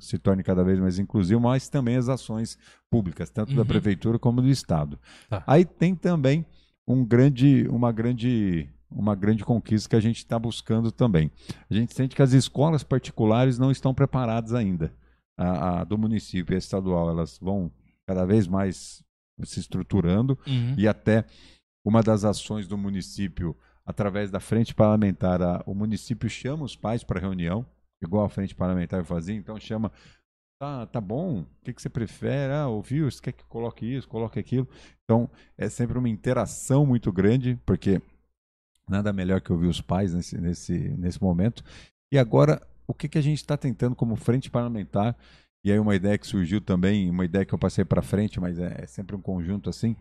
se 0.00 0.18
torne 0.18 0.42
cada 0.42 0.64
vez 0.64 0.80
mais 0.80 0.98
inclusiva, 0.98 1.38
mas 1.40 1.68
também 1.68 1.94
as 1.94 2.08
ações 2.08 2.58
públicas, 2.90 3.30
tanto 3.30 3.54
da 3.54 3.60
Uhum. 3.62 3.66
prefeitura 3.68 4.18
como 4.18 4.42
do 4.42 4.48
estado. 4.48 4.98
Tá. 5.30 5.44
Aí 5.46 5.64
tem 5.64 5.94
também 5.94 6.44
um 6.86 7.04
grande, 7.04 7.66
uma 7.70 7.92
grande 7.92 8.68
uma 8.90 9.14
grande 9.14 9.44
conquista 9.44 9.90
que 9.90 9.96
a 9.96 10.00
gente 10.00 10.16
está 10.16 10.38
buscando 10.38 10.90
também. 10.90 11.30
A 11.70 11.74
gente 11.74 11.92
sente 11.94 12.16
que 12.16 12.22
as 12.22 12.32
escolas 12.32 12.82
particulares 12.82 13.58
não 13.58 13.70
estão 13.70 13.92
preparadas 13.92 14.54
ainda. 14.54 14.90
A, 15.38 15.80
a 15.80 15.84
do 15.84 15.96
município 15.96 16.52
e 16.52 16.56
a 16.56 16.58
estadual, 16.58 17.08
elas 17.08 17.38
vão 17.38 17.70
cada 18.06 18.24
vez 18.26 18.46
mais 18.48 19.04
se 19.44 19.60
estruturando 19.60 20.36
Uhum. 20.46 20.74
e 20.76 20.88
até 20.88 21.24
uma 21.84 22.02
das 22.02 22.24
ações 22.24 22.66
do 22.66 22.76
município, 22.76 23.56
através 23.86 24.30
da 24.32 24.40
frente 24.40 24.74
parlamentar, 24.74 25.40
a- 25.40 25.62
o 25.64 25.74
município 25.74 26.28
chama 26.28 26.64
os 26.64 26.74
pais 26.74 27.04
para 27.04 27.20
reunião, 27.20 27.64
igual 28.02 28.24
a 28.24 28.28
frente 28.28 28.54
parlamentar 28.54 29.04
fazia, 29.04 29.34
então 29.36 29.58
chama, 29.60 29.92
tá, 30.60 30.86
tá 30.86 31.00
bom, 31.00 31.42
o 31.42 31.46
que, 31.64 31.72
que 31.72 31.80
você 31.80 31.88
prefere? 31.88 32.52
Ah, 32.52 32.66
ouviu? 32.66 33.08
Você 33.10 33.22
quer 33.22 33.32
que 33.32 33.44
coloque 33.44 33.86
isso, 33.86 34.08
coloque 34.08 34.40
aquilo? 34.40 34.68
Então, 35.04 35.30
é 35.56 35.68
sempre 35.68 35.96
uma 35.96 36.08
interação 36.08 36.84
muito 36.84 37.12
grande, 37.12 37.56
porque 37.64 38.02
nada 38.88 39.12
melhor 39.12 39.40
que 39.40 39.52
ouvir 39.52 39.68
os 39.68 39.80
pais 39.80 40.12
nesse, 40.12 40.36
nesse, 40.38 40.76
nesse 40.98 41.22
momento. 41.22 41.62
E 42.12 42.18
agora, 42.18 42.60
o 42.88 42.94
que, 42.94 43.08
que 43.08 43.18
a 43.18 43.22
gente 43.22 43.38
está 43.38 43.56
tentando 43.56 43.94
como 43.94 44.16
frente 44.16 44.50
parlamentar? 44.50 45.14
E 45.64 45.70
aí 45.70 45.78
uma 45.78 45.94
ideia 45.94 46.16
que 46.18 46.26
surgiu 46.26 46.60
também, 46.60 47.10
uma 47.10 47.24
ideia 47.24 47.44
que 47.44 47.52
eu 47.54 47.58
passei 47.58 47.84
para 47.84 48.00
frente, 48.02 48.40
mas 48.40 48.58
é, 48.58 48.80
é 48.82 48.86
sempre 48.86 49.14
um 49.14 49.20
conjunto 49.20 49.68
assim. 49.68 49.94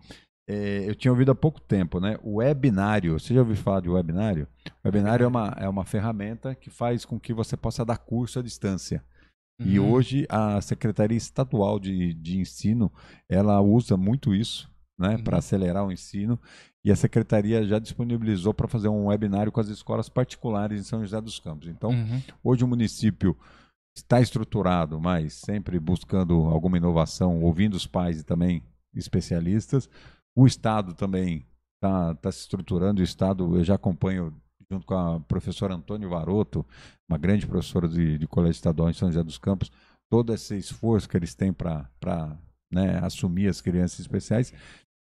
é, 0.49 0.89
eu 0.89 0.95
tinha 0.95 1.11
ouvido 1.11 1.31
há 1.31 1.35
pouco 1.35 1.59
tempo, 1.59 1.99
né? 1.99 2.17
O 2.23 2.35
webinário. 2.37 3.19
Você 3.19 3.33
já 3.33 3.41
ouviu 3.41 3.55
falar 3.57 3.81
de 3.81 3.89
webinário? 3.89 4.47
O 4.83 4.87
webinário 4.87 5.25
é 5.25 5.27
uma, 5.27 5.47
é 5.59 5.67
uma 5.67 5.83
ferramenta 5.85 6.55
que 6.55 6.69
faz 6.69 7.03
com 7.03 7.19
que 7.19 7.33
você 7.33 7.57
possa 7.57 7.83
dar 7.83 7.97
curso 7.97 8.39
à 8.39 8.41
distância. 8.41 9.03
E 9.59 9.79
Uhum. 9.79 9.91
hoje 9.91 10.25
a 10.29 10.61
Secretaria 10.61 11.17
Estadual 11.17 11.79
de, 11.79 12.13
de 12.13 12.37
Ensino, 12.37 12.91
ela 13.27 13.59
usa 13.59 13.97
muito 13.97 14.33
isso, 14.33 14.69
né, 14.97 15.15
Uhum. 15.15 15.23
para 15.23 15.37
acelerar 15.37 15.85
o 15.85 15.91
ensino. 15.91 16.39
E 16.83 16.91
a 16.91 16.95
Secretaria 16.95 17.65
já 17.65 17.79
disponibilizou 17.79 18.53
para 18.53 18.67
fazer 18.67 18.87
um 18.87 19.07
webinário 19.07 19.51
com 19.51 19.59
as 19.59 19.67
escolas 19.67 20.09
particulares 20.09 20.79
em 20.79 20.83
São 20.83 21.01
José 21.01 21.19
dos 21.21 21.39
Campos. 21.39 21.67
Então, 21.67 21.89
Uhum. 21.91 22.21
Hoje 22.43 22.63
o 22.63 22.67
município 22.67 23.37
está 23.95 24.21
estruturado, 24.21 24.99
mas 24.99 25.33
sempre 25.33 25.79
buscando 25.79 26.33
alguma 26.45 26.77
inovação, 26.77 27.41
ouvindo 27.43 27.73
os 27.75 27.85
pais 27.87 28.19
e 28.19 28.23
também 28.23 28.63
especialistas. 28.93 29.89
O 30.35 30.45
Estado 30.45 30.93
também 30.93 31.45
está 31.75 32.13
tá 32.15 32.31
se 32.31 32.39
estruturando. 32.41 33.01
O 33.01 33.03
Estado, 33.03 33.55
eu 33.57 33.63
já 33.63 33.75
acompanho, 33.75 34.33
junto 34.69 34.85
com 34.85 34.93
a 34.95 35.19
professora 35.21 35.73
Antônio 35.75 36.09
Varoto, 36.09 36.65
uma 37.09 37.17
grande 37.17 37.47
professora 37.47 37.87
de, 37.87 38.17
de 38.17 38.27
Colégio 38.27 38.57
Estadual 38.57 38.89
em 38.89 38.93
São 38.93 39.09
José 39.09 39.23
dos 39.23 39.37
Campos, 39.37 39.71
todo 40.09 40.33
esse 40.33 40.57
esforço 40.57 41.09
que 41.09 41.17
eles 41.17 41.33
têm 41.33 41.51
para 41.51 41.89
né, 42.71 42.99
assumir 43.01 43.47
as 43.47 43.61
crianças 43.61 43.99
especiais. 43.99 44.53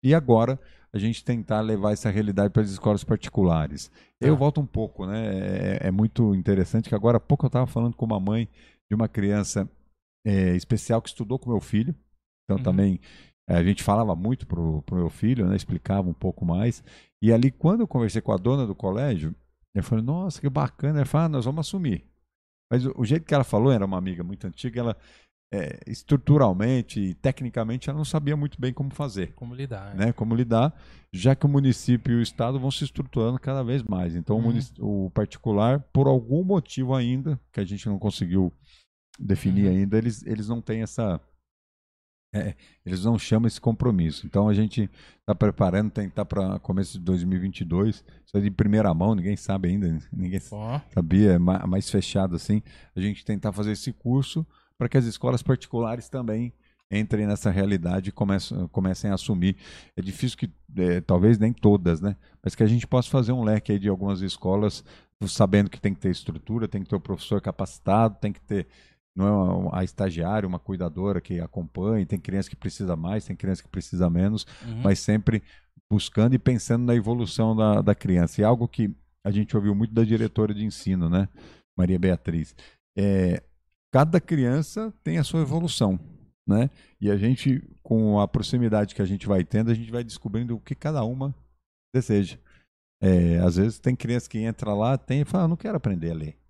E 0.03 0.15
agora 0.15 0.59
a 0.93 0.99
gente 0.99 1.25
tentar 1.25 1.61
levar 1.61 1.93
essa 1.93 2.11
realidade 2.11 2.51
para 2.53 2.63
as 2.63 2.71
escolas 2.71 3.05
particulares. 3.05 3.91
Eu 4.21 4.35
Tá. 4.35 4.39
volto 4.39 4.61
um 4.61 4.67
pouco, 4.67 5.07
né? 5.07 5.79
É, 5.83 5.89
é 5.89 5.91
muito 5.91 6.35
interessante 6.35 6.89
que 6.89 6.95
agora 6.95 7.19
há 7.19 7.21
pouco 7.21 7.45
eu 7.47 7.49
estava 7.49 7.67
falando 7.67 7.95
com 7.97 8.05
uma 8.07 8.19
mãe 8.19 8.49
de 8.91 8.95
uma 8.95 9.07
criança 9.09 9.69
é, 10.27 10.55
especial 10.57 11.01
que 11.01 11.09
estudou 11.09 11.39
com 11.39 11.51
meu 11.51 11.61
filho. 11.61 11.95
Então 12.45 12.57
Uhum. 12.59 12.63
também 12.65 13.01
é, 13.49 13.57
a 13.57 13.63
gente 13.65 13.83
falava 13.83 14.15
muito 14.17 14.47
pro, 14.47 14.83
pro 14.83 14.97
meu 14.97 15.09
filho, 15.11 15.47
né? 15.47 15.55
Explicava 15.57 16.09
um 16.09 16.15
pouco 16.15 16.45
mais. 16.45 16.83
E 17.23 17.33
ali, 17.33 17.51
quando 17.51 17.81
eu 17.81 17.89
conversei 17.89 18.21
com 18.21 18.33
a 18.33 18.37
dona 18.37 18.67
do 18.67 18.75
colégio, 18.75 19.35
eu 19.75 19.83
falei, 19.85 20.05
nossa, 20.05 20.41
que 20.41 20.49
bacana. 20.49 20.99
Ela 20.99 21.07
falou, 21.07 21.27
ah, 21.27 21.29
nós 21.29 21.45
vamos 21.45 21.61
assumir. 21.67 22.05
Mas 22.73 22.85
o, 22.85 22.93
o 22.97 23.05
jeito 23.05 23.25
que 23.27 23.35
ela 23.35 23.45
falou, 23.45 23.71
era 23.71 23.85
uma 23.85 23.97
amiga 23.99 24.25
muito 24.25 24.47
antiga, 24.47 24.81
ela 24.81 24.97
é, 25.53 25.81
estruturalmente 25.87 27.01
e 27.01 27.15
tecnicamente 27.15 27.89
ela 27.91 27.97
não 27.99 28.05
sabia 28.05 28.37
muito 28.37 28.61
bem 28.61 28.73
como 28.73 28.91
fazer 28.95 29.33
Como 29.35 29.55
lidar? 29.55 29.95
né, 29.97 30.13
como 30.13 30.35
lidar, 30.35 30.73
já 31.13 31.35
que 31.35 31.45
o 31.45 31.49
município 31.49 32.13
e 32.13 32.17
o 32.17 32.23
estado 32.23 32.59
vão 32.61 32.71
se 32.71 32.85
estruturando 32.85 33.39
cada 33.39 33.63
vez 33.65 33.83
mais. 33.83 34.15
Então, 34.15 34.37
o 34.37 34.39
Uhum. 34.39 34.45
munici- 34.47 34.75
o 34.79 35.11
particular, 35.11 35.81
por 35.93 36.07
algum 36.07 36.45
motivo 36.45 36.95
ainda, 36.95 37.39
que 37.53 37.59
a 37.61 37.65
gente 37.65 37.89
não 37.89 37.99
conseguiu 37.99 38.53
definir 39.19 39.67
Uhum. 39.67 39.71
ainda, 39.79 39.99
eles, 39.99 40.25
eles 40.25 40.49
não 40.49 40.61
têm 40.63 40.83
essa. 40.83 41.21
é, 42.33 42.55
eles 42.87 43.05
não 43.05 43.19
chamam 43.19 43.49
esse 43.49 43.61
compromisso. 43.61 44.25
Então, 44.25 44.49
a 44.49 44.55
gente 44.55 44.89
está 45.19 45.35
preparando, 45.35 45.91
tentar 45.91 46.25
para 46.25 46.61
começo 46.61 46.97
de 46.97 47.05
2022. 47.05 48.05
Isso 48.25 48.37
é 48.37 48.41
de 48.41 48.53
primeira 48.53 48.95
mão, 48.95 49.17
ninguém 49.17 49.35
sabe 49.35 49.69
ainda, 49.69 49.99
ninguém 50.13 50.41
Ó, 50.53 50.81
sabia, 50.95 51.33
é 51.33 51.39
ma- 51.41 51.67
mais 51.67 51.91
fechado 51.91 52.37
assim, 52.37 52.63
a 52.95 53.01
gente 53.01 53.25
tentar 53.25 53.51
fazer 53.53 53.73
esse 53.73 53.93
curso 53.93 54.47
para 54.81 54.89
que 54.89 54.97
as 54.97 55.05
escolas 55.05 55.43
particulares 55.43 56.09
também 56.09 56.55
entrem 56.91 57.27
nessa 57.27 57.51
realidade 57.51 58.09
e 58.09 58.13
comecem, 58.13 58.67
comecem 58.69 59.11
a 59.11 59.15
assumir. 59.15 59.55
É 59.95 60.01
difícil 60.01 60.39
que, 60.39 60.51
é, 60.75 61.03
talvez 61.03 61.39
nem 61.39 61.53
todas, 61.53 62.01
né? 62.01 62.17
Mas 62.43 62.55
que 62.55 62.63
a 62.63 62.67
gente 62.67 62.87
possa 62.87 63.11
fazer 63.11 63.33
um 63.33 63.45
leque 63.45 63.73
aí 63.73 63.79
de 63.79 63.91
algumas 63.91 64.23
escolas, 64.23 64.83
sabendo 65.27 65.69
que 65.69 65.79
tem 65.79 65.93
que 65.93 66.01
ter 66.01 66.09
estrutura, 66.09 66.67
tem 66.67 66.83
que 66.83 66.89
ter 66.89 66.97
o 66.97 67.01
professor 67.01 67.43
capacitado, 67.43 68.17
tem 68.19 68.33
que 68.33 68.41
ter 68.41 68.67
não 69.15 69.27
é 69.27 69.31
uma- 69.31 69.79
a 69.81 69.85
estagiária, 69.85 70.49
uma 70.49 70.59
cuidadora 70.59 71.21
que 71.21 71.41
acompanhe, 71.41 72.07
tem 72.07 72.19
criança 72.19 72.49
que 72.49 72.57
precisa 72.57 72.97
mais, 72.97 73.27
tem 73.27 73.37
criança 73.37 73.63
que 73.63 73.69
precisa 73.69 74.09
menos, 74.09 74.47
uhum. 74.65 74.81
mas 74.83 74.99
sempre 74.99 75.43
buscando 75.91 76.35
e 76.35 76.39
pensando 76.39 76.87
na 76.87 76.95
evolução 76.95 77.55
da, 77.55 77.83
da 77.83 77.95
criança. 77.95 78.41
E 78.41 78.45
algo 78.45 78.67
que 78.67 78.91
a 79.23 79.31
gente 79.31 79.55
ouviu 79.55 79.75
muito 79.75 79.93
da 79.93 80.05
diretora 80.05 80.55
de 80.55 80.65
ensino, 80.65 81.11
né, 81.11 81.29
Maria 81.77 81.99
Beatriz, 81.99 82.55
é, 82.97 83.43
cada 83.93 84.21
criança 84.21 84.93
tem 85.03 85.19
a 85.19 85.25
sua 85.25 85.41
evolução, 85.41 85.99
né? 86.47 86.71
E 87.01 87.11
a 87.11 87.17
gente, 87.17 87.63
com 87.83 88.21
a 88.21 88.29
proximidade 88.29 88.95
que 88.95 89.03
a 89.03 89.07
gente 89.07 89.27
vai 89.27 89.45
tendo, 89.45 89.71
a 89.71 89.75
gente 89.75 89.91
vai 89.91 90.05
descobrindo 90.05 90.57
o 90.57 90.61
que 90.61 90.75
cada 90.75 91.03
uma 91.05 91.35
deseja. 91.95 92.39
É, 93.03 93.39
às 93.39 93.57
vezes 93.57 93.79
tem 93.79 93.97
criança 93.97 94.29
que 94.29 94.39
entra 94.39 94.75
lá, 94.75 94.97
tem 94.99 95.23
e 95.23 95.25
fala, 95.25 95.45
"Ah, 95.45 95.49
não 95.49 95.57
quero 95.57 95.77
aprender 95.77 96.11
a 96.11 96.15
ler 96.15 96.41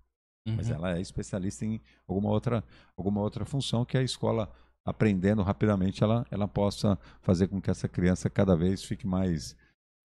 mas 0.47 0.69
Uhum. 0.69 0.75
ela 0.75 0.97
é 0.97 1.01
especialista 1.01 1.63
em 1.65 1.79
alguma 2.07 2.29
outra, 2.29 2.63
alguma 2.97 3.21
outra 3.21 3.45
função 3.45 3.85
que 3.85 3.97
a 3.97 4.01
escola, 4.01 4.51
aprendendo 4.83 5.41
rapidamente, 5.43 6.03
ela, 6.03 6.25
ela 6.31 6.47
possa 6.47 6.97
fazer 7.21 7.47
com 7.47 7.61
que 7.61 7.69
essa 7.69 7.87
criança 7.87 8.29
cada 8.29 8.55
vez 8.55 8.83
fique 8.83 9.05
mais 9.05 9.55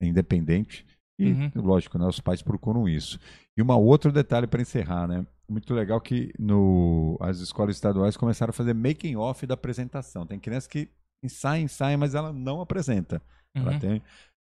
independente. 0.01 0.87
E, 1.19 1.33
Uhum. 1.33 1.51
lógico, 1.57 1.99
né, 1.99 2.07
os 2.07 2.21
pais 2.21 2.43
procuram 2.43 2.87
isso. 2.87 3.19
E 3.57 3.63
um 3.63 3.71
outro 3.73 4.13
detalhe 4.13 4.47
para 4.47 4.61
encerrar, 4.61 5.09
né? 5.09 5.27
Muito 5.49 5.73
legal 5.75 6.01
que 6.01 6.33
no, 6.39 7.17
as 7.21 7.39
escolas 7.39 7.77
estaduais 7.77 8.17
começaram 8.17 8.51
a 8.51 8.53
fazer 8.53 8.75
making 8.75 9.17
off 9.17 9.47
da 9.47 9.55
apresentação. 9.55 10.27
Tem 10.27 10.39
criança 10.41 10.69
que 10.69 10.89
ensaia, 11.23 11.61
ensaia, 11.63 11.97
mas 11.97 12.15
ela 12.15 12.33
não 12.33 12.61
apresenta. 12.61 13.23
Ela 13.55 13.73
Uhum. 13.73 13.79
tem. 13.79 14.03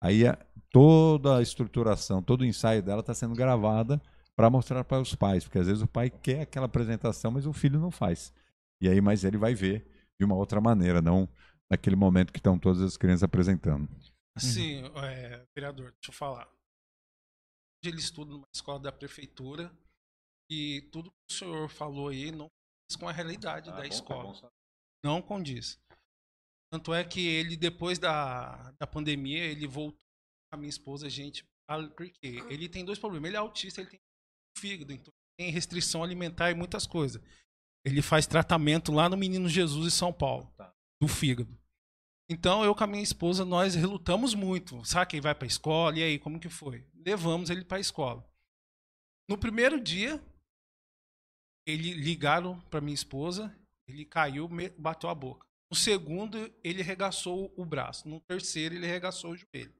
Aí 0.01 0.25
a- 0.27 0.37
toda 0.71 1.37
a 1.37 1.41
estruturação, 1.41 2.21
todo 2.23 2.41
o 2.41 2.45
ensaio 2.45 2.81
dela 2.81 3.01
está 3.01 3.13
sendo 3.13 3.35
gravada 3.35 4.01
para 4.35 4.49
mostrar 4.49 4.83
para 4.83 5.01
os 5.01 5.13
pais, 5.13 5.43
porque 5.43 5.59
às 5.59 5.67
vezes 5.67 5.81
o 5.83 5.87
pai 5.87 6.09
quer 6.09 6.41
aquela 6.41 6.65
apresentação, 6.65 7.29
mas 7.31 7.45
o 7.45 7.53
filho 7.53 7.79
não 7.79 7.91
faz. 7.91 8.33
E 8.81 8.87
aí, 8.87 8.99
mas 9.01 9.23
ele 9.23 9.37
vai 9.37 9.53
ver 9.53 9.85
de 10.17 10.25
uma 10.25 10.35
outra 10.35 10.59
maneira, 10.61 11.01
não 11.01 11.27
naquele 11.69 11.95
momento 11.95 12.31
que 12.33 12.39
estão 12.39 12.57
todas 12.57 12.81
as 12.81 12.97
crianças 12.97 13.23
apresentando. 13.23 13.87
Assim, 14.35 14.83
é, 15.03 15.45
vereador, 15.53 15.91
deixa 15.91 16.09
eu 16.09 16.13
falar. 16.13 16.47
Hoje 17.83 17.93
ele 17.93 17.99
estuda 17.99 18.31
numa 18.31 18.47
escola 18.53 18.79
da 18.79 18.91
prefeitura 18.91 19.71
e 20.50 20.82
tudo 20.91 21.12
que 21.12 21.34
o 21.34 21.38
senhor 21.38 21.70
falou 21.70 22.10
aí 22.10 22.32
não 22.32 22.47
condiz 22.47 22.95
com 23.00 23.08
a 23.08 23.12
realidade 23.12 23.70
da 23.72 23.86
escola. 23.86 24.34
Não 25.04 25.22
condiz. 25.22 25.80
Tanto 26.72 26.93
é 26.93 27.04
que 27.04 27.26
ele, 27.26 27.56
depois 27.56 27.97
da, 27.97 28.72
da 28.80 28.86
pandemia, 28.86 29.43
ele 29.43 29.68
voltou 29.68 29.97
com 30.52 30.56
a 30.56 30.58
minha 30.58 30.70
esposa, 30.70 31.08
a 31.08 31.10
gente. 31.10 31.43
ah, 31.70 31.82
Por 31.82 32.10
quê? 32.10 32.43
Ele 32.50 32.68
tem 32.70 32.86
dois 32.86 33.00
problemas. 33.00 33.28
Ele 33.28 33.38
é 33.38 33.39
autista, 33.39 33.82
ele 33.82 33.89
tem 33.89 34.00
fígado, 34.58 34.91
então 34.91 35.14
tem 35.38 35.52
restrição 35.52 36.04
alimentar 36.04 36.52
e 36.52 36.56
muitas 36.56 36.86
coisas. 36.86 37.22
Ele 37.86 38.02
faz 38.02 38.28
tratamento 38.28 38.91
lá 38.91 39.08
no 39.08 39.16
Menino 39.16 39.47
Jesus 39.47 39.93
em 39.93 39.97
São 39.97 40.12
Paulo, 40.12 40.54
do 41.02 41.08
fígado. 41.08 41.58
Então, 42.30 42.64
eu 42.64 42.76
com 42.76 42.84
a 42.84 42.88
minha 42.88 43.02
esposa, 43.02 43.43
nós 43.43 43.74
relutamos 43.74 44.36
muito. 44.36 44.84
Sabe 44.86 45.10
quem 45.10 45.22
vai 45.22 45.34
para 45.34 45.45
a 45.45 45.47
escola? 45.47 45.97
E 45.97 46.04
aí, 46.04 46.20
como 46.20 46.39
que 46.39 46.50
foi? 46.50 46.86
Levamos 46.93 47.50
ele 47.50 47.66
para 47.66 47.78
a 47.78 47.82
escola. 47.82 48.24
No 49.28 49.38
primeiro 49.38 49.80
dia, 49.82 50.22
ele 51.66 51.93
ligaram 51.93 52.60
para 52.70 52.82
minha 52.82 52.93
esposa, 52.95 53.55
ele 53.88 54.05
caiu, 54.05 54.47
me- 54.49 54.70
bateu 54.70 55.10
a 55.10 55.16
boca. 55.16 55.45
No 55.72 55.78
segundo, 55.78 56.51
ele 56.64 56.82
regaçou 56.82 57.53
o 57.55 57.64
braço. 57.66 58.07
No 58.10 58.20
terceiro, 58.22 58.74
ele 58.76 58.88
regaçou 58.88 59.32
o 59.32 59.38
joelho. 59.38 59.74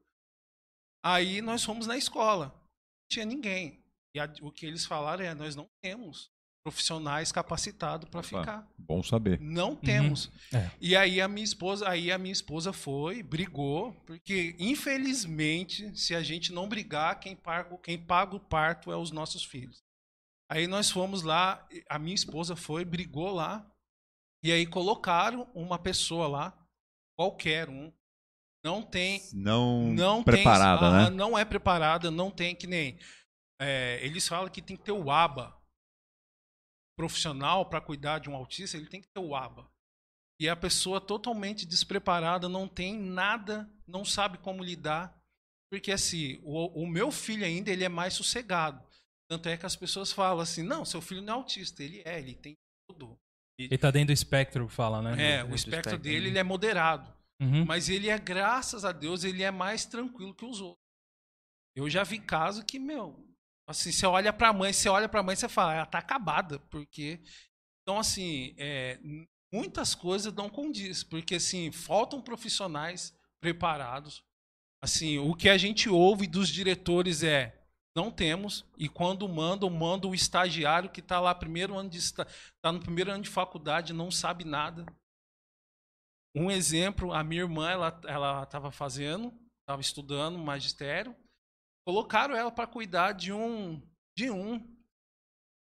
Aí 1.04 1.42
nós 1.42 1.64
fomos 1.64 1.88
na 1.88 1.98
escola. 1.98 2.48
Não 2.48 3.08
tinha 3.12 3.26
ninguém. 3.26 3.80
E 4.16 4.20
a- 4.20 4.32
o 4.42 4.52
que 4.52 4.66
eles 4.66 4.86
falaram 4.86 5.24
é: 5.24 5.34
nós 5.34 5.56
não 5.56 5.68
temos 5.82 6.30
profissionais 6.64 7.32
capacitados 7.32 8.08
para 8.10 8.22
ficar. 8.22 8.68
Bom 8.78 9.02
saber. 9.02 9.40
Não 9.40 9.76
temos. 9.76 10.30
É. 10.54 10.70
E 10.80 10.96
aí 10.96 11.20
a 11.22 11.28
minha 11.28 11.44
esposa, 11.44 11.90
aí 11.90 12.12
a 12.12 12.18
minha 12.18 12.34
esposa 12.34 12.72
foi, 12.74 13.24
brigou, 13.24 13.94
porque 14.06 14.56
infelizmente, 14.60 15.98
se 15.98 16.14
a 16.14 16.22
gente 16.22 16.52
não 16.52 16.68
brigar, 16.68 17.20
quem 17.20 17.36
paga, 17.36 17.78
quem 17.78 17.98
paga 17.98 18.36
o 18.36 18.40
parto 18.40 18.92
é 18.92 18.98
os 18.98 19.10
nossos 19.10 19.44
filhos. 19.44 19.82
Aí 20.52 20.66
nós 20.66 20.89
fomos 20.89 21.22
lá, 21.22 21.68
a 21.88 22.00
minha 22.00 22.16
esposa 22.16 22.56
foi, 22.56 22.84
brigou 22.84 23.32
lá, 23.32 23.70
e 24.43 24.52
aí 24.52 24.66
colocaram 24.66 25.50
uma 25.54 25.78
pessoa 25.78 26.28
lá, 26.28 26.68
qualquer 27.16 27.70
um, 27.70 27.93
não 28.64 28.82
tem 28.82 29.22
Não, 29.34 29.94
não 29.94 30.24
preparada, 30.24 30.80
tem, 30.80 30.88
ah, 30.88 31.10
né? 31.10 31.15
Não 31.15 31.38
é 31.38 31.45
preparada, 31.45 32.11
não 32.11 32.30
tem 32.30 32.56
que 32.56 32.68
nem. 32.68 32.99
é, 33.61 34.03
eles 34.06 34.28
falam 34.28 34.49
que 34.49 34.61
tem 34.61 34.76
que 34.76 34.84
ter 34.84 34.91
o 34.91 35.10
ABA. 35.10 35.57
Profissional 36.98 37.69
para 37.69 37.80
cuidar 37.80 38.19
de 38.19 38.30
um 38.30 38.36
autista, 38.36 38.76
ele 38.76 38.90
tem 38.90 39.02
que 39.02 39.07
ter 39.07 39.19
o 39.22 39.34
ABA. 39.34 39.69
E 40.41 40.49
a 40.49 40.56
pessoa 40.56 40.99
totalmente 40.99 41.65
despreparada, 41.65 42.49
não 42.49 42.68
tem 42.68 42.98
nada, 42.98 43.69
não 43.88 44.03
sabe 44.03 44.38
como 44.38 44.64
lidar. 44.64 45.18
Porque 45.72 45.91
assim, 45.91 46.40
o, 46.44 46.84
o 46.84 46.88
meu 46.88 47.11
filho 47.11 47.45
ainda 47.45 47.72
ele 47.72 47.84
é 47.84 47.90
mais 47.90 48.14
sossegado. 48.14 48.86
Tanto 49.30 49.47
é 49.47 49.56
que 49.56 49.65
as 49.65 49.76
pessoas 49.76 50.11
falam 50.11 50.41
assim: 50.41 50.64
não, 50.64 50.84
seu 50.84 51.01
filho 51.01 51.22
não 51.22 51.34
é 51.34 51.38
autista. 51.38 51.84
Ele 51.84 52.01
é, 52.03 52.19
ele 52.19 52.34
tem 52.34 52.57
tudo. 52.89 53.18
Ele 53.60 53.77
tá 53.77 53.91
dentro 53.91 54.07
do 54.07 54.14
espectro, 54.14 54.68
fala, 54.68 55.01
né? 55.01 55.11
É, 55.11 55.43
o 55.43 55.53
espectro 55.53 55.56
espectro, 55.56 55.97
dele 55.99 56.22
né? 56.22 56.27
ele 56.27 56.39
é 56.39 56.43
moderado. 56.43 57.14
Uhum. 57.41 57.65
Mas 57.65 57.89
ele 57.89 58.10
é, 58.10 58.18
graças 58.18 58.84
a 58.84 58.91
Deus, 58.91 59.23
ele 59.23 59.43
é 59.43 59.51
mais 59.51 59.85
tranquilo 59.85 60.34
que 60.34 60.45
os 60.45 60.60
outros. 60.60 60.84
Eu 61.76 61.89
já 61.89 62.03
vi 62.03 62.19
caso 62.19 62.65
que, 62.65 62.80
meu, 62.80 63.23
assim, 63.68 63.91
você 63.91 64.06
olha 64.06 64.34
pra 64.34 64.51
mãe, 64.51 64.73
você 64.73 64.89
olha 64.89 65.07
pra 65.07 65.22
mãe 65.22 65.34
e 65.34 65.38
você 65.38 65.47
fala, 65.47 65.76
ela 65.76 65.85
tá 65.85 65.99
acabada, 65.99 66.60
porque. 66.72 67.19
Então, 67.81 67.99
assim, 67.99 68.56
é, 68.57 68.99
muitas 69.53 69.93
coisas 69.93 70.34
não 70.34 70.49
condiz, 70.49 71.03
porque, 71.03 71.35
assim, 71.35 71.72
faltam 71.72 72.22
profissionais 72.22 73.14
preparados. 73.41 74.23
Assim, 74.81 75.18
o 75.18 75.35
que 75.35 75.49
a 75.49 75.57
gente 75.57 75.89
ouve 75.89 76.27
dos 76.27 76.49
diretores 76.49 77.23
é: 77.23 77.59
Não 78.00 78.10
temos. 78.10 78.66
E 78.78 78.88
quando 78.88 79.28
mandam, 79.28 79.70
manda 79.70 80.08
o 80.08 80.16
estagiário 80.16 80.90
que 80.90 81.02
está 81.02 81.20
lá 81.20 81.36
primeiro 81.36 81.78
ano 81.78 81.90
de 81.90 81.98
esta- 81.98 82.26
tá 82.64 82.72
no 82.72 82.80
primeiro 82.80 83.12
ano 83.12 83.22
de 83.22 83.30
faculdade, 83.30 83.92
não 83.92 84.10
sabe 84.10 84.46
nada. 84.46 84.86
Um 86.34 86.50
exemplo, 86.50 87.12
a 87.12 87.22
minha 87.24 87.42
irmã, 87.42 87.70
ela 87.70 88.00
ela 88.08 88.44
estava 88.44 88.72
fazendo, 88.72 89.34
estava 89.62 89.82
estudando 89.82 90.40
magistério, 90.40 91.14
colocaram 91.86 92.36
ela 92.36 92.50
para 92.52 92.66
cuidar 92.68 93.12
de 93.12 93.34
um 93.34 93.82
de 94.18 94.32
um 94.32 94.60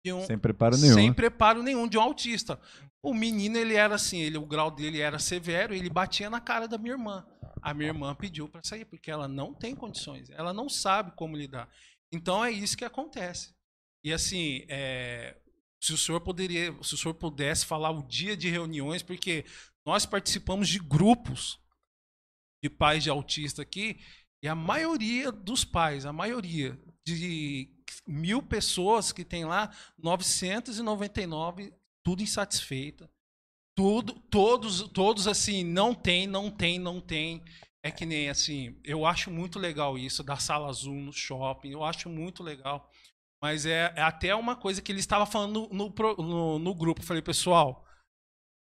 de 0.04 0.12
um 0.12 0.26
Sem 0.26 0.38
preparo 0.38 0.76
nenhum. 0.76 0.94
sem 0.94 1.08
né? 1.08 1.14
preparo 1.14 1.62
nenhum 1.62 1.88
de 1.88 1.96
um 1.96 2.02
autista. 2.02 2.60
O 3.02 3.14
menino, 3.14 3.56
ele 3.56 3.74
era 3.74 3.94
assim, 3.94 4.18
ele, 4.18 4.36
o 4.36 4.44
grau 4.44 4.70
dele 4.70 5.00
era 5.00 5.18
severo, 5.18 5.72
ele 5.72 5.88
batia 5.88 6.28
na 6.28 6.40
cara 6.40 6.68
da 6.68 6.76
minha 6.76 6.92
irmã. 6.92 7.26
A 7.62 7.72
minha 7.72 7.88
irmã 7.88 8.14
pediu 8.14 8.48
para 8.48 8.62
sair, 8.62 8.84
porque 8.84 9.10
ela 9.10 9.26
não 9.26 9.54
tem 9.54 9.74
condições, 9.74 10.28
ela 10.30 10.52
não 10.52 10.68
sabe 10.68 11.12
como 11.12 11.36
lidar. 11.36 11.68
Então 12.12 12.44
é 12.44 12.50
isso 12.50 12.76
que 12.76 12.84
acontece. 12.84 13.54
E 14.04 14.12
assim, 14.12 14.64
é, 14.68 15.36
se 15.80 15.92
o 15.92 15.98
senhor 15.98 16.20
poderia, 16.20 16.72
se 16.82 16.94
o 16.94 16.98
senhor 16.98 17.14
pudesse 17.14 17.66
falar 17.66 17.90
o 17.90 18.02
dia 18.02 18.36
de 18.36 18.48
reuniões, 18.48 19.02
porque 19.02 19.44
nós 19.84 20.06
participamos 20.06 20.68
de 20.68 20.78
grupos 20.78 21.58
de 22.62 22.68
pais 22.68 23.02
de 23.04 23.10
autista 23.10 23.62
aqui, 23.62 24.00
e 24.42 24.48
a 24.48 24.54
maioria 24.54 25.32
dos 25.32 25.64
pais, 25.64 26.06
a 26.06 26.12
maioria 26.12 26.78
de 27.06 27.68
mil 28.06 28.42
pessoas 28.42 29.12
que 29.12 29.24
tem 29.24 29.44
lá, 29.44 29.74
999 29.98 31.72
tudo 32.08 32.22
insatisfeita. 32.22 33.10
Tudo, 33.76 34.14
todos, 34.14 34.82
todos 34.88 35.28
assim, 35.28 35.62
não 35.62 35.94
tem, 35.94 36.26
não 36.26 36.50
tem, 36.50 36.78
não 36.78 37.00
tem. 37.00 37.42
É 37.84 37.90
que 37.90 38.04
nem 38.04 38.28
assim, 38.28 38.76
eu 38.84 39.06
acho 39.06 39.30
muito 39.30 39.58
legal 39.58 39.96
isso 39.96 40.22
da 40.24 40.36
sala 40.36 40.68
azul 40.68 40.94
no 40.94 41.12
shopping, 41.12 41.70
eu 41.70 41.84
acho 41.84 42.08
muito 42.08 42.42
legal. 42.42 42.90
Mas 43.40 43.64
é, 43.66 43.92
é 43.94 44.02
até 44.02 44.34
uma 44.34 44.56
coisa 44.56 44.82
que 44.82 44.90
ele 44.90 44.98
estava 44.98 45.24
falando 45.24 45.68
no, 45.72 45.88
no, 45.96 46.16
no- 46.18 46.58
no 46.58 46.74
grupo. 46.74 47.00
Eu 47.00 47.06
falei, 47.06 47.22
pessoal, 47.22 47.84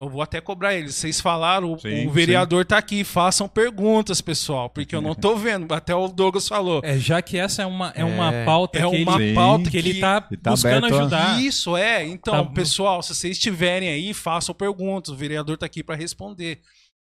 eu 0.02 0.10
vou 0.10 0.22
até 0.22 0.42
cobrar 0.42 0.76
eles. 0.76 0.96
Vocês 0.96 1.22
falaram, 1.22 1.72
o- 1.74 1.80
Sim, 1.80 2.08
o 2.08 2.12
vereador 2.12 2.66
tá 2.66 2.78
aqui, 2.78 3.06
façam 3.06 3.48
perguntas, 3.48 4.20
pessoal, 4.20 4.70
porque 4.70 4.94
eu 4.94 5.02
não 5.02 5.16
tô 5.16 5.34
vendo. 5.40 5.74
Até 5.74 5.96
o 5.96 6.10
Douglas 6.10 6.46
falou. 6.50 6.82
É, 6.84 7.00
já 7.00 7.22
que 7.22 7.38
essa 7.38 7.62
é 7.62 7.66
uma, 7.66 7.94
é 7.96 8.04
uma 8.04 8.34
É, 8.34 8.44
pauta 8.46 8.80
é 8.80 8.82
que, 8.82 8.88
uma 9.04 9.22
ele, 9.24 9.34
pauta 9.34 9.70
que 9.72 9.78
ele 9.78 9.94
que- 9.94 10.00
tá 10.02 10.20
buscando 10.44 10.86
aberto 10.88 10.94
a- 10.94 11.00
ajudar. 11.00 11.42
Isso, 11.42 11.78
é. 11.78 12.06
Então, 12.06 12.46
Tá. 12.46 12.52
pessoal, 12.52 13.02
se 13.02 13.16
vocês 13.16 13.38
estiverem 13.38 13.88
aí, 13.88 14.14
façam 14.14 14.54
perguntas. 14.54 15.10
O 15.14 15.16
vereador 15.16 15.54
está 15.54 15.66
aqui 15.68 15.82
para 15.86 15.96
responder. 15.96 16.62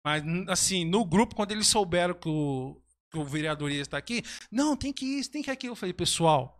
Mas, 0.04 0.24
assim, 0.50 0.84
no 0.86 1.06
grupo, 1.06 1.36
quando 1.36 1.52
eles 1.52 1.68
souberam 1.68 2.14
que 2.14 2.28
o, 2.28 2.82
que 3.12 3.18
o 3.18 3.24
vereador 3.26 3.72
ia 3.72 3.82
estar 3.82 3.98
aqui, 3.98 4.24
não, 4.52 4.76
tem 4.76 4.92
que 4.92 5.06
isso, 5.06 5.30
tem 5.32 5.44
que 5.44 5.52
aquilo. 5.52 5.74
Eu 5.74 5.76
falei, 5.76 5.94
pessoal, 5.94 6.58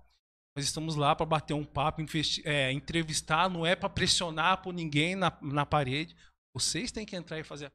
nós 0.56 0.66
estamos 0.66 0.96
lá 0.96 1.16
para 1.16 1.26
bater 1.26 1.54
um 1.54 1.64
papo, 1.64 2.02
é, 2.46 2.72
entrevistar, 2.72 3.50
não 3.50 3.66
é 3.66 3.76
para 3.76 3.90
pressionar 3.90 4.62
por 4.62 4.74
ninguém 4.74 5.16
na, 5.16 5.36
na 5.42 5.66
parede. 5.66 6.16
Vocês 6.54 6.92
têm 6.92 7.06
que 7.06 7.16
entrar 7.16 7.40
e 7.40 7.44
fazer. 7.44 7.72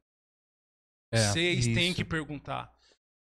É, 1.11 1.17
Vocês 1.31 1.65
têm 1.65 1.87
isso. 1.87 1.95
que 1.95 2.05
perguntar. 2.05 2.71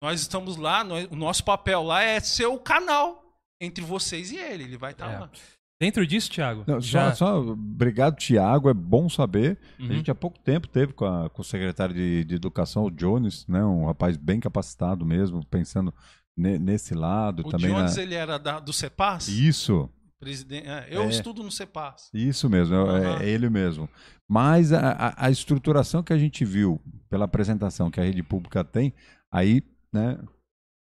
Nós 0.02 0.22
estamos 0.22 0.58
lá, 0.58 0.84
nós- 0.84 1.08
o 1.12 1.16
nosso 1.16 1.44
papel 1.44 1.84
lá 1.84 2.02
é 2.02 2.20
ser 2.20 2.46
o 2.48 2.60
canal 2.60 3.24
entre 3.62 3.84
vocês 3.84 4.32
e 4.32 4.38
ele. 4.38 4.64
Ele 4.64 4.78
vai 4.78 4.92
estar 4.92 5.12
É. 5.12 5.20
lá. 5.20 5.32
Dentro 5.80 6.08
disso, 6.08 6.32
Thiago, 6.32 6.64
Não, 6.66 6.80
já... 6.80 7.14
só, 7.14 7.42
só, 7.44 7.52
obrigado, 7.52 8.16
Tiago. 8.16 8.70
É 8.70 8.74
bom 8.74 9.10
saber. 9.10 9.58
Uhum. 9.78 9.88
A 9.90 9.94
gente 9.94 10.10
há 10.10 10.16
pouco 10.16 10.40
tempo 10.40 10.68
teve 10.70 10.94
com, 10.94 11.06
a- 11.06 11.30
com 11.30 11.42
o 11.42 11.46
secretário 11.46 11.94
de, 11.94 12.24
de 12.24 12.36
Educação, 12.36 12.86
o 12.86 12.92
Jones, 12.92 13.46
né, 13.48 13.64
um 13.64 13.86
rapaz 13.86 14.16
bem 14.16 14.40
capacitado 14.40 15.06
mesmo, 15.06 15.46
pensando 15.46 15.94
ne- 16.38 16.58
nesse 16.58 16.94
lado 16.94 17.42
O 17.46 17.50
também. 17.50 17.74
Jones, 17.74 17.98
na- 17.98 18.02
ele 18.04 18.16
era 18.16 18.38
da- 18.40 18.60
do 18.62 18.72
CEPAS? 18.72 19.28
Isso, 19.28 19.90
Presidente, 20.18 20.66
é, 20.68 20.88
eu 20.90 21.02
É. 21.04 21.10
estudo 21.10 21.44
no 21.44 21.52
CEPAS. 21.52 22.10
isso 22.14 22.50
mesmo, 22.50 22.74
é- 22.74 22.80
Aham. 22.80 23.22
é, 23.22 23.30
ele 23.30 23.50
mesmo. 23.50 23.88
Mas 24.28 24.72
a, 24.72 24.92
a- 24.92 25.26
a 25.26 25.30
estruturação 25.30 26.02
que 26.02 26.14
a 26.14 26.18
gente 26.18 26.46
viu 26.46 26.82
pela 27.10 27.26
apresentação 27.26 27.92
que 27.92 28.00
a 28.00 28.04
rede 28.04 28.24
pública 28.24 28.64
tem, 28.64 28.94
aí, 29.30 29.62
né? 29.92 30.18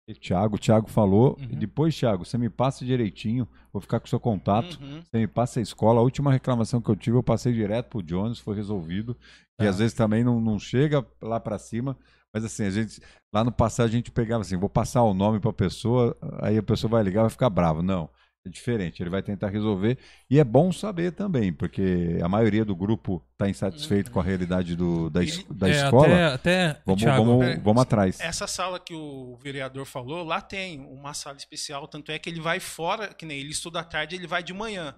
O 0.10 0.14
Thiago, 0.14 0.56
o 0.56 0.60
Thiago 0.60 0.90
falou, 0.90 1.38
Uhum. 1.40 1.48
e 1.52 1.56
depois, 1.58 1.94
Thiago, 1.98 2.24
você 2.26 2.38
me 2.38 2.50
passa 2.50 2.86
direitinho, 2.86 3.46
vou 3.74 3.82
ficar 3.82 4.00
com 4.00 4.06
o 4.06 4.10
seu 4.10 4.20
contato. 4.20 4.80
Uhum. 4.82 5.02
Você 5.04 5.18
me 5.18 5.28
passa 5.28 5.60
a 5.60 5.64
escola. 5.64 6.00
A 6.00 6.04
última 6.04 6.32
reclamação 6.32 6.82
que 6.82 6.90
eu 6.90 6.96
tive, 6.96 7.18
eu 7.18 7.24
passei 7.24 7.52
direto 7.52 7.90
pro 7.90 8.02
Jones, 8.02 8.40
foi 8.40 8.56
resolvido. 8.56 9.18
E 9.60 9.64
Tá. 9.64 9.70
às 9.70 9.80
vezes 9.80 9.94
também 9.94 10.24
não, 10.24 10.40
não 10.40 10.58
chega 10.58 11.06
lá 11.22 11.40
para 11.42 11.58
cima. 11.60 11.98
Mas 12.34 12.46
assim, 12.46 12.64
a 12.64 12.70
gente, 12.70 13.02
lá 13.34 13.44
no 13.44 13.52
passado 13.52 13.88
a 13.88 13.92
gente 13.92 14.10
pegava 14.12 14.42
assim, 14.42 14.56
vou 14.58 14.70
passar 14.70 15.02
o 15.04 15.14
nome 15.14 15.40
para 15.40 15.50
a 15.50 15.54
pessoa, 15.54 16.16
aí 16.42 16.58
a 16.58 16.64
pessoa 16.64 16.90
vai 16.92 17.04
ligar, 17.04 17.22
vai 17.22 17.30
ficar 17.30 17.50
brava. 17.50 17.82
Não, 17.82 18.10
é 18.48 18.50
diferente. 18.50 19.02
Ele 19.04 19.10
vai 19.10 19.22
tentar 19.22 19.50
resolver. 19.50 19.98
E 20.30 20.40
é 20.40 20.44
bom 20.44 20.72
saber 20.72 21.12
também, 21.12 21.54
porque 21.54 22.18
a 22.24 22.28
maioria 22.28 22.66
do 22.66 22.76
grupo 22.76 23.24
está 23.34 23.48
insatisfeito 23.50 24.10
com 24.12 24.20
a 24.20 24.24
realidade 24.24 24.76
do, 24.76 25.10
da, 25.10 25.24
es- 25.24 25.44
da 25.50 25.70
É, 25.70 25.72
escola. 25.86 26.34
Até, 26.34 26.66
até 26.68 26.82
Vamos, 26.86 27.02
Thiago, 27.04 27.26
vamos, 27.26 27.46
é, 27.46 27.58
vamos 27.60 27.82
atrás. 27.82 28.20
Essa 28.20 28.48
sala 28.48 28.80
que 28.80 28.94
o 28.94 29.38
vereador 29.42 29.86
falou, 29.86 30.24
lá 30.24 30.42
tem 30.42 30.80
uma 30.86 31.14
sala 31.14 31.38
especial, 31.38 31.88
tanto 31.88 32.12
é 32.12 32.18
que 32.20 32.30
ele 32.30 32.42
vai 32.42 32.60
fora, 32.60 33.14
que 33.14 33.26
nem 33.26 33.40
ele 33.40 33.52
estuda 33.52 33.80
à 33.80 33.84
tarde, 33.84 34.16
ele 34.16 34.28
vai 34.28 34.42
de 34.44 34.54
manhã. 34.54 34.96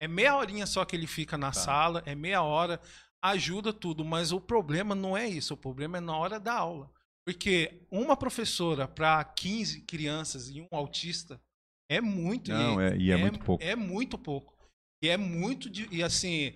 É 0.00 0.06
meia 0.06 0.36
horinha 0.36 0.66
só 0.66 0.84
que 0.84 0.94
ele 0.94 1.06
fica 1.06 1.36
na 1.36 1.52
sala, 1.52 2.02
é 2.06 2.14
meia 2.14 2.42
hora, 2.42 2.80
ajuda 3.20 3.72
tudo, 3.72 4.04
mas 4.04 4.30
o 4.30 4.40
problema 4.40 4.94
não 4.94 5.16
é 5.16 5.26
isso, 5.26 5.54
o 5.54 5.56
problema 5.56 5.98
é 5.98 6.00
na 6.00 6.16
hora 6.16 6.38
da 6.38 6.54
aula. 6.54 6.90
Porque 7.26 7.82
uma 7.90 8.16
professora 8.16 8.86
para 8.88 9.22
15 9.24 9.82
crianças 9.82 10.48
e 10.48 10.60
um 10.62 10.68
autista 10.70 11.40
é 11.88 12.00
muito. 12.00 12.50
Não, 12.50 12.80
é- 12.80 12.96
e 12.96 13.10
é 13.10 13.16
muito 13.16 13.38
pouco. 13.40 13.62
É 13.64 13.74
muito 13.76 14.18
pouco. 14.18 14.56
E 15.02 15.08
é 15.08 15.16
muito. 15.16 15.70
de- 15.70 15.88
e 15.94 16.02
assim, 16.02 16.52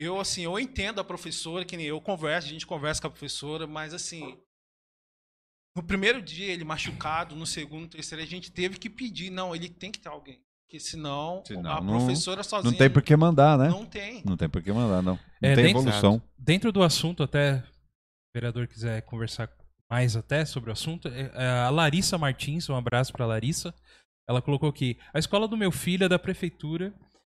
eu 0.00 0.18
assim, 0.20 0.42
eu 0.42 0.58
entendo 0.58 1.00
a 1.00 1.04
professora, 1.04 1.64
que 1.64 1.76
nem 1.76 1.86
eu 1.86 2.00
converso, 2.00 2.48
a 2.48 2.50
gente 2.50 2.66
conversa 2.66 3.00
com 3.00 3.06
a 3.08 3.10
professora, 3.10 3.66
mas 3.66 3.92
assim, 3.94 4.36
no 5.76 5.82
primeiro 5.82 6.20
dia 6.20 6.46
ele 6.52 6.64
machucado, 6.64 7.34
no 7.34 7.46
segundo, 7.46 7.88
terceiro, 7.88 8.22
a 8.22 8.26
gente 8.26 8.50
teve 8.50 8.78
que 8.78 8.90
pedir, 8.90 9.30
não, 9.30 9.54
ele 9.54 9.68
tem 9.68 9.90
que 9.90 9.98
ter 9.98 10.08
alguém. 10.08 10.40
Porque 10.66 10.80
senão, 10.80 11.42
Senão 11.46 11.70
a 11.70 11.80
não- 11.80 11.98
professora 11.98 12.42
sozinha 12.42 12.70
Não 12.70 12.78
tem 12.78 12.90
por 12.90 13.02
que 13.02 13.14
mandar, 13.14 13.58
né? 13.58 13.68
não 13.68 13.84
tem. 13.84 14.22
Não 14.24 14.36
tem 14.36 14.48
por 14.48 14.62
que 14.62 14.72
mandar, 14.72 15.02
não. 15.02 15.14
Não 15.14 15.20
É, 15.50 15.54
tem 15.54 15.64
dentro- 15.66 15.80
evolução. 15.82 16.22
dentro 16.38 16.72
do 16.72 16.82
assunto, 16.82 17.22
até 17.22 17.58
se 17.60 17.64
o 17.68 18.34
vereador 18.34 18.66
quiser 18.66 19.02
conversar 19.02 19.50
mais 19.90 20.16
até 20.16 20.46
sobre 20.46 20.70
o 20.70 20.72
assunto, 20.72 21.08
é, 21.08 21.30
é, 21.34 21.46
a 21.66 21.68
Larissa 21.68 22.16
Martins, 22.16 22.70
um 22.70 22.74
abraço 22.76 23.12
para 23.12 23.26
Larissa, 23.26 23.74
ela 24.28 24.40
colocou 24.42 24.68
aqui, 24.68 24.96
a 25.12 25.18
escola 25.18 25.46
do 25.48 25.56
meu 25.56 25.70
filho 25.72 26.04
é 26.04 26.08
da 26.08 26.18
prefeitura 26.18 26.92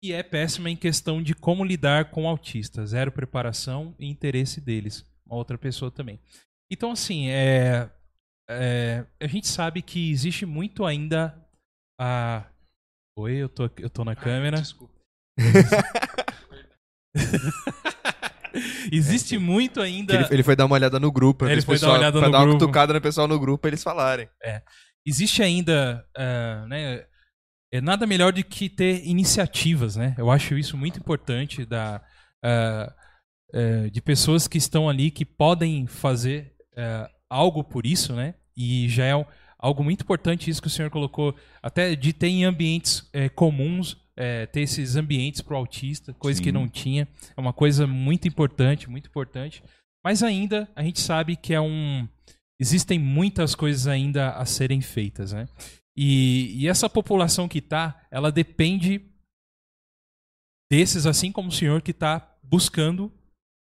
e 0.02 0.12
é 0.12 0.22
péssima 0.22 0.68
em 0.68 0.76
questão 0.76 1.22
de 1.22 1.34
como 1.34 1.64
lidar 1.64 2.10
com 2.10 2.26
autistas, 2.28 2.90
zero 2.90 3.12
preparação 3.12 3.94
e 3.98 4.06
interesse 4.10 4.60
deles, 4.60 5.06
uma 5.24 5.36
outra 5.36 5.56
pessoa 5.56 5.90
também. 5.90 6.18
Então, 6.70 6.90
assim, 6.90 7.28
é, 7.28 7.88
é, 8.50 9.04
a 9.20 9.26
gente 9.26 9.46
sabe 9.46 9.80
que 9.82 10.10
existe 10.10 10.44
muito 10.44 10.84
ainda 10.84 11.38
a... 12.00 12.44
Oi, 13.16 13.34
eu 13.36 13.48
tô, 13.48 13.70
eu 13.78 13.90
tô 13.90 14.04
na 14.04 14.16
câmera. 14.16 14.56
Desculpa. 14.60 14.94
Existe 18.90 19.38
muito 19.38 19.80
ainda... 19.80 20.14
Ele, 20.14 20.26
ele 20.30 20.42
foi 20.42 20.54
dar 20.56 20.66
uma 20.66 20.74
olhada 20.74 20.98
no 21.00 21.10
grupo, 21.10 21.46
Ele 21.46 21.62
foi 21.62 21.76
dar 21.76 21.80
pessoal- 21.80 21.92
uma 21.92 21.98
olhada 21.98 22.18
pra 22.18 22.26
no 22.28 22.32
dar 22.32 22.38
uma 22.38 22.44
grupo. 22.46 22.58
cutucada 22.60 22.92
no 22.92 23.00
pessoal 23.00 23.28
no 23.28 23.38
grupo 23.38 23.62
pra 23.62 23.68
eles 23.68 23.82
falarem. 23.82 24.28
Existe 25.06 25.42
ainda, 25.42 26.04
ah, 26.16 26.66
né, 26.68 27.04
é 27.72 27.80
nada 27.80 28.06
melhor 28.06 28.32
do 28.32 28.44
que 28.44 28.68
ter 28.68 29.06
iniciativas, 29.06 29.96
né? 29.96 30.14
Eu 30.18 30.30
acho 30.30 30.56
isso 30.58 30.76
muito 30.76 30.98
importante 30.98 31.64
da, 31.64 32.02
ah, 32.42 32.94
eh, 33.54 33.90
de 33.90 34.00
pessoas 34.00 34.46
que 34.46 34.58
estão 34.58 34.88
ali 34.88 35.10
que 35.10 35.24
podem 35.24 35.86
fazer 35.86 36.52
algo 37.28 37.62
por 37.62 37.86
isso, 37.86 38.14
né? 38.14 38.34
E 38.56 38.88
já 38.88 39.04
é 39.04 39.26
algo 39.58 39.84
muito 39.84 40.02
importante 40.02 40.50
isso 40.50 40.60
que 40.60 40.68
o 40.68 40.70
senhor 40.70 40.90
colocou, 40.90 41.34
até 41.62 41.94
de 41.94 42.12
ter 42.12 42.28
em 42.28 42.44
ambientes 42.44 43.10
comuns, 43.34 43.96
eh, 44.16 44.46
ter 44.46 44.60
esses 44.60 44.96
ambientes 44.96 45.40
para 45.40 45.54
o 45.54 45.56
autista, 45.56 46.12
coisa 46.14 46.38
Sim. 46.38 46.44
que 46.44 46.52
não 46.52 46.68
tinha. 46.68 47.08
É 47.36 47.40
uma 47.40 47.52
coisa 47.52 47.86
muito 47.86 48.28
importante, 48.28 48.88
muito 48.88 49.08
importante. 49.08 49.62
Mas 50.04 50.22
ainda 50.22 50.68
a 50.76 50.82
gente 50.82 51.00
sabe 51.00 51.36
que 51.36 51.54
é 51.54 51.60
um 51.60 52.06
existem 52.62 52.96
muitas 52.96 53.56
coisas 53.56 53.88
ainda 53.88 54.30
a 54.30 54.46
serem 54.46 54.80
feitas, 54.80 55.32
né? 55.32 55.48
E, 55.96 56.62
e 56.62 56.68
essa 56.68 56.88
população 56.88 57.48
que 57.48 57.60
tá, 57.60 58.00
ela 58.10 58.30
depende 58.30 59.02
desses, 60.70 61.04
assim 61.04 61.32
como 61.32 61.48
o 61.48 61.52
senhor 61.52 61.82
que 61.82 61.90
está 61.90 62.36
buscando 62.42 63.12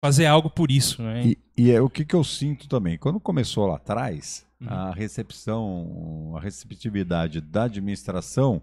fazer 0.04 0.28
algo 0.28 0.50
por 0.50 0.70
isso, 0.70 1.02
né? 1.02 1.26
E, 1.26 1.38
e 1.58 1.72
é 1.72 1.82
o 1.82 1.90
que, 1.90 2.06
que 2.06 2.16
eu 2.16 2.24
sinto 2.24 2.70
também. 2.70 2.98
Quando 2.98 3.20
começou 3.20 3.68
lá 3.68 3.76
atrás, 3.76 4.46
Uhum. 4.62 4.68
a 4.70 4.92
recepção, 4.92 6.34
a 6.38 6.40
receptividade 6.40 7.42
da 7.42 7.64
administração 7.64 8.62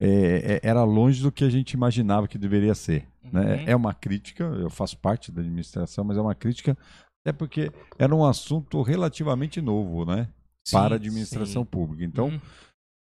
é, 0.00 0.60
é, 0.62 0.68
era 0.68 0.84
longe 0.84 1.20
do 1.20 1.32
que 1.32 1.42
a 1.42 1.50
gente 1.50 1.72
imaginava 1.72 2.28
que 2.28 2.38
deveria 2.38 2.76
ser. 2.76 3.08
Né? 3.32 3.56
Uhum. 3.56 3.64
É 3.66 3.74
uma 3.74 3.92
crítica, 3.92 4.44
eu 4.44 4.70
faço 4.70 4.96
parte 4.96 5.32
da 5.32 5.40
administração, 5.40 6.04
mas 6.04 6.16
é 6.16 6.20
uma 6.20 6.34
crítica 6.34 6.78
até 7.26 7.32
porque 7.32 7.72
era 7.98 8.14
um 8.14 8.24
assunto 8.24 8.80
relativamente 8.82 9.60
novo, 9.60 10.04
né? 10.04 10.28
Sim, 10.64 10.76
para 10.76 10.94
a 10.94 10.96
administração 10.96 11.62
sim. 11.62 11.68
pública. 11.68 12.04
Então, 12.04 12.28
Uhum. 12.28 12.40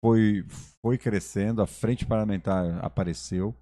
foi, 0.03 0.47
foi 0.83 0.97
crescendo, 0.97 1.61
a 1.61 1.67
frente 1.67 2.07
parlamentar 2.07 2.83
apareceu, 2.83 3.55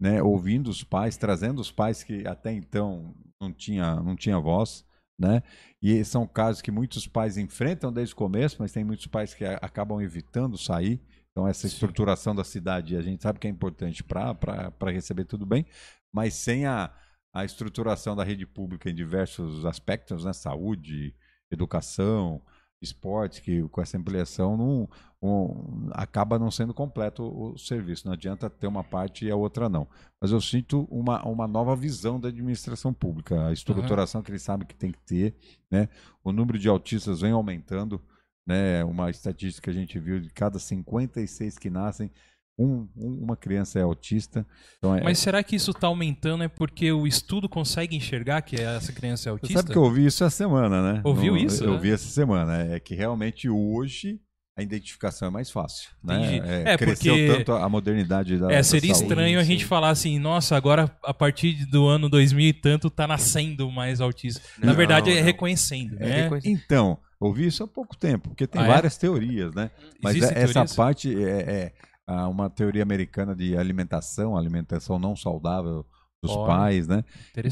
né, 0.00 0.22
ouvindo 0.22 0.68
os 0.68 0.82
pais, 0.82 1.16
trazendo 1.18 1.60
os 1.60 1.70
pais 1.70 2.02
que 2.02 2.26
até 2.26 2.52
então 2.52 3.14
não 3.40 3.52
tinha, 3.52 3.96
não 3.96 4.16
tinha 4.16 4.38
voz, 4.38 4.84
né? 5.18 5.42
E 5.82 6.02
são 6.04 6.26
casos 6.26 6.62
que 6.62 6.70
muitos 6.70 7.06
pais 7.06 7.36
enfrentam 7.36 7.92
desde 7.92 8.14
o 8.14 8.16
começo, 8.16 8.56
mas 8.58 8.72
tem 8.72 8.84
muitos 8.84 9.06
pais 9.06 9.34
que 9.34 9.44
acabam 9.44 10.00
evitando 10.00 10.56
sair. 10.58 11.00
Então, 11.30 11.46
essa 11.46 11.66
estruturação 11.66 12.34
da 12.34 12.44
cidade, 12.44 12.96
a 12.96 13.02
gente 13.02 13.22
sabe 13.22 13.38
que 13.38 13.46
é 13.46 13.50
importante 13.50 14.02
para 14.02 14.90
receber 14.90 15.24
tudo 15.24 15.44
bem, 15.44 15.66
mas 16.12 16.34
sem 16.34 16.64
a, 16.64 16.90
a 17.34 17.44
estruturação 17.44 18.16
da 18.16 18.24
rede 18.24 18.46
pública 18.46 18.88
em 18.88 18.94
diversos 18.94 19.66
aspectos, 19.66 20.24
né? 20.24 20.32
Saúde, 20.32 21.14
educação, 21.50 22.40
esporte, 22.80 23.40
que 23.42 23.62
com 23.68 23.80
essa 23.80 23.96
ampliação 23.98 24.56
não, 24.56 24.88
um- 25.22 25.88
acaba 25.92 26.38
não 26.38 26.50
sendo 26.50 26.72
completo 26.74 27.22
o, 27.22 27.52
o 27.54 27.58
serviço. 27.58 28.06
Não 28.06 28.12
adianta 28.12 28.48
ter 28.50 28.66
uma 28.66 28.84
parte 28.84 29.24
e 29.24 29.30
a 29.30 29.36
outra 29.36 29.68
não. 29.68 29.88
Mas 30.20 30.30
eu 30.30 30.40
sinto 30.40 30.86
uma, 30.90 31.22
uma 31.26 31.48
nova 31.48 31.74
visão 31.74 32.20
da 32.20 32.28
administração 32.28 32.92
pública, 32.92 33.46
a 33.48 33.52
estruturação 33.52 34.22
que 34.22 34.30
eles 34.30 34.42
sabem 34.42 34.66
que 34.66 34.74
tem 34.76 34.92
que 34.92 35.00
ter, 35.00 35.34
né? 35.70 35.88
O 36.22 36.30
número 36.32 36.58
de 36.58 36.68
autistas 36.68 37.20
vem 37.22 37.32
aumentando, 37.32 38.00
né? 38.46 38.84
Uma 38.84 39.10
estatística 39.10 39.64
que 39.64 39.76
a 39.76 39.80
gente 39.80 39.98
viu 39.98 40.20
de 40.20 40.30
cada 40.30 40.58
56 40.58 41.58
que 41.58 41.70
nascem, 41.70 42.10
um, 42.58 42.86
um- 42.96 43.18
uma 43.24 43.36
criança 43.36 43.78
é 43.78 43.82
autista. 43.82 44.46
Então 44.78 44.94
é, 44.96 45.02
Mas 45.02 45.18
será 45.18 45.42
que 45.42 45.56
isso 45.56 45.72
tá 45.74 45.86
aumentando 45.88 46.44
é 46.44 46.48
porque 46.48 46.92
o 46.92 47.06
estudo 47.06 47.48
consegue 47.48 47.96
enxergar 47.96 48.42
que 48.42 48.56
essa 48.56 48.92
criança 48.92 49.22
é 49.22 49.24
Você 49.24 49.28
autista? 49.30 49.54
sabe 49.60 49.72
que 49.72 49.76
eu 49.78 49.82
ouvi 49.82 50.06
isso 50.06 50.22
essa 50.22 50.36
semana, 50.36 50.92
né? 50.92 51.00
Ouviu 51.04 51.32
No- 51.32 51.38
isso, 51.38 51.64
Eu 51.64 51.68
né? 51.70 51.74
ouvi 51.74 51.90
essa 51.90 52.08
semana. 52.08 52.62
É 52.74 52.78
que 52.78 52.94
realmente 52.94 53.48
hoje 53.48 54.20
a 54.56 54.62
identificação 54.62 55.26
é 55.26 55.30
mais 55.32 55.50
fácil. 55.50 55.90
Né? 56.00 56.36
É, 56.64 56.74
É, 56.74 56.78
cresceu 56.78 57.12
porque- 57.16 57.34
tanto 57.38 57.52
a 57.54 57.68
modernidade 57.68 58.38
da. 58.38 58.52
É, 58.52 58.58
da 58.58 58.62
seria 58.62 58.94
saúde. 58.94 59.08
estranho 59.10 59.40
a 59.40 59.42
sim. 59.42 59.50
gente 59.50 59.64
falar 59.64 59.88
assim, 59.90 60.16
nossa, 60.20 60.54
agora 60.56 60.88
a 61.02 61.12
partir 61.12 61.66
do 61.66 61.88
ano 61.88 62.08
2000 62.08 62.50
e 62.50 62.52
tanto 62.52 62.88
tá 62.88 63.04
nascendo 63.08 63.68
mais 63.68 64.00
autista. 64.00 64.40
Na 64.60 64.68
Não, 64.68 64.74
verdade 64.76 65.10
é 65.10 65.16
não. 65.16 65.24
reconhecendo, 65.24 65.96
É 65.98 66.06
né? 66.08 66.22
reconhec- 66.22 66.46
Então, 66.48 66.96
ouvi 67.18 67.48
isso 67.48 67.64
há 67.64 67.66
pouco 67.66 67.96
tempo, 67.96 68.28
porque 68.28 68.46
tem 68.46 68.60
Ah, 68.62 68.64
é? 68.64 68.68
várias 68.68 68.96
teorias, 68.96 69.52
né? 69.56 69.72
Mas 70.00 70.14
Existem 70.14 70.38
é- 70.38 70.42
essa 70.44 70.52
teorias? 70.52 70.76
parte 70.76 71.24
é, 71.24 71.72
uma 72.06 72.50
teoria 72.50 72.82
americana 72.82 73.34
de 73.34 73.56
alimentação, 73.56 74.36
alimentação 74.36 74.98
não 74.98 75.16
saudável 75.16 75.86
dos 76.22 76.36
pais, 76.46 76.88
né? 76.88 77.04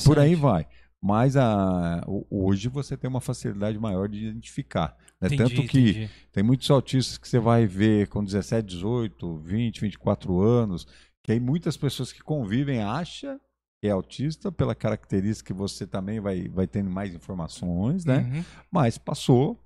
Por 0.04 0.18
aí 0.18 0.34
vai. 0.34 0.66
Mas 1.00 1.36
a, 1.36 2.00
hoje 2.30 2.68
você 2.68 2.96
tem 2.96 3.10
uma 3.10 3.20
facilidade 3.20 3.76
maior 3.76 4.08
de 4.08 4.24
identificar. 4.28 4.96
Né? 5.20 5.26
Entendi, 5.26 5.42
Tanto 5.42 5.68
que 5.68 5.90
entendi. 5.90 6.10
Tem 6.30 6.44
muitos 6.44 6.70
autistas 6.70 7.18
que 7.18 7.28
você 7.28 7.40
vai 7.40 7.66
ver 7.66 8.06
com 8.06 8.22
17, 8.24 8.64
18, 8.66 9.38
20, 9.38 9.80
24 9.80 10.40
anos, 10.40 10.86
que 11.24 11.32
aí 11.32 11.40
muitas 11.40 11.76
pessoas 11.76 12.12
que 12.12 12.22
convivem 12.22 12.82
acham 12.82 13.40
que 13.80 13.88
é 13.88 13.90
autista 13.90 14.52
pela 14.52 14.76
característica 14.76 15.52
que 15.52 15.58
você 15.58 15.88
também 15.88 16.20
vai, 16.20 16.48
vai 16.48 16.68
tendo 16.68 16.88
mais 16.88 17.12
informações, 17.12 18.04
né? 18.04 18.18
Uhum. 18.18 18.44
Mas 18.70 18.96
passou, 18.96 19.60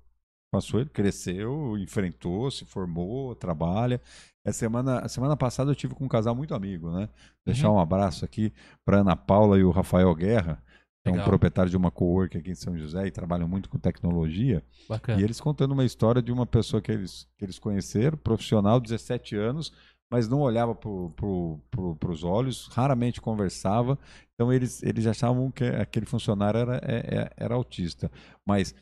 passou, 0.51 0.79
ele 0.79 0.89
cresceu, 0.89 1.77
enfrentou, 1.77 2.49
se 2.49 2.65
formou, 2.65 3.35
trabalha. 3.35 4.01
A 4.47 4.53
semana, 4.53 4.99
a 4.99 5.09
semana 5.09 5.35
passada 5.35 5.71
eu 5.71 5.75
tive 5.75 5.93
com 5.93 6.05
um 6.05 6.07
casal 6.07 6.33
muito 6.35 6.55
amigo, 6.55 6.89
né? 6.91 7.09
Deixar 7.45 7.69
Uhum. 7.69 7.75
um 7.75 7.79
abraço 7.79 8.23
aqui 8.23 8.53
para 8.85 8.99
Ana 9.01 9.15
Paula 9.15 9.57
e 9.59 9.63
o 9.63 9.71
Rafael 9.71 10.13
Guerra, 10.15 10.63
que 11.03 11.09
é 11.09 11.13
um 11.13 11.23
proprietário 11.25 11.69
de 11.69 11.75
uma 11.77 11.91
cowork 11.91 12.37
aqui 12.37 12.51
em 12.51 12.55
São 12.55 12.77
José 12.77 13.07
e 13.07 13.11
trabalham 13.11 13.47
muito 13.47 13.69
com 13.69 13.77
tecnologia. 13.77 14.63
Bacana. 14.87 15.19
E 15.19 15.23
eles 15.23 15.39
contando 15.41 15.71
uma 15.73 15.83
história 15.85 16.21
de 16.21 16.31
uma 16.31 16.45
pessoa 16.45 16.81
que 16.81 16.91
eles, 16.91 17.27
que 17.37 17.43
eles 17.45 17.59
conheceram, 17.59 18.17
profissional, 18.17 18.79
17 18.79 19.35
anos, 19.35 19.71
mas 20.09 20.29
não 20.29 20.39
olhava 20.39 20.73
para 20.73 20.89
pro, 21.15 21.59
pro, 21.69 22.11
os 22.11 22.23
olhos, 22.23 22.67
raramente 22.71 23.19
conversava. 23.19 23.99
Então 24.33 24.51
eles, 24.53 24.81
eles 24.81 25.05
achavam 25.07 25.51
que 25.51 25.65
aquele 25.65 26.05
funcionário 26.05 26.57
era, 26.59 26.77
é- 26.83 27.17
é- 27.19 27.29
era 27.35 27.55
autista. 27.55 28.09
Mas 28.45 28.73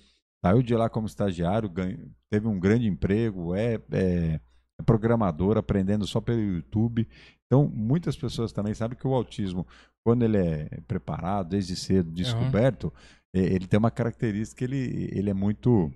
saiu 0.44 0.62
de 0.62 0.76
lá 0.76 0.90
como 0.90 1.08
estagiário, 1.08 1.68
ganhou- 1.70 2.08
teve 2.30 2.48
um 2.48 2.60
grande 2.60 2.88
emprego, 2.88 3.56
é, 3.56 3.76
é, 3.76 3.80
é 3.92 4.40
programador, 4.84 5.58
aprendendo 5.58 6.06
só 6.06 6.20
pelo 6.20 6.42
YouTube. 6.42 7.08
Então 7.46 7.72
muitas 7.74 8.16
pessoas 8.16 8.52
também 8.52 8.74
sabem 8.74 8.98
que 8.98 9.08
o 9.08 9.14
autismo, 9.14 9.66
quando 10.04 10.24
ele 10.24 10.38
é 10.38 10.70
preparado, 10.88 11.50
desde 11.50 11.76
cedo, 11.76 12.12
descoberto, 12.12 12.92
é, 13.36 13.40
ele 13.40 13.68
tem 13.68 13.78
uma 13.78 13.92
característica, 13.92 14.64
ele, 14.64 15.10
ele 15.12 15.30
é 15.30 15.34
muito. 15.34 15.92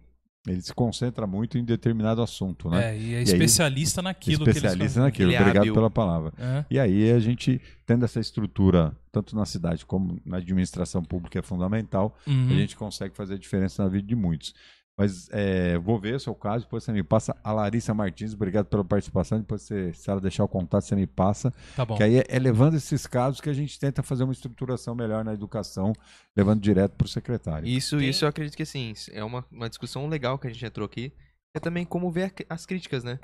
Ele 0.47 0.61
se 0.61 0.73
concentra 0.73 1.27
muito 1.27 1.57
em 1.57 1.65
determinado 1.65 2.21
assunto, 2.21 2.69
né? 2.69 2.95
É, 2.95 2.97
e 2.97 3.13
é 3.13 3.17
aí, 3.17 3.23
especialista 3.23 4.01
naquilo 4.01 4.45
que 4.45 4.51
Especialista 4.51 4.83
eles 4.83 4.95
naquilo. 4.95 5.29
Ele 5.29 5.35
é 5.35 5.41
Obrigado 5.41 5.63
hábil. 5.63 5.73
pela 5.73 5.89
palavra. 5.89 6.33
fazem. 6.37 6.65
E 6.71 6.79
aí 6.79 7.11
a 7.11 7.19
gente, 7.19 7.61
tendo 7.85 8.05
essa 8.05 8.19
estrutura, 8.19 8.95
tanto 9.11 9.35
na 9.35 9.45
cidade 9.45 9.85
como 9.85 10.19
na 10.25 10.37
administração 10.37 11.03
pública, 11.03 11.39
é 11.39 11.41
fundamental. 11.41 12.17
Uhum. 12.25 12.47
A 12.49 12.53
gente 12.53 12.75
consegue 12.75 13.15
fazer 13.15 13.35
a 13.35 13.37
diferença 13.37 13.83
na 13.83 13.89
vida 13.89 14.07
de 14.07 14.15
muitos. 14.15 14.53
Mas 14.99 15.29
é, 15.31 15.77
vou 15.77 15.97
ver 15.97 16.15
o 16.15 16.19
seu 16.19 16.35
caso, 16.35 16.65
depois 16.65 16.83
você 16.83 16.91
me 16.91 17.01
passa. 17.01 17.33
A 17.41 17.53
Larissa 17.53 17.93
Martins, 17.93 18.33
obrigado 18.33 18.65
pela 18.65 18.83
participação. 18.83 19.39
Depois, 19.39 19.61
você, 19.61 19.93
se 19.93 20.09
ela 20.09 20.19
deixar 20.19 20.43
o 20.43 20.47
contato, 20.49 20.83
você 20.83 20.93
me 20.93 21.07
passa. 21.07 21.53
Tá 21.73 21.85
bom. 21.85 21.95
Que 21.95 22.03
aí 22.03 22.17
é, 22.17 22.25
é 22.27 22.37
levando 22.37 22.75
esses 22.75 23.07
casos 23.07 23.39
que 23.39 23.49
a 23.49 23.53
gente 23.53 23.79
tenta 23.79 24.03
fazer 24.03 24.25
uma 24.25 24.33
estruturação 24.33 24.93
melhor 24.93 25.23
na 25.23 25.33
educação, 25.33 25.93
levando 26.35 26.59
direto 26.59 26.97
para 26.97 27.05
o 27.05 27.07
secretário. 27.07 27.65
Isso, 27.65 27.97
Tem- 27.97 28.09
isso 28.09 28.25
eu 28.25 28.29
acredito 28.29 28.57
que 28.57 28.63
assim, 28.63 28.93
é 29.13 29.23
uma, 29.23 29.45
uma 29.49 29.69
discussão 29.69 30.05
legal 30.09 30.37
que 30.37 30.47
a 30.47 30.49
gente 30.49 30.65
entrou 30.65 30.85
aqui. 30.85 31.13
É 31.55 31.61
também 31.61 31.85
como 31.85 32.11
ver 32.11 32.33
as 32.49 32.65
críticas, 32.65 33.01
né? 33.01 33.19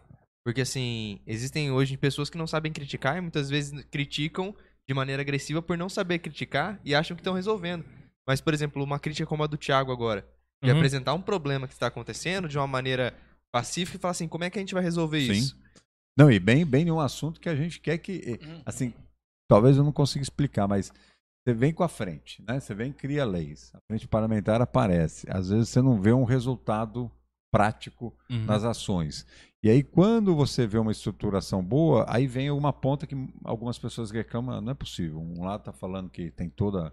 Porque 0.45 0.61
assim, 0.61 1.19
existem 1.27 1.71
hoje 1.71 1.97
pessoas 1.97 2.29
que 2.29 2.37
não 2.37 2.47
sabem 2.47 2.71
criticar 2.71 3.17
e 3.17 3.21
muitas 3.21 3.49
vezes 3.49 3.83
criticam 3.91 4.55
de 4.87 4.93
maneira 4.93 5.21
agressiva 5.21 5.61
por 5.61 5.77
não 5.77 5.89
saber 5.89 6.19
criticar 6.19 6.79
e 6.85 6.95
acham 6.95 7.17
que 7.17 7.21
estão 7.21 7.33
resolvendo. 7.33 7.83
Mas, 8.25 8.39
por 8.39 8.53
exemplo, 8.53 8.81
uma 8.81 8.97
crítica 8.97 9.27
como 9.27 9.43
a 9.43 9.47
do 9.47 9.57
Thiago 9.57 9.91
agora, 9.91 10.25
de 10.63 10.71
Uhum. 10.71 10.77
apresentar 10.77 11.13
um 11.13 11.21
problema 11.21 11.67
que 11.67 11.73
está 11.73 11.87
acontecendo 11.87 12.47
de 12.47 12.57
uma 12.57 12.67
maneira 12.67 13.13
pacífica 13.51 13.97
e 13.97 13.99
falar 14.01 14.11
assim, 14.11 14.27
como 14.27 14.43
é 14.43 14.49
que 14.49 14.57
a 14.57 14.61
gente 14.61 14.73
vai 14.73 14.83
resolver 14.83 15.21
Sim. 15.25 15.31
isso? 15.33 15.57
Não, 16.17 16.31
e 16.31 16.39
bem, 16.39 16.65
bem 16.65 16.85
num 16.85 16.99
assunto 16.99 17.39
que 17.39 17.49
a 17.49 17.55
gente 17.55 17.79
quer 17.79 17.97
que. 17.97 18.39
Hum. 18.41 18.61
Assim, 18.65 18.93
talvez 19.49 19.77
eu 19.77 19.83
não 19.83 19.91
consiga 19.91 20.23
explicar, 20.23 20.67
mas 20.67 20.91
você 21.45 21.53
vem 21.53 21.73
com 21.73 21.83
a 21.83 21.87
frente, 21.89 22.41
né? 22.47 22.59
Você 22.59 22.73
vem 22.73 22.89
e 22.91 22.93
cria 22.93 23.25
leis. 23.25 23.71
A 23.75 23.79
frente 23.87 24.07
parlamentar 24.07 24.61
aparece. 24.61 25.27
Às 25.29 25.49
vezes 25.49 25.69
você 25.69 25.81
não 25.81 26.01
vê 26.01 26.11
um 26.13 26.23
resultado 26.23 27.11
prático 27.51 28.13
Uhum. 28.29 28.45
nas 28.45 28.63
ações. 28.63 29.25
E 29.63 29.69
aí, 29.69 29.81
quando 29.83 30.35
você 30.35 30.67
vê 30.67 30.77
uma 30.77 30.91
estruturação 30.91 31.63
boa, 31.63 32.05
aí 32.07 32.27
vem 32.27 32.51
uma 32.51 32.71
ponta 32.73 33.07
que 33.07 33.15
algumas 33.43 33.77
pessoas 33.79 34.11
reclamam, 34.11 34.61
não 34.61 34.71
é 34.71 34.75
possível. 34.75 35.19
Um 35.19 35.43
lado 35.43 35.61
está 35.61 35.73
falando 35.73 36.09
que 36.09 36.29
tem 36.31 36.49
toda 36.49 36.87
a 36.87 36.91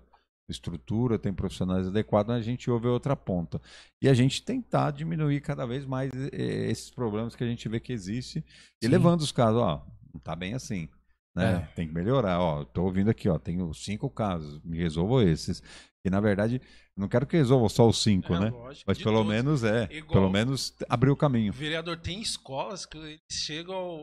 estrutura, 0.52 1.18
tem 1.18 1.32
profissionais 1.34 1.88
adequados, 1.88 2.28
mas 2.32 2.38
a 2.40 2.42
gente 2.44 2.70
ouve 2.70 2.86
outra 2.86 3.16
ponta. 3.16 3.60
E 4.00 4.08
a 4.08 4.14
gente 4.14 4.42
tentar 4.44 4.92
diminuir 4.92 5.40
cada 5.40 5.66
vez 5.66 5.84
mais 5.84 6.12
eh, 6.32 6.70
esses 6.70 6.90
problemas 6.90 7.34
que 7.34 7.42
a 7.42 7.46
gente 7.48 7.68
vê 7.68 7.80
que 7.80 7.92
existe 7.92 8.44
e 8.80 8.86
Sim. 8.86 8.92
levando 8.92 9.20
os 9.22 9.32
casos, 9.32 9.60
ó, 9.60 9.84
não 10.14 10.20
tá 10.20 10.36
bem 10.36 10.54
assim. 10.54 10.88
Né? 11.34 11.54
É. 11.68 11.74
Tem 11.74 11.88
que 11.88 11.94
melhorar, 11.94 12.38
ó. 12.40 12.62
Tô 12.64 12.84
ouvindo 12.84 13.08
aqui, 13.10 13.26
ó. 13.28 13.38
Tenho 13.38 13.72
cinco 13.72 14.08
casos, 14.10 14.60
me 14.62 14.76
resolvo 14.78 15.20
esses. 15.22 15.62
E 16.04 16.10
na 16.10 16.20
verdade, 16.20 16.60
não 16.96 17.08
quero 17.08 17.26
que 17.26 17.36
resolva 17.38 17.68
só 17.70 17.88
os 17.88 18.02
cinco, 18.02 18.34
É, 18.34 18.40
né? 18.40 18.50
lógico, 18.50 18.84
Mas 18.86 18.98
pelo 18.98 19.16
todos. 19.18 19.32
menos 19.32 19.64
é. 19.64 19.88
Igual- 19.90 20.12
Pelo 20.12 20.30
menos 20.30 20.76
abrir 20.90 21.10
o 21.10 21.16
caminho. 21.16 21.50
O 21.50 21.56
vereador 21.56 21.96
tem 21.96 22.20
escolas 22.20 22.84
que 22.84 22.98
eles 22.98 23.20
chegam 23.30 23.74
ao, 23.74 23.98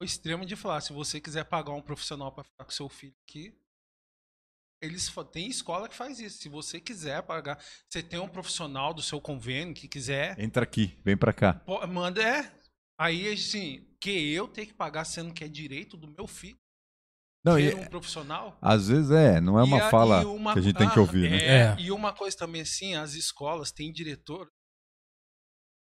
ao 0.00 0.04
extremo 0.04 0.44
de 0.44 0.56
falar: 0.56 0.80
se 0.80 0.92
você 0.92 1.20
quiser 1.20 1.44
pagar 1.44 1.72
um 1.72 1.80
profissional 1.82 2.32
para 2.32 2.42
ficar 2.42 2.64
com 2.64 2.70
seu 2.72 2.88
filho 2.88 3.14
aqui, 3.28 3.54
eles 4.80 5.12
tem 5.32 5.48
escola 5.48 5.88
que 5.88 5.94
faz 5.94 6.20
isso. 6.20 6.38
Se 6.38 6.48
você 6.48 6.80
quiser 6.80 7.22
pagar, 7.22 7.58
você 7.88 8.02
tem 8.02 8.18
um 8.20 8.28
profissional 8.28 8.92
do 8.92 9.02
seu 9.02 9.20
convênio 9.20 9.74
que 9.74 9.88
quiser, 9.88 10.38
Entra 10.38 10.62
aqui, 10.64 10.98
vem 11.04 11.16
pra 11.16 11.32
cá. 11.32 11.54
pô, 11.54 11.84
manda 11.86 12.22
é. 12.22 12.52
Aí 12.98 13.30
assim, 13.32 13.86
que 14.00 14.10
eu 14.32 14.48
tenho 14.48 14.66
que 14.68 14.74
pagar 14.74 15.04
sendo 15.04 15.32
que 15.34 15.44
é 15.44 15.48
direito 15.48 15.96
do 15.96 16.08
meu 16.08 16.26
filho 16.26 16.58
Não, 17.44 17.58
e, 17.58 17.74
um 17.74 17.84
profissional. 17.86 18.58
às 18.62 18.88
vezes 18.88 19.10
é, 19.10 19.40
não 19.40 19.58
é 19.58 19.62
uma 19.64 19.86
a- 19.86 19.90
fala 19.90 20.22
e 20.22 20.24
uma- 20.24 20.52
que 20.54 20.58
a 20.58 20.62
gente 20.62 20.76
tem 20.76 20.88
que 20.88 20.98
ah, 20.98 21.02
ouvir, 21.02 21.30
né? 21.30 21.36
é, 21.44 21.56
É. 21.58 21.76
E 21.80 21.90
uma 21.92 22.12
coisa 22.14 22.36
também 22.36 22.62
assim, 22.62 22.94
as 22.94 23.14
escolas 23.14 23.70
têm 23.72 23.92
diretor, 23.92 24.50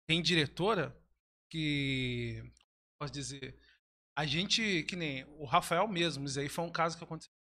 tem 0.09 0.21
diretora 0.23 0.97
que 1.51 2.43
posso 3.01 3.13
dizer, 3.13 3.59
a 4.17 4.25
gente 4.27 4.83
que 4.85 4.97
nem 4.97 5.25
o 5.39 5.45
Rafael 5.45 5.87
mesmo, 5.89 6.25
isso 6.27 6.39
aí 6.41 6.49
foi 6.49 6.65
um 6.65 6.73
caso 6.73 6.97
que 6.99 7.05
aconteceu. 7.05 7.33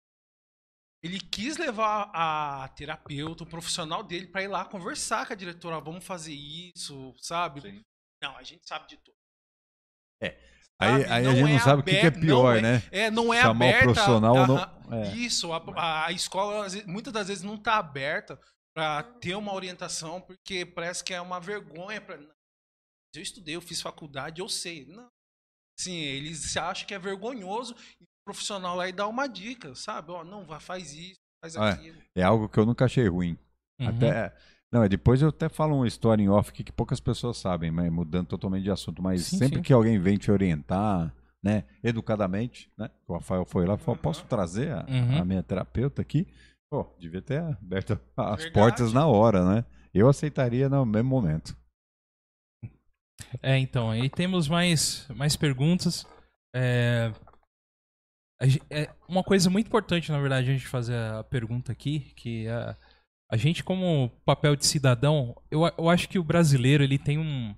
Ele 1.04 1.20
quis 1.20 1.58
levar 1.58 2.10
a 2.14 2.66
terapeuta, 2.68 3.44
o 3.44 3.46
profissional 3.46 4.02
dele 4.02 4.26
para 4.26 4.42
ir 4.42 4.48
lá 4.48 4.64
conversar 4.64 5.26
com 5.26 5.34
a 5.34 5.36
diretora, 5.36 5.76
"Ah, 5.76 5.80
vamos 5.80 6.02
fazer 6.02 6.32
isso, 6.32 7.14
sabe? 7.18 7.84
Não, 8.22 8.34
a 8.38 8.42
gente 8.42 8.66
sabe 8.66 8.88
de 8.88 8.96
tudo. 8.96 9.14
Aí, 10.80 10.90
sabe? 11.02 11.04
aí 11.04 11.26
a 11.26 11.30
gente 11.34 11.40
não 11.42 11.48
é 11.56 11.58
sabe 11.60 11.82
o 11.82 11.84
que, 11.84 11.90
que 12.00 12.06
é 12.06 12.10
pior, 12.10 12.56
é- 12.56 12.60
né? 12.62 12.82
É, 12.90 13.10
não 13.10 13.32
é 13.32 13.40
Chamar 13.42 13.64
o 13.64 13.68
aberta. 13.68 13.84
profissional 13.84 14.34
ou 14.36 14.46
não- 14.46 14.94
é. 15.02 15.14
Isso, 15.14 15.52
a, 15.52 16.06
a 16.06 16.12
escola 16.12 16.66
muitas 16.86 17.12
das 17.12 17.28
vezes 17.28 17.44
não 17.44 17.54
está 17.54 17.76
aberta 17.76 18.40
para 18.74 19.02
ter 19.04 19.36
uma 19.36 19.52
orientação, 19.54 20.20
porque 20.20 20.66
parece 20.66 21.04
que 21.04 21.14
é 21.14 21.20
uma 21.20 21.38
vergonha. 21.38 22.00
Pra... 22.00 22.16
Eu 22.16 23.22
estudei, 23.22 23.54
eu 23.54 23.60
fiz 23.60 23.80
faculdade, 23.80 24.40
eu 24.40 24.48
sei. 24.48 24.84
Não. 24.86 25.06
Sim, 25.78 25.96
eles 25.96 26.38
se 26.50 26.58
acham 26.58 26.86
que 26.88 26.94
é 26.94 26.98
vergonhoso 26.98 27.74
e 28.00 28.04
o 28.04 28.06
profissional 28.24 28.76
lá 28.76 28.88
e 28.88 28.92
dá 28.92 29.06
uma 29.06 29.26
dica, 29.26 29.74
sabe? 29.74 30.10
Ó, 30.10 30.24
não, 30.24 30.44
vai, 30.44 30.58
faz 30.60 30.94
isso, 30.94 31.20
faz 31.42 31.56
Ah, 31.56 31.68
é. 31.68 31.72
aquilo. 31.72 31.98
É 32.14 32.22
algo 32.22 32.48
que 32.48 32.58
eu 32.58 32.66
nunca 32.66 32.84
achei 32.86 33.06
ruim. 33.08 33.36
Uhum. 33.80 33.88
Até, 33.88 34.34
não, 34.72 34.82
é, 34.82 34.88
depois 34.88 35.20
eu 35.22 35.28
até 35.28 35.48
falo 35.48 35.76
uma 35.76 35.86
história 35.88 36.22
em 36.22 36.28
off 36.28 36.50
aqui 36.50 36.64
que 36.64 36.72
poucas 36.72 37.00
pessoas 37.00 37.36
sabem, 37.36 37.70
mas 37.70 37.90
mudando 37.92 38.26
totalmente 38.28 38.64
de 38.64 38.70
assunto. 38.70 39.02
Mas 39.02 39.26
Sim, 39.26 39.38
sempre 39.38 39.56
sim. 39.56 39.62
que 39.62 39.72
alguém 39.72 39.98
vem 39.98 40.16
te 40.16 40.30
orientar, 40.30 41.14
né, 41.42 41.64
educadamente, 41.82 42.70
né, 42.78 42.90
o 43.06 43.12
Rafael 43.14 43.44
foi 43.44 43.66
lá 43.66 43.74
e 43.74 43.78
falou, 43.78 43.94
Aham. 43.96 44.02
posso 44.02 44.24
trazer 44.24 44.72
a, 44.72 44.86
Uhum. 44.88 45.18
a 45.20 45.24
minha 45.24 45.42
terapeuta 45.42 46.00
aqui? 46.00 46.26
Pô, 46.70 46.86
devia 46.98 47.20
ter 47.20 47.40
aberto 47.42 48.00
as 48.16 48.42
Verdade. 48.44 48.50
portas 48.52 48.92
na 48.92 49.06
hora, 49.06 49.44
né? 49.44 49.64
Eu 49.92 50.08
aceitaria 50.08 50.68
no 50.68 50.84
mesmo 50.86 51.08
momento. 51.10 51.56
É, 53.42 53.58
então, 53.58 53.90
aí 53.90 54.08
temos 54.08 54.48
mais, 54.48 55.06
mais 55.14 55.36
perguntas. 55.36 56.06
É, 56.54 57.12
é 58.70 58.90
uma 59.08 59.22
coisa 59.22 59.48
muito 59.50 59.66
importante, 59.66 60.10
na 60.12 60.20
verdade, 60.20 60.50
a 60.50 60.52
gente 60.52 60.66
fazer 60.66 60.96
a 60.96 61.24
pergunta 61.24 61.72
aqui, 61.72 62.00
que 62.16 62.46
a, 62.48 62.76
a 63.30 63.36
gente, 63.36 63.62
como 63.64 64.10
papel 64.24 64.56
de 64.56 64.66
cidadão, 64.66 65.34
eu, 65.50 65.62
eu 65.78 65.88
acho 65.88 66.08
que 66.08 66.18
o 66.18 66.24
brasileiro 66.24 66.82
ele 66.82 66.98
tem 66.98 67.18
um, 67.18 67.54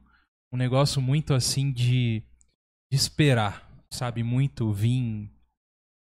um 0.52 0.56
negócio 0.56 1.00
muito 1.00 1.34
assim 1.34 1.72
de, 1.72 2.22
de 2.90 2.96
esperar, 2.96 3.68
sabe? 3.90 4.22
Muito 4.22 4.72
vir 4.72 5.30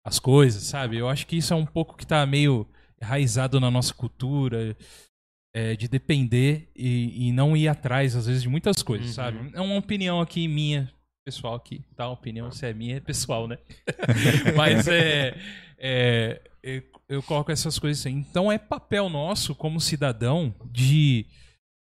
as 0.04 0.18
coisas, 0.18 0.62
sabe? 0.64 0.96
Eu 0.98 1.08
acho 1.08 1.26
que 1.26 1.36
isso 1.36 1.52
é 1.52 1.56
um 1.56 1.66
pouco 1.66 1.96
que 1.96 2.06
tá 2.06 2.24
meio 2.26 2.66
enraizado 3.02 3.58
na 3.60 3.70
nossa 3.70 3.92
cultura, 3.92 4.76
é, 5.54 5.74
de 5.74 5.88
depender 5.88 6.70
e, 6.76 7.28
e 7.28 7.32
não 7.32 7.56
ir 7.56 7.66
atrás, 7.68 8.14
às 8.14 8.26
vezes, 8.26 8.42
de 8.42 8.48
muitas 8.48 8.82
coisas, 8.82 9.08
Uhum. 9.08 9.12
sabe? 9.14 9.50
É 9.54 9.60
uma 9.60 9.76
opinião 9.76 10.20
aqui 10.20 10.46
minha, 10.46 10.92
pessoal 11.26 11.56
aqui, 11.56 11.84
tá? 11.96 12.06
Uma 12.06 12.14
opinião, 12.14 12.52
se 12.52 12.64
é 12.64 12.72
minha, 12.72 12.98
é 12.98 13.00
pessoal, 13.00 13.48
né? 13.48 13.58
Mas 14.56 14.86
é, 14.86 15.36
é, 15.76 16.40
eu, 16.62 16.82
eu 17.08 17.22
coloco 17.24 17.50
essas 17.50 17.80
coisas 17.80 18.00
assim. 18.00 18.16
Então 18.16 18.50
é 18.50 18.56
papel 18.56 19.08
nosso, 19.10 19.52
como 19.52 19.80
cidadão, 19.80 20.54
de, 20.70 21.26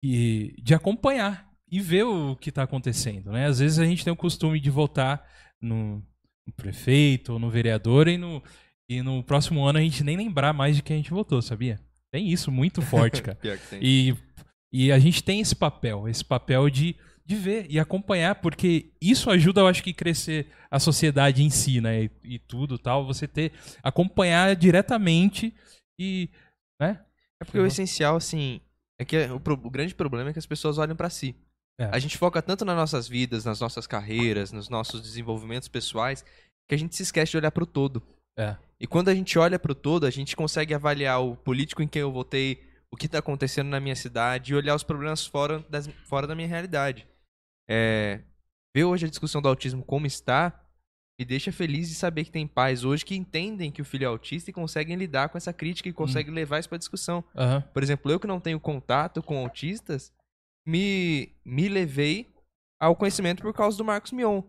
de, 0.02 0.56
de 0.62 0.74
acompanhar 0.74 1.46
e 1.70 1.78
ver 1.78 2.04
o 2.04 2.34
que 2.36 2.48
está 2.48 2.62
acontecendo, 2.62 3.30
né? 3.30 3.44
Às 3.44 3.58
vezes 3.58 3.78
a 3.78 3.84
gente 3.84 4.02
tem 4.02 4.12
o 4.12 4.16
costume 4.16 4.58
de 4.58 4.70
votar 4.70 5.22
no, 5.60 6.02
no 6.46 6.52
prefeito 6.56 7.34
ou 7.34 7.38
no 7.38 7.50
vereador 7.50 8.08
e 8.08 8.16
no, 8.16 8.42
e 8.88 9.02
no 9.02 9.22
próximo 9.22 9.62
ano 9.66 9.78
a 9.78 9.82
gente 9.82 10.02
nem 10.02 10.16
lembrar 10.16 10.54
mais 10.54 10.74
de 10.74 10.82
quem 10.82 10.94
a 10.94 10.98
gente 11.00 11.10
votou, 11.10 11.42
sabia? 11.42 11.78
Tem 12.10 12.30
isso 12.30 12.50
muito 12.50 12.80
forte, 12.80 13.20
cara. 13.22 13.36
Que. 13.36 13.58
E, 13.78 14.16
e 14.72 14.90
a 14.90 14.98
gente 14.98 15.22
tem 15.22 15.40
esse 15.40 15.54
papel, 15.54 16.08
esse 16.08 16.24
papel 16.24 16.70
de, 16.70 16.96
de 17.28 17.36
ver 17.36 17.66
e 17.68 17.78
acompanhar, 17.78 18.36
porque 18.36 18.90
isso 18.98 19.28
ajuda, 19.28 19.60
eu 19.60 19.66
acho 19.68 19.82
que, 19.82 19.92
crescer 19.92 20.46
a 20.70 20.80
sociedade 20.80 21.42
em 21.42 21.50
si, 21.50 21.78
né? 21.78 22.04
E, 22.04 22.10
e 22.24 22.38
tudo 22.38 22.78
tal, 22.78 23.04
você 23.04 23.28
ter, 23.28 23.52
acompanhar 23.82 24.56
diretamente 24.56 25.54
e, 26.00 26.30
né? 26.80 27.04
É 27.38 27.44
porque 27.44 27.58
o 27.58 27.66
essencial, 27.66 28.16
assim, 28.16 28.62
é 28.98 29.04
que 29.04 29.14
o, 29.26 29.36
o 29.36 29.70
grande 29.70 29.94
problema 29.94 30.30
é 30.30 30.32
que 30.32 30.38
as 30.38 30.46
pessoas 30.46 30.78
olham 30.78 30.96
pra 30.96 31.10
si. 31.10 31.36
É. 31.78 31.90
A 31.92 31.98
gente 31.98 32.16
foca 32.16 32.40
tanto 32.40 32.64
nas 32.64 32.74
nossas 32.74 33.06
vidas, 33.06 33.44
nas 33.44 33.60
nossas 33.60 33.86
carreiras, 33.86 34.50
nos 34.50 34.70
nossos 34.70 35.02
desenvolvimentos 35.02 35.68
pessoais, 35.68 36.24
que 36.66 36.74
a 36.74 36.78
gente 36.78 36.96
se 36.96 37.02
esquece 37.02 37.32
de 37.32 37.36
olhar 37.36 37.52
pro 37.52 37.66
todo. 37.66 38.02
É. 38.38 38.56
E 38.80 38.86
quando 38.86 39.10
a 39.10 39.14
gente 39.14 39.38
olha 39.38 39.58
pro 39.58 39.74
todo, 39.74 40.06
a 40.06 40.10
gente 40.10 40.34
consegue 40.34 40.72
avaliar 40.72 41.20
o 41.22 41.36
político 41.36 41.82
em 41.82 41.88
quem 41.88 42.00
eu 42.00 42.10
votei, 42.10 42.62
o 42.90 42.96
que 42.96 43.06
tá 43.06 43.18
acontecendo 43.18 43.68
na 43.68 43.80
minha 43.80 43.94
cidade 43.94 44.52
e 44.52 44.56
olhar 44.56 44.74
os 44.74 44.82
problemas 44.82 45.26
fora, 45.26 45.62
das- 45.68 45.90
fora 46.06 46.26
da 46.26 46.34
minha 46.34 46.48
realidade. 46.48 47.06
É, 47.68 48.20
ver 48.74 48.84
hoje 48.84 49.06
a 49.06 49.08
discussão 49.08 49.42
do 49.42 49.48
autismo 49.48 49.82
como 49.84 50.06
está 50.06 50.64
me 51.18 51.24
deixa 51.24 51.50
feliz 51.50 51.88
de 51.88 51.94
saber 51.96 52.24
que 52.24 52.30
tem 52.30 52.46
pais 52.46 52.84
hoje 52.84 53.04
que 53.04 53.16
entendem 53.16 53.72
que 53.72 53.82
o 53.82 53.84
filho 53.84 54.04
é 54.04 54.06
autista 54.06 54.50
e 54.50 54.52
conseguem 54.52 54.94
lidar 54.96 55.28
com 55.28 55.36
essa 55.36 55.52
crítica 55.52 55.88
e 55.88 55.92
conseguem 55.92 56.32
levar 56.32 56.60
isso 56.60 56.68
pra 56.68 56.78
discussão. 56.78 57.24
Aham. 57.36 57.60
Por 57.74 57.82
exemplo, 57.82 58.10
eu 58.10 58.20
que 58.20 58.26
não 58.28 58.38
tenho 58.38 58.60
contato 58.60 59.20
com 59.20 59.36
autistas, 59.38 60.12
me, 60.66 61.32
me 61.44 61.68
levei 61.68 62.32
ao 62.80 62.94
conhecimento 62.94 63.42
por 63.42 63.52
causa 63.52 63.76
do 63.76 63.84
Marcos 63.84 64.12
Mion, 64.12 64.42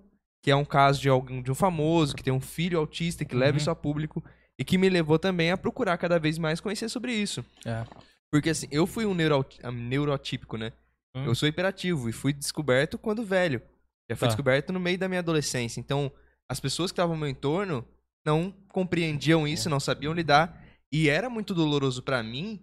que 0.44 0.52
é 0.52 0.56
um 0.56 0.64
caso 0.66 1.02
de 1.02 1.10
algum 1.10 1.42
de 1.42 1.52
um 1.52 1.56
famoso 1.56 2.16
que 2.16 2.22
tem 2.24 2.32
um 2.32 2.40
filho 2.40 2.78
autista 2.78 3.26
que 3.26 3.36
leva 3.36 3.54
Uhum. 3.54 3.58
isso 3.58 3.72
a 3.72 3.76
público 3.76 4.24
e 4.58 4.64
que 4.64 4.78
me 4.78 4.90
levou 4.90 5.18
também 5.18 5.50
a 5.52 5.58
procurar 5.58 5.98
cada 5.98 6.20
vez 6.20 6.38
mais 6.38 6.60
conhecer 6.62 6.88
sobre 6.90 7.14
isso. 7.14 7.44
É. 7.66 7.84
Porque 8.32 8.52
assim, 8.52 8.68
eu 8.70 8.86
fui 8.86 9.08
um 9.08 9.16
neurot- 9.16 9.60
ah, 9.64 9.72
neurotípico, 9.72 10.56
né? 10.56 10.72
Hum. 11.16 11.26
Eu 11.26 11.36
sou 11.36 11.48
hiperativo 11.50 12.10
e 12.10 12.12
fui 12.14 12.34
descoberto 12.34 12.98
quando 12.98 13.24
velho. 13.24 13.62
Já 14.10 14.16
fui 14.16 14.28
Tá. 14.28 14.28
descoberto 14.28 14.72
no 14.74 14.80
meio 14.80 14.98
da 14.98 15.08
minha 15.08 15.20
adolescência. 15.20 15.80
Então, 15.80 16.12
as 16.48 16.60
pessoas 16.60 16.92
que 16.92 16.94
estavam 16.94 17.16
ao 17.16 17.20
meu 17.20 17.30
entorno 17.30 17.88
não 18.26 18.52
compreendiam 18.70 19.48
isso, 19.48 19.70
não 19.70 19.80
sabiam 19.80 20.14
lidar. 20.14 20.64
E 20.92 21.10
era 21.10 21.30
muito 21.30 21.54
doloroso 21.54 22.02
pra 22.02 22.22
mim 22.24 22.60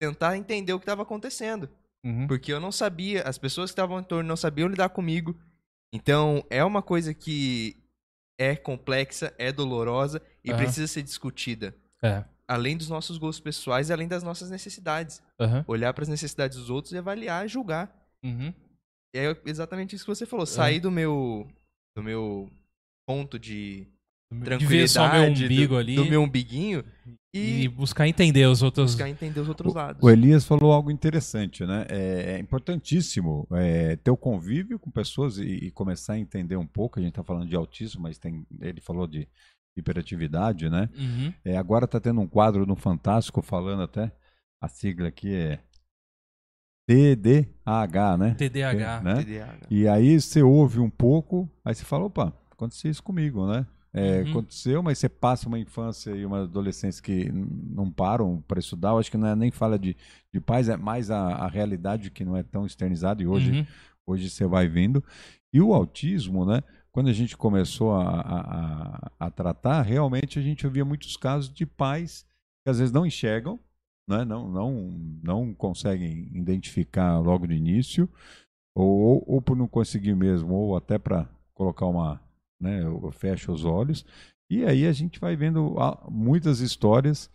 tentar 0.00 0.36
entender 0.36 0.72
o 0.72 0.78
que 0.78 0.84
estava 0.84 1.02
acontecendo. 1.02 1.68
Uhum. 2.04 2.26
Porque 2.28 2.52
eu 2.52 2.60
não 2.60 2.70
sabia, 2.70 3.22
as 3.22 3.36
pessoas 3.38 3.70
que 3.70 3.72
estavam 3.72 3.96
ao 3.96 4.02
entorno 4.02 4.28
não 4.28 4.36
sabiam 4.36 4.68
lidar 4.68 4.88
comigo. 4.90 5.36
Então, 5.92 6.44
é 6.50 6.62
uma 6.64 6.82
coisa 6.82 7.12
que 7.14 7.76
é 8.38 8.54
complexa, 8.54 9.34
é 9.38 9.50
dolorosa 9.50 10.22
e 10.44 10.50
Aham. 10.50 10.58
precisa 10.58 10.86
ser 10.86 11.02
discutida. 11.02 11.74
É. 12.02 12.22
Além 12.48 12.76
dos 12.76 12.88
nossos 12.88 13.18
gostos 13.18 13.40
pessoais 13.40 13.88
e 13.88 13.92
além 13.92 14.06
das 14.06 14.22
nossas 14.22 14.50
necessidades. 14.50 15.20
Aham. 15.40 15.64
Olhar 15.66 15.92
para 15.92 16.02
as 16.02 16.08
necessidades 16.08 16.56
dos 16.58 16.70
outros 16.70 16.92
e 16.92 16.98
avaliar 16.98 17.44
e 17.44 17.48
julgar. 17.48 17.92
Uhum. 18.24 18.52
E 19.14 19.18
é 19.18 19.36
exatamente 19.46 19.96
isso 19.96 20.04
que 20.04 20.14
você 20.14 20.24
É. 20.24 20.26
falou. 20.26 20.46
Sair 20.46 20.80
do 20.80 20.90
meu 20.90 21.46
do 21.96 22.02
meu 22.02 22.50
ponto 23.08 23.38
de 23.38 23.86
De 24.58 24.66
ver 24.66 24.88
só 24.88 25.02
meu 25.02 25.10
tranquilidade, 25.10 25.44
umbigo 25.44 25.74
do, 25.74 25.78
ali 25.78 25.94
do 25.96 26.04
meu 26.04 26.22
umbiguinho 26.22 26.84
e 27.34 27.64
e, 27.64 27.68
buscar 27.68 28.06
entender 28.08 28.46
os 28.46 28.62
outros. 28.62 28.92
buscar 28.92 29.08
entender 29.08 29.40
os 29.40 29.48
outros 29.48 29.72
lados. 29.74 30.02
O 30.02 30.10
Elias 30.10 30.44
falou 30.44 30.72
algo 30.72 30.90
interessante, 30.90 31.64
né? 31.64 31.86
É, 31.88 32.32
é 32.32 32.38
importantíssimo 32.38 33.46
é, 33.52 33.96
ter 33.96 34.10
o 34.10 34.16
convívio 34.16 34.78
com 34.78 34.90
pessoas 34.90 35.38
e, 35.38 35.44
e 35.44 35.70
começar 35.70 36.14
a 36.14 36.18
entender 36.18 36.56
um 36.56 36.66
pouco. 36.66 36.98
A 36.98 37.02
gente 37.02 37.12
está 37.12 37.22
falando 37.22 37.48
de 37.48 37.56
autismo, 37.56 38.02
mas 38.02 38.18
tem, 38.18 38.46
ele 38.60 38.80
falou 38.80 39.06
de 39.06 39.28
hiperatividade, 39.76 40.68
né? 40.70 40.88
Uhum. 40.96 41.32
É, 41.44 41.56
agora 41.56 41.84
está 41.84 42.00
tendo 42.00 42.20
um 42.20 42.26
quadro 42.26 42.64
no 42.66 42.74
Fantástico 42.76 43.42
falando 43.42 43.82
até, 43.82 44.10
a 44.60 44.68
sigla 44.68 45.08
aqui 45.08 45.34
é 45.34 45.60
TDAH, 46.88 48.16
né? 48.16 48.34
TDAH. 48.34 49.00
né? 49.02 49.14
TDAH. 49.24 49.66
E 49.70 49.88
aí 49.88 50.20
você 50.20 50.42
ouve 50.42 50.78
um 50.78 50.90
pouco, 50.90 51.48
aí 51.64 51.74
você 51.74 51.84
fala, 51.84 52.04
opa, 52.04 52.32
aconteceu 52.50 52.90
isso 52.90 53.02
comigo, 53.02 53.46
né? 53.46 53.66
É, 53.92 54.20
Uhum. 54.22 54.30
Aconteceu, 54.30 54.82
mas 54.82 54.98
você 54.98 55.08
passa 55.08 55.48
uma 55.48 55.58
infância 55.58 56.10
e 56.10 56.24
uma 56.26 56.42
adolescência 56.42 57.02
que 57.02 57.30
não 57.32 57.90
param 57.90 58.42
para 58.46 58.58
estudar. 58.60 58.90
Eu 58.90 58.98
acho 58.98 59.10
que 59.10 59.16
não 59.16 59.26
é 59.26 59.34
nem 59.34 59.50
fala 59.50 59.78
de, 59.78 59.96
de 60.32 60.38
pais, 60.40 60.68
é 60.68 60.76
mais 60.76 61.10
a, 61.10 61.18
a 61.28 61.48
realidade 61.48 62.10
que 62.10 62.22
não 62.24 62.36
é 62.36 62.42
tão 62.42 62.66
externizada 62.66 63.22
e 63.22 63.26
hoje, 63.26 63.52
Uhum. 63.52 63.66
hoje 64.06 64.28
você 64.28 64.46
vai 64.46 64.68
vendo. 64.68 65.02
E 65.52 65.60
o 65.62 65.72
autismo, 65.72 66.44
né? 66.44 66.62
Quando 66.96 67.10
a 67.10 67.12
gente 67.12 67.36
começou 67.36 67.92
a, 67.92 68.08
a, 68.08 69.10
a- 69.26 69.30
tratar, 69.30 69.82
realmente 69.82 70.38
a 70.38 70.42
gente 70.42 70.66
ouvia 70.66 70.82
muitos 70.82 71.14
casos 71.14 71.52
de 71.52 71.66
pais 71.66 72.24
que 72.64 72.70
às 72.70 72.78
vezes 72.78 72.90
não 72.90 73.04
enxergam, 73.04 73.60
né? 74.08 74.24
não, 74.24 74.48
não, 74.48 74.72
não 75.22 75.52
conseguem 75.54 76.30
identificar 76.34 77.18
logo 77.18 77.46
de 77.46 77.52
início, 77.52 78.08
ou, 78.74 79.22
ou, 79.26 79.42
por 79.42 79.54
não 79.54 79.68
conseguir 79.68 80.14
mesmo, 80.14 80.54
ou 80.54 80.74
até 80.74 80.96
para 80.96 81.28
colocar 81.52 81.84
uma. 81.84 82.18
Né, 82.58 82.82
eu 82.82 83.10
fecho 83.10 83.52
os 83.52 83.66
olhos. 83.66 84.02
E 84.48 84.64
aí 84.64 84.86
a 84.86 84.92
gente 84.92 85.20
vai 85.20 85.36
vendo 85.36 85.76
muitas 86.10 86.60
histórias 86.60 87.30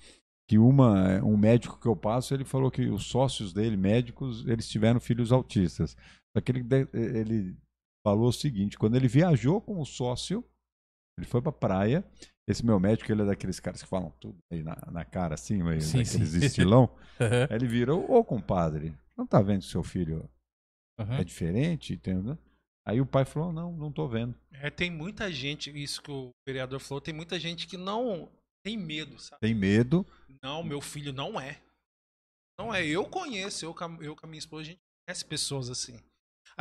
que 0.47 0.57
uma 0.57 1.23
um 1.23 1.37
médico 1.37 1.79
que 1.79 1.87
eu 1.87 1.95
passo 1.95 2.33
ele 2.33 2.45
falou 2.45 2.71
que 2.71 2.87
os 2.89 3.05
sócios 3.05 3.53
dele 3.53 3.77
médicos 3.77 4.43
eles 4.47 4.67
tiveram 4.67 4.99
filhos 4.99 5.31
autistas 5.31 5.95
só 6.35 6.41
que 6.41 6.51
ele 6.51 7.55
falou 8.03 8.29
o 8.29 8.33
seguinte 8.33 8.77
quando 8.77 8.95
ele 8.95 9.07
viajou 9.07 9.61
com 9.61 9.79
o 9.79 9.85
sócio 9.85 10.43
ele 11.17 11.27
foi 11.27 11.41
pra 11.41 11.51
praia 11.51 12.03
esse 12.47 12.65
meu 12.65 12.79
médico 12.79 13.11
ele 13.11 13.21
é 13.21 13.25
daqueles 13.25 13.59
caras 13.59 13.81
que 13.83 13.87
falam 13.87 14.11
tudo 14.19 14.37
aí 14.51 14.63
na, 14.63 14.75
na 14.91 15.05
cara 15.05 15.35
assim 15.35 15.61
meio 15.63 15.81
Sim, 15.81 15.99
daqueles 16.03 16.29
sim. 16.31 16.39
estilão 16.45 16.89
aí 17.19 17.55
ele 17.55 17.67
virou 17.67 18.09
ô 18.11 18.23
compadre 18.23 18.93
não 19.17 19.25
tá 19.27 19.41
vendo 19.41 19.61
que 19.61 19.67
seu 19.67 19.83
filho 19.83 20.27
Aham. 20.99 21.17
é 21.17 21.23
diferente 21.23 21.93
entendeu? 21.93 22.37
aí 22.85 22.99
o 22.99 23.05
pai 23.05 23.25
falou 23.25 23.53
não 23.53 23.71
não 23.71 23.91
tô 23.91 24.07
vendo 24.07 24.35
É, 24.53 24.69
tem 24.69 24.89
muita 24.89 25.31
gente, 25.31 25.69
isso 25.71 26.01
que 26.01 26.11
o 26.11 26.31
vereador 26.47 26.79
falou, 26.79 27.01
tem 27.01 27.13
muita 27.13 27.39
gente 27.39 27.67
que 27.67 27.77
não 27.77 28.29
tem 28.63 28.77
medo, 28.77 29.19
sabe? 29.19 29.39
tem 29.41 29.53
medo 29.55 30.05
Não, 30.43 30.63
meu 30.63 30.81
filho 30.81 31.11
não 31.13 31.39
é. 31.39 31.61
Não 32.59 32.73
é. 32.73 32.85
Eu 32.85 33.05
conheço, 33.05 33.65
eu, 33.65 33.75
eu 34.01 34.15
com 34.15 34.25
a 34.25 34.29
minha 34.29 34.39
esposa, 34.39 34.61
a 34.61 34.65
gente 34.65 34.79
conhece 35.07 35.25
pessoas 35.25 35.69
assim. 35.69 35.99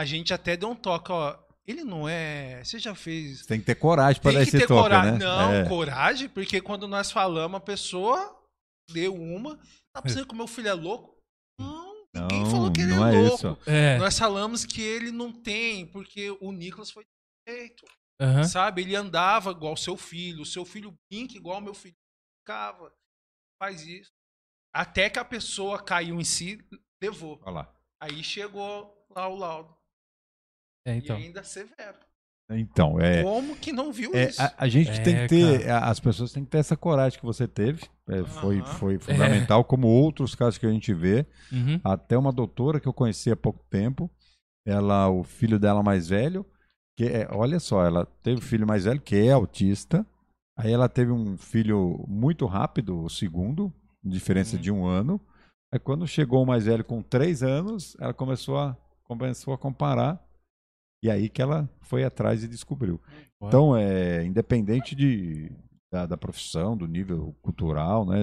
A 0.01 0.05
gente 0.07 0.33
até 0.33 0.57
deu 0.57 0.71
um 0.71 0.75
toque, 0.75 1.13
ó. 1.13 1.39
Ele 1.67 1.85
não 1.85 2.09
é. 2.09 2.65
Você 2.65 2.79
já 2.79 2.95
fez. 2.95 3.41
Você 3.41 3.47
tem 3.49 3.61
que 3.61 3.67
ter 3.67 3.75
coragem 3.75 4.21
para 4.23 4.31
Tem 4.31 4.39
dar 4.41 4.45
que 4.45 4.49
esse 4.49 4.59
ter 4.61 4.67
toque, 4.67 4.81
coragem. 4.83 5.13
né? 5.13 5.19
Não, 5.19 5.53
É. 5.53 5.69
coragem, 5.69 6.29
porque 6.31 6.59
quando 6.61 6.89
nós 6.89 7.11
falamos, 7.13 7.59
a 7.59 7.61
pessoa 7.61 8.43
deu 8.91 9.15
uma. 9.15 9.59
Tá 9.95 10.01
pensando 10.01 10.27
que 10.27 10.33
o 10.33 10.37
meu 10.37 10.47
filho 10.47 10.69
é 10.69 10.73
louco? 10.73 11.19
Não, 11.61 11.95
ninguém 12.15 12.43
Não, 12.45 12.51
falou 12.51 12.73
que 12.73 12.81
ele 12.81 12.95
não 12.95 13.07
é 13.07 13.15
é 13.15 13.29
louco. 13.29 13.59
É. 13.67 13.99
Nós 13.99 14.19
falamos 14.19 14.65
que 14.65 14.81
ele 14.81 15.11
não 15.13 15.31
tem, 15.31 15.87
porque 15.87 16.31
o 16.41 16.51
Nicolas 16.51 16.91
foi 16.91 17.05
feito. 17.47 17.85
Aham. 18.23 18.45
Sabe? 18.45 18.81
Ele 18.81 18.97
andava 18.97 19.51
igual 19.51 19.77
seu 19.77 19.99
filho, 19.99 20.41
o 20.43 20.47
seu 20.47 20.65
filho 20.65 20.95
brinca 21.13 21.37
igual 21.37 21.61
meu 21.61 21.75
filho 21.75 21.95
brincava. 22.43 22.91
Faz 23.63 23.83
isso. 23.87 24.11
Até 24.75 25.11
que 25.11 25.19
a 25.19 25.25
pessoa 25.27 25.83
caiu 25.83 26.19
em 26.19 26.25
si, 26.25 26.59
levou. 27.03 27.39
Olha 27.43 27.51
lá. 27.57 27.75
Aí 28.03 28.25
chegou 28.25 29.07
lá 29.11 29.29
o 29.29 29.37
laudo. 29.37 29.77
É, 30.85 30.97
então. 30.97 31.19
E 31.19 31.25
ainda 31.25 31.43
severo. 31.45 31.99
Então, 32.53 33.01
é. 33.01 33.23
Como 33.23 33.55
que 33.55 33.71
não 33.73 33.93
viu 33.93 34.13
É, 34.13 34.29
isso? 34.29 34.43
a, 34.43 34.53
a 34.59 34.69
gente 34.69 34.91
É, 34.91 35.03
tem 35.03 35.17
que 35.21 35.29
ter, 35.29 35.71
a- 35.71 35.89
as 35.89 36.01
pessoas 36.01 36.33
têm 36.33 36.45
que 36.45 36.51
ter 36.51 36.59
essa 36.59 36.77
coragem 36.77 37.19
que 37.19 37.25
você 37.25 37.47
teve. 37.47 37.85
É, 38.09 38.25
foi, 38.25 38.61
foi 38.63 38.99
fundamental, 38.99 39.63
como 39.63 39.87
outros 39.87 40.35
casos 40.35 40.59
que 40.59 40.67
a 40.67 40.71
gente 40.73 40.93
vê. 40.93 41.25
Uhum. 41.53 41.81
Até 41.85 42.19
uma 42.19 42.33
doutora 42.33 42.81
que 42.81 42.89
eu 42.89 42.93
conheci 42.93 43.31
há 43.31 43.37
pouco 43.37 43.65
tempo, 43.71 44.11
ela, 44.67 45.09
o 45.09 45.23
filho 45.23 45.61
dela 45.61 45.81
mais 45.81 46.09
velho, 46.09 46.45
que 46.97 47.05
é, 47.05 47.29
olha 47.31 47.61
só, 47.61 47.85
ela 47.87 48.05
teve 48.21 48.39
um 48.39 48.43
filho 48.43 48.67
mais 48.67 48.85
velho 48.85 49.01
que 49.01 49.15
é 49.15 49.31
autista. 49.31 50.05
Aí 50.59 50.73
ela 50.73 50.89
teve 50.89 51.13
um 51.13 51.39
filho 51.39 52.05
muito 52.09 52.47
rápido, 52.47 53.05
o 53.05 53.09
segundo, 53.09 53.73
diferença 54.03 54.57
Uhum. 54.57 54.63
de 54.63 54.73
um 54.73 54.87
ano. 54.87 55.21
Aí 55.73 55.79
quando 55.79 56.05
chegou 56.07 56.43
o 56.43 56.47
mais 56.47 56.65
velho 56.65 56.85
com 56.85 57.01
três 57.01 57.45
anos, 57.45 57.97
ela 58.01 58.13
começou 58.13 58.59
a, 58.59 58.77
começou 59.05 59.55
a 59.55 59.59
comparar. 59.59 60.21
E 61.03 61.11
aí 61.11 61.29
que 61.29 61.41
ela 61.41 61.69
foi 61.81 62.05
atrás 62.05 62.45
e 62.45 62.49
descobriu. 62.49 63.01
Uau. 63.41 63.49
Então, 63.49 63.77
é 63.77 64.25
independente 64.25 64.95
de, 64.95 65.51
da, 65.91 66.07
da 66.07 66.17
profissão, 66.17 66.77
do 66.77 66.87
nível 66.87 67.35
cultural, 67.43 68.05
né? 68.05 68.19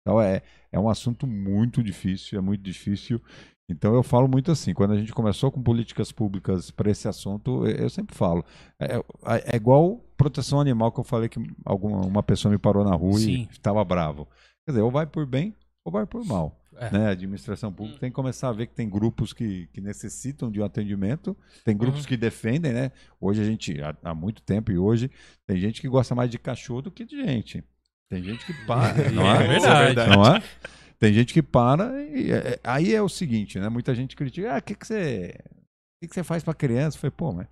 Então, 0.00 0.20
é, 0.20 0.42
é 0.70 0.78
um 0.78 0.88
assunto 0.88 1.26
muito 1.26 1.82
difícil, 1.82 2.38
é 2.38 2.40
muito 2.40 2.62
difícil. 2.62 3.20
Então, 3.68 3.92
eu 3.94 4.02
falo 4.04 4.28
muito 4.28 4.52
assim, 4.52 4.72
quando 4.72 4.92
a 4.92 4.96
gente 4.96 5.12
começou 5.12 5.50
com 5.50 5.60
políticas 5.60 6.12
públicas 6.12 6.70
para 6.70 6.90
esse 6.90 7.08
assunto, 7.08 7.66
eu, 7.66 7.76
eu 7.76 7.90
sempre 7.90 8.14
falo, 8.14 8.44
é, 8.80 8.96
é- 8.96 9.02
é 9.52 9.56
igual 9.56 10.00
proteção 10.16 10.60
animal 10.60 10.92
que 10.92 11.00
eu 11.00 11.04
falei 11.04 11.28
que 11.28 11.40
alguma 11.64 12.06
uma 12.06 12.22
pessoa 12.22 12.52
me 12.52 12.58
parou 12.58 12.84
na 12.84 12.94
rua 12.94 13.18
Sim. 13.18 13.48
e 13.50 13.52
estava 13.52 13.84
bravo. 13.84 14.26
Quer 14.64 14.72
dizer, 14.72 14.82
ou 14.82 14.90
vai 14.90 15.06
por 15.06 15.26
bem 15.26 15.54
ou 15.84 15.92
vai 15.92 16.06
por 16.06 16.24
mal. 16.24 16.56
É. 16.78 16.90
Né? 16.90 17.06
A 17.06 17.10
administração 17.10 17.72
pública 17.72 17.98
tem 18.00 18.10
que 18.10 18.14
começar 18.14 18.48
a 18.48 18.52
ver 18.52 18.66
que 18.66 18.74
tem 18.74 18.88
grupos 18.88 19.32
que, 19.32 19.66
que 19.72 19.80
necessitam 19.80 20.50
de 20.50 20.60
um 20.60 20.64
atendimento, 20.64 21.36
tem 21.64 21.76
grupos 21.76 22.02
Uhum. 22.02 22.06
que 22.08 22.16
defendem, 22.16 22.72
né? 22.72 22.92
Hoje 23.20 23.40
a 23.42 23.44
gente, 23.44 23.80
há, 23.82 23.96
há 24.04 24.14
muito 24.14 24.42
tempo 24.42 24.70
e 24.70 24.78
hoje, 24.78 25.10
tem 25.46 25.58
gente 25.58 25.80
que 25.80 25.88
gosta 25.88 26.14
mais 26.14 26.30
de 26.30 26.38
cachorro 26.38 26.82
do 26.82 26.90
que 26.90 27.04
de 27.04 27.16
gente. 27.24 27.64
Tem 28.10 28.22
gente 28.22 28.44
que 28.44 28.52
para, 28.66 28.94
não 29.10 29.26
É 29.26 29.44
é? 29.44 29.48
verdade. 29.48 30.10
Não 30.16 30.24
é? 30.36 30.42
Tem 30.98 31.12
gente 31.12 31.34
que 31.34 31.42
para 31.42 32.00
e 32.02 32.30
é- 32.30 32.36
é- 32.36 32.60
aí 32.64 32.94
é 32.94 33.02
o 33.02 33.08
seguinte, 33.08 33.58
né? 33.58 33.68
Muita 33.68 33.94
gente 33.94 34.14
critica, 34.16 34.54
ah, 34.54 34.58
o 34.58 34.62
que, 34.62 34.74
que 34.74 34.86
você. 34.86 35.34
Que, 36.00 36.08
que 36.08 36.14
você 36.14 36.22
faz 36.24 36.42
pra 36.44 36.54
criança? 36.54 36.98
Falei, 36.98 37.10
pô, 37.16 37.32
mas 37.32 37.46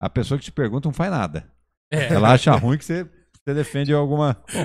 a 0.00 0.10
pessoa 0.10 0.36
que 0.38 0.44
te 0.44 0.52
pergunta 0.52 0.88
não 0.88 0.92
faz 0.92 1.10
nada. 1.10 1.48
É. 1.92 2.12
Ela 2.12 2.32
acha 2.32 2.52
ruim 2.54 2.76
que 2.78 2.84
você, 2.84 3.08
você 3.46 3.54
defende 3.54 3.92
alguma. 3.92 4.34
Pô, 4.34 4.58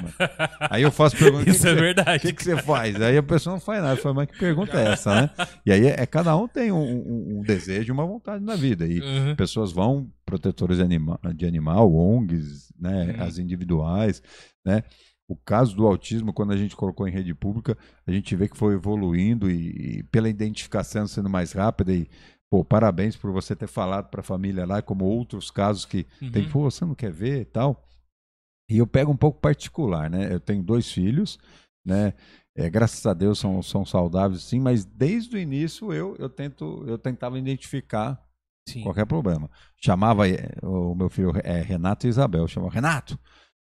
Aí 0.70 0.84
eu 0.84 0.92
faço 0.92 1.18
pergunta. 1.18 1.42
o 1.42 1.46
que 1.46 1.52
Isso 1.52 1.64
que 1.64 1.68
é 1.70 1.74
o 1.74 1.76
verdade. 1.76 2.20
que, 2.22 2.34
que 2.34 2.44
você 2.44 2.58
faz? 2.62 3.02
Aí 3.02 3.18
a 3.18 3.24
pessoa 3.24 3.54
não 3.56 3.60
faz 3.60 3.82
nada. 3.84 3.94
Eu 4.00 4.02
falo, 4.02 4.16
mas 4.16 4.28
que 4.28 4.38
pergunta 4.38 4.80
é 4.80 4.92
essa, 4.94 5.14
né? 5.22 5.30
E 5.66 5.72
aí 5.72 5.86
é, 5.88 6.02
é 6.02 6.06
cada 6.06 6.36
um 6.38 6.48
tem 6.48 6.72
um, 6.72 6.78
um- 6.82 7.40
um 7.40 7.42
desejo, 7.42 7.92
uma 7.92 8.06
vontade 8.06 8.44
na 8.44 8.56
vida. 8.56 8.88
E 8.88 9.02
Uhum. 9.02 9.36
pessoas 9.36 9.72
vão, 9.74 10.10
protetores 10.26 10.78
de, 10.78 10.84
anima 10.84 11.20
de 11.36 11.46
animal, 11.46 11.94
ONGs, 11.94 12.72
né, 12.80 13.16
Uhum. 13.18 13.24
as 13.26 13.38
individuais, 13.38 14.22
né? 14.66 14.84
O 15.28 15.36
caso 15.36 15.76
do 15.76 15.86
autismo, 15.86 16.34
quando 16.34 16.54
a 16.54 16.58
gente 16.58 16.76
colocou 16.76 17.08
em 17.08 17.12
rede 17.12 17.36
pública, 17.36 17.78
a 18.08 18.12
gente 18.12 18.36
vê 18.36 18.48
que 18.48 18.58
foi 18.58 18.74
evoluindo 18.74 19.52
e, 19.52 19.98
e 20.00 20.04
pela 20.04 20.28
identificação 20.30 21.06
sendo 21.06 21.30
mais 21.30 21.52
rápida 21.52 21.94
e 21.94 22.08
pô, 22.50 22.66
parabéns 22.66 23.16
por 23.16 23.32
você 23.32 23.56
ter 23.56 23.68
falado 23.68 24.10
para 24.10 24.22
a 24.22 24.24
família 24.24 24.66
lá, 24.66 24.82
como 24.82 25.06
outros 25.06 25.52
casos 25.52 25.86
que 25.86 26.08
tem, 26.32 26.44
Uhum. 26.46 26.50
pô, 26.50 26.72
você 26.72 26.84
não 26.84 26.96
quer 26.96 27.12
ver 27.12 27.42
e 27.42 27.46
tal. 27.46 27.86
E 28.70 28.78
eu 28.78 28.86
pego 28.86 29.12
um 29.12 29.18
pouco 29.18 29.40
particular, 29.40 30.10
né? 30.10 30.32
Eu 30.32 30.40
tenho 30.40 30.62
dois 30.62 30.92
filhos, 30.92 31.40
né? 31.84 32.14
É, 32.56 32.70
graças 32.70 33.06
a 33.06 33.14
Deus 33.14 33.40
são, 33.40 33.62
são 33.64 33.86
saudáveis, 33.86 34.44
sim, 34.44 34.60
mas 34.60 34.84
desde 34.84 35.36
o 35.36 35.40
início 35.40 35.94
eu, 35.94 36.16
eu 36.20 36.30
tento 36.30 36.84
eu 36.88 36.98
tentava 36.98 37.40
identificar 37.40 38.22
Sim. 38.68 38.82
qualquer 38.82 39.06
problema. 39.06 39.50
Chamava 39.78 40.28
eh, 40.28 40.52
o 40.62 40.94
meu 40.94 41.10
filho 41.10 41.32
é, 41.44 41.62
Renato 41.62 42.06
e 42.06 42.10
Isabel, 42.10 42.48
chamava 42.48 42.74
Renato. 42.74 43.18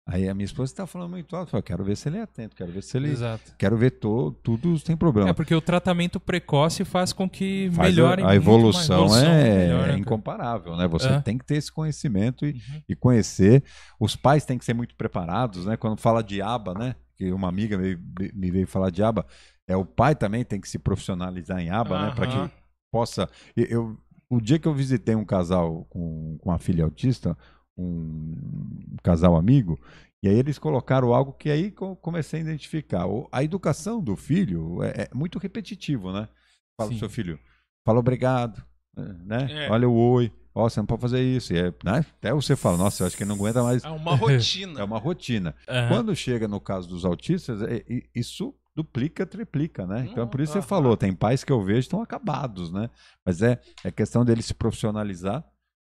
Aí 0.06 0.28
a 0.28 0.34
minha 0.34 0.44
esposa 0.44 0.70
está 0.70 0.86
falando 0.86 1.10
muito 1.12 1.34
alto, 1.34 1.56
eu 1.56 1.62
quero 1.62 1.82
ver 1.82 1.96
se 1.96 2.10
ele 2.10 2.18
é 2.18 2.22
atento, 2.22 2.54
quero 2.54 2.70
ver 2.70 2.82
se 2.82 2.94
ele, 2.94 3.08
Exato. 3.08 3.54
quero 3.58 3.74
ver 3.78 3.90
to, 3.92 4.32
tudo 4.42 4.78
sem 4.78 4.94
problema. 4.94 5.30
É 5.30 5.32
porque 5.32 5.54
o 5.54 5.62
tratamento 5.62 6.20
precoce 6.20 6.84
faz 6.84 7.10
com 7.10 7.26
que 7.28 7.70
Faz 7.72 7.88
melhore 7.94 8.20
a, 8.20 8.26
muito 8.26 8.36
evolução, 8.36 9.08
mais. 9.08 9.22
A 9.22 9.26
evolução 9.26 9.32
é, 9.32 9.66
é 9.66 9.78
cara. 9.86 9.98
incomparável, 9.98 10.76
né? 10.76 10.86
Você 10.88 11.08
É. 11.08 11.20
tem 11.20 11.38
que 11.38 11.44
ter 11.46 11.54
esse 11.56 11.72
conhecimento 11.72 12.44
e, 12.44 12.50
Uhum. 12.52 12.82
e 12.86 12.94
conhecer. 12.94 13.64
Os 13.98 14.14
pais 14.14 14.44
têm 14.44 14.58
que 14.58 14.64
ser 14.66 14.74
muito 14.74 14.94
preparados, 14.94 15.64
né? 15.64 15.74
Quando 15.74 15.98
fala 15.98 16.22
de 16.22 16.42
aba, 16.42 16.74
né? 16.74 16.96
Que 17.16 17.32
uma 17.32 17.48
amiga 17.48 17.78
me, 17.78 17.96
me 18.34 18.50
veio 18.50 18.66
falar 18.66 18.90
de 18.90 19.02
aba, 19.02 19.24
é 19.66 19.74
o 19.74 19.86
pai 19.86 20.14
também 20.14 20.44
tem 20.44 20.60
que 20.60 20.68
se 20.68 20.78
profissionalizar 20.78 21.58
em 21.60 21.70
aba, 21.70 22.08
né? 22.08 22.12
Para 22.14 22.26
que 22.26 22.50
possa. 22.92 23.26
Eu, 23.56 23.64
eu- 23.64 23.98
o 24.28 24.40
dia 24.40 24.58
que 24.58 24.66
eu 24.66 24.74
visitei 24.74 25.14
um 25.14 25.24
casal 25.24 25.86
com, 25.88 26.36
com 26.40 26.50
uma 26.50 26.58
filha 26.58 26.82
autista, 26.84 27.36
um 27.76 28.96
casal 29.02 29.36
amigo, 29.36 29.78
e 30.22 30.28
aí 30.28 30.34
eles 30.38 30.58
colocaram 30.58 31.12
algo 31.12 31.32
que 31.32 31.50
aí 31.50 31.70
co- 31.70 31.96
comecei 31.96 32.40
a 32.40 32.42
identificar. 32.42 33.04
A 33.30 33.42
educação 33.44 34.00
do 34.02 34.16
filho 34.16 34.82
é, 34.82 35.02
é 35.02 35.08
muito 35.14 35.38
repetitivo, 35.38 36.12
né? 36.12 36.28
Fala 36.76 36.90
pro 36.90 36.98
seu 36.98 37.10
filho, 37.10 37.38
fala 37.84 37.98
obrigado, 38.00 38.62
né? 38.96 39.48
É. 39.66 39.70
Olha 39.70 39.88
o 39.88 39.94
oi, 39.94 40.32
ó, 40.54 40.68
você 40.68 40.80
não 40.80 40.86
pode 40.86 41.02
fazer 41.02 41.22
isso. 41.22 41.52
E 41.52 41.58
é, 41.58 41.74
né? 41.84 41.98
Até 42.18 42.32
você 42.32 42.56
fala, 42.56 42.76
nossa, 42.78 43.02
eu 43.02 43.06
acho 43.06 43.16
que 43.16 43.24
não 43.24 43.34
aguenta 43.36 43.62
mais. 43.62 43.84
É 43.84 43.88
uma 43.90 44.14
rotina. 44.14 44.80
É 44.80 44.84
uma 44.84 44.98
rotina. 44.98 45.54
Aham. 45.68 45.88
Quando 45.88 46.16
chega 46.16 46.48
no 46.48 46.60
caso 46.60 46.88
dos 46.88 47.04
autistas, 47.04 47.60
é- 47.62 47.84
isso 48.14 48.54
duplica, 48.74 49.24
triplica, 49.24 49.86
né? 49.86 50.08
Então, 50.10 50.26
por 50.26 50.40
isso 50.40 50.54
você 50.54 50.62
falou, 50.62 50.96
tem 50.96 51.12
pais 51.14 51.44
que 51.44 51.52
eu 51.52 51.62
vejo 51.62 51.78
que 51.80 51.84
estão 51.86 52.02
acabados, 52.02 52.72
né? 52.72 52.90
Mas 53.24 53.40
é, 53.42 53.60
é 53.84 53.90
questão 53.92 54.24
dele 54.24 54.42
se 54.42 54.52
profissionalizar, 54.54 55.44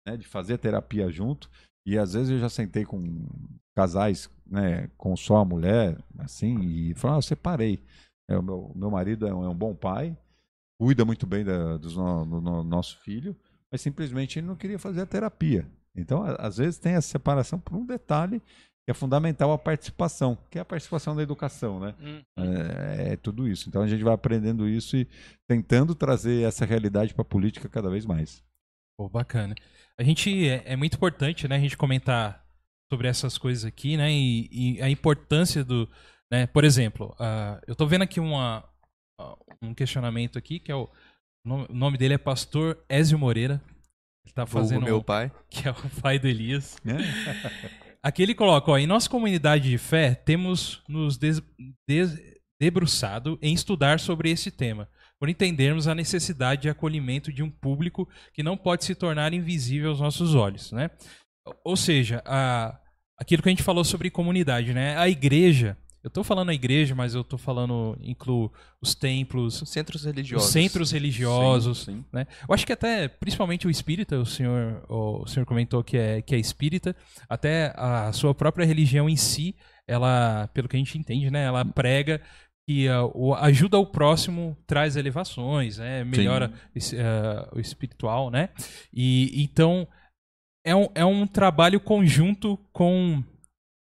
né? 0.06 0.16
De 0.16 0.26
fazer 0.26 0.58
terapia 0.58 1.08
junto. 1.10 1.48
E 1.86 1.98
às 1.98 2.12
vezes 2.14 2.30
eu 2.30 2.38
já 2.38 2.48
sentei 2.48 2.84
com 2.84 3.26
casais, 3.74 4.30
né? 4.46 4.88
Com 4.96 5.16
só 5.16 5.36
a 5.38 5.44
mulher, 5.44 5.98
assim, 6.18 6.60
e 6.60 6.94
falei, 6.94 7.16
ah, 7.16 7.18
eu 7.18 7.22
separei. 7.22 7.82
É, 8.28 8.38
o 8.38 8.42
meu, 8.42 8.72
meu 8.74 8.90
marido 8.90 9.26
é 9.26 9.34
um, 9.34 9.44
é 9.44 9.48
um 9.48 9.54
bom 9.54 9.74
pai, 9.74 10.16
cuida 10.80 11.04
muito 11.04 11.26
bem 11.26 11.44
da, 11.44 11.76
dos 11.76 11.96
no- 11.96 12.24
do 12.24 12.40
no- 12.40 12.64
nosso 12.64 12.98
filho, 13.00 13.36
mas 13.70 13.80
simplesmente 13.80 14.38
ele 14.38 14.46
não 14.46 14.56
queria 14.56 14.78
fazer 14.78 15.00
a 15.00 15.06
terapia. 15.06 15.66
Então, 15.94 16.22
a- 16.22 16.34
às 16.36 16.56
vezes 16.58 16.78
tem 16.78 16.92
essa 16.94 17.08
separação 17.08 17.58
por 17.58 17.74
um 17.76 17.84
detalhe 17.84 18.40
que 18.84 18.90
é 18.90 18.94
fundamental 18.94 19.52
a 19.52 19.58
participação, 19.58 20.36
que 20.50 20.58
é 20.58 20.62
a 20.62 20.64
participação 20.64 21.14
da 21.14 21.22
educação, 21.22 21.78
né? 21.78 21.94
Hum. 22.00 22.22
É, 22.36 23.12
é 23.12 23.16
tudo 23.16 23.46
isso. 23.46 23.68
Então 23.68 23.82
a 23.82 23.86
gente 23.86 24.02
vai 24.02 24.12
aprendendo 24.14 24.68
isso 24.68 24.96
e 24.96 25.06
tentando 25.48 25.94
trazer 25.94 26.42
essa 26.46 26.64
realidade 26.64 27.14
para 27.14 27.22
a 27.22 27.24
política 27.24 27.68
cada 27.68 27.88
vez 27.88 28.04
mais. 28.04 28.42
Pô, 28.98 29.08
bacana. 29.08 29.54
A 29.98 30.02
gente 30.02 30.48
é, 30.48 30.62
é 30.72 30.76
muito 30.76 30.94
importante, 30.96 31.46
né, 31.46 31.56
a 31.56 31.60
gente 31.60 31.76
comentar 31.76 32.44
sobre 32.92 33.08
essas 33.08 33.38
coisas 33.38 33.64
aqui, 33.64 33.96
né, 33.96 34.10
e, 34.12 34.48
e 34.76 34.82
a 34.82 34.88
importância 34.88 35.64
do, 35.64 35.88
né, 36.30 36.46
por 36.46 36.64
exemplo, 36.64 37.14
ah, 37.18 37.60
eu 37.66 37.74
tô 37.74 37.86
vendo 37.86 38.02
aqui 38.02 38.20
uma, 38.20 38.64
ah, 39.20 39.36
um 39.62 39.74
questionamento 39.74 40.38
aqui 40.38 40.58
que 40.58 40.70
é 40.72 40.74
o, 40.74 40.84
o 41.46 41.48
nome- 41.74 41.94
o 41.96 41.98
dele 41.98 42.14
é 42.14 42.18
Pastor 42.18 42.82
Ézio 42.88 43.18
Moreira. 43.18 43.62
Ele 44.24 44.32
tá 44.34 44.46
fazendo 44.46 44.82
meu 44.84 45.02
pai. 45.02 45.32
que 45.50 45.66
é 45.66 45.70
o 45.72 46.00
pai 46.00 46.18
do 46.18 46.28
Elias. 46.28 46.76
Né? 46.84 46.96
Aqui 48.04 48.22
ele 48.22 48.34
coloca, 48.34 48.70
ó, 48.70 48.78
em 48.78 48.86
nossa 48.86 49.08
comunidade 49.08 49.68
de 49.70 49.78
fé, 49.78 50.14
temos 50.14 50.82
nos 50.88 51.16
des- 51.16 51.42
des- 51.88 52.18
debruçado 52.60 53.38
em 53.42 53.52
estudar 53.54 53.98
sobre 54.00 54.30
esse 54.30 54.50
tema, 54.50 54.88
por 55.22 55.28
entendermos 55.28 55.86
a 55.86 55.94
necessidade 55.94 56.62
de 56.62 56.68
acolhimento 56.68 57.32
de 57.32 57.44
um 57.44 57.48
público 57.48 58.08
que 58.34 58.42
não 58.42 58.56
pode 58.56 58.84
se 58.84 58.92
tornar 58.92 59.32
invisível 59.32 59.90
aos 59.90 60.00
nossos 60.00 60.34
olhos, 60.34 60.72
né? 60.72 60.90
Ou 61.64 61.76
seja, 61.76 62.20
a- 62.26 62.76
aquilo 63.16 63.40
que 63.40 63.48
a 63.48 63.52
gente 63.52 63.62
falou 63.62 63.84
sobre 63.84 64.10
comunidade, 64.10 64.74
né? 64.74 64.96
A 64.98 65.08
igreja, 65.08 65.76
eu 66.02 66.10
tô 66.10 66.24
falando 66.24 66.48
a 66.48 66.54
igreja, 66.54 66.92
mas 66.96 67.14
eu 67.14 67.22
tô 67.22 67.38
falando, 67.38 67.96
incluo 68.02 68.52
os 68.80 68.96
templos, 68.96 69.62
Os 69.62 69.70
centros 69.70 70.04
religiosos. 70.04 70.48
os 70.48 70.52
centros 70.52 70.90
religiosos, 70.90 71.84
Sim, 71.84 71.98
sim. 71.98 72.04
né? 72.12 72.26
Eu 72.48 72.52
acho 72.52 72.66
que 72.66 72.72
até, 72.72 73.06
principalmente 73.06 73.64
o 73.64 73.70
espírita, 73.70 74.18
o 74.18 74.26
senhor, 74.26 74.84
o 74.88 75.24
senhor 75.28 75.46
comentou 75.46 75.84
que 75.84 75.96
é, 75.96 76.20
que 76.20 76.34
é 76.34 76.38
espírita, 76.40 76.96
até 77.28 77.72
a 77.76 78.10
sua 78.12 78.34
própria 78.34 78.66
religião 78.66 79.08
em 79.08 79.14
si, 79.16 79.54
ela, 79.86 80.48
pelo 80.52 80.68
que 80.68 80.74
a 80.74 80.80
gente 80.80 80.98
entende, 80.98 81.30
né, 81.30 81.44
ela 81.44 81.64
prega 81.64 82.20
que 82.66 82.88
ah, 82.88 83.04
o, 83.04 83.34
ajuda 83.34 83.78
o 83.78 83.86
próximo 83.86 84.56
traz 84.66 84.96
elevações, 84.96 85.78
né, 85.78 86.04
melhora 86.04 86.52
esse, 86.74 86.96
ah, 86.98 87.48
o 87.52 87.60
espiritual, 87.60 88.30
né? 88.30 88.50
E 88.92 89.42
então 89.42 89.86
é 90.64 90.74
um, 90.74 90.88
é 90.94 91.04
um 91.04 91.26
trabalho 91.26 91.80
conjunto 91.80 92.56
com 92.72 93.22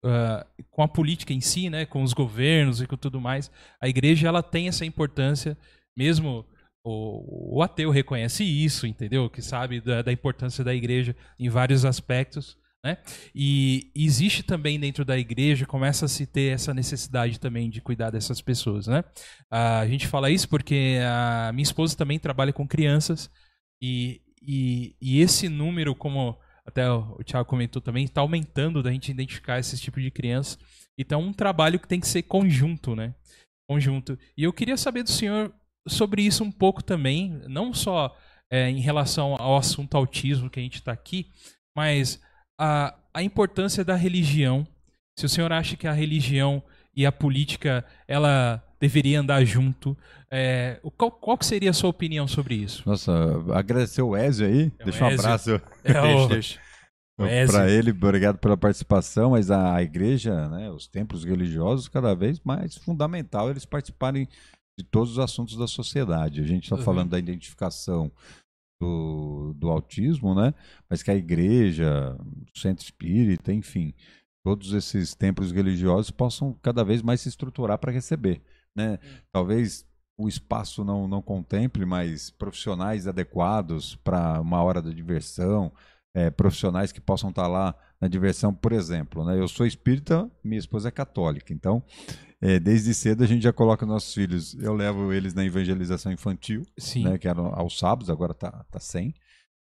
ah, 0.03 0.45
com 0.69 0.81
a 0.81 0.87
política 0.87 1.33
em 1.33 1.41
si, 1.41 1.69
né, 1.69 1.85
com 1.85 2.01
os 2.01 2.13
governos 2.13 2.81
e 2.81 2.87
com 2.87 2.97
tudo 2.97 3.19
mais. 3.19 3.51
A 3.79 3.87
igreja 3.87 4.27
ela 4.27 4.41
tem 4.41 4.67
essa 4.67 4.85
importância, 4.85 5.57
mesmo 5.95 6.45
o, 6.83 7.57
o 7.57 7.61
ateu 7.61 7.91
reconhece 7.91 8.43
isso, 8.43 8.87
entendeu? 8.87 9.29
Que 9.29 9.41
sabe 9.41 9.79
da, 9.79 10.01
da 10.01 10.11
importância 10.11 10.63
da 10.63 10.73
igreja 10.73 11.15
em 11.37 11.49
vários 11.49 11.85
aspectos. 11.85 12.57
Né? 12.83 12.97
E 13.33 13.91
existe 13.95 14.41
também 14.41 14.79
dentro 14.79 15.05
da 15.05 15.17
igreja, 15.17 15.65
começa 15.65 16.05
a 16.05 16.09
se 16.09 16.25
ter 16.25 16.53
essa 16.53 16.73
necessidade 16.73 17.39
também 17.39 17.69
de 17.69 17.79
cuidar 17.79 18.09
dessas 18.09 18.41
pessoas. 18.41 18.87
Né? 18.87 19.03
A 19.49 19.85
gente 19.87 20.07
fala 20.07 20.31
isso 20.31 20.49
porque 20.49 20.97
a 21.05 21.51
minha 21.53 21.63
esposa 21.63 21.95
também 21.95 22.17
trabalha 22.17 22.51
com 22.51 22.67
crianças 22.67 23.29
e, 23.81 24.21
e, 24.41 24.95
e 24.99 25.21
esse 25.21 25.47
número, 25.47 25.93
como 25.93 26.37
até 26.65 26.89
o 26.89 27.23
Thiago 27.23 27.47
comentou 27.47 27.81
também, 27.81 28.05
está 28.05 28.21
aumentando 28.21 28.81
da 28.81 28.91
gente 28.91 29.11
identificar 29.11 29.59
esse 29.59 29.77
tipo 29.77 29.99
de 29.99 30.09
crianças. 30.09 30.57
Então 30.97 31.21
é 31.21 31.23
um 31.23 31.33
trabalho 31.33 31.79
que 31.79 31.87
tem 31.87 31.99
que 31.99 32.07
ser 32.07 32.23
conjunto, 32.23 32.95
né? 32.95 33.13
Conjunto. 33.69 34.17
E 34.37 34.43
eu 34.43 34.53
queria 34.53 34.77
saber 34.77 35.03
do 35.03 35.09
senhor 35.09 35.53
sobre 35.87 36.23
isso 36.23 36.43
um 36.43 36.51
pouco 36.51 36.83
também, 36.83 37.41
não 37.47 37.73
só 37.73 38.15
é, 38.49 38.69
em 38.69 38.79
relação 38.79 39.35
ao 39.39 39.57
assunto 39.57 39.95
autismo 39.95 40.49
que 40.49 40.59
a 40.59 40.63
gente 40.63 40.75
está 40.75 40.91
aqui, 40.91 41.31
mas 41.75 42.21
a, 42.63 42.93
a 43.13 43.23
importância 43.23 43.83
da 43.83 43.95
religião. 43.95 44.65
Se 45.17 45.25
o 45.25 45.29
senhor 45.29 45.51
acha 45.51 45.75
que 45.75 45.87
a 45.87 45.93
religião 45.93 46.61
e 46.95 47.05
a 47.05 47.11
política 47.11 47.83
ela 48.07 48.63
deveria 48.79 49.19
andar 49.19 49.43
junto, 49.45 49.97
é, 50.29 50.79
qual, 50.97 51.11
qual 51.11 51.37
seria 51.41 51.69
a 51.69 51.73
sua 51.73 51.89
opinião 51.89 52.27
sobre 52.27 52.55
isso? 52.55 52.83
Nossa, 52.85 53.11
agradecer 53.53 54.01
o 54.01 54.15
Ezio 54.15 54.45
aí, 54.47 54.71
É 54.79 54.83
deixa 54.83 55.03
um 55.05 55.07
Ezio. 55.09 55.19
abraço 55.19 55.61
É 57.19 57.43
o- 57.43 57.47
para 57.47 57.69
ele, 57.69 57.91
obrigado 57.91 58.37
pela 58.39 58.57
participação, 58.57 59.31
mas 59.31 59.51
a, 59.51 59.75
a 59.75 59.83
igreja, 59.83 60.47
né, 60.49 60.69
os 60.71 60.87
templos 60.87 61.23
religiosos, 61.23 61.87
cada 61.87 62.15
vez 62.15 62.39
mais 62.43 62.75
fundamental 62.77 63.49
eles 63.49 63.65
participarem 63.65 64.27
de 64.79 64.83
todos 64.85 65.11
os 65.11 65.19
assuntos 65.19 65.55
da 65.55 65.67
sociedade. 65.67 66.41
A 66.41 66.45
gente 66.47 66.63
está 66.63 66.77
Uhum. 66.77 66.81
falando 66.81 67.09
da 67.11 67.19
identificação 67.19 68.11
do, 68.81 69.53
do 69.55 69.69
autismo, 69.69 70.33
né? 70.33 70.55
Mas 70.89 71.03
que 71.03 71.11
a 71.11 71.15
igreja, 71.15 72.17
o 72.53 72.59
centro 72.59 72.83
espírita, 72.83 73.53
enfim, 73.53 73.93
todos 74.43 74.73
esses 74.73 75.13
templos 75.13 75.51
religiosos 75.51 76.09
possam 76.09 76.53
cada 76.63 76.83
vez 76.83 77.03
mais 77.03 77.21
se 77.21 77.29
estruturar 77.29 77.77
para 77.77 77.91
receber, 77.91 78.41
né? 78.75 78.97
Talvez 79.31 79.85
o 80.17 80.27
espaço 80.27 80.83
não, 80.83 81.07
não 81.07 81.21
contemple, 81.21 81.85
mas 81.85 82.31
profissionais 82.31 83.07
adequados 83.07 83.95
para 83.97 84.41
uma 84.41 84.61
hora 84.63 84.81
da 84.81 84.89
diversão, 84.89 85.71
eh, 86.15 86.31
profissionais 86.31 86.91
que 86.91 86.99
possam 86.99 87.29
estar 87.29 87.47
lá 87.47 87.75
na 87.99 88.07
diversão, 88.07 88.53
por 88.53 88.71
exemplo. 88.71 89.23
Né? 89.23 89.39
Eu 89.39 89.47
sou 89.47 89.65
espírita, 89.65 90.29
minha 90.43 90.59
esposa 90.59 90.89
é 90.89 90.91
católica, 90.91 91.53
então 91.53 91.83
eh, 92.41 92.59
desde 92.59 92.93
cedo 92.93 93.23
a 93.23 93.27
gente 93.27 93.43
já 93.43 93.53
coloca 93.53 93.85
nossos 93.85 94.13
filhos, 94.13 94.55
eu 94.59 94.73
levo 94.73 95.13
eles 95.13 95.33
na 95.33 95.45
evangelização 95.45 96.11
infantil, 96.11 96.63
né, 97.03 97.17
que 97.17 97.27
era 97.27 97.39
aos 97.41 97.77
sábados, 97.77 98.09
agora 98.09 98.33
tá, 98.33 98.65
tá 98.71 98.79
sem, 98.79 99.13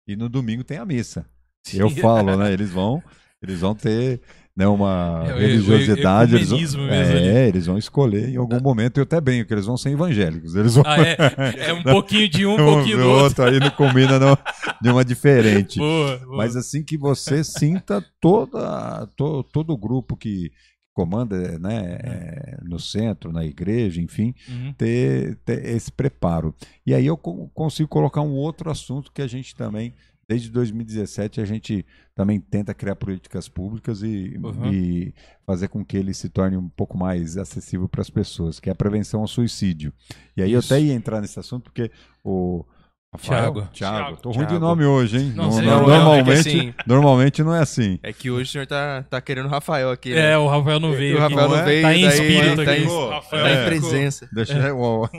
e 0.08 0.16
no 0.16 0.30
domingo 0.30 0.64
tem 0.64 0.78
a 0.78 0.86
missa. 0.86 1.26
Sim. 1.64 1.80
Eu 1.80 1.90
falo, 1.90 2.36
né? 2.38 2.52
Eles 2.54 2.72
vão, 2.72 3.04
eles 3.42 3.60
vão 3.60 3.76
ter 3.76 4.22
né, 4.56 4.66
uma 4.68 5.24
É, 5.28 5.34
o- 5.34 5.36
o- 5.36 5.40
religiosidade. 5.40 6.36
Eles 6.36 6.74
vão, 6.74 6.90
é, 6.90 7.48
eles 7.48 7.66
vão 7.66 7.78
escolher 7.78 8.30
em 8.30 8.38
algum 8.38 8.60
momento, 8.62 8.98
eu 8.98 9.04
até 9.04 9.22
bem, 9.22 9.46
que 9.46 9.54
eles 9.54 9.66
vão 9.66 9.78
ser 9.78 9.92
evangélicos. 9.92 10.56
Eles 10.56 10.76
vão 10.76 10.84
Ah, 10.88 10.98
é, 11.02 11.70
é 11.70 11.74
um 11.74 11.84
pouquinho 11.84 12.28
de 12.30 12.46
um, 12.46 12.54
um 12.54 12.58
pouquinho 12.58 12.98
do 12.98 13.08
outro. 13.10 13.44
aí 13.46 13.60
não 13.60 13.70
combina 13.72 14.18
não, 14.18 14.38
de 14.82 14.90
uma 14.90 15.04
diferente. 15.06 15.80
Boa, 15.80 16.18
boa. 16.20 16.38
Mas 16.38 16.56
assim 16.56 16.84
que 16.84 16.98
você 16.98 17.44
sinta 17.44 18.04
toda, 18.20 19.06
to- 19.16 19.44
todo 19.44 19.72
o 19.74 19.78
grupo 19.78 20.16
que 20.18 20.52
comanda 21.00 21.58
né, 21.58 21.98
é, 22.04 22.58
no 22.62 22.78
centro, 22.78 23.32
na 23.32 23.46
igreja, 23.46 24.02
enfim, 24.02 24.34
Uhum. 24.50 24.74
ter, 24.74 25.36
ter 25.46 25.66
esse 25.66 25.90
preparo. 25.90 26.54
E 26.86 26.94
aí 26.94 27.06
eu 27.06 27.16
co- 27.16 27.50
consigo 27.54 27.88
colocar 27.88 28.22
um 28.22 28.34
outro 28.34 28.70
assunto 28.70 29.10
que 29.14 29.22
a 29.22 29.28
gente 29.28 29.56
também, 29.56 29.94
desde 30.28 30.50
2017, 30.52 31.40
a 31.40 31.46
gente 31.46 31.86
também 32.14 32.38
tenta 32.38 32.74
criar 32.74 32.96
políticas 32.98 33.48
públicas 33.48 34.04
e, 34.04 34.38
Uhum. 34.44 34.74
e 34.74 35.14
fazer 35.46 35.70
com 35.70 35.86
que 35.86 35.96
ele 35.96 36.14
se 36.14 36.28
torne 36.28 36.58
um 36.58 36.68
pouco 36.68 36.98
mais 36.98 37.38
acessível 37.38 37.88
para 37.88 38.02
as 38.02 38.10
pessoas, 38.10 38.60
que 38.60 38.68
é 38.70 38.74
a 38.74 38.76
prevenção 38.76 39.22
ao 39.22 39.28
suicídio. 39.28 39.94
E 40.36 40.42
aí 40.44 40.52
Isso. 40.52 40.74
eu 40.74 40.78
até 40.78 40.86
ia 40.86 40.94
entrar 40.94 41.22
nesse 41.22 41.40
assunto 41.40 41.64
porque 41.64 41.90
o 42.24 42.66
Rafael, 43.12 43.52
Thiago. 43.54 43.68
Thiago, 43.74 44.18
tô 44.22 44.30
Thiago. 44.30 44.38
ruim 44.38 44.48
de 44.56 44.60
nome 44.60 44.86
hoje, 44.86 45.18
hein? 45.18 45.34
Não, 45.36 45.52
sei 45.52 45.66
no- 45.66 45.72
lá. 45.72 45.98
normalmente, 45.98 46.30
É 46.30 46.34
assim- 46.40 46.74
normalmente 46.86 47.44
não 47.44 47.56
é 47.56 47.60
assim. 47.62 47.98
É 48.04 48.14
que 48.14 48.30
hoje 48.30 48.44
o 48.50 48.52
senhor 48.52 48.68
tá, 48.68 49.02
tá 49.10 49.20
querendo 49.20 49.48
o 49.48 49.50
Rafael 49.50 49.90
aqui. 49.90 50.14
né? 50.14 50.34
É, 50.34 50.38
o 50.38 50.48
Rafael 50.48 50.80
não 50.80 50.92
veio. 50.92 51.18
o. 51.18 51.20
Rafael 51.20 51.50
não 51.50 51.56
não 51.56 51.58
é? 51.58 51.66
veio, 51.66 51.82
Tá 51.82 51.96
em 51.96 52.02
daí 52.06 52.14
espírito 52.14 52.56
tá 52.64 52.72
aqui. 52.72 52.82
em, 52.84 53.10
Rafael 53.10 53.44
tá 53.44 53.50
em 53.50 53.54
é. 53.54 53.66
presença. 53.66 54.30
Deixa 54.32 54.74
o- 54.76 55.10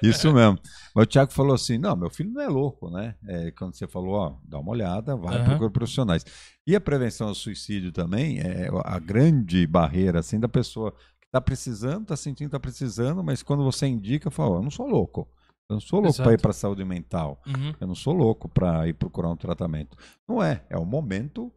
Isso 0.00 0.32
mesmo. 0.32 0.58
Mas 0.94 1.02
o 1.02 1.06
Thiago 1.08 1.32
falou 1.32 1.54
assim: 1.54 1.76
não, 1.76 1.96
meu 1.96 2.08
filho 2.08 2.30
não 2.30 2.40
é 2.40 2.46
louco, 2.48 2.88
né? 2.88 3.16
É, 3.26 3.50
quando 3.58 3.74
você 3.74 3.88
falou, 3.88 4.14
ó, 4.14 4.32
dá 4.48 4.58
uma 4.60 4.70
olhada, 4.70 5.16
vai 5.16 5.34
Aham. 5.34 5.44
procurar 5.46 5.70
profissionais. 5.70 6.24
E 6.64 6.76
a 6.76 6.80
prevenção 6.80 7.26
ao 7.28 7.34
suicídio 7.34 7.90
também 7.90 8.38
é 8.38 8.68
a 8.84 8.98
grande 9.00 9.66
barreira, 9.66 10.20
assim, 10.20 10.38
da 10.38 10.48
pessoa 10.48 10.92
que 10.92 11.28
tá 11.32 11.40
precisando, 11.40 12.06
tá 12.06 12.16
sentindo 12.16 12.46
que 12.46 12.52
tá 12.52 12.60
precisando, 12.60 13.24
mas 13.24 13.42
quando 13.42 13.64
você 13.64 13.88
indica, 13.88 14.30
fala, 14.30 14.50
ó, 14.52 14.56
eu 14.58 14.62
não 14.62 14.70
sou 14.70 14.86
louco. 14.86 15.28
Eu 15.70 15.74
não 15.74 15.80
sou 15.80 16.00
louco 16.00 16.14
Exato. 16.16 16.24
para 16.26 16.34
ir 16.34 16.40
para 16.40 16.52
saúde 16.52 16.84
mental. 16.84 17.40
Uhum. 17.46 17.72
Eu 17.80 17.86
não 17.86 17.94
sou 17.94 18.12
louco 18.12 18.48
para 18.48 18.88
ir 18.88 18.92
procurar 18.94 19.30
um 19.30 19.36
tratamento. 19.36 19.96
Não 20.28 20.42
é. 20.42 20.64
É 20.68 20.76
o 20.76 20.84
momento 20.84 21.52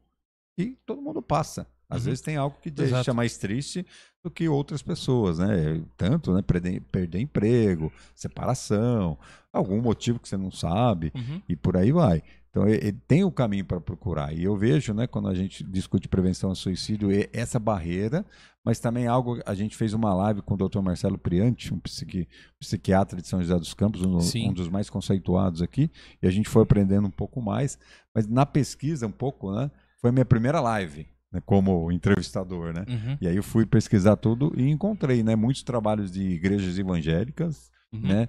que 0.56 0.78
todo 0.86 1.02
mundo 1.02 1.22
passa. 1.22 1.68
Às 1.90 2.02
Uhum. 2.02 2.06
vezes 2.06 2.22
tem 2.22 2.38
algo 2.38 2.58
que 2.62 2.70
Exato. 2.70 2.92
deixa 2.94 3.14
mais 3.14 3.38
triste 3.38 3.86
do 4.24 4.30
que 4.32 4.48
outras 4.48 4.82
pessoas, 4.82 5.40
né? 5.40 5.84
Tanto, 5.98 6.34
né? 6.34 6.42
Perder, 6.42 6.80
perder 6.82 7.20
emprego, 7.20 7.92
separação, 8.16 9.18
algum 9.52 9.82
motivo 9.82 10.20
que 10.20 10.28
você 10.30 10.38
não 10.38 10.52
sabe 10.52 11.12
Uhum. 11.16 11.42
e 11.50 11.56
por 11.56 11.76
aí 11.78 11.92
vai. 11.92 12.22
Então, 12.56 12.68
ele 12.68 12.92
tem 13.08 13.24
o 13.24 13.32
caminho 13.32 13.66
para 13.66 13.82
procurar. 13.82 14.32
E 14.32 14.44
eu 14.44 14.56
vejo, 14.56 14.94
né, 14.94 15.08
quando 15.08 15.28
a 15.28 15.34
gente 15.34 15.64
discute 15.64 16.08
prevenção 16.08 16.52
ao 16.52 16.56
suicídio, 16.56 17.10
essa 17.34 17.58
barreira, 17.58 18.24
mas 18.64 18.80
também 18.80 19.08
algo. 19.08 19.40
A 19.44 19.56
gente 19.56 19.76
fez 19.76 19.92
uma 19.92 20.14
live 20.14 20.44
com 20.44 20.54
o 20.54 20.58
Dr. 20.70 20.80
Marcelo 20.80 21.18
Priante, 21.18 21.74
um 21.74 21.80
psiqui- 21.80 22.28
psiquiatra 22.60 23.20
de 23.20 23.28
São 23.28 23.42
José 23.42 23.58
dos 23.58 23.74
Campos, 23.74 24.02
um, 24.04 24.20
um 24.50 24.54
dos 24.54 24.70
mais 24.70 24.88
conceituados 24.88 25.64
aqui, 25.64 25.90
e 26.22 26.28
a 26.28 26.30
gente 26.30 26.48
foi 26.48 26.62
aprendendo 26.62 27.08
um 27.08 27.12
pouco 27.12 27.42
mais. 27.42 27.80
Mas 28.14 28.28
na 28.28 28.46
pesquisa, 28.46 29.08
um 29.08 29.12
pouco, 29.12 29.52
né, 29.52 29.72
foi 30.00 30.12
a 30.12 30.14
minha 30.14 30.24
primeira 30.26 30.60
live, 30.62 31.08
né, 31.32 31.42
como 31.48 31.92
entrevistador, 31.92 32.72
né? 32.72 32.86
Uhum. 32.88 33.18
E 33.20 33.28
aí 33.28 33.36
eu 33.36 33.42
fui 33.44 33.66
pesquisar 33.66 34.16
tudo 34.16 34.54
e 34.56 34.70
encontrei, 34.70 35.24
né, 35.24 35.36
muitos 35.36 35.64
trabalhos 35.64 36.12
de 36.12 36.22
igrejas 36.22 36.78
evangélicas, 36.78 37.72
Uhum. 37.92 38.02
né, 38.02 38.28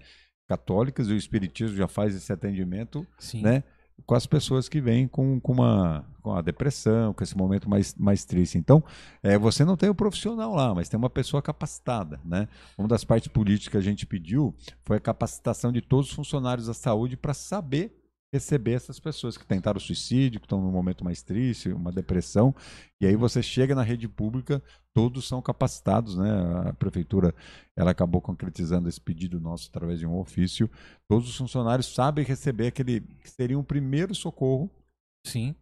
católicas, 0.48 1.08
e 1.08 1.12
o 1.12 1.16
Espiritismo 1.16 1.76
já 1.76 1.86
faz 1.88 2.14
esse 2.14 2.32
atendimento 2.32 3.06
Sim. 3.18 3.42
né, 3.42 3.62
com 4.06 4.14
as 4.14 4.26
pessoas 4.26 4.68
que 4.68 4.80
vêm 4.80 5.08
com, 5.08 5.40
com, 5.40 5.52
uma, 5.52 6.04
com 6.22 6.34
a 6.34 6.42
depressão, 6.42 7.14
com 7.14 7.24
esse 7.24 7.36
momento 7.36 7.68
mais, 7.68 7.94
mais 7.94 8.24
triste. 8.24 8.58
Então, 8.58 8.82
é, 9.22 9.38
você 9.38 9.64
não 9.64 9.76
tem 9.76 9.88
o 9.88 9.94
profissional 9.94 10.54
lá, 10.54 10.74
mas 10.74 10.88
tem 10.88 10.98
uma 10.98 11.10
pessoa 11.10 11.40
capacitada. 11.40 12.20
Né? 12.24 12.48
Uma 12.76 12.88
das 12.88 13.04
partes 13.04 13.28
políticas 13.28 13.70
que 13.70 13.76
a 13.78 13.80
gente 13.80 14.06
pediu 14.06 14.54
foi 14.84 14.98
a 14.98 15.00
capacitação 15.00 15.72
de 15.72 15.80
todos 15.80 16.10
os 16.10 16.14
funcionários 16.14 16.66
da 16.66 16.74
saúde 16.74 17.16
para 17.16 17.32
saber 17.32 18.03
receber 18.34 18.72
essas 18.72 18.98
pessoas 18.98 19.38
que 19.38 19.46
tentaram 19.46 19.78
suicídio, 19.78 20.40
que 20.40 20.46
estão 20.46 20.60
num 20.60 20.72
momento 20.72 21.04
mais 21.04 21.22
triste, 21.22 21.68
uma 21.70 21.92
depressão. 21.92 22.54
E 23.00 23.06
aí 23.06 23.14
você 23.14 23.40
chega 23.42 23.74
na 23.74 23.82
rede 23.82 24.08
pública, 24.08 24.60
todos 24.92 25.28
são 25.28 25.40
capacitados, 25.40 26.16
né? 26.16 26.30
A 26.68 26.72
prefeitura 26.72 27.32
ela 27.76 27.92
acabou 27.92 28.20
concretizando 28.20 28.88
esse 28.88 29.00
pedido 29.00 29.40
nosso 29.40 29.68
através 29.68 30.00
de 30.00 30.06
um 30.06 30.18
ofício. 30.18 30.68
Todos 31.08 31.28
os 31.28 31.36
funcionários 31.36 31.94
sabem 31.94 32.24
receber 32.24 32.68
aquele 32.68 33.00
que 33.00 33.30
seria 33.30 33.58
um 33.58 33.64
primeiro 33.64 34.14
socorro 34.14 34.70
Sim. 35.26 35.54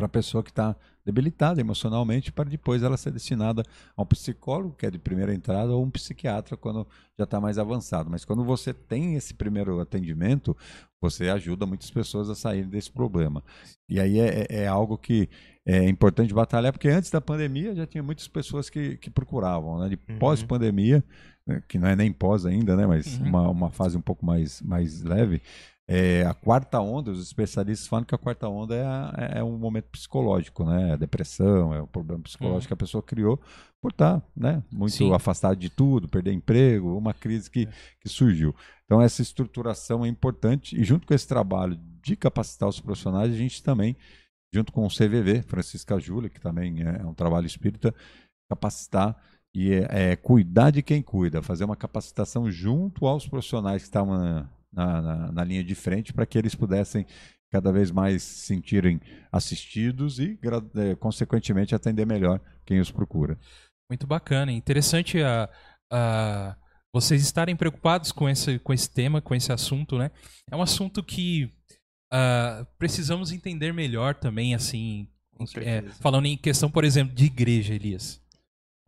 Para 0.00 0.06
a 0.06 0.08
pessoa 0.08 0.42
que 0.42 0.48
está 0.50 0.74
debilitada 1.04 1.60
emocionalmente, 1.60 2.32
para 2.32 2.48
depois 2.48 2.82
ela 2.82 2.96
ser 2.96 3.10
destinada 3.10 3.62
a 3.94 4.02
um 4.02 4.06
psicólogo, 4.06 4.74
que 4.74 4.86
é 4.86 4.90
de 4.90 4.98
primeira 4.98 5.34
entrada, 5.34 5.72
ou 5.72 5.84
um 5.84 5.90
psiquiatra 5.90 6.56
quando 6.56 6.86
já 7.18 7.24
está 7.24 7.38
mais 7.38 7.58
avançado. 7.58 8.08
Mas 8.08 8.24
quando 8.24 8.42
você 8.42 8.72
tem 8.72 9.14
esse 9.14 9.34
primeiro 9.34 9.78
atendimento, 9.78 10.56
você 11.00 11.28
ajuda 11.28 11.66
muitas 11.66 11.90
pessoas 11.90 12.30
a 12.30 12.34
saírem 12.34 12.68
desse 12.70 12.90
problema. 12.90 13.42
E 13.88 14.00
aí 14.00 14.18
é, 14.18 14.46
é- 14.48 14.62
é 14.62 14.66
algo 14.66 14.96
que 14.96 15.28
é 15.66 15.86
importante 15.86 16.32
batalhar, 16.32 16.72
porque 16.72 16.88
antes 16.88 17.10
da 17.10 17.20
pandemia 17.20 17.74
já 17.74 17.86
tinha 17.86 18.02
muitas 18.02 18.26
pessoas 18.26 18.70
que, 18.70 18.96
que 18.96 19.10
procuravam, 19.10 19.78
né? 19.80 19.88
De 19.90 19.98
Uhum. 20.08 20.18
pós-pandemia, 20.18 21.04
né, 21.46 21.62
que 21.68 21.78
não 21.78 21.88
é 21.88 21.94
nem 21.94 22.10
pós 22.10 22.46
ainda, 22.46 22.74
né? 22.74 22.86
Mas 22.86 23.18
Uhum. 23.18 23.26
uma, 23.28 23.48
uma 23.50 23.70
fase 23.70 23.96
um 23.98 24.00
pouco 24.00 24.24
mais, 24.24 24.62
mais 24.62 25.02
leve. 25.02 25.42
É, 25.92 26.24
a 26.24 26.32
quarta 26.32 26.78
onda, 26.80 27.10
os 27.10 27.20
especialistas 27.20 27.88
falam 27.88 28.04
que 28.04 28.14
a 28.14 28.18
quarta 28.18 28.48
onda 28.48 28.76
é, 28.76 28.86
a- 28.86 29.12
é 29.38 29.42
um 29.42 29.58
momento 29.58 29.86
psicológico, 29.86 30.64
né? 30.64 30.92
A 30.92 30.96
depressão, 30.96 31.74
é 31.74 31.82
o 31.82 31.86
problema 31.86 32.22
psicológico 32.22 32.68
que 32.68 32.74
a 32.74 32.76
pessoa 32.76 33.02
criou 33.02 33.40
por 33.82 33.90
estar 33.90 34.22
né? 34.36 34.62
muito 34.70 34.94
Sim. 34.94 35.12
afastado 35.12 35.56
de 35.58 35.68
tudo, 35.68 36.06
perder 36.08 36.32
emprego, 36.32 36.96
uma 36.96 37.12
crise 37.12 37.50
que, 37.50 37.66
que 38.00 38.08
surgiu. 38.08 38.54
Então, 38.84 39.02
essa 39.02 39.20
estruturação 39.20 40.04
é 40.04 40.08
importante 40.08 40.80
e, 40.80 40.84
junto 40.84 41.08
com 41.08 41.12
esse 41.12 41.26
trabalho 41.26 41.76
de 42.04 42.14
capacitar 42.14 42.68
os 42.68 42.78
profissionais, 42.78 43.32
a 43.32 43.36
gente 43.36 43.60
também, 43.60 43.96
junto 44.54 44.72
com 44.72 44.86
o 44.86 44.90
CVV, 44.90 45.42
Francisca 45.42 45.98
Júlia, 45.98 46.30
que 46.30 46.40
também 46.40 46.82
é 46.82 47.04
um 47.04 47.14
trabalho 47.14 47.46
espírita, 47.46 47.92
capacitar 48.48 49.20
e 49.52 49.72
é, 49.72 50.12
é, 50.12 50.16
cuidar 50.16 50.70
de 50.70 50.82
quem 50.82 51.02
cuida, 51.02 51.42
fazer 51.42 51.64
uma 51.64 51.74
capacitação 51.74 52.48
junto 52.48 53.08
aos 53.08 53.26
profissionais 53.26 53.82
que 53.82 53.88
estavam 53.88 54.48
na, 54.72 55.00
na, 55.00 55.32
na, 55.32 55.44
linha 55.44 55.64
de 55.64 55.74
frente 55.74 56.12
para 56.12 56.26
que 56.26 56.38
eles 56.38 56.54
pudessem 56.54 57.06
cada 57.50 57.72
vez 57.72 57.90
mais 57.90 58.22
se 58.22 58.46
sentirem 58.46 59.00
assistidos 59.32 60.18
e, 60.20 60.38
eh, 60.76 60.94
consequentemente, 60.94 61.74
atender 61.74 62.06
melhor 62.06 62.40
quem 62.64 62.78
os 62.78 62.90
procura. 62.90 63.36
Muito 63.90 64.06
bacana. 64.06 64.52
Interessante 64.52 65.20
a, 65.20 65.50
a- 65.92 66.56
vocês 66.94 67.22
estarem 67.22 67.56
preocupados 67.56 68.12
com 68.12 68.28
esse, 68.28 68.58
com 68.60 68.72
esse 68.72 68.88
tema, 68.88 69.20
com 69.20 69.34
esse 69.34 69.52
assunto, 69.52 69.98
né? 69.98 70.10
É 70.50 70.56
um 70.56 70.62
assunto 70.62 71.02
que 71.02 71.52
ah, 72.12 72.66
precisamos 72.78 73.30
entender 73.30 73.72
melhor 73.72 74.14
também, 74.14 74.54
assim. 74.54 75.08
É, 75.56 75.82
falando 76.00 76.26
em 76.26 76.36
questão, 76.36 76.70
por 76.70 76.84
exemplo, 76.84 77.14
de 77.14 77.26
igreja, 77.26 77.74
Elias. 77.74 78.20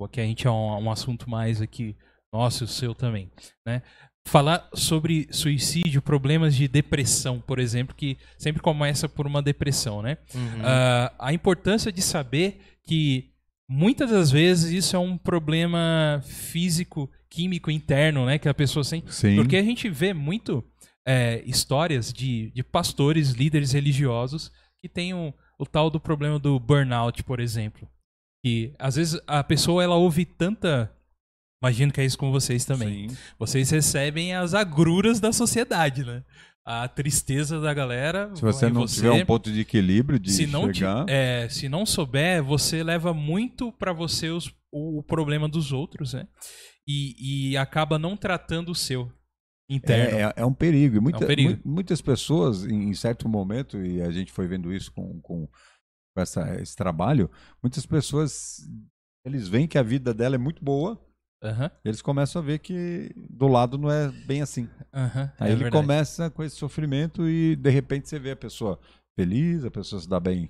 Aqui 0.04 0.20
a 0.20 0.24
gente 0.24 0.46
é 0.46 0.50
um, 0.50 0.82
um 0.82 0.90
assunto 0.90 1.30
mais 1.30 1.62
aqui, 1.62 1.96
nosso 2.32 2.64
e 2.64 2.66
o 2.66 2.68
seu 2.68 2.92
também, 2.92 3.30
né? 3.64 3.82
Falar 4.26 4.68
sobre 4.72 5.26
suicídio, 5.30 6.00
problemas 6.00 6.54
de 6.54 6.68
depressão, 6.68 7.40
por 7.40 7.58
exemplo, 7.58 7.94
que 7.94 8.16
sempre 8.38 8.62
começa 8.62 9.08
por 9.08 9.26
uma 9.26 9.42
depressão, 9.42 10.00
né? 10.00 10.16
Uhum. 10.34 10.62
Ah, 10.62 11.12
a 11.18 11.32
importância 11.32 11.92
de 11.92 12.00
saber 12.00 12.60
que 12.84 13.32
muitas 13.68 14.10
das 14.10 14.30
vezes 14.30 14.70
isso 14.70 14.96
é 14.96 14.98
um 14.98 15.18
problema 15.18 16.20
físico, 16.24 17.10
químico 17.28 17.70
interno, 17.70 18.26
né? 18.26 18.38
Que 18.38 18.48
a 18.48 18.54
pessoa 18.54 18.84
sente. 18.84 19.12
Sim. 19.14 19.36
Porque 19.36 19.56
a 19.56 19.62
gente 19.62 19.88
vê 19.88 20.14
muito 20.14 20.64
é, 21.06 21.42
histórias 21.46 22.12
de, 22.12 22.50
de 22.52 22.62
pastores, 22.62 23.30
líderes 23.30 23.72
religiosos 23.72 24.52
que 24.80 24.88
têm 24.88 25.14
o, 25.14 25.32
o 25.58 25.66
tal 25.66 25.90
do 25.90 26.00
problema 26.00 26.38
do 26.38 26.58
burnout, 26.58 27.22
por 27.22 27.40
exemplo. 27.40 27.88
Que 28.44 28.74
às 28.78 28.96
vezes 28.96 29.20
a 29.26 29.42
pessoa 29.42 29.82
ela 29.82 29.94
ouve 29.94 30.24
tanta. 30.24 30.92
Imagino 31.62 31.93
que 31.93 32.01
é 32.01 32.05
isso 32.05 32.18
com 32.18 32.32
vocês 32.32 32.64
também. 32.64 33.09
Sim. 33.09 33.16
Vocês 33.39 33.70
recebem 33.70 34.34
as 34.34 34.52
agruras 34.52 35.20
da 35.20 35.32
sociedade, 35.32 36.05
né? 36.05 36.24
A 36.64 36.89
tristeza 36.89 37.60
da 37.60 37.72
galera. 37.72 38.30
Se 38.34 38.43
você 38.43 38.68
não 38.68 38.86
tiver 38.86 39.10
um 39.10 39.24
ponto 39.26 39.51
de 39.52 39.60
equilíbrio 39.60 40.18
de 40.18 40.32
se 40.32 40.47
não, 40.47 40.72
chegar... 40.72 41.05
é, 41.09 41.48
se 41.48 41.68
não 41.68 41.84
souber, 41.86 42.43
você 42.43 42.82
leva 42.82 43.12
muito 43.14 43.70
pra 43.72 43.93
você 43.93 44.28
os- 44.30 44.52
o, 44.72 45.02
problema 45.02 45.48
dos 45.48 45.72
outros, 45.72 46.14
né? 46.14 46.26
E, 46.86 47.51
e 47.52 47.56
acaba 47.56 47.98
não 47.98 48.16
tratando 48.16 48.70
o 48.70 48.74
seu 48.74 49.10
interno. 49.68 50.18
É, 50.18 50.22
é, 50.22 50.32
é 50.36 50.44
um 50.47 50.52
perigo. 50.55 51.01
Muita- 51.01 51.18
É 51.22 51.24
um 51.24 51.28
perigo. 51.28 51.51
mu- 51.64 51.74
muitas 51.74 52.01
pessoas, 52.01 52.64
em, 52.64 52.93
certo 52.94 53.28
momento, 53.28 53.80
e 53.84 54.01
a 54.02 54.10
gente 54.10 54.30
foi 54.32 54.47
vendo 54.48 54.72
isso 54.72 54.93
com, 54.93 55.20
com, 55.20 55.47
com 56.14 56.20
essa, 56.20 56.60
esse 56.60 56.74
trabalho, 56.76 57.30
muitas 57.62 57.86
pessoas 57.86 58.59
eles 59.24 59.47
veem 59.48 59.66
que 59.68 59.78
a 59.78 59.82
vida 59.82 60.12
dela 60.14 60.34
é 60.34 60.39
muito 60.39 60.64
boa, 60.64 61.01
E 61.85 61.89
eles 61.89 62.01
começam 62.01 62.40
a 62.40 62.44
ver 62.44 62.59
que 62.60 63.10
do 63.31 63.48
lado 63.48 63.77
não 63.77 63.90
é 63.90 64.10
bem 64.27 64.43
assim. 64.43 64.69
aham, 64.94 65.31
Aí 65.40 65.48
é 65.48 65.52
ele 65.52 65.62
verdade. 65.64 65.82
começa 65.82 66.31
com 66.31 66.43
esse 66.44 66.56
sofrimento 66.56 67.28
e 67.28 67.56
de 67.56 67.70
repente 67.70 68.09
você 68.09 68.19
vê 68.19 68.31
a 68.32 68.36
pessoa 68.36 68.78
feliz, 69.16 69.64
a 69.64 69.70
pessoa 69.70 70.01
se 70.01 70.09
dá 70.09 70.20
bem 70.20 70.48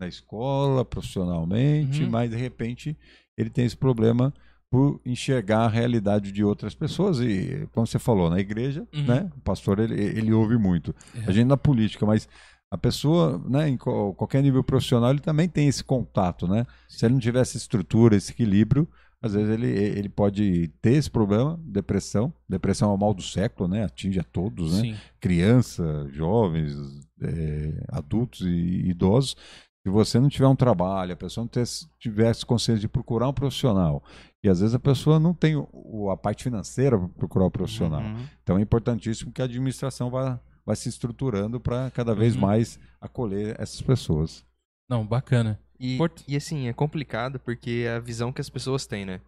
na 0.00 0.08
escola, 0.08 0.84
profissionalmente, 0.84 2.02
Uhum. 2.04 2.10
mas 2.10 2.30
de 2.30 2.36
repente 2.36 2.96
ele 3.36 3.50
tem 3.50 3.64
esse 3.64 3.76
problema 3.76 4.32
por 4.70 5.00
enxergar 5.04 5.66
a 5.66 5.68
realidade 5.68 6.32
de 6.32 6.42
outras 6.42 6.74
pessoas 6.74 7.20
e 7.20 7.68
como 7.72 7.86
você 7.86 7.98
falou 7.98 8.30
na 8.30 8.40
igreja, 8.40 8.86
Uhum. 8.94 9.04
né? 9.04 9.30
O 9.36 9.40
pastor 9.40 9.78
ele, 9.78 9.94
ele 10.00 10.32
ouve 10.32 10.56
muito. 10.56 10.94
É. 11.14 11.24
A 11.26 11.30
gente 11.32 11.46
na 11.46 11.58
política, 11.58 12.06
mas 12.06 12.26
a 12.70 12.78
pessoa, 12.78 13.38
né, 13.46 13.68
em 13.68 13.76
qual- 13.76 14.14
qualquer 14.14 14.42
nível 14.42 14.64
profissional, 14.64 15.10
ele 15.10 15.20
também 15.20 15.46
tem 15.46 15.68
esse 15.68 15.84
contato, 15.84 16.48
né? 16.48 16.66
Se 16.88 17.04
ele 17.04 17.12
não 17.12 17.20
tiver 17.20 17.40
essa 17.40 17.58
estrutura, 17.58 18.16
esse 18.16 18.32
equilíbrio, 18.32 18.88
às 19.22 19.32
vezes 19.34 19.48
ele, 19.50 19.68
ele 19.68 20.08
pode 20.08 20.68
ter 20.82 20.94
esse 20.94 21.10
problema, 21.10 21.58
depressão. 21.64 22.32
Depressão 22.48 22.90
é 22.90 22.94
o 22.94 22.98
mal 22.98 23.14
do 23.14 23.22
século, 23.22 23.68
né? 23.68 23.84
Atinge 23.84 24.18
a 24.18 24.24
todos, 24.24 24.72
né? 24.74 24.80
Sim. 24.80 24.96
Criança, 25.20 26.08
jovens, 26.12 26.74
é, 27.22 27.84
adultos 27.88 28.40
e 28.42 28.88
idosos. 28.90 29.36
Se 29.84 29.90
você 29.90 30.20
não 30.20 30.28
tiver 30.28 30.46
um 30.46 30.54
trabalho, 30.56 31.12
a 31.12 31.16
pessoa 31.16 31.42
não 31.42 31.48
ter, 31.48 31.64
tivesse 31.98 32.44
consciência 32.46 32.80
de 32.80 32.88
procurar 32.88 33.28
um 33.28 33.32
profissional, 33.32 34.02
e 34.42 34.48
às 34.48 34.60
vezes 34.60 34.74
a 34.74 34.78
pessoa 34.78 35.18
não 35.18 35.34
tem 35.34 35.56
o- 35.56 36.08
a 36.10 36.16
parte 36.16 36.44
financeira 36.44 36.96
para 36.98 37.08
procurar 37.08 37.46
o 37.46 37.50
profissional. 37.50 38.00
Uhum. 38.02 38.24
Então 38.42 38.58
é 38.58 38.60
importantíssimo 38.60 39.32
que 39.32 39.42
a 39.42 39.44
administração 39.44 40.08
vá, 40.10 40.38
vá 40.64 40.74
se 40.76 40.88
estruturando 40.88 41.58
para 41.58 41.90
cada 41.90 42.14
vez 42.14 42.34
Uhum. 42.36 42.42
mais 42.42 42.78
acolher 43.00 43.56
essas 43.60 43.80
pessoas. 43.80 44.44
Não, 44.88 45.04
bacana. 45.04 45.58
E, 45.82 45.98
e 46.28 46.36
assim, 46.36 46.68
é 46.68 46.72
complicado 46.72 47.40
porque 47.40 47.84
é 47.86 47.96
a 47.96 47.98
visão 47.98 48.32
que 48.32 48.40
as 48.40 48.48
pessoas 48.48 48.86
têm, 48.86 49.04
né? 49.04 49.20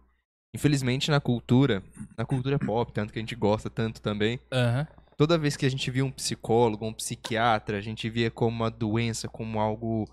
Infelizmente, 0.55 1.11
na 1.11 1.19
cultura, 1.19 1.83
na 2.17 2.25
cultura 2.25 2.57
pop, 2.57 2.93
tanto 2.93 3.11
que 3.11 3.19
a 3.19 3.21
gente 3.21 3.35
gosta 3.35 3.69
tanto 3.69 4.01
também, 4.01 4.39
Aham. 4.53 4.87
toda 5.17 5.37
vez 5.37 5.57
que 5.57 5.65
a 5.65 5.69
gente 5.69 5.91
via 5.91 6.05
um 6.05 6.11
psicólogo, 6.11 6.85
um 6.85 6.93
psiquiatra, 6.93 7.77
a 7.77 7.81
gente 7.81 8.09
via 8.09 8.31
como 8.31 8.55
uma 8.55 8.71
doença, 8.71 9.27
como 9.27 9.59
algo 9.59 10.05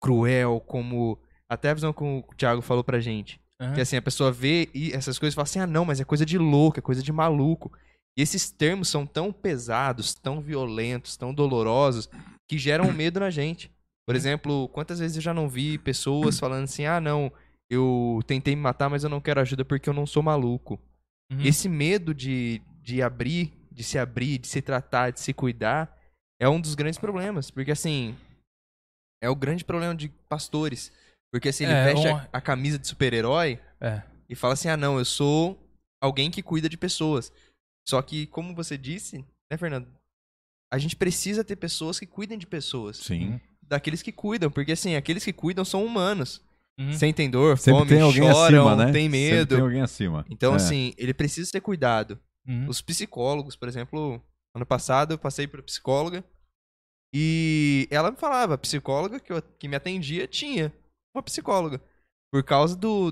cruel, 0.00 0.58
como. 0.66 1.18
Até 1.46 1.68
a 1.68 1.74
visão 1.74 1.92
que 1.92 2.02
o 2.02 2.24
Thiago 2.34 2.62
falou 2.62 2.82
pra 2.82 2.98
gente. 2.98 3.38
aham. 3.60 3.74
Que 3.74 3.80
assim, 3.82 3.96
a 3.96 4.02
pessoa 4.02 4.32
vê 4.32 4.70
e 4.72 4.92
essas 4.92 5.18
coisas 5.18 5.34
e 5.34 5.36
fala 5.36 5.44
assim: 5.44 5.58
ah, 5.58 5.66
não, 5.66 5.84
mas 5.84 6.00
é 6.00 6.04
coisa 6.04 6.24
de 6.24 6.38
louco, 6.38 6.78
é 6.78 6.82
coisa 6.82 7.02
de 7.02 7.12
maluco. 7.12 7.70
E 8.16 8.22
esses 8.22 8.50
termos 8.50 8.88
são 8.88 9.04
tão 9.04 9.30
pesados, 9.30 10.14
tão 10.14 10.40
violentos, 10.40 11.16
tão 11.18 11.34
dolorosos, 11.34 12.08
que 12.48 12.56
geram 12.56 12.90
medo 12.90 13.20
na 13.20 13.28
gente. 13.28 13.70
Por 14.10 14.16
exemplo, 14.16 14.68
quantas 14.70 14.98
vezes 14.98 15.16
eu 15.16 15.22
já 15.22 15.32
não 15.32 15.48
vi 15.48 15.78
pessoas 15.78 16.38
falando 16.38 16.64
assim: 16.64 16.84
ah, 16.84 17.00
não, 17.00 17.32
eu 17.70 18.20
tentei 18.26 18.56
me 18.56 18.62
matar, 18.62 18.88
mas 18.90 19.04
eu 19.04 19.10
não 19.10 19.20
quero 19.20 19.40
ajuda 19.40 19.64
porque 19.64 19.88
eu 19.88 19.94
não 19.94 20.06
sou 20.06 20.22
maluco. 20.22 20.80
Uhum. 21.32 21.40
Esse 21.42 21.68
medo 21.68 22.12
de, 22.12 22.60
de 22.82 23.00
abrir, 23.02 23.52
de 23.70 23.84
se 23.84 23.98
abrir, 23.98 24.38
de 24.38 24.48
se 24.48 24.60
tratar, 24.60 25.10
de 25.12 25.20
se 25.20 25.32
cuidar, 25.32 25.96
é 26.40 26.48
um 26.48 26.60
dos 26.60 26.74
grandes 26.74 26.98
problemas. 26.98 27.50
Porque, 27.52 27.70
assim, 27.70 28.16
é 29.22 29.30
o 29.30 29.36
grande 29.36 29.64
problema 29.64 29.94
de 29.94 30.08
pastores. 30.28 30.92
Porque, 31.32 31.48
assim, 31.50 31.62
ele 31.64 31.72
É, 31.72 31.84
veste 31.84 32.08
um- 32.08 32.16
a, 32.16 32.28
a 32.32 32.40
camisa 32.40 32.78
de 32.78 32.88
super-herói 32.88 33.60
É. 33.80 34.02
e 34.28 34.34
fala 34.34 34.54
assim: 34.54 34.68
ah, 34.68 34.76
não, 34.76 34.98
eu 34.98 35.04
sou 35.04 35.56
alguém 36.02 36.30
que 36.32 36.42
cuida 36.42 36.68
de 36.68 36.76
pessoas. 36.76 37.32
Só 37.88 38.02
que, 38.02 38.26
como 38.26 38.54
você 38.54 38.76
disse, 38.76 39.24
né, 39.50 39.56
Fernando? 39.56 39.86
A 40.72 40.78
gente 40.78 40.94
precisa 40.96 41.42
ter 41.44 41.56
pessoas 41.56 41.98
que 41.98 42.06
cuidem 42.06 42.38
de 42.38 42.46
pessoas. 42.46 42.96
Sim. 42.96 43.40
Daqueles 43.70 44.02
que 44.02 44.10
cuidam. 44.12 44.50
Porque, 44.50 44.72
assim, 44.72 44.96
aqueles 44.96 45.24
que 45.24 45.32
cuidam 45.32 45.64
são 45.64 45.84
humanos. 45.84 46.42
Uhum. 46.78 46.92
Sentem 46.92 47.30
dor, 47.30 47.56
Sempre 47.58 47.78
fome, 47.80 47.88
tem 47.90 48.00
alguém 48.00 48.22
choram, 48.22 48.68
acima, 48.68 48.76
né? 48.86 48.92
tem 48.92 49.04
Sempre 49.04 49.08
medo. 49.30 49.54
tem 49.54 49.60
alguém 49.64 49.80
acima. 49.82 50.26
Então, 50.30 50.52
É. 50.54 50.56
assim, 50.56 50.94
ele 50.96 51.12
precisa 51.14 51.48
ser 51.50 51.60
cuidado. 51.60 52.18
Uhum. 52.48 52.66
Os 52.68 52.80
psicólogos, 52.80 53.54
por 53.54 53.68
exemplo, 53.68 54.20
ano 54.54 54.64
passado 54.66 55.12
eu 55.12 55.18
passei 55.18 55.46
por 55.46 55.62
psicóloga 55.62 56.24
e 57.14 57.86
ela 57.90 58.10
me 58.10 58.16
falava, 58.16 58.54
a 58.54 58.58
psicóloga 58.58 59.18
que, 59.20 59.32
eu- 59.32 59.42
que 59.58 59.68
me 59.68 59.76
atendia 59.76 60.26
tinha 60.26 60.72
uma 61.14 61.22
psicóloga. 61.22 61.80
Por 62.32 62.42
causa 62.44 62.76
do, 62.76 63.10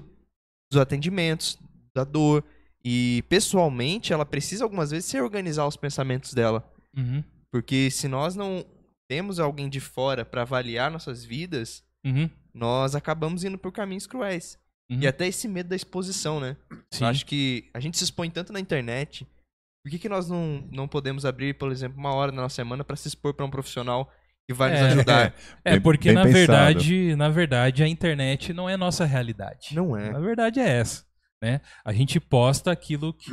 dos 0.70 0.80
atendimentos, 0.80 1.58
da 1.94 2.04
dor. 2.04 2.44
E 2.84 3.22
pessoalmente 3.28 4.12
ela 4.12 4.24
precisa 4.24 4.64
algumas 4.64 4.90
vezes 4.92 5.06
se 5.10 5.20
organizar 5.20 5.66
os 5.66 5.76
pensamentos 5.76 6.32
dela. 6.32 6.64
Uhum. 6.96 7.22
Porque 7.50 7.90
se 7.90 8.06
nós 8.08 8.34
não 8.36 8.64
temos 9.08 9.40
alguém 9.40 9.68
de 9.68 9.80
fora 9.80 10.24
para 10.24 10.42
avaliar 10.42 10.90
nossas 10.90 11.24
vidas, 11.24 11.82
Uhum. 12.04 12.28
nós 12.54 12.94
acabamos 12.94 13.42
indo 13.44 13.58
por 13.58 13.72
caminhos 13.72 14.06
cruéis. 14.06 14.58
Uhum. 14.90 15.00
E 15.00 15.06
até 15.06 15.26
esse 15.26 15.48
medo 15.48 15.70
da 15.70 15.76
exposição, 15.76 16.38
né? 16.40 16.56
Sim. 16.92 17.04
Eu 17.04 17.08
acho 17.10 17.26
que 17.26 17.68
a 17.74 17.80
gente 17.80 17.98
se 17.98 18.04
expõe 18.04 18.30
tanto 18.30 18.52
na 18.52 18.60
internet. 18.60 19.26
Por 19.84 19.90
que, 19.90 19.98
que 19.98 20.08
nós 20.08 20.28
não, 20.28 20.66
não 20.70 20.86
podemos 20.88 21.24
abrir, 21.26 21.54
por 21.54 21.70
exemplo, 21.72 21.98
uma 21.98 22.12
hora 22.14 22.30
na 22.32 22.42
nossa 22.42 22.56
semana 22.56 22.84
para 22.84 22.96
se 22.96 23.08
expor 23.08 23.34
para 23.34 23.44
um 23.44 23.50
profissional 23.50 24.10
que 24.48 24.54
vai 24.54 24.70
É. 24.70 24.82
nos 24.82 24.92
ajudar? 24.92 25.34
É, 25.64 25.72
Bem- 25.72 25.80
porque 25.80 26.08
bem 26.08 26.14
na 26.14 26.22
pensado. 26.22 26.38
verdade, 26.38 27.16
na 27.16 27.28
verdade, 27.28 27.82
a 27.82 27.88
internet 27.88 28.52
não 28.52 28.68
é 28.68 28.76
nossa 28.76 29.04
realidade. 29.04 29.74
Não 29.74 29.96
é. 29.96 30.10
A 30.10 30.18
verdade 30.18 30.60
é 30.60 30.68
essa, 30.68 31.04
né? 31.42 31.60
A 31.84 31.92
gente 31.92 32.18
posta 32.20 32.70
aquilo 32.72 33.12
que 33.12 33.30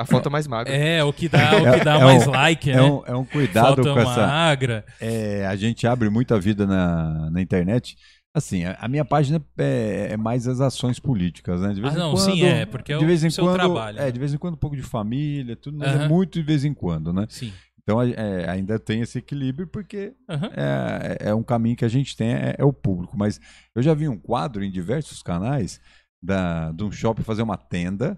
A 0.00 0.04
foto 0.06 0.30
mais 0.30 0.46
magra. 0.46 0.72
é 0.74 1.02
o 1.04 1.12
que 1.12 1.28
dá, 1.28 1.52
o 1.56 1.72
que 1.78 1.84
dá 1.84 1.94
É- 1.96 2.00
é 2.00 2.04
mais 2.04 2.26
um- 2.26 2.30
like, 2.30 2.70
É 2.70 2.76
né? 2.76 2.82
um, 2.82 3.02
é 3.06 3.14
um 3.16 3.24
cuidado 3.24 3.76
Foto 3.84 3.92
com 3.94 4.00
essa. 4.00 4.26
magra. 4.26 4.84
É, 5.00 5.46
a 5.46 5.54
gente 5.56 5.86
abre 5.86 6.08
muita 6.08 6.38
vida 6.40 6.66
na, 6.66 7.30
na 7.30 7.40
internet. 7.40 7.96
Assim, 8.32 8.64
a, 8.64 8.78
a 8.80 8.86
minha 8.88 9.04
página 9.04 9.44
é, 9.58 10.08
é 10.12 10.16
mais 10.16 10.46
as 10.46 10.60
ações 10.60 10.98
políticas, 11.00 11.60
né? 11.60 11.72
De 11.74 11.80
vez 11.80 11.92
Ah, 11.94 11.96
em 11.96 12.00
não, 12.00 12.12
quando, 12.12 12.32
sim, 12.32 12.44
é, 12.44 12.64
porque 12.64 12.92
é 12.92 12.98
de 12.98 13.04
o 13.04 13.06
vez 13.06 13.24
em 13.24 13.30
seu 13.30 13.44
quando, 13.44 13.54
trabalho, 13.56 13.98
É, 13.98 14.04
né? 14.04 14.10
de 14.12 14.18
vez 14.20 14.32
em 14.32 14.38
quando 14.38 14.54
um 14.54 14.58
pouco 14.58 14.76
de 14.76 14.82
família, 14.82 15.56
tudo, 15.56 15.76
mas 15.78 16.00
é 16.00 16.08
muito 16.08 16.38
de 16.38 16.42
vez 16.44 16.64
em 16.64 16.72
quando, 16.72 17.12
né? 17.12 17.26
Sim. 17.28 17.52
Então 17.82 18.00
é, 18.00 18.48
ainda 18.48 18.78
tem 18.78 19.00
esse 19.00 19.18
equilíbrio 19.18 19.66
porque 19.66 20.12
Aham. 20.28 20.50
é, 20.56 21.16
é 21.30 21.34
um 21.34 21.42
caminho 21.42 21.74
que 21.76 21.84
a 21.84 21.88
gente 21.88 22.16
tem, 22.16 22.32
é, 22.32 22.54
é 22.56 22.64
o 22.64 22.72
público. 22.72 23.18
Mas 23.18 23.40
eu 23.74 23.82
já 23.82 23.92
vi 23.94 24.06
um 24.06 24.16
quadro 24.18 24.62
em 24.62 24.70
diversos 24.70 25.22
canais 25.24 25.80
da, 26.22 26.70
de 26.70 26.84
um 26.84 26.92
shopping 26.92 27.22
fazer 27.24 27.42
uma 27.42 27.56
tenda 27.56 28.16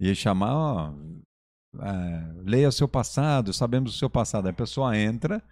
e 0.00 0.14
chamar, 0.14 0.54
ó, 0.54 0.92
é, 1.80 2.32
leia 2.44 2.68
o 2.68 2.72
seu 2.72 2.88
passado, 2.88 3.52
sabemos 3.52 3.94
o 3.94 3.98
seu 3.98 4.10
passado. 4.10 4.46
Aí 4.46 4.50
a 4.50 4.54
pessoa 4.54 4.96
entra 4.96 5.42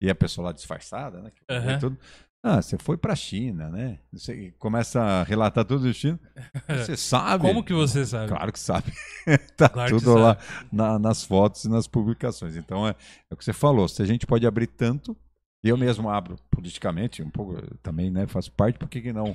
e 0.00 0.10
a 0.10 0.14
pessoa 0.14 0.46
lá 0.46 0.52
disfarçada, 0.52 1.20
né? 1.22 1.32
e 1.76 1.78
tudo, 1.78 1.98
Ah, 2.42 2.60
você 2.60 2.76
foi 2.76 2.96
pra 2.98 3.16
China, 3.16 3.70
né? 3.70 3.98
Você 4.12 4.52
começa 4.58 5.00
a 5.00 5.22
relatar 5.22 5.64
tudo 5.64 5.84
do 5.84 5.94
China. 5.94 6.20
Você 6.68 6.94
sabe. 6.98 7.42
Como 7.46 7.64
que 7.64 7.72
você 7.72 8.04
sabe? 8.04 8.28
Claro 8.28 8.52
que 8.52 8.58
sabe. 8.58 8.92
tá 9.56 9.68
Claro 9.68 9.98
tudo 9.98 10.14
lá 10.14 10.36
na- 10.70 10.98
nas 10.98 11.24
fotos 11.24 11.64
e 11.64 11.70
nas 11.70 11.86
publicações. 11.88 12.54
Então 12.56 12.86
é, 12.86 12.90
é 13.30 13.34
o 13.34 13.36
que 13.36 13.44
você 13.44 13.52
falou. 13.54 13.88
Se 13.88 14.02
a 14.02 14.04
gente 14.04 14.26
pode 14.26 14.46
abrir 14.46 14.66
tanto, 14.66 15.16
eu 15.62 15.76
mesmo 15.78 16.10
abro 16.10 16.36
politicamente, 16.50 17.22
um 17.22 17.30
pouco 17.30 17.54
também, 17.78 18.10
né? 18.10 18.26
Faço 18.26 18.52
parte, 18.52 18.78
por 18.78 18.88
que, 18.90 19.00
que 19.00 19.12
não 19.14 19.34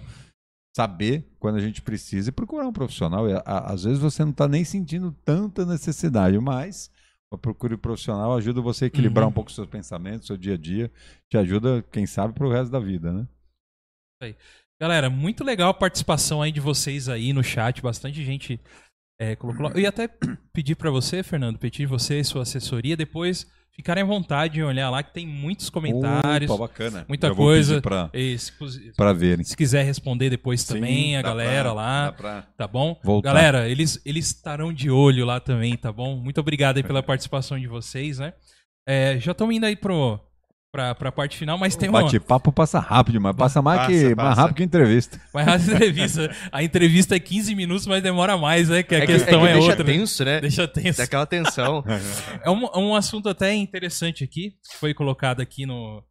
saber 0.79 1.29
quando 1.39 1.57
a 1.57 1.59
gente 1.59 1.81
precisa 1.81 2.29
e 2.29 2.31
procurar 2.31 2.65
um 2.65 2.71
profissional? 2.71 3.25
Às 3.45 3.83
vezes 3.83 3.99
você 3.99 4.23
não 4.23 4.31
está 4.31 4.47
nem 4.47 4.63
sentindo 4.63 5.11
tanta 5.25 5.65
necessidade, 5.65 6.39
mas 6.39 6.89
o 7.29 7.37
procure 7.37 7.75
profissional 7.75 8.33
ajuda 8.37 8.61
você 8.61 8.85
a 8.85 8.87
equilibrar 8.87 9.25
Uhum. 9.25 9.29
um 9.29 9.33
pouco 9.33 9.51
seus 9.51 9.67
pensamentos, 9.67 10.25
seu 10.27 10.37
dia 10.37 10.53
a 10.53 10.57
dia, 10.57 10.89
te 11.29 11.37
ajuda, 11.37 11.83
quem 11.91 12.05
sabe, 12.05 12.33
para 12.33 12.47
o 12.47 12.51
resto 12.51 12.71
da 12.71 12.79
vida, 12.79 13.11
né? 13.11 13.27
Galera, 14.81 15.09
muito 15.09 15.43
legal 15.43 15.69
a 15.69 15.73
participação 15.73 16.41
aí 16.41 16.51
de 16.51 16.61
vocês 16.61 17.09
aí 17.09 17.33
no 17.33 17.43
chat. 17.43 17.81
Bastante 17.81 18.23
gente 18.23 18.57
é, 19.19 19.35
colocou 19.35 19.65
lá. 19.65 19.71
Eu 19.75 19.81
ia 19.81 19.89
até 19.89 20.09
pedir 20.53 20.75
pra 20.75 20.89
você, 20.89 21.21
Fernando, 21.21 21.59
pedir 21.59 21.85
você 21.85 22.19
e 22.19 22.23
sua 22.23 22.43
assessoria 22.43 22.95
depois 22.97 23.45
ficarem 23.71 24.03
à 24.03 24.05
vontade 24.05 24.59
em 24.59 24.63
olhar 24.63 24.89
lá 24.89 25.01
que 25.01 25.13
tem 25.13 25.25
muitos 25.25 25.69
comentários. 25.69 26.49
Opa, 26.51 26.67
bacana. 26.67 27.05
muita 27.07 27.29
Já 27.29 27.35
coisa. 27.35 27.73
pedir 27.75 27.81
pra- 27.81 28.09
E 28.13 28.37
se, 28.37 28.51
se 28.51 29.13
verem. 29.15 29.45
quiser 29.55 29.83
responder 29.85 30.29
depois 30.29 30.61
Sim, 30.61 30.73
também, 30.73 31.15
a 31.17 31.21
galera 31.21 31.63
pra- 31.69 31.73
lá. 31.73 32.11
pra- 32.11 32.41
Tá 32.57 32.67
bom? 32.67 32.99
Voltar. 33.03 33.33
Galera, 33.33 33.69
eles, 33.69 34.01
eles 34.05 34.27
estarão 34.27 34.73
de 34.73 34.89
olho 34.91 35.25
lá 35.25 35.39
também, 35.39 35.77
tá 35.77 35.91
bom? 35.93 36.17
Muito 36.17 36.39
obrigado 36.41 36.75
aí 36.77 36.83
pela 36.83 37.01
participação 37.03 37.57
de 37.59 37.67
vocês, 37.67 38.19
né? 38.19 38.33
É, 38.87 39.17
já 39.19 39.31
estamos 39.31 39.55
indo 39.55 39.65
aí 39.65 39.75
pro, 39.77 40.19
pra, 40.71 40.93
pra 40.95 41.11
parte 41.11 41.37
final, 41.37 41.57
mas 41.57 41.75
tem 41.75 41.89
uma. 41.89 42.03
Bate-papo 42.03 42.51
passa 42.51 42.79
rápido, 42.79 43.19
mas 43.19 43.35
passa 43.35 43.61
mais, 43.61 43.79
Passa, 43.81 43.91
que, 43.91 44.03
mais 44.03 44.15
passa. 44.15 44.41
rápido 44.41 44.57
que 44.57 44.63
entrevista. 44.63 45.21
Mas 45.33 45.47
a 45.47 45.55
entrevista, 45.75 46.35
a 46.51 46.63
entrevista 46.63 47.15
é 47.15 47.19
15 47.19 47.55
minutos, 47.55 47.87
mas 47.87 48.01
demora 48.03 48.37
mais, 48.37 48.69
né? 48.69 48.83
Que 48.83 48.95
a 48.95 48.99
É 48.99 49.01
que, 49.01 49.07
questão 49.13 49.45
é 49.45 49.51
é, 49.51 49.53
que 49.53 49.53
deixa 49.59 49.69
outra. 49.69 49.85
tenso, 49.85 50.25
né? 50.25 50.41
Deixa 50.41 50.67
tenso. 50.67 50.97
Daquela 50.99 51.25
tensão. 51.25 51.83
É 52.43 52.49
um, 52.49 52.69
um 52.91 52.95
assunto 52.95 53.27
até 53.29 53.53
interessante 53.53 54.23
aqui, 54.23 54.51
que 54.69 54.77
foi 54.77 54.93
colocado 54.93 55.41
aqui 55.41 55.65
no. 55.65 56.03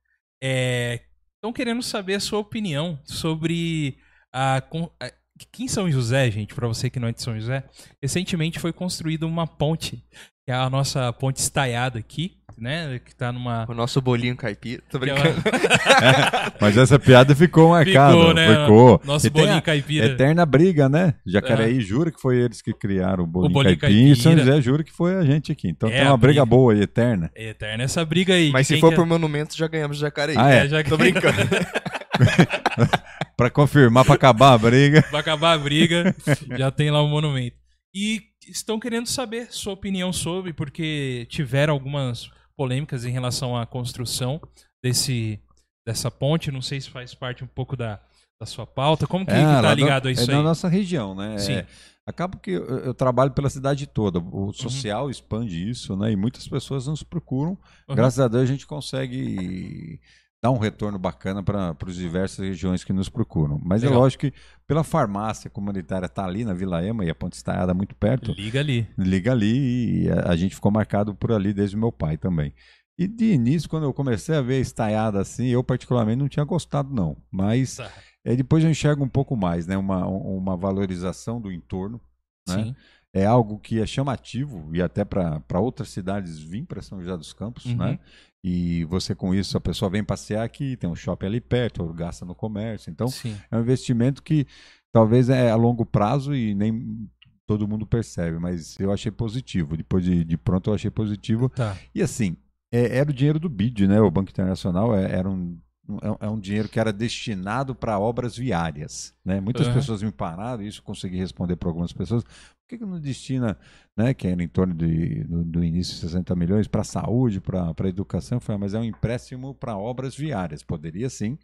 Estão 0.43 1.53
querendo 1.53 1.83
saber 1.83 2.15
a 2.15 2.21
sua 2.21 2.39
opinião 2.39 2.99
sobre 3.05 3.97
a. 4.33 4.59
a- 4.59 5.13
Aqui 5.41 5.63
em 5.63 5.69
São 5.69 5.89
José, 5.89 6.29
gente, 6.33 6.53
pra 6.53 6.67
você 6.67 6.91
que 6.91 6.99
não 6.99 7.07
é 7.07 7.13
de 7.13 7.23
São 7.23 7.39
José, 7.39 7.63
recentemente 8.03 8.59
foi 8.59 8.73
construída 8.73 9.25
uma 9.25 9.47
ponte, 9.47 10.05
que 10.45 10.51
é 10.51 10.53
a 10.53 10.69
nossa 10.69 11.13
ponte 11.13 11.37
estaiada 11.37 11.97
aqui, 11.97 12.33
né? 12.61 13.01
Que 13.05 13.15
tá 13.15 13.33
numa. 13.33 13.67
O 13.69 13.75
nosso 13.75 14.01
bolinho 14.01 14.37
caipira. 14.37 14.83
Tô 14.91 14.99
é 14.99 15.01
brincando. 15.01 15.29
uma- 15.31 16.53
Mas 16.61 16.77
essa 16.77 16.99
piada 16.99 17.35
ficou 17.35 17.71
marcada. 17.71 18.13
Ficou, 18.17 18.35
né? 18.35 18.61
Ficou. 18.63 19.01
Nosso 19.05 19.27
E 19.27 19.31
bolinho 19.31 19.63
caipira. 19.63 20.07
Eterna 20.07 20.45
briga, 20.47 20.89
né? 20.89 21.15
Jacareí 21.27 21.81
jura 21.81 22.11
que 22.11 22.21
foi 22.21 22.37
eles 22.39 22.61
que 22.63 22.73
criaram 22.73 23.25
o 23.25 23.27
bolinho, 23.27 23.53
bolinho 23.53 23.79
caipira, 23.79 24.13
e 24.13 24.17
São 24.17 24.33
caipira. 24.33 24.47
José 24.53 24.63
jura 24.63 24.85
que 24.85 24.93
foi 24.93 25.15
a 25.17 25.25
gente 25.25 25.51
aqui. 25.53 25.69
Então 25.69 25.89
É 25.89 25.93
tem 25.93 26.03
uma 26.07 26.17
briga 26.17 26.43
briga. 26.43 26.47
boa 26.47 26.75
e 26.75 26.81
eterna. 26.83 27.31
É 27.35 27.49
eterna 27.51 27.85
essa 27.85 28.05
briga 28.05 28.35
aí. 28.35 28.51
Mas 28.51 28.67
se 28.67 28.79
for 28.81 28.91
quer- 28.91 28.97
por 28.97 29.07
monumento, 29.07 29.57
já 29.57 29.67
ganhamos 29.69 29.99
Jacareí. 29.99 30.37
Ah, 30.39 30.51
é? 30.51 30.69
já 30.69 30.83
Tô 30.85 30.97
brincando. 30.97 31.37
Pra 33.37 33.49
confirmar, 33.51 34.05
pra 34.05 34.15
acabar 34.15 34.53
a 34.55 34.59
briga. 34.59 35.05
Vai 35.13 35.21
acabar 35.21 35.53
a 35.53 35.59
briga, 35.59 36.15
já 36.57 36.71
tem 36.71 36.91
lá 36.91 37.01
o 37.01 37.07
monumento. 37.09 37.57
E 37.95 38.21
estão 38.49 38.81
querendo 38.81 39.07
saber 39.07 39.47
sua 39.51 39.73
opinião 39.75 40.13
sobre, 40.13 40.53
porque 40.53 41.27
tiveram 41.31 41.73
algumas 41.73 42.29
polêmicas 42.59 43.05
em 43.05 43.11
relação 43.13 43.57
à 43.57 43.65
construção 43.65 44.41
desse, 44.83 45.41
dessa 45.87 46.11
ponte. 46.11 46.51
Não 46.51 46.61
sei 46.61 46.81
se 46.81 46.91
faz 46.91 47.15
parte 47.15 47.45
um 47.45 47.47
pouco 47.47 47.77
da, 47.77 48.01
da 48.41 48.47
sua 48.47 48.67
pauta. 48.67 49.07
Como 49.07 49.25
que, 49.25 49.33
que 49.33 49.39
lá 49.39 49.63
tá 49.63 49.69
no- 49.71 49.75
ligado 49.77 50.09
a 50.09 50.11
isso 50.13 50.25
é 50.29 50.35
na 50.35 50.39
aí? 50.41 50.45
nossa 50.45 50.67
região, 50.69 51.15
né? 51.15 51.39
Sim. 51.39 51.53
É, 51.53 51.67
acaba 52.05 52.37
que 52.37 52.51
eu, 52.51 52.65
eu 52.81 52.95
trabalho 52.95 53.31
pela 53.31 53.49
cidade 53.49 53.87
toda. 53.87 54.19
O 54.19 54.53
social 54.53 55.09
expande 55.09 55.71
isso, 55.71 55.97
né? 55.97 56.11
E 56.11 56.17
muitas 56.17 56.49
pessoas 56.49 56.89
nos 56.89 57.05
procuram. 57.05 57.57
Uhum. 57.89 57.95
Graças 57.95 58.19
a 58.19 58.27
Deus 58.27 58.43
a 58.43 58.47
gente 58.47 58.67
consegue 58.67 60.01
dar 60.43 60.51
um 60.53 60.59
retorno 60.59 60.99
bacana 60.99 61.43
para 61.43 61.75
as 61.87 61.95
diversas 61.97 62.39
regiões 62.39 62.85
que 62.85 62.93
nos 62.93 63.09
procuram. 63.09 63.61
Mas 63.65 63.83
Legal. 63.83 63.99
é 63.99 64.01
lógico 64.03 64.21
que 64.23 64.33
pela 64.67 64.85
farmácia 64.85 65.51
comunitária 65.51 66.09
tá 66.09 66.25
ali 66.25 66.45
na 66.45 66.55
Vila 66.55 66.85
Ema 66.85 67.05
e 67.05 67.11
a 67.11 67.15
Ponte 67.15 67.33
Estaiada 67.35 67.75
muito 67.75 67.95
perto, 67.97 68.33
Liga 68.33 68.61
ali. 68.61 68.87
liga 68.97 69.33
ali 69.33 70.05
e 70.05 70.11
a, 70.11 70.31
a 70.31 70.37
gente 70.37 70.55
ficou 70.55 70.71
marcado 70.71 71.15
por 71.15 71.33
ali 71.33 71.53
desde 71.53 71.75
o 71.75 71.79
meu 71.79 71.91
pai 71.91 72.17
também. 72.17 72.55
E 72.97 73.07
de 73.07 73.33
início, 73.33 73.69
quando 73.69 73.85
eu 73.85 73.93
comecei 73.95 74.35
a 74.37 74.41
ver 74.43 74.61
estaiada 74.61 75.21
assim, 75.21 75.47
eu 75.47 75.63
particularmente 75.63 76.19
não 76.19 76.29
tinha 76.29 76.45
gostado 76.45 76.93
não. 76.93 77.17
Mas 77.31 77.77
Tá. 77.77 77.91
é, 78.25 78.35
depois 78.37 78.63
eu 78.65 78.71
enxergo 78.71 79.05
um 79.05 79.09
pouco 79.09 79.37
mais, 79.37 79.67
né? 79.67 79.77
Uma, 79.77 80.07
uma 80.07 80.57
valorização 80.57 81.41
do 81.41 81.51
entorno. 81.53 82.01
Né? 82.49 82.65
Sim. 82.65 82.77
É 83.13 83.25
algo 83.25 83.59
que 83.59 83.81
é 83.81 83.87
chamativo 83.87 84.69
e 84.75 84.83
até 84.83 85.05
para 85.05 85.41
outras 85.61 85.89
cidades 85.89 86.39
vir 86.39 86.65
para 86.67 86.83
São 86.83 87.01
José 87.01 87.17
dos 87.17 87.33
Campos, 87.33 87.65
Uhum. 87.67 87.77
né? 87.77 87.99
E 88.45 88.85
você 88.85 89.15
com 89.15 89.35
isso, 89.35 89.57
a 89.57 89.61
pessoa 89.61 89.91
vem 89.91 90.05
passear 90.05 90.45
aqui, 90.45 90.77
tem 90.77 90.89
um 90.89 90.95
shopping 90.95 91.27
ali 91.27 91.41
perto, 91.41 91.83
ou 91.83 91.93
gasta 91.93 92.25
no 92.25 92.35
comércio. 92.35 92.91
Então, 92.91 93.09
Sim. 93.09 93.37
é 93.51 93.57
um 93.57 93.61
investimento 93.61 94.23
que 94.23 94.47
talvez 94.93 95.29
é 95.29 95.51
a 95.51 95.57
longo 95.57 95.85
prazo 95.85 96.35
e 96.35 96.55
nem 96.55 97.09
todo 97.47 97.67
mundo 97.67 97.87
percebe, 97.87 98.39
mas 98.39 98.79
eu 98.79 98.93
achei 98.93 99.11
positivo. 99.11 99.77
Depois 99.77 100.05
de, 100.05 100.25
de 100.25 100.37
pronto, 100.37 100.71
eu 100.71 100.75
achei 100.75 100.91
positivo. 100.91 101.49
Tá. 101.49 101.77
E 101.95 102.03
assim, 102.03 102.37
é- 102.71 102.99
era 102.99 103.11
o 103.11 103.15
dinheiro 103.15 103.39
do 103.41 103.49
BID, 103.49 103.87
né? 103.89 104.01
O 104.01 104.11
Banco 104.11 104.31
Internacional 104.31 104.95
é- 104.95 105.11
era 105.11 105.29
um, 105.29 105.59
é 106.03 106.11
um- 106.11 106.17
é 106.21 106.29
um 106.31 106.39
dinheiro 106.39 106.69
que 106.69 106.79
era 106.79 106.93
destinado 106.93 107.75
para 107.75 107.99
obras 107.99 108.37
viárias. 108.37 109.15
Né? 109.25 109.41
Muitas 109.41 109.67
Aham. 109.67 109.77
pessoas 109.77 110.03
me 110.03 110.13
pararam, 110.13 110.63
isso 110.63 110.81
eu 110.81 110.85
consegui 110.85 111.17
responder 111.17 111.57
para 111.57 111.69
algumas 111.69 111.93
pessoas. 111.93 112.23
Por 112.25 112.69
que, 112.69 112.79
que 112.79 112.85
não 112.85 113.01
destina, 113.01 113.59
né, 113.97 114.13
que 114.13 114.29
era 114.29 114.43
em 114.43 114.49
torno 114.49 114.75
de, 114.75 115.25
do, 115.25 115.43
do 115.43 115.65
início 115.65 115.95
60 115.97 116.37
milhões, 116.37 116.69
para 116.69 116.85
saúde, 116.85 117.41
para 117.41 117.89
educação? 117.89 118.39
Falei, 118.41 118.57
"Ah, 118.57 118.61
mas 118.61 118.75
é 118.75 118.79
um 118.79 118.85
empréstimo 118.85 119.55
para 119.55 119.77
obras 119.77 120.15
viárias. 120.15 120.63
Poderia 120.63 121.09
sim, 121.09 121.39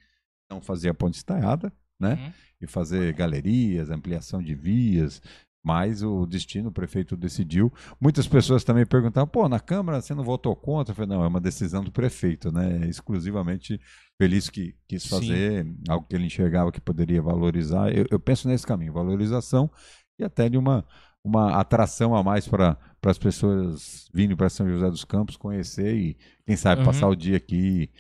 não 0.51 0.61
fazer 0.61 0.91
a 0.91 0.95
ponte 0.95 1.15
estaiada, 1.15 1.73
né? 1.99 2.15
Uhum. 2.15 2.33
e 2.61 2.67
fazer 2.67 3.13
galerias, 3.15 3.91
ampliação 3.91 4.43
de 4.43 4.55
vias, 4.55 5.23
mas 5.65 6.03
o 6.03 6.27
destino 6.27 6.69
o 6.69 6.73
prefeito 6.73 7.17
decidiu. 7.17 7.73
Muitas 7.99 8.29
pessoas 8.29 8.63
também 8.63 8.85
perguntavam, 8.85 9.27
pô, 9.27 9.49
na 9.49 9.59
Câmara 9.59 10.01
você 10.03 10.15
não 10.15 10.23
votou 10.23 10.55
contra? 10.55 10.93
Eu 10.93 10.97
falei, 10.97 11.09
não, 11.09 11.25
é 11.25 11.27
uma 11.27 11.41
decisão 11.41 11.83
do 11.83 11.91
prefeito, 11.91 12.53
né? 12.53 12.87
Exclusivamente 12.87 13.81
feliz 14.21 14.51
que 14.51 14.75
quis 14.87 15.03
Sim. 15.03 15.09
fazer 15.09 15.67
algo 15.89 16.07
que 16.07 16.15
ele 16.15 16.27
enxergava 16.27 16.71
que 16.71 16.81
poderia 16.81 17.23
valorizar. 17.23 17.91
Eu, 17.97 18.07
eu 18.11 18.21
penso 18.21 18.47
nesse 18.47 18.67
caminho, 18.67 18.93
valorização 18.93 19.71
e 20.19 20.25
até 20.25 20.49
de 20.49 20.59
uma, 20.59 20.85
uma 21.25 21.59
atração 21.59 22.15
a 22.15 22.23
mais 22.23 22.47
para 22.47 22.79
as 23.07 23.19
pessoas 23.19 24.09
virem 24.13 24.37
para 24.37 24.51
São 24.51 24.69
José 24.69 24.89
dos 24.91 25.05
Campos, 25.05 25.37
conhecer 25.37 25.97
e, 25.97 26.17
quem 26.47 26.57
sabe, 26.57 26.83
Uhum. 26.83 26.87
passar 26.87 27.09
o 27.09 27.17
dia 27.17 27.37
aqui 27.39 27.91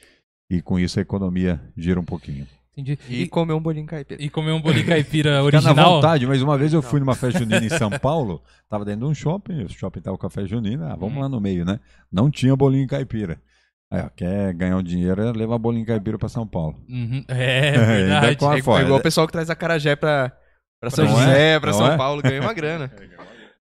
e, 0.51 0.61
com 0.61 0.79
isso 0.79 0.99
a 0.99 1.03
economia 1.03 1.61
gira 1.77 1.99
um 1.99 2.05
pouquinho. 2.05 2.47
Entendi. 2.77 2.99
E 3.09 3.23
E, 3.23 3.29
comer 3.29 3.53
um 3.53 3.61
bolinho 3.61 3.87
caipira. 3.87 4.21
e 4.23 4.29
comer 4.29 4.51
um 4.53 4.61
bolinho 4.61 4.87
caipira 4.87 5.31
Fica 5.45 5.61
na 5.61 5.69
original. 5.71 5.95
vontade, 5.97 6.27
mas 6.27 6.43
uma 6.43 6.59
vez 6.59 6.73
eu 6.73 6.83
fui 6.83 6.99
numa 7.01 7.15
festa 7.15 7.39
junina 7.39 7.65
em 7.65 7.69
São 7.69 7.91
Paulo, 8.01 8.43
tava 8.69 8.85
dentro 8.85 9.01
de 9.01 9.07
um 9.07 9.15
shopping, 9.15 9.63
o 9.65 9.69
shopping 9.69 10.01
tava 10.01 10.17
com 10.19 10.23
café 10.29 10.45
junina, 10.47 10.93
ah, 10.93 10.97
vamos 10.97 11.17
Hum. 11.17 11.21
lá 11.21 11.29
no 11.29 11.41
meio, 11.41 11.65
né? 11.65 11.79
Não 12.11 12.31
tinha 12.31 12.55
bolinho 12.57 12.87
caipira. 12.89 13.41
Aí, 13.91 14.01
ó, 14.03 14.09
quer 14.09 14.53
ganhar 14.55 14.77
um 14.77 14.83
dinheiro, 14.83 15.23
é 15.23 15.31
levar 15.33 15.57
bolinho 15.59 15.87
caipira 15.87 16.19
pra 16.19 16.29
São 16.29 16.47
Paulo. 16.47 16.75
Uhum. 16.89 17.25
É, 17.29 17.69
Ainda 17.77 17.87
verdade. 17.87 18.45
a 18.45 18.53
É, 18.53 18.55
é 18.57 18.59
igual 18.83 18.99
o 18.99 19.03
pessoal 19.03 19.27
que 19.27 19.33
traz 19.33 19.49
a 19.51 19.55
carajé 19.55 19.95
pra, 19.95 20.33
pra 20.81 20.91
São 20.91 21.05
Não 21.05 21.13
é? 21.13 21.25
José, 21.25 21.61
pra 21.61 21.71
Não 21.71 21.79
São 21.79 21.93
é? 21.93 21.97
Paulo, 21.97 22.23
ganha 22.23 22.41
uma 22.41 22.53
grana. 22.55 22.91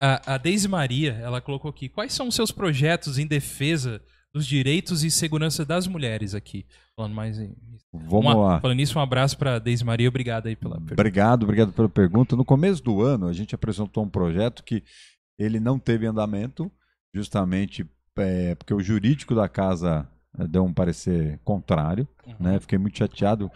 A, 0.02 0.34
a 0.34 0.38
Deise 0.38 0.68
Maria, 0.68 1.18
ela 1.22 1.40
colocou 1.40 1.70
aqui, 1.70 1.88
quais 1.88 2.12
são 2.12 2.28
os 2.28 2.34
seus 2.34 2.50
projetos 2.50 3.18
em 3.18 3.26
defesa 3.26 4.00
dos 4.32 4.46
direitos 4.46 5.02
e 5.04 5.10
segurança 5.10 5.64
das 5.64 5.86
mulheres 5.86 6.34
aqui? 6.34 6.64
Falando 6.96 7.14
mais 7.14 7.38
em... 7.38 7.54
Vamos 7.92 8.26
Uma- 8.26 8.34
lá. 8.34 8.60
Falando 8.60 8.76
nisso, 8.76 8.98
um 8.98 9.02
abraço 9.02 9.36
pra 9.36 9.58
Deise 9.58 9.84
Maria, 9.84 10.08
obrigado 10.08 10.46
aí 10.46 10.54
pela 10.54 10.74
pergunta. 10.74 10.94
Obrigado, 10.94 11.42
obrigado 11.42 11.72
pela 11.72 11.88
pergunta. 11.88 12.36
No 12.36 12.44
começo 12.44 12.82
do 12.82 13.02
ano, 13.02 13.26
a 13.26 13.32
gente 13.32 13.54
apresentou 13.54 14.04
um 14.04 14.08
projeto 14.08 14.62
que 14.62 14.82
ele 15.38 15.58
não 15.58 15.78
teve 15.78 16.06
andamento, 16.06 16.70
justamente 17.14 17.84
é, 18.16 18.54
porque 18.54 18.74
o 18.74 18.80
jurídico 18.80 19.34
da 19.34 19.48
casa 19.48 20.06
eh, 20.38 20.46
deu 20.46 20.64
um 20.64 20.72
parecer 20.72 21.40
contrário. 21.42 22.06
Uhum. 22.26 22.34
né? 22.38 22.60
Fiquei 22.60 22.78
muito 22.78 22.98
chateado 22.98 23.50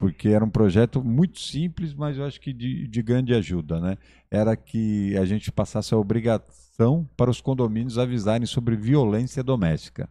porque 0.00 0.30
era 0.30 0.42
um 0.42 0.50
projeto 0.50 1.04
muito 1.04 1.38
simples, 1.38 1.92
mas 1.92 2.16
eu 2.16 2.24
acho 2.24 2.40
que 2.40 2.54
de, 2.54 2.88
de 2.88 3.02
grande 3.02 3.34
ajuda, 3.34 3.78
né? 3.78 3.98
Era 4.30 4.56
que 4.56 5.14
a 5.18 5.26
gente 5.26 5.52
passasse 5.52 5.92
a 5.92 5.98
obrigação 5.98 7.06
para 7.14 7.30
os 7.30 7.42
condomínios 7.42 7.98
avisarem 7.98 8.46
sobre 8.46 8.76
violência 8.76 9.42
doméstica. 9.42 10.08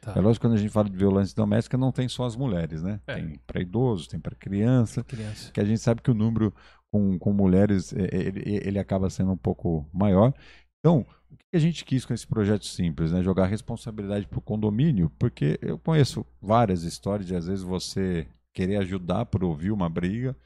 Tá. 0.00 0.14
É 0.16 0.20
lógico 0.20 0.40
que 0.42 0.48
quando 0.48 0.58
a 0.58 0.60
gente 0.60 0.72
fala 0.72 0.90
de 0.90 0.96
violência 0.96 1.36
doméstica, 1.36 1.78
não 1.78 1.92
tem 1.92 2.08
só 2.08 2.24
as 2.24 2.34
mulheres, 2.34 2.82
né? 2.82 3.00
É. 3.06 3.14
Tem 3.14 3.40
para 3.46 3.60
idosos, 3.60 4.08
tem 4.08 4.18
para 4.18 4.34
criança, 4.34 5.04
Criança. 5.04 5.52
que 5.52 5.60
a 5.60 5.64
gente 5.64 5.78
sabe 5.78 6.02
que 6.02 6.10
o 6.10 6.14
número 6.14 6.52
com, 6.90 7.16
com 7.16 7.32
mulheres 7.32 7.92
eh, 7.92 8.08
ele, 8.10 8.42
ele 8.64 8.78
acaba 8.80 9.08
sendo 9.08 9.30
um 9.30 9.36
pouco 9.36 9.88
maior. 9.92 10.34
Então, 10.80 11.06
o 11.30 11.36
que 11.36 11.56
a 11.56 11.58
gente 11.60 11.84
quis 11.84 12.04
com 12.04 12.12
esse 12.12 12.26
projeto 12.26 12.66
simples, 12.66 13.12
né? 13.12 13.22
Jogar 13.22 13.46
responsabilidade 13.46 14.26
para 14.26 14.40
o 14.40 14.42
condomínio, 14.42 15.08
porque 15.20 15.56
eu 15.62 15.78
conheço 15.78 16.26
várias 16.42 16.82
histórias 16.82 17.28
de 17.28 17.36
às 17.36 17.46
vezes 17.46 17.62
você 17.62 18.26
querer 18.52 18.76
ajudar 18.76 19.26
por 19.26 19.44
ouvir 19.44 19.70
uma 19.70 19.88
briga, 19.88 20.36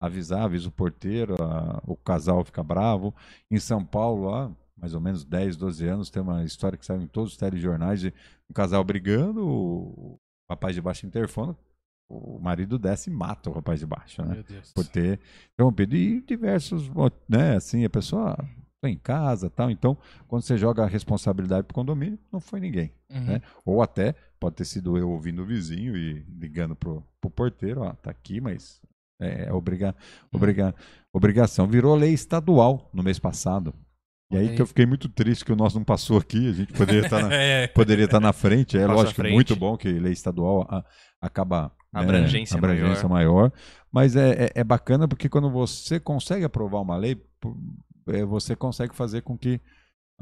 avisar, 0.00 0.42
avisa 0.42 0.68
o 0.68 0.72
porteiro, 0.72 1.34
a- 1.42 1.82
o 1.86 1.96
casal 1.96 2.44
fica 2.44 2.62
bravo. 2.62 3.14
Em 3.50 3.58
São 3.58 3.84
Paulo, 3.84 4.34
há 4.34 4.50
mais 4.76 4.92
ou 4.94 5.00
menos 5.00 5.24
10, 5.24 5.56
12 5.56 5.86
anos, 5.86 6.10
tem 6.10 6.20
uma 6.22 6.44
história 6.44 6.76
que 6.76 6.84
saiu 6.84 7.00
em 7.00 7.06
todos 7.06 7.32
os 7.32 7.36
telejornais 7.38 8.00
de 8.00 8.12
um 8.50 8.52
casal 8.52 8.82
brigando, 8.84 9.46
o 9.46 10.18
rapaz 10.50 10.74
de 10.74 10.82
baixo 10.82 11.06
interfona, 11.06 11.56
o 12.10 12.38
marido 12.38 12.78
desce 12.78 13.08
e 13.08 13.12
mata 13.12 13.48
o 13.48 13.52
rapaz 13.52 13.80
de 13.80 13.86
baixo, 13.86 14.22
né? 14.22 14.34
Meu 14.34 14.42
Deus. 14.42 14.72
por 14.72 14.84
ter 14.86 15.18
interrompido. 15.54 15.96
E 15.96 16.20
diversos, 16.20 16.90
né? 17.28 17.56
Assim, 17.56 17.84
a 17.84 17.88
pessoa 17.90 18.36
foi 18.80 18.90
em 18.90 18.98
casa 18.98 19.48
tal. 19.48 19.70
Então, 19.70 19.96
quando 20.28 20.42
você 20.42 20.58
joga 20.58 20.82
a 20.82 20.86
responsabilidade 20.86 21.66
pro 21.66 21.74
condomínio, 21.74 22.18
não 22.30 22.40
foi 22.40 22.60
ninguém. 22.60 22.92
Uhum. 23.10 23.20
né? 23.24 23.42
Ou 23.64 23.80
até 23.80 24.14
pode 24.44 24.56
ter 24.56 24.66
sido 24.66 24.98
eu 24.98 25.08
ouvindo 25.08 25.40
o 25.40 25.46
vizinho 25.46 25.96
e 25.96 26.22
ligando 26.38 26.76
pro, 26.76 27.02
pro 27.18 27.30
porteiro, 27.30 27.80
ó, 27.80 27.94
tá 27.94 28.10
aqui, 28.10 28.42
mas 28.42 28.78
é, 29.18 29.46
é 29.46 29.52
obriga, 29.54 29.96
obriga, 30.30 30.74
obrigação. 31.14 31.66
Virou 31.66 31.94
lei 31.96 32.12
estadual 32.12 32.90
no 32.92 33.02
mês 33.02 33.18
passado. 33.18 33.72
E 34.30 34.36
aí 34.36 34.54
que 34.54 34.60
eu 34.60 34.66
fiquei 34.66 34.84
muito 34.84 35.08
triste 35.08 35.46
que 35.46 35.52
o 35.52 35.56
nosso 35.56 35.78
não 35.78 35.84
passou 35.84 36.18
aqui, 36.18 36.46
a 36.46 36.52
gente 36.52 36.74
poderia 36.74 37.00
estar 37.06 37.22
na, 37.22 37.34
É. 37.34 37.66
poderia 37.68 38.04
estar 38.04 38.20
na 38.20 38.34
frente. 38.34 38.76
É 38.76 38.86
lógico, 38.86 39.14
frente. 39.14 39.32
muito 39.32 39.56
bom 39.56 39.78
que 39.78 39.88
lei 39.88 40.12
estadual 40.12 40.66
a- 40.68 40.84
acaba 41.22 41.72
A 41.90 42.00
né, 42.00 42.04
abrangência 42.04 42.58
abrangência 42.58 43.08
maior. 43.08 43.50
Mas 43.90 44.14
é, 44.14 44.44
é, 44.44 44.50
é 44.56 44.64
bacana 44.64 45.08
porque 45.08 45.30
quando 45.30 45.50
você 45.50 45.98
consegue 45.98 46.44
aprovar 46.44 46.82
uma 46.82 46.98
lei, 46.98 47.18
é, 48.08 48.22
você 48.26 48.54
consegue 48.54 48.94
fazer 48.94 49.22
com 49.22 49.38
que 49.38 49.58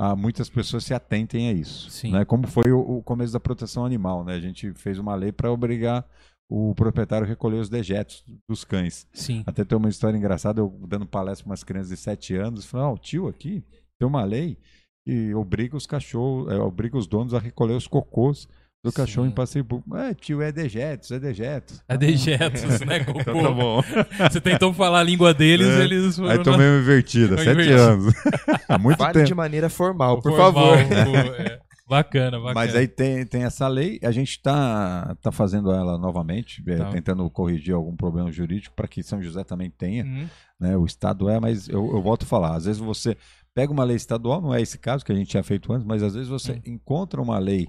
ah, 0.05 0.17
muitas 0.17 0.51
pessoas 0.51 0.85
se 0.85 0.93
atentem 0.93 1.49
a 1.49 1.53
isso. 1.53 1.89
Sim. 1.89 2.11
Né? 2.11 2.25
Como 2.25 2.49
foi 2.49 2.73
o, 2.73 2.81
o 2.81 3.03
começo 3.05 3.33
da 3.33 3.39
proteção 3.39 3.87
animal. 3.87 4.25
Né? 4.25 4.35
A 4.35 4.41
gente 4.41 4.75
fez 4.75 4.99
uma 4.99 5.15
lei 5.15 5.31
para 5.31 5.49
obrigar 5.49 6.05
o 6.49 6.75
proprietário 6.75 7.25
a 7.25 7.29
recolher 7.29 7.59
os 7.59 7.69
dejetos 7.69 8.25
dos 8.49 8.65
cães. 8.65 9.07
Sim. 9.13 9.45
Até 9.47 9.65
tem 9.65 9.79
uma 9.79 9.89
história 9.89 10.19
engraçada, 10.19 10.61
eu 10.61 10.77
dando 10.89 11.07
palestra 11.07 11.45
para 11.45 11.53
umas 11.53 11.63
crianças 11.63 11.91
de 11.91 11.97
7 11.97 12.35
anos, 12.35 12.67
falando, 12.67 12.89
ó, 12.89 12.95
o 12.95 12.99
tio 12.99 13.29
aqui 13.29 13.65
tem 13.97 14.09
uma 14.09 14.25
lei 14.25 14.59
que 15.07 15.33
obriga 15.37 15.77
os 15.77 15.87
cachorros, 15.87 16.53
é, 16.53 16.59
obriga 16.59 16.99
os 16.99 17.07
donos 17.07 17.33
a 17.33 17.39
recolher 17.39 17.75
os 17.75 17.87
cocôs 17.87 18.49
do 18.83 18.91
Sim. 18.91 18.97
cachorro 18.97 19.27
em 19.29 19.31
passeio 19.31 19.65
público. 19.65 19.97
É, 19.97 20.13
tio, 20.13 20.43
é 20.43 20.51
dejetos, 20.51 21.11
é 21.13 21.19
dejetos. 21.21 21.81
É 21.89 21.97
dejetos, 21.97 22.81
né, 22.81 23.01
Cocô? 23.05 23.21
Então 23.31 23.43
tá 23.43 23.51
bom. 23.53 23.83
Você 24.31 24.41
tentou 24.41 24.75
falar 24.75 25.01
a 25.01 25.05
língua 25.05 25.33
deles, 25.33 25.69
É. 25.69 25.85
eles 25.85 26.17
foram 26.17 26.31
Aí 26.31 26.43
tomei 26.43 26.67
uma 26.69 26.81
invertida, 26.81 27.37
sete 27.39 27.51
invertida. 27.53 27.81
anos. 27.81 28.15
Há 28.69 28.79
muito 28.79 28.99
Fale 28.99 29.13
tempo. 29.15 29.27
de 29.27 29.35
maneira 29.35 29.69
formal, 29.69 30.21
por 30.21 30.33
Formal, 30.33 30.53
favor. 30.53 30.79
pô, 30.89 31.35
é. 31.43 31.61
Bacana, 31.89 32.39
bacana. 32.39 32.55
Mas 32.55 32.75
aí 32.75 32.89
tem, 32.89 33.25
tem 33.27 33.45
essa 33.45 33.69
lei, 33.69 34.01
a 34.03 34.11
gente 34.11 34.31
está 34.31 35.15
tá 35.21 35.31
fazendo 35.31 35.71
ela 35.71 35.97
novamente, 35.99 36.63
é, 36.67 36.77
Tá. 36.77 36.87
tentando 36.91 37.29
corrigir 37.31 37.75
algum 37.75 37.95
problema 37.95 38.33
jurídico 38.33 38.75
para 38.75 38.89
que 38.89 39.03
São 39.03 39.23
José 39.23 39.45
também 39.45 39.71
tenha. 39.71 40.03
Uhum. 40.05 40.27
né? 40.59 40.77
O 40.77 40.85
Estado 40.87 41.29
é, 41.29 41.39
mas 41.39 41.69
eu, 41.69 41.89
eu 41.93 42.03
volto 42.03 42.23
a 42.23 42.27
falar, 42.27 42.57
às 42.57 42.65
vezes 42.65 42.81
você 42.81 43.17
pega 43.55 43.71
uma 43.73 43.85
lei 43.85 43.97
estadual, 43.97 44.41
não 44.41 44.55
é 44.55 44.61
esse 44.63 44.79
caso 44.79 45.05
que 45.05 45.13
a 45.13 45.15
gente 45.15 45.29
tinha 45.29 45.43
feito 45.43 45.71
antes, 45.73 45.87
mas 45.87 46.03
às 46.03 46.15
vezes 46.15 46.29
você 46.29 46.53
Hum. 46.53 46.61
encontra 46.67 47.21
uma 47.21 47.39
lei 47.39 47.69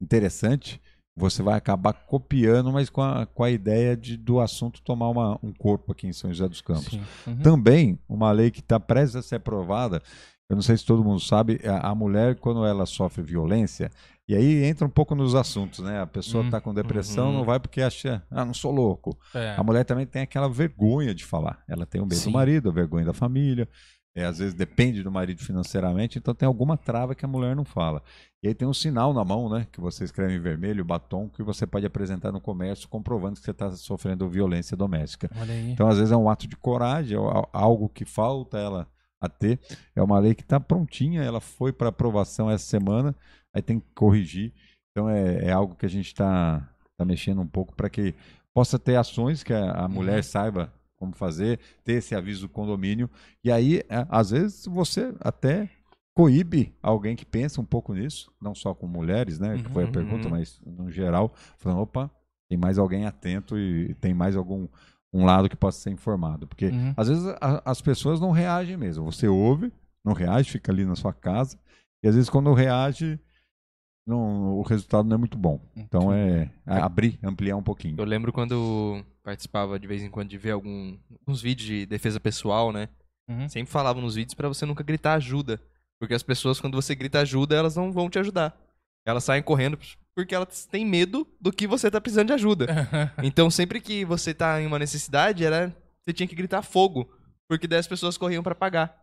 interessante, 0.00 0.80
você 1.16 1.42
vai 1.42 1.54
acabar 1.54 1.92
copiando, 1.92 2.72
mas 2.72 2.88
com 2.88 3.02
a, 3.02 3.26
com 3.26 3.44
a 3.44 3.50
ideia 3.50 3.96
de, 3.96 4.16
do 4.16 4.40
assunto 4.40 4.82
tomar 4.82 5.08
uma, 5.08 5.38
um 5.42 5.52
corpo 5.52 5.92
aqui 5.92 6.06
em 6.06 6.12
São 6.12 6.32
José 6.32 6.48
dos 6.48 6.60
Campos. 6.60 6.98
Uhum. 7.26 7.36
Também, 7.42 7.98
uma 8.08 8.32
lei 8.32 8.50
que 8.50 8.60
está 8.60 8.80
prestes 8.80 9.16
a 9.16 9.22
ser 9.22 9.36
aprovada, 9.36 10.02
eu 10.48 10.56
não 10.56 10.62
sei 10.62 10.76
se 10.76 10.84
todo 10.84 11.04
mundo 11.04 11.20
sabe, 11.20 11.60
a, 11.64 11.90
a 11.90 11.94
mulher, 11.94 12.36
quando 12.36 12.64
ela 12.64 12.86
sofre 12.86 13.22
violência, 13.22 13.90
e 14.28 14.34
aí 14.34 14.64
entra 14.64 14.86
um 14.86 14.90
pouco 14.90 15.14
nos 15.14 15.34
assuntos, 15.34 15.80
né? 15.80 16.00
A 16.00 16.06
pessoa 16.06 16.42
Hum, 16.42 16.46
está 16.46 16.60
com 16.60 16.72
depressão, 16.72 17.28
uhum. 17.28 17.38
não 17.38 17.44
vai 17.44 17.58
porque 17.58 17.82
acha, 17.82 18.22
ah, 18.30 18.44
não 18.44 18.54
sou 18.54 18.72
louco. 18.72 19.18
É. 19.34 19.54
A 19.56 19.62
mulher 19.62 19.84
também 19.84 20.06
tem 20.06 20.22
aquela 20.22 20.48
vergonha 20.48 21.12
de 21.14 21.24
falar. 21.24 21.62
Ela 21.68 21.84
tem 21.84 22.00
o 22.00 22.06
medo 22.06 22.22
do 22.22 22.30
marido, 22.30 22.68
a 22.68 22.72
vergonha 22.72 23.04
da 23.04 23.12
família. 23.12 23.68
É, 24.16 24.24
às 24.24 24.38
vezes 24.38 24.54
depende 24.54 25.04
do 25.04 25.10
marido 25.10 25.40
financeiramente, 25.40 26.18
então 26.18 26.34
tem 26.34 26.46
alguma 26.46 26.76
trava 26.76 27.14
que 27.14 27.24
a 27.24 27.28
mulher 27.28 27.54
não 27.54 27.64
fala. 27.64 28.02
E 28.42 28.48
aí 28.48 28.54
tem 28.54 28.66
um 28.66 28.74
sinal 28.74 29.14
na 29.14 29.24
mão, 29.24 29.48
né? 29.48 29.66
Que 29.70 29.80
você 29.80 30.02
escreve 30.02 30.34
em 30.34 30.40
vermelho, 30.40 30.84
batom, 30.84 31.28
que 31.28 31.42
você 31.44 31.64
pode 31.66 31.86
apresentar 31.86 32.32
no 32.32 32.40
comércio 32.40 32.88
comprovando 32.88 33.38
que 33.38 33.44
você 33.44 33.52
está 33.52 33.70
sofrendo 33.70 34.28
violência 34.28 34.76
doméstica. 34.76 35.30
Então, 35.72 35.86
às 35.88 35.96
vezes, 35.98 36.10
é 36.10 36.16
um 36.16 36.28
ato 36.28 36.48
de 36.48 36.56
coragem, 36.56 37.16
é 37.16 37.20
al- 37.20 37.48
algo 37.52 37.88
que 37.88 38.04
falta 38.04 38.58
ela 38.58 38.88
a 39.22 39.28
ter. 39.28 39.60
É 39.94 40.02
uma 40.02 40.18
lei 40.18 40.34
que 40.34 40.42
está 40.42 40.58
prontinha, 40.58 41.22
ela 41.22 41.40
foi 41.40 41.72
para 41.72 41.90
aprovação 41.90 42.50
essa 42.50 42.64
semana, 42.64 43.14
aí 43.54 43.62
tem 43.62 43.78
que 43.78 43.86
corrigir. 43.94 44.52
Então, 44.90 45.08
é, 45.08 45.44
é 45.46 45.52
algo 45.52 45.76
que 45.76 45.86
a 45.86 45.90
gente 45.90 46.06
está 46.06 46.68
tá 46.98 47.04
mexendo 47.04 47.40
um 47.40 47.46
pouco 47.46 47.76
para 47.76 47.88
que 47.88 48.12
possa 48.52 48.76
ter 48.76 48.96
ações 48.96 49.44
que 49.44 49.52
a, 49.52 49.84
a 49.84 49.88
mulher 49.88 50.16
Uhum. 50.16 50.22
saiba 50.24 50.72
como 51.00 51.14
fazer, 51.14 51.58
ter 51.82 51.94
esse 51.94 52.14
aviso 52.14 52.42
do 52.42 52.48
condomínio. 52.50 53.08
E 53.42 53.50
aí, 53.50 53.78
é, 53.88 54.06
às 54.10 54.30
vezes, 54.30 54.66
você 54.66 55.12
até 55.20 55.68
coíbe 56.14 56.74
alguém 56.82 57.16
que 57.16 57.24
pensa 57.24 57.60
um 57.60 57.64
pouco 57.64 57.94
nisso, 57.94 58.30
não 58.40 58.54
só 58.54 58.74
com 58.74 58.86
mulheres, 58.86 59.38
né? 59.38 59.56
Que 59.58 59.70
foi 59.70 59.84
a 59.84 59.86
Uhum. 59.86 59.92
pergunta, 59.92 60.28
mas 60.28 60.60
no 60.64 60.90
geral, 60.90 61.32
falando, 61.56 61.80
opa, 61.80 62.10
tem 62.50 62.58
mais 62.58 62.78
alguém 62.78 63.06
atento 63.06 63.58
e 63.58 63.94
tem 63.94 64.12
mais 64.12 64.36
algum 64.36 64.68
um 65.12 65.24
lado 65.24 65.48
que 65.48 65.56
possa 65.56 65.80
ser 65.80 65.90
informado. 65.90 66.46
Porque 66.46 66.66
Uhum. 66.66 66.92
às 66.96 67.08
vezes 67.08 67.24
a- 67.40 67.62
as 67.64 67.80
pessoas 67.80 68.20
não 68.20 68.30
reagem 68.30 68.76
mesmo. 68.76 69.04
Você 69.10 69.26
ouve, 69.26 69.72
não 70.04 70.12
reage, 70.12 70.50
fica 70.52 70.70
ali 70.70 70.84
na 70.84 70.94
sua 70.94 71.12
casa. 71.12 71.58
E 72.04 72.08
às 72.08 72.14
vezes 72.14 72.28
quando 72.30 72.52
reage, 72.52 73.18
não, 74.10 74.58
o 74.58 74.62
resultado 74.62 75.08
não 75.08 75.14
é 75.14 75.18
muito 75.18 75.38
bom. 75.38 75.60
Então 75.74 76.12
é, 76.12 76.50
é 76.66 76.78
abrir, 76.78 77.18
ampliar 77.22 77.56
um 77.56 77.62
pouquinho. 77.62 77.96
Eu 77.98 78.04
lembro 78.04 78.32
quando 78.32 79.02
participava 79.22 79.78
de 79.78 79.86
vez 79.86 80.02
em 80.02 80.10
quando 80.10 80.28
de 80.28 80.38
ver 80.38 80.50
algum, 80.50 80.98
uns 81.26 81.40
vídeos 81.40 81.66
de 81.66 81.86
defesa 81.86 82.20
pessoal, 82.20 82.72
né? 82.72 82.88
Uhum. 83.28 83.48
Sempre 83.48 83.72
falavam 83.72 84.02
nos 84.02 84.16
vídeos 84.16 84.34
pra 84.34 84.48
você 84.48 84.66
nunca 84.66 84.82
gritar 84.82 85.14
ajuda. 85.14 85.60
Porque 85.98 86.14
as 86.14 86.22
pessoas, 86.22 86.60
quando 86.60 86.74
você 86.74 86.94
grita 86.94 87.20
ajuda, 87.20 87.54
elas 87.54 87.76
não 87.76 87.92
vão 87.92 88.10
te 88.10 88.18
ajudar. 88.18 88.58
Elas 89.06 89.24
saem 89.24 89.42
correndo 89.42 89.78
porque 90.14 90.34
elas 90.34 90.66
têm 90.66 90.84
medo 90.84 91.26
do 91.40 91.52
que 91.52 91.66
você 91.66 91.90
tá 91.90 92.00
precisando 92.00 92.28
de 92.28 92.32
ajuda. 92.32 92.66
Então, 93.22 93.50
sempre 93.50 93.80
que 93.80 94.04
você 94.04 94.34
tá 94.34 94.60
em 94.60 94.66
uma 94.66 94.78
necessidade, 94.78 95.44
era 95.44 95.74
você 96.02 96.12
tinha 96.12 96.26
que 96.26 96.34
gritar 96.34 96.62
fogo. 96.62 97.08
Porque 97.48 97.66
daí 97.66 97.78
as 97.78 97.86
pessoas 97.86 98.16
corriam 98.16 98.42
pra 98.42 98.54
pagar. 98.54 98.99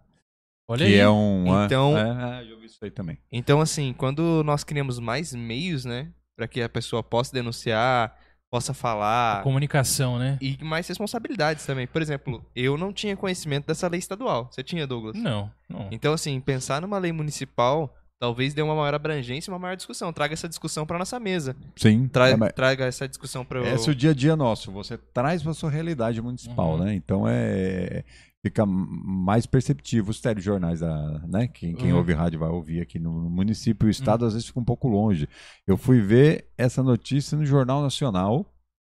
Olha 0.68 0.86
Que 0.86 0.94
aí. 0.94 1.00
é 1.00 1.10
um. 1.10 1.64
Então- 1.66 1.98
É, 1.98 2.42
é, 2.44 2.52
eu 2.52 2.60
vi 2.60 2.66
isso 2.66 2.78
aí 2.84 2.92
também. 2.92 3.18
Então, 3.32 3.62
assim, 3.62 3.94
quando 3.98 4.44
nós 4.44 4.64
criamos 4.64 5.00
mais 5.00 5.34
meios, 5.34 5.86
né? 5.86 6.10
Pra 6.36 6.48
que 6.48 6.62
a 6.62 6.70
pessoa 6.70 7.02
possa 7.02 7.32
denunciar, 7.34 8.16
possa 8.52 8.74
falar. 8.74 9.42
Comunicação, 9.44 10.20
né? 10.20 10.38
E 10.42 10.58
mais 10.62 10.88
responsabilidades 10.88 11.66
também. 11.66 11.88
Por 11.88 12.02
exemplo, 12.02 12.46
eu 12.56 12.78
não 12.78 12.92
tinha 12.94 13.16
conhecimento 13.18 13.66
dessa 13.66 13.88
lei 13.88 14.00
estadual. 14.00 14.50
Você 14.52 14.62
tinha, 14.62 14.86
Douglas? 14.86 15.16
Não, 15.16 15.52
não. 15.70 15.88
Então, 15.92 16.14
assim, 16.14 16.40
pensar 16.40 16.82
numa 16.82 16.98
lei 17.00 17.12
municipal 17.12 17.94
talvez 18.20 18.52
dê 18.56 18.64
uma 18.64 18.74
maior 18.74 18.96
abrangência 18.96 19.50
e 19.50 19.54
uma 19.54 19.60
maior 19.60 19.76
discussão. 19.76 20.12
Traga 20.12 20.34
essa 20.34 20.50
discussão 20.50 20.88
pra 20.88 20.98
nossa 20.98 21.20
mesa. 21.20 21.56
Sim. 21.76 22.08
Tra 22.08 22.30
é, 22.30 22.36
mas 22.36 22.52
Traga 22.52 22.86
essa 22.86 23.08
discussão 23.08 23.46
para 23.46 23.62
Esse 23.70 23.90
é 23.90 23.92
o 23.92 23.96
dia 23.96 24.10
a 24.10 24.14
dia 24.14 24.36
nosso. 24.36 24.72
Você 24.72 24.98
traz 24.98 25.44
para 25.44 25.54
sua 25.54 25.70
realidade 25.70 26.20
municipal, 26.20 26.72
Uhum. 26.72 26.84
né? 26.84 26.96
Então 26.96 27.26
é 27.28 28.04
fica 28.50 28.66
mais 28.66 29.46
perceptivo 29.46 30.12
os 30.12 30.20
telejornais, 30.22 30.80
da, 30.80 31.20
né? 31.28 31.48
Quem, 31.48 31.76
quem 31.76 31.92
Uhum. 31.92 31.98
ouve 31.98 32.14
rádio 32.14 32.40
vai 32.40 32.50
ouvir 32.50 32.82
aqui 32.82 33.00
no 33.00 33.12
município. 33.30 33.88
O 33.88 33.92
estado 33.92 34.26
às 34.26 34.34
vezes 34.34 34.48
fica 34.48 34.60
um 34.60 34.64
pouco 34.66 34.88
longe. 34.88 35.28
Eu 35.66 35.78
fui 35.78 36.02
ver 36.02 36.50
essa 36.58 36.82
notícia 36.84 37.38
no 37.38 37.46
Jornal 37.46 37.82
Nacional. 37.82 38.46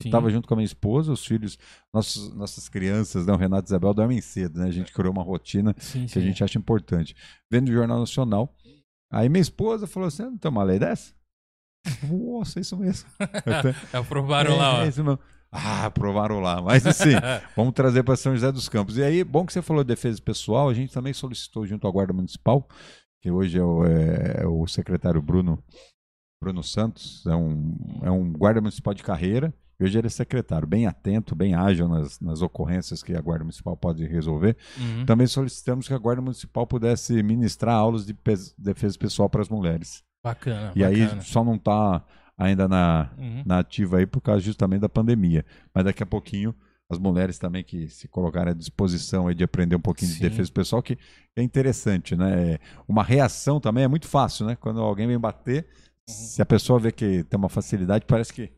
Estava 0.03 0.29
junto 0.29 0.45
com 0.45 0.53
a 0.53 0.57
minha 0.57 0.65
esposa, 0.65 1.13
os 1.13 1.25
filhos, 1.25 1.57
nossos, 1.93 2.33
nossas 2.35 2.67
crianças, 2.67 3.25
né? 3.25 3.31
O 3.31 3.37
Renato 3.37 3.67
e 3.67 3.69
Isabel 3.69 3.93
dormem 3.93 4.19
cedo, 4.19 4.59
né? 4.59 4.67
A 4.67 4.71
gente 4.71 4.91
criou 4.91 5.13
uma 5.13 5.23
rotina 5.23 5.73
Sim, 5.79 6.05
que 6.05 6.19
a 6.19 6.21
sim. 6.21 6.27
gente 6.27 6.43
acha 6.43 6.57
importante. 6.59 7.15
Vendo 7.49 7.69
o 7.69 7.73
Jornal 7.73 7.99
Nacional. 8.01 8.53
Aí 9.11 9.29
minha 9.29 9.41
esposa 9.41 9.87
falou 9.87 10.07
assim: 10.07 10.23
não 10.23 10.37
tem 10.37 10.51
uma 10.51 10.63
lei 10.63 10.79
dessa? 10.79 11.13
Nossa, 12.11 12.59
é 12.59 12.61
isso 12.61 12.75
mesmo. 12.75 13.07
Até- 13.19 13.73
Aprovaram 13.97 14.57
lá, 14.57 14.79
é, 14.79 14.83
ó. 14.83 14.85
isso 14.85 15.01
mesmo. 15.03 15.19
Ah, 15.51 15.85
aprovaram 15.85 16.39
lá. 16.39 16.61
Mas 16.61 16.85
assim, 16.85 17.11
vamos 17.55 17.73
trazer 17.73 18.03
para 18.03 18.15
São 18.15 18.33
José 18.33 18.51
dos 18.51 18.67
Campos. 18.67 18.97
E 18.97 19.03
aí, 19.03 19.23
bom 19.23 19.45
que 19.45 19.53
você 19.53 19.61
falou 19.61 19.83
de 19.83 19.87
defesa 19.87 20.21
pessoal, 20.21 20.69
a 20.69 20.73
gente 20.73 20.93
também 20.93 21.13
solicitou 21.13 21.65
junto 21.65 21.87
à 21.87 21.91
Guarda 21.91 22.13
Municipal, 22.13 22.67
que 23.21 23.31
hoje 23.31 23.57
é 23.57 23.63
o, 23.63 23.85
é- 23.85 24.41
é 24.43 24.47
o 24.47 24.67
secretário 24.67 25.21
Bruno, 25.21 25.63
Bruno 26.43 26.61
Santos, 26.61 27.25
é 27.25 27.35
um, 27.35 27.99
é 28.03 28.11
um 28.11 28.31
guarda 28.33 28.61
municipal 28.61 28.93
de 28.93 29.01
carreira, 29.01 29.53
e 29.79 29.83
hoje 29.83 29.97
ele 29.97 30.07
é 30.07 30.09
secretário, 30.09 30.67
bem 30.67 30.85
atento, 30.85 31.35
bem 31.35 31.55
ágil 31.55 31.87
nas, 31.87 32.19
nas 32.19 32.41
ocorrências 32.41 33.01
que 33.01 33.15
a 33.15 33.21
Guarda 33.21 33.43
Municipal 33.43 33.75
pode 33.75 34.05
resolver. 34.05 34.55
Uhum. 34.77 35.05
Também 35.05 35.27
solicitamos 35.27 35.87
que 35.87 35.93
a 35.93 35.97
Guarda 35.97 36.21
Municipal 36.21 36.65
pudesse 36.67 37.21
ministrar 37.23 37.75
aulas 37.75 38.05
de 38.05 38.15
defesa 38.57 38.97
pessoal 38.97 39.29
para 39.29 39.41
as 39.41 39.49
mulheres. 39.49 40.03
Bacana. 40.23 40.71
E 40.75 40.83
aí 40.83 41.01
bacana. 41.03 41.21
só 41.21 41.43
não 41.43 41.55
está 41.55 42.03
ainda 42.37 42.67
na, 42.67 43.09
Uhum. 43.17 43.43
na 43.45 43.59
ativa 43.59 43.97
aí 43.97 44.05
por 44.05 44.21
causa 44.21 44.41
justamente 44.41 44.81
da 44.81 44.89
pandemia. 44.89 45.45
Mas 45.73 45.85
daqui 45.85 46.03
a 46.03 46.05
pouquinho 46.05 46.53
as 46.89 46.99
mulheres 46.99 47.39
também 47.39 47.63
que 47.63 47.87
se 47.89 48.07
colocarem 48.07 48.51
à 48.51 48.53
disposição 48.55 49.27
aí 49.27 49.33
de 49.33 49.43
aprender 49.43 49.75
um 49.75 49.79
pouquinho 49.81 50.11
Sim. 50.11 50.19
de 50.19 50.29
defesa 50.29 50.51
pessoal, 50.51 50.83
que 50.83 50.97
é 51.35 51.41
interessante, 51.41 52.15
né? 52.15 52.59
Uma 52.87 53.01
reação 53.03 53.59
também 53.59 53.83
é 53.83 53.87
muito 53.87 54.07
fácil, 54.07 54.45
né? 54.45 54.55
Quando 54.55 54.79
alguém 54.81 55.07
vem 55.07 55.17
bater, 55.19 55.65
Uhum. 56.07 56.13
se 56.13 56.41
a 56.41 56.45
pessoa 56.45 56.77
vê 56.79 56.91
que 56.91 57.23
tem 57.23 57.37
uma 57.39 57.49
facilidade, 57.49 58.05
parece 58.07 58.31
que 58.31 58.51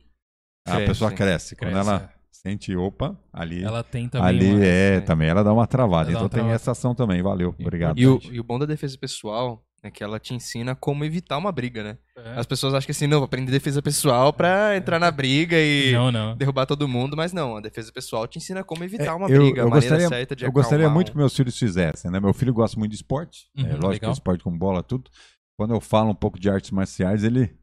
a 0.68 0.72
Cresce. 0.74 0.88
pessoa 0.88 1.12
cresce. 1.12 1.56
Quando 1.56 1.72
Cresce, 1.72 1.90
ela 1.90 2.02
é. 2.14 2.18
sente, 2.30 2.76
opa, 2.76 3.18
ali. 3.32 3.64
Ela 3.64 3.82
tem 3.82 4.10
também. 4.10 4.28
ali 4.28 4.52
uma- 4.54 4.66
é, 4.66 4.95
é. 4.95 4.99
também 4.99 5.30
ela 5.30 5.41
dá 5.41 5.54
uma 5.54 5.66
travada. 5.66 6.10
Ela 6.10 6.12
Então 6.12 6.24
uma 6.24 6.30
tem 6.30 6.40
travada. 6.40 6.56
essa 6.56 6.72
ação 6.72 6.94
também. 6.94 7.22
Valeu, 7.22 7.56
obrigado. 7.58 7.98
E 7.98 8.06
o, 8.06 8.20
e 8.30 8.40
o 8.41 8.44
bom 8.44 8.60
da 8.60 8.66
defesa 8.66 8.98
pessoal 8.98 9.64
é 9.84 9.91
que 9.91 10.04
ela 10.04 10.20
te 10.20 10.34
ensina 10.34 10.76
como 10.76 11.06
evitar 11.06 11.38
uma 11.38 11.52
briga, 11.52 11.84
né? 11.84 11.98
É. 12.18 12.40
As 12.40 12.45
pessoas 12.45 12.74
acham 12.74 12.86
que 12.86 12.91
assim, 12.91 13.08
não, 13.08 13.20
vou 13.20 13.26
aprender 13.26 13.52
defesa 13.52 13.82
pessoal 13.82 14.34
pra 14.34 14.76
entrar 14.76 14.99
na 14.99 15.12
briga 15.12 15.56
e 15.60 15.91
Não, 15.94 16.12
não. 16.12 16.36
derrubar 16.36 16.66
todo 16.66 16.88
mundo, 16.88 17.16
mas 17.16 17.32
não, 17.32 17.58
a 17.58 17.62
defesa 17.62 17.91
pessoal 17.91 18.28
te 18.28 18.38
ensina 18.38 18.64
como 18.64 18.84
evitar 18.84 19.16
uma 19.16 19.28
É, 19.30 19.36
eu, 19.36 19.40
briga, 19.44 19.62
eu 19.62 19.68
a 19.68 19.70
maneira 19.70 19.95
gostaria, 19.95 20.08
certa 20.10 20.36
de 20.36 20.45
eu 20.45 20.52
gostaria 20.52 20.90
muito 20.90 21.10
um- 21.10 21.12
que 21.12 21.18
meus 21.18 21.36
filhos 21.36 21.58
fizessem, 21.58 22.10
né? 22.12 22.20
Meu 22.20 22.34
filho 22.34 22.54
gosta 22.54 22.78
muito 22.80 22.91
de 22.91 22.98
esporte, 22.98 23.45
Uhum, 23.56 23.66
é, 23.66 23.70
lógico, 23.74 23.90
legal. 23.90 24.12
esporte 24.14 24.44
com 24.44 24.58
bola, 24.58 24.82
tudo. 24.82 25.10
Quando 25.58 25.74
eu 25.74 25.80
falo 25.82 26.10
um 26.10 26.16
pouco 26.16 26.40
de 26.40 26.49
artes 26.49 26.72
marciais, 26.72 27.24
ele 27.24 27.56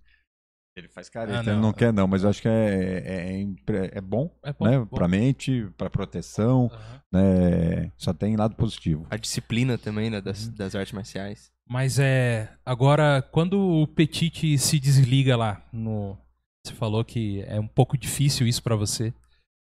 ele 0.77 0.89
faz 0.89 1.09
careta, 1.09 1.39
Ah, 1.39 1.43
ele 1.43 1.53
não. 1.53 1.61
não 1.63 1.73
quer 1.73 1.93
não, 1.93 2.07
mas 2.09 2.25
eu 2.25 2.31
acho 2.31 2.43
que 2.43 2.49
é, 2.49 3.03
é, 3.05 3.41
é 3.43 3.91
é 3.93 4.01
bom, 4.01 4.31
É 4.43 4.53
bom, 4.53 4.65
né? 4.67 4.79
bom. 4.81 4.87
Pra 4.87 5.07
mente, 5.07 5.69
pra 5.77 5.89
proteção, 5.89 6.69
Aham. 6.73 7.01
né? 7.13 7.93
Só 7.97 8.13
tem 8.13 8.37
lado 8.37 8.57
positivo. 8.57 9.07
A 9.11 9.17
disciplina 9.17 9.79
também, 9.79 10.11
né, 10.11 10.21
das, 10.21 10.47
Uhum. 10.47 10.55
das 10.55 10.75
artes 10.75 10.93
marciais. 10.93 11.53
Mas 11.67 11.99
é. 11.99 12.53
Agora, 12.67 13.23
quando 13.33 13.59
o 13.59 13.87
Petit 13.87 14.59
se 14.59 14.79
desliga 14.81 15.37
lá 15.37 15.63
no. 15.73 16.19
Você 16.67 16.75
falou 16.75 17.05
que 17.05 17.43
é 17.47 17.61
um 17.61 17.69
pouco 17.69 17.97
difícil 17.97 18.47
isso 18.47 18.63
pra 18.63 18.75
você. 18.77 19.15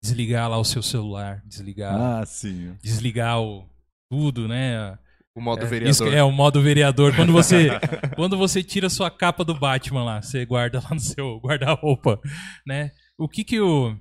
Desligar 0.03 0.49
lá 0.49 0.57
o 0.57 0.63
seu 0.65 0.81
celular, 0.81 1.41
desligar. 1.45 1.95
Ah, 1.95 2.25
sim. 2.25 2.75
Desligar 2.81 3.41
o. 3.41 3.65
Tudo, 4.11 4.47
né? 4.47 4.97
O 5.39 5.41
modo 5.41 5.63
É, 5.63 5.65
vereador. 5.65 5.89
Isso 5.91 6.03
que 6.03 6.15
é 6.15 6.23
o 6.23 6.31
modo 6.31 6.61
vereador. 6.61 7.15
Quando 7.15 7.31
você, 7.31 7.69
quando 8.15 8.37
você 8.37 8.61
tira 8.61 8.89
sua 8.89 9.09
capa 9.09 9.43
do 9.45 9.55
Batman 9.55 10.03
lá, 10.03 10.21
você 10.21 10.45
guarda 10.45 10.81
lá 10.83 10.89
no 10.91 10.99
seu 10.99 11.39
guarda-roupa, 11.39 12.19
né? 12.67 12.91
O 13.17 13.27
que 13.27 13.43
que 13.43 13.59
o, 13.59 13.95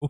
o, 0.00 0.08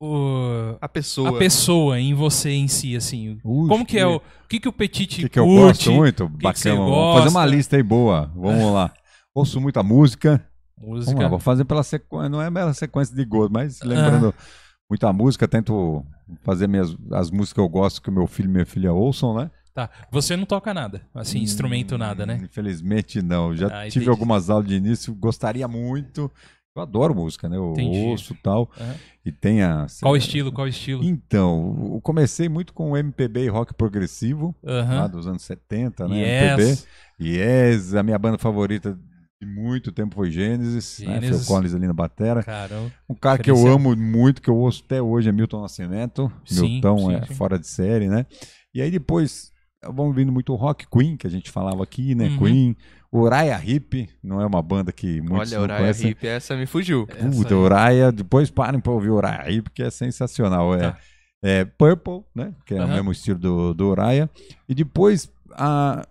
o- 0.00 0.76
A 0.80 0.88
pessoa. 0.88 1.30
a 1.30 1.38
pessoa 1.38 2.00
em 2.00 2.14
você 2.14 2.50
em 2.50 2.68
si 2.68 2.96
assim, 2.96 3.38
Ux, 3.44 3.68
como 3.68 3.86
que 3.86 3.98
é 3.98 4.06
o, 4.06 4.16
o 4.16 4.22
que 4.48 4.58
que 4.60 4.68
o 4.68 4.72
Petit 4.72 5.22
que, 5.22 5.28
que 5.28 5.38
eu 5.38 5.44
curte? 5.44 5.86
gosto 5.86 5.92
muito? 5.92 6.28
que 6.30 6.36
que 6.38 6.42
Bacana. 6.42 6.76
Vamos 6.76 7.14
fazer 7.18 7.28
uma 7.30 7.46
lista 7.46 7.76
aí 7.76 7.82
boa. 7.82 8.30
Vamos 8.34 8.72
lá. 8.72 8.92
Ouço 9.34 9.60
muita 9.60 9.82
música. 9.82 10.44
Música. 10.78 11.06
Vamos 11.12 11.22
lá, 11.22 11.28
vou 11.28 11.38
fazer 11.38 11.64
pela 11.64 11.82
sequência, 11.84 12.28
não 12.28 12.42
é 12.42 12.50
pela 12.50 12.74
sequência 12.74 13.14
de 13.14 13.24
gosto, 13.24 13.52
mas 13.52 13.80
lembrando 13.82 14.34
muita 14.90 15.12
música, 15.12 15.46
tento 15.46 16.04
fazer 16.42 16.66
minhas, 16.66 16.96
as 17.12 17.30
músicas 17.30 17.52
que 17.52 17.60
eu 17.60 17.68
gosto 17.68 18.02
que 18.02 18.10
o 18.10 18.12
meu 18.12 18.26
filho 18.26 18.48
e 18.48 18.52
minha 18.52 18.66
filha 18.66 18.92
ouçam, 18.92 19.32
né? 19.34 19.48
Tá. 19.74 19.88
Você 20.10 20.36
não 20.36 20.44
toca 20.44 20.74
nada, 20.74 21.02
assim, 21.14 21.38
instrumento 21.38 21.96
nada, 21.96 22.26
né? 22.26 22.40
Infelizmente 22.42 23.22
não. 23.22 23.56
Já 23.56 23.68
Ah, 23.68 23.88
tive 23.88 24.08
algumas 24.10 24.50
aulas 24.50 24.68
de 24.68 24.74
início, 24.74 25.14
gostaria 25.14 25.66
muito. 25.66 26.30
Eu 26.74 26.82
adoro 26.82 27.14
música, 27.14 27.48
né? 27.48 27.56
Eu 27.56 27.72
Entendi. 27.72 27.98
ouço 27.98 28.32
e 28.32 28.36
tal. 28.36 28.70
Aham. 28.78 28.94
E 29.24 29.30
tem 29.32 29.62
a. 29.62 29.86
Qual 30.00 30.16
estilo? 30.16 30.50
Qual 30.50 30.66
estilo? 30.66 31.04
Então, 31.04 31.90
eu 31.94 32.00
comecei 32.00 32.48
muito 32.48 32.72
com 32.72 32.96
MPB 32.96 33.44
e 33.44 33.48
rock 33.48 33.74
progressivo, 33.74 34.54
lá 34.62 34.80
Aham. 34.80 35.10
dos 35.10 35.26
anos 35.26 35.42
70, 35.42 36.08
né? 36.08 36.16
MPB. 36.18 36.62
Yes. 36.62 36.86
Yes, 37.20 37.94
a 37.94 38.02
minha 38.02 38.18
banda 38.18 38.38
favorita 38.38 38.98
de 39.40 39.46
muito 39.46 39.92
tempo 39.92 40.14
foi 40.14 40.30
Gênesis, 40.30 40.98
né? 41.00 41.14
Gênesis. 41.20 41.46
Phil 41.46 41.54
Collins 41.54 41.74
ali 41.74 41.86
na 41.86 41.92
batera. 41.92 42.42
Caramba. 42.42 42.90
Um 43.08 43.14
cara 43.14 43.38
que 43.38 43.50
eu 43.50 43.66
amo 43.66 43.94
muito, 43.94 44.40
que 44.40 44.48
eu 44.48 44.56
ouço 44.56 44.82
até 44.84 45.00
hoje, 45.00 45.28
é 45.28 45.32
Milton 45.32 45.60
Nascimento. 45.62 46.32
Sim, 46.44 46.74
Milton 46.74 46.98
sim, 46.98 47.14
é 47.14 47.26
sim. 47.26 47.34
fora 47.34 47.58
de 47.58 47.66
série, 47.66 48.08
né? 48.08 48.24
E 48.74 48.80
aí 48.80 48.90
depois 48.90 49.51
vamos 49.90 50.14
vindo 50.14 50.30
muito 50.32 50.54
rock, 50.54 50.86
Queen, 50.90 51.16
que 51.16 51.26
a 51.26 51.30
gente 51.30 51.50
falava 51.50 51.82
aqui, 51.82 52.14
né? 52.14 52.28
Uhum. 52.28 52.38
Queen. 52.38 52.76
Uriah 53.14 53.60
Heep, 53.62 54.08
não 54.22 54.40
é 54.40 54.46
uma 54.46 54.62
banda 54.62 54.90
que 54.90 55.20
muitos 55.20 55.52
Olha, 55.52 55.56
não 55.58 55.64
Uriah 55.64 55.78
conhecem. 55.80 56.08
Heep, 56.10 56.24
essa 56.26 56.56
me 56.56 56.64
fugiu. 56.64 57.06
Puta. 57.06 57.54
Uriah, 57.54 58.10
depois 58.10 58.50
parem 58.50 58.80
pra 58.80 58.90
ouvir 58.92 59.10
Uriah 59.10 59.50
Heep, 59.50 59.68
que 59.74 59.82
é 59.82 59.90
sensacional. 59.90 60.74
É, 60.74 60.78
Tá. 60.92 60.98
é 61.42 61.64
Purple, 61.66 62.22
né? 62.34 62.54
Que 62.64 62.74
é 62.74 62.78
o 62.78 62.82
Aham. 62.84 62.94
mesmo 62.94 63.12
estilo 63.12 63.38
do, 63.38 63.74
do 63.74 63.90
Uriah. 63.90 64.30
E 64.66 64.74
depois, 64.74 65.30
há 65.50 66.06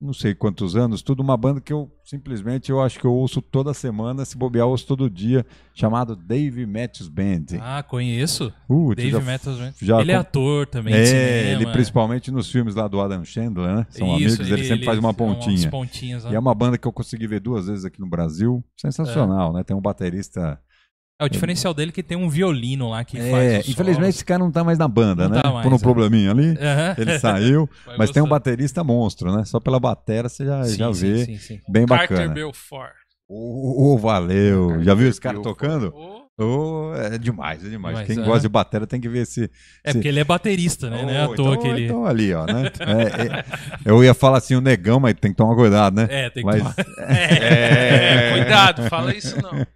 não 0.00 0.12
sei 0.12 0.32
quantos 0.32 0.76
anos, 0.76 1.02
tudo 1.02 1.20
uma 1.24 1.36
banda 1.36 1.60
que 1.60 1.72
eu 1.72 1.90
simplesmente 2.04 2.70
eu 2.70 2.80
acho 2.80 3.00
que 3.00 3.04
eu 3.04 3.12
ouço 3.12 3.42
toda 3.42 3.74
semana, 3.74 4.24
se 4.24 4.36
bobear, 4.38 4.64
eu 4.64 4.70
ouço 4.70 4.86
todo 4.86 5.10
dia, 5.10 5.44
chamado 5.74 6.14
Dave 6.14 6.64
Matthews 6.66 7.08
Band. 7.08 7.58
Ah, 7.60 7.82
conheço. 7.82 8.52
Putz, 8.68 8.96
Dave 8.96 9.10
já- 9.10 9.20
Matthews 9.20 9.58
Band. 9.58 9.72
já 9.82 10.00
Ele 10.00 10.12
é 10.12 10.14
ator 10.14 10.66
também 10.68 10.94
É, 10.94 11.04
cinema. 11.04 11.62
ele 11.62 11.72
principalmente 11.72 12.30
nos 12.30 12.48
filmes 12.50 12.76
lá 12.76 12.86
do 12.86 13.00
Adam 13.00 13.24
Chandler, 13.24 13.74
né? 13.74 13.86
São 13.90 14.16
Isso, 14.18 14.40
amigos, 14.40 14.52
ele, 14.52 14.64
sempre 14.68 14.84
faz 14.86 14.98
uma 15.00 15.08
umas 15.08 15.16
pontinha. 15.16 15.68
pontinhas 15.70 16.22
lá. 16.24 16.30
E 16.30 16.34
é 16.36 16.38
uma 16.38 16.54
banda 16.54 16.78
que 16.78 16.86
eu 16.86 16.92
consegui 16.92 17.26
ver 17.26 17.40
duas 17.40 17.66
vezes 17.66 17.84
aqui 17.84 17.98
no 18.00 18.08
Brasil. 18.08 18.62
Sensacional, 18.76 19.52
né? 19.52 19.64
Tem 19.64 19.76
um 19.76 19.80
baterista. 19.80 20.60
É, 21.20 21.24
o 21.24 21.28
diferencial 21.28 21.74
dele 21.74 21.90
é 21.90 21.92
que 21.92 22.02
tem 22.02 22.16
um 22.16 22.28
violino 22.28 22.90
lá 22.90 23.02
que 23.04 23.16
faz 23.18 23.52
É, 23.52 23.58
os 23.58 23.68
infelizmente 23.68 23.96
solos. 24.02 24.14
esse 24.16 24.24
cara 24.24 24.38
não 24.38 24.52
tá 24.52 24.62
mais 24.62 24.78
na 24.78 24.86
banda, 24.86 25.28
Não 25.28 25.34
né? 25.36 25.42
tá 25.42 25.50
mais, 25.50 25.64
Por 25.64 25.72
um 25.72 25.76
é. 25.76 25.78
probleminha 25.80 26.30
ali. 26.30 26.56
Ele 26.96 27.18
saiu, 27.18 27.68
mas 27.98 28.10
tem 28.12 28.22
um 28.22 28.28
baterista 28.28 28.84
monstro, 28.84 29.34
né? 29.34 29.44
Só 29.44 29.58
pela 29.58 29.80
batera 29.80 30.28
você 30.28 30.44
já, 30.46 30.62
Sim, 30.64 30.76
já 30.76 30.90
vê. 30.90 31.24
sim, 31.24 31.38
sim. 31.38 31.60
Bem 31.68 31.86
Carter 31.86 32.16
bacana. 32.18 32.34
Belfort. 32.34 32.92
Ô, 33.28 33.98
valeu. 33.98 34.82
Já 34.82 34.94
viu 34.94 35.08
esse 35.08 35.20
cara 35.20 35.34
Belfort. 35.34 35.58
tocando? 35.58 35.92
Ô, 35.94 36.17
Ô, 36.38 36.92
é 36.94 37.18
demais, 37.18 37.64
é 37.64 37.68
demais. 37.68 37.98
Demais, 37.98 38.06
Quem 38.06 38.16
aham. 38.18 38.26
gosta 38.26 38.40
de 38.42 38.48
batera 38.48 38.86
tem 38.86 39.00
que 39.00 39.08
ver 39.08 39.22
esse. 39.22 39.44
É 39.44 39.90
esse- 39.90 39.94
porque 39.98 40.06
ele 40.08 40.20
é 40.20 40.24
baterista, 40.24 40.88
né? 40.88 41.02
Não 41.02 41.10
é 41.10 41.22
à 41.22 41.28
Oh, 41.28 41.34
toa 41.34 41.54
então, 41.54 41.62
que 41.62 41.68
ele... 41.68 41.84
então 41.86 42.06
ali, 42.06 42.32
ó, 42.32 42.46
né? 42.46 42.70
É, 42.80 43.22
é, 43.26 43.44
eu 43.84 44.04
ia 44.04 44.14
falar 44.14 44.38
assim, 44.38 44.54
o 44.54 44.60
negão, 44.60 45.00
mas 45.00 45.14
tem 45.14 45.32
que 45.32 45.36
tomar 45.36 45.56
cuidado, 45.56 45.94
né? 45.96 46.06
É, 46.08 46.30
tem 46.30 46.44
que 46.44 46.46
Mas, 46.46 46.58
tomar... 46.60 46.74
é, 46.98 48.30
cuidado, 48.38 48.82
fala 48.88 49.12
isso 49.14 49.36
não. 49.42 49.66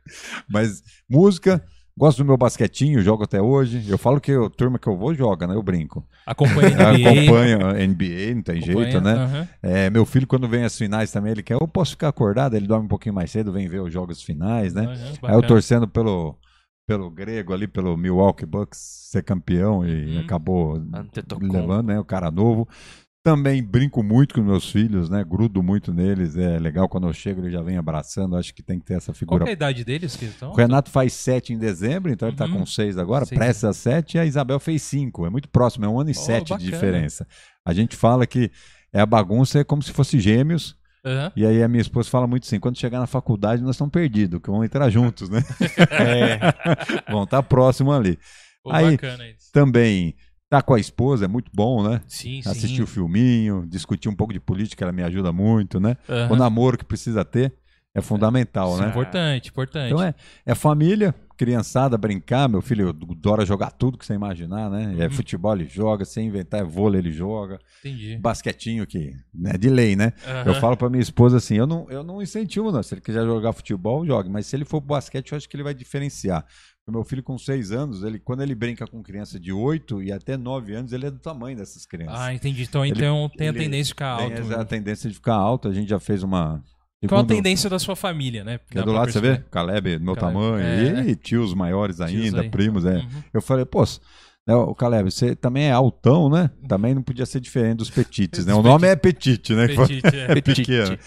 mas 0.48 0.82
música, 1.10 1.62
gosto 1.96 2.18
do 2.18 2.24
meu 2.24 2.36
basquetinho, 2.36 3.02
jogo 3.02 3.24
até 3.24 3.40
hoje. 3.42 3.84
Eu 3.88 3.98
falo 3.98 4.20
que 4.20 4.32
a 4.32 4.48
turma 4.50 4.78
que 4.78 4.86
eu 4.86 4.96
vou 4.96 5.14
joga, 5.14 5.46
né? 5.46 5.54
Eu 5.54 5.62
brinco. 5.62 6.06
Acompanha 6.24 6.68
NBA. 6.94 7.10
acompanho 7.10 7.66
a 7.66 7.80
NBA, 7.84 8.34
não 8.36 8.42
tem 8.42 8.56
acompanha, 8.62 8.62
jeito, 8.62 9.00
né? 9.00 9.14
aham. 9.14 9.48
É, 9.62 9.90
meu 9.90 10.04
filho, 10.06 10.26
quando 10.26 10.48
vem 10.48 10.64
as 10.64 10.76
finais 10.78 11.10
também, 11.10 11.32
ele 11.32 11.42
quer, 11.42 11.54
eu 11.54 11.66
posso 11.68 11.92
ficar 11.92 12.08
acordado, 12.08 12.54
ele 12.56 12.66
dorme 12.66 12.84
um 12.84 12.88
pouinho 12.88 13.12
mais 13.14 13.30
cedo, 13.30 13.52
vem 13.52 13.66
ver 13.68 13.80
os 13.80 13.92
jogos 13.92 14.22
finais, 14.22 14.72
né? 14.74 14.82
Aham, 14.84 15.12
Aí 15.24 15.34
eu 15.34 15.42
torcendo 15.42 15.88
pelo, 15.88 16.36
pelo 16.86 17.10
grego 17.10 17.52
ali, 17.52 17.66
pelo 17.68 17.96
Milwaukee 17.96 18.44
Bucks 18.46 18.78
ser 19.10 19.22
campeão 19.22 19.86
e 19.86 20.16
Uhum. 20.16 20.20
acabou 20.20 20.82
levando, 21.40 21.86
né? 21.86 21.98
O 21.98 22.04
cara 22.04 22.30
novo. 22.30 22.68
Também 23.24 23.62
brinco 23.62 24.02
muito 24.02 24.34
com 24.34 24.42
meus 24.42 24.68
filhos, 24.68 25.08
né? 25.08 25.22
Grudo 25.22 25.62
muito 25.62 25.92
neles. 25.94 26.36
É 26.36 26.58
legal 26.58 26.88
quando 26.88 27.06
eu 27.06 27.12
chego, 27.12 27.40
ele 27.40 27.52
já 27.52 27.62
vem 27.62 27.76
abraçando. 27.76 28.36
Acho 28.36 28.52
que 28.52 28.64
tem 28.64 28.80
que 28.80 28.84
ter 28.84 28.94
essa 28.94 29.12
Qual 29.12 29.16
figura. 29.16 29.44
que 29.44 29.50
é 29.50 29.52
a 29.52 29.54
idade 29.54 29.84
deles 29.84 30.16
que 30.16 30.24
estão? 30.24 30.50
O 30.50 30.54
Renato 30.56 30.90
faz 30.90 31.12
sete 31.12 31.52
em 31.52 31.58
dezembro, 31.58 32.10
então 32.10 32.26
ele 32.26 32.36
tá 32.36 32.46
Uhum. 32.46 32.58
com 32.58 32.66
seis 32.66 32.98
agora, 32.98 33.24
Seis. 33.24 33.38
prestes 33.38 33.62
a 33.64 33.72
sete, 33.72 34.16
e 34.16 34.20
a 34.20 34.26
Isabel 34.26 34.58
fez 34.58 34.82
cinco. 34.82 35.24
É 35.24 35.30
muito 35.30 35.48
próximo, 35.48 35.84
é 35.84 35.88
um 35.88 36.00
ano 36.00 36.10
e 36.10 36.12
Oh, 36.12 36.14
sete 36.16 36.46
de 36.46 36.50
bacana. 36.54 36.70
diferença. 36.72 37.24
A 37.64 37.72
gente 37.72 37.94
fala 37.94 38.26
que 38.26 38.50
é 38.92 39.00
a 39.00 39.06
bagunça, 39.06 39.60
é 39.60 39.64
como 39.64 39.82
se 39.84 39.92
fosse 39.92 40.18
gêmeos. 40.18 40.76
Aham. 41.04 41.32
E 41.34 41.44
aí 41.44 41.62
a 41.62 41.68
minha 41.68 41.80
esposa 41.82 42.08
fala 42.08 42.26
muito 42.26 42.44
assim: 42.44 42.60
quando 42.60 42.78
chegar 42.78 43.00
na 43.00 43.06
faculdade, 43.06 43.62
nós 43.62 43.72
estamos 43.76 43.92
perdidos, 43.92 44.40
que 44.40 44.50
vamos 44.50 44.64
entrar 44.64 44.88
juntos, 44.90 45.28
né? 45.28 45.42
Vão 47.10 47.24
estar 47.24 47.42
próximo 47.42 47.92
ali. 47.92 48.18
Pô, 48.62 48.72
Aí- 48.72 48.92
bacana 48.92 49.28
isso. 49.28 49.50
Também 49.52 50.14
tá 50.48 50.60
com 50.62 50.74
a 50.74 50.80
esposa, 50.80 51.24
é 51.24 51.28
muito 51.28 51.50
bom, 51.54 51.82
né? 51.88 52.02
Sim, 52.06 52.42
sim. 52.42 52.48
Assistir 52.48 52.82
o 52.82 52.86
filminho, 52.86 53.64
discutir 53.66 54.08
um 54.08 54.14
pouco 54.14 54.32
de 54.32 54.40
política, 54.40 54.84
ela 54.84 54.92
me 54.92 55.02
ajuda 55.02 55.32
muito, 55.32 55.80
né? 55.80 55.96
Aham. 56.08 56.32
O 56.34 56.36
namoro 56.36 56.76
que 56.76 56.84
precisa 56.84 57.24
ter 57.24 57.54
é 57.94 58.00
fundamental, 58.00 58.76
é 58.78 58.82
né? 58.82 58.88
Importante, 58.88 59.48
importante. 59.48 59.86
Então 59.92 60.02
é, 60.02 60.14
é 60.46 60.54
família, 60.54 61.14
criançada, 61.46 61.98
brincar. 61.98 62.48
Meu 62.48 62.62
filho 62.62 62.88
adora 62.90 63.44
jogar 63.44 63.70
tudo 63.72 63.98
que 63.98 64.06
você 64.06 64.14
imaginar, 64.14 64.70
né? 64.70 64.94
É 64.98 65.04
Uhum. 65.06 65.10
futebol, 65.10 65.54
ele 65.54 65.66
joga. 65.66 66.04
Se 66.04 66.20
inventar 66.20 66.60
é 66.60 66.64
vôlei, 66.64 67.00
ele 67.00 67.10
joga. 67.10 67.58
Entendi. 67.80 68.16
Basquetinho, 68.18 68.86
que 68.86 69.12
é 69.46 69.58
de 69.58 69.68
lei, 69.68 69.96
né? 69.96 70.12
Eu 70.46 70.52
Aham. 70.52 70.60
falo 70.60 70.76
pra 70.76 70.88
minha 70.88 71.02
esposa 71.02 71.38
assim: 71.38 71.56
eu 71.56 71.66
não, 71.66 71.90
eu 71.90 72.04
não 72.04 72.22
incentivo, 72.22 72.70
não. 72.70 72.82
Se 72.82 72.94
ele 72.94 73.00
quiser 73.00 73.24
jogar 73.24 73.52
futebol, 73.52 74.06
jogue. 74.06 74.28
Mas 74.30 74.46
se 74.46 74.54
ele 74.54 74.64
for 74.64 74.80
pro 74.80 74.94
basquete, 74.94 75.32
eu 75.32 75.36
acho 75.38 75.48
que 75.48 75.56
ele 75.56 75.64
vai 75.64 75.74
diferenciar. 75.74 76.46
O 76.86 76.90
meu 76.92 77.04
filho, 77.04 77.22
com 77.22 77.38
seis 77.38 77.70
anos, 77.70 78.02
ele, 78.02 78.18
quando 78.18 78.42
ele 78.42 78.54
brinca 78.56 78.86
com 78.86 79.02
criança 79.02 79.38
de 79.38 79.52
8 79.52 80.02
e 80.02 80.10
até 80.10 80.36
9 80.36 80.74
anos, 80.74 80.92
ele 80.92 81.06
é 81.06 81.10
do 81.12 81.18
tamanho 81.20 81.56
dessas 81.56 81.86
crianças. 81.86 82.18
Ah, 82.20 82.34
entendi. 82.34 82.62
Então, 82.64 82.84
Ele- 82.84 82.92
então 82.96 83.30
tem 83.36 83.48
a 83.48 83.52
tendência 83.52 83.84
de 83.84 83.88
ficar 83.90 84.16
Tem 84.16 84.26
alto. 84.26 84.40
essa 84.40 84.56
né? 84.58 84.64
tendência 84.64 85.08
de 85.08 85.14
ficar 85.14 85.34
alto. 85.36 85.68
A 85.68 85.72
gente 85.72 85.88
já 85.88 86.00
fez 86.00 86.22
uma. 86.24 86.60
Qual 87.08 87.20
a 87.20 87.24
tendência 87.24 87.68
da 87.68 87.78
sua 87.78 87.96
família, 87.96 88.44
né? 88.44 88.60
Que 88.70 88.78
é 88.78 88.82
do 88.82 88.92
lado, 88.92 89.10
você 89.10 89.20
vê? 89.20 89.38
Caleb, 89.50 89.98
meu 89.98 90.14
Caleb, 90.14 90.38
tamanho. 90.38 90.58
é. 90.64 91.06
E 91.08 91.16
tios 91.16 91.52
maiores 91.54 91.96
Tios 91.96 92.08
ainda, 92.10 92.42
aí. 92.42 92.50
primos, 92.50 92.84
é. 92.84 92.96
Uhum. 92.96 93.08
Eu 93.34 93.42
falei, 93.42 93.64
pô, 93.64 93.82
né, 94.46 94.54
o 94.54 94.74
Caleb, 94.74 95.10
você 95.10 95.34
também 95.34 95.64
é 95.64 95.72
altão, 95.72 96.28
né? 96.28 96.50
Também 96.68 96.94
não 96.94 97.02
podia 97.02 97.26
ser 97.26 97.40
diferente 97.40 97.78
dos 97.78 97.90
petites, 97.90 98.44
né? 98.46 98.54
O 98.54 98.62
nome 98.62 98.86
é 98.86 98.94
petite, 98.96 99.54
né? 99.54 99.66
Petite, 99.68 100.06
é. 100.16 100.32
é 100.32 100.40
pequeno. 100.40 100.98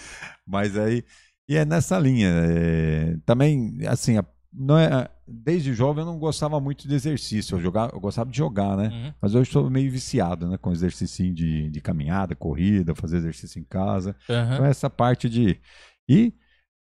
Mas 0.46 0.76
aí. 0.76 1.02
E 1.48 1.56
é 1.56 1.64
nessa 1.64 1.98
linha. 1.98 2.28
é, 2.28 3.16
também, 3.24 3.78
assim, 3.86 4.18
a- 4.18 4.24
não 4.52 4.76
é, 4.78 5.08
desde 5.26 5.74
jovem 5.74 6.02
eu 6.02 6.10
não 6.10 6.18
gostava 6.18 6.60
muito 6.60 6.86
de 6.86 6.94
exercício. 6.94 7.56
Eu, 7.56 7.60
jogava, 7.60 7.92
eu 7.94 8.00
gostava 8.00 8.30
de 8.30 8.36
jogar, 8.36 8.76
né? 8.76 8.88
Uhum. 8.88 9.14
Mas 9.20 9.34
hoje 9.34 9.48
estou 9.48 9.68
meio 9.70 9.90
viciado, 9.90 10.48
né? 10.48 10.56
Com 10.56 10.72
exercício 10.72 11.32
de, 11.32 11.70
de 11.70 11.80
caminhada, 11.80 12.34
corrida, 12.34 12.94
fazer 12.94 13.18
exercício 13.18 13.60
em 13.60 13.64
casa. 13.64 14.16
Aham. 14.28 14.54
Então, 14.54 14.66
essa 14.66 14.88
parte 14.88 15.28
de. 15.28 15.60
E, 16.08 16.32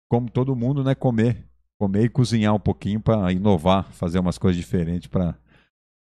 como 0.08 0.30
todo 0.30 0.56
mundo, 0.56 0.84
né? 0.84 0.96
Comer 0.96 1.50
comer 1.80 2.04
e 2.04 2.10
cozinhar 2.10 2.54
um 2.54 2.60
pouquinho 2.60 3.00
pra 3.00 3.32
inovar, 3.32 3.90
fazer 3.94 4.20
umas 4.20 4.38
coisas 4.38 4.58
diferentes 4.58 5.08
pra, 5.08 5.34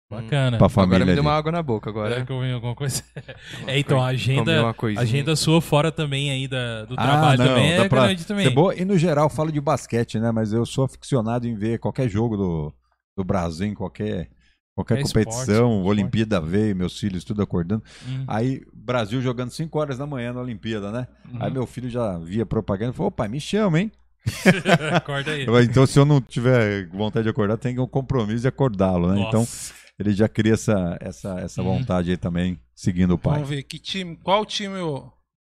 Bacana. 0.10 0.58
pra 0.58 0.70
família. 0.70 0.98
Agora 0.98 1.06
me 1.06 1.12
deu 1.14 1.22
ali. 1.22 1.28
uma 1.28 1.36
água 1.38 1.52
na 1.52 1.64
boca 1.64 1.90
Agora 1.90 2.08
agora. 2.10 2.26
que 2.26 2.32
eu 2.32 2.40
vi 2.42 2.52
alguma 2.52 2.76
coisa. 2.76 3.04
É, 3.68 3.80
então, 3.80 4.02
a 4.02 4.08
agenda, 4.08 4.76
agenda 4.98 5.36
sua 5.36 5.60
fora 5.62 5.92
também 5.92 6.30
aí 6.30 6.48
da, 6.48 6.86
do 6.86 6.94
Ah, 6.98 7.04
trabalho 7.04 7.38
não, 7.40 7.46
também 7.48 7.78
dá 7.78 7.84
é 7.86 7.90
pra 7.90 8.04
grande 8.06 8.26
também. 8.26 8.46
ser 8.48 8.54
boa. 8.54 8.76
E 8.76 8.86
no 8.86 8.98
geral, 8.98 9.30
falo 9.30 9.52
de 9.52 9.60
basquete, 9.60 10.20
né? 10.20 10.32
Mas 10.32 10.54
eu 10.54 10.66
sou 10.66 10.86
aficionado 10.86 11.48
em 11.48 11.56
ver 11.56 11.80
qualquer 11.80 12.08
jogo 12.08 12.38
do, 12.38 12.74
do 13.18 13.24
Brasil, 13.24 13.66
em 13.68 13.74
qualquer, 13.74 14.30
qualquer 14.76 15.00
É 15.00 15.02
competição, 15.02 15.46
esporte, 15.80 15.88
Olimpíada 15.90 16.40
veio, 16.40 16.76
meus 16.76 17.00
filhos 17.00 17.24
tudo 17.24 17.42
acordando. 17.42 17.84
Hum, 18.08 18.26
Aí, 18.28 18.62
Brasil 18.74 19.20
jogando 19.22 19.50
5 19.50 19.80
horas 19.80 19.98
da 19.98 20.06
manhã 20.06 20.32
na 20.34 20.42
Olimpíada, 20.42 20.92
né? 20.92 21.08
uhum. 21.32 21.38
Aí 21.42 21.52
meu 21.52 21.66
filho 21.66 21.90
já 21.90 22.18
via 22.20 22.46
propaganda 22.46 22.92
e 22.92 22.96
falou, 22.96 23.12
pai, 23.12 23.28
me 23.28 23.40
chama, 23.40 23.80
hein? 23.80 23.92
Acorda 24.94 25.32
aí. 25.32 25.46
Então, 25.64 25.86
se 25.88 25.98
eu 26.00 26.06
não 26.06 26.22
tiver 26.22 26.88
vontade 26.90 27.24
de 27.24 27.30
acordar, 27.30 27.58
tem 27.58 27.80
um 27.80 27.88
compromisso 27.88 28.42
de 28.42 28.48
acordá-lo, 28.48 29.08
né? 29.12 29.22
Então, 29.28 29.42
Nossa. 29.42 29.74
Ele 30.00 30.14
já 30.14 30.28
cria 30.28 30.54
essa, 30.54 30.98
essa, 31.00 31.40
essa 31.40 31.62
Uhum. 31.62 31.78
vontade 31.80 32.12
aí 32.12 32.18
também, 32.18 32.60
seguindo 32.76 33.12
o 33.14 33.18
pai. 33.18 33.36
Vamos 33.36 33.50
ver 33.50 33.64
que 33.64 33.80
time, 33.80 34.18
qual 34.24 34.46
time 34.46 34.78
o 34.80 35.12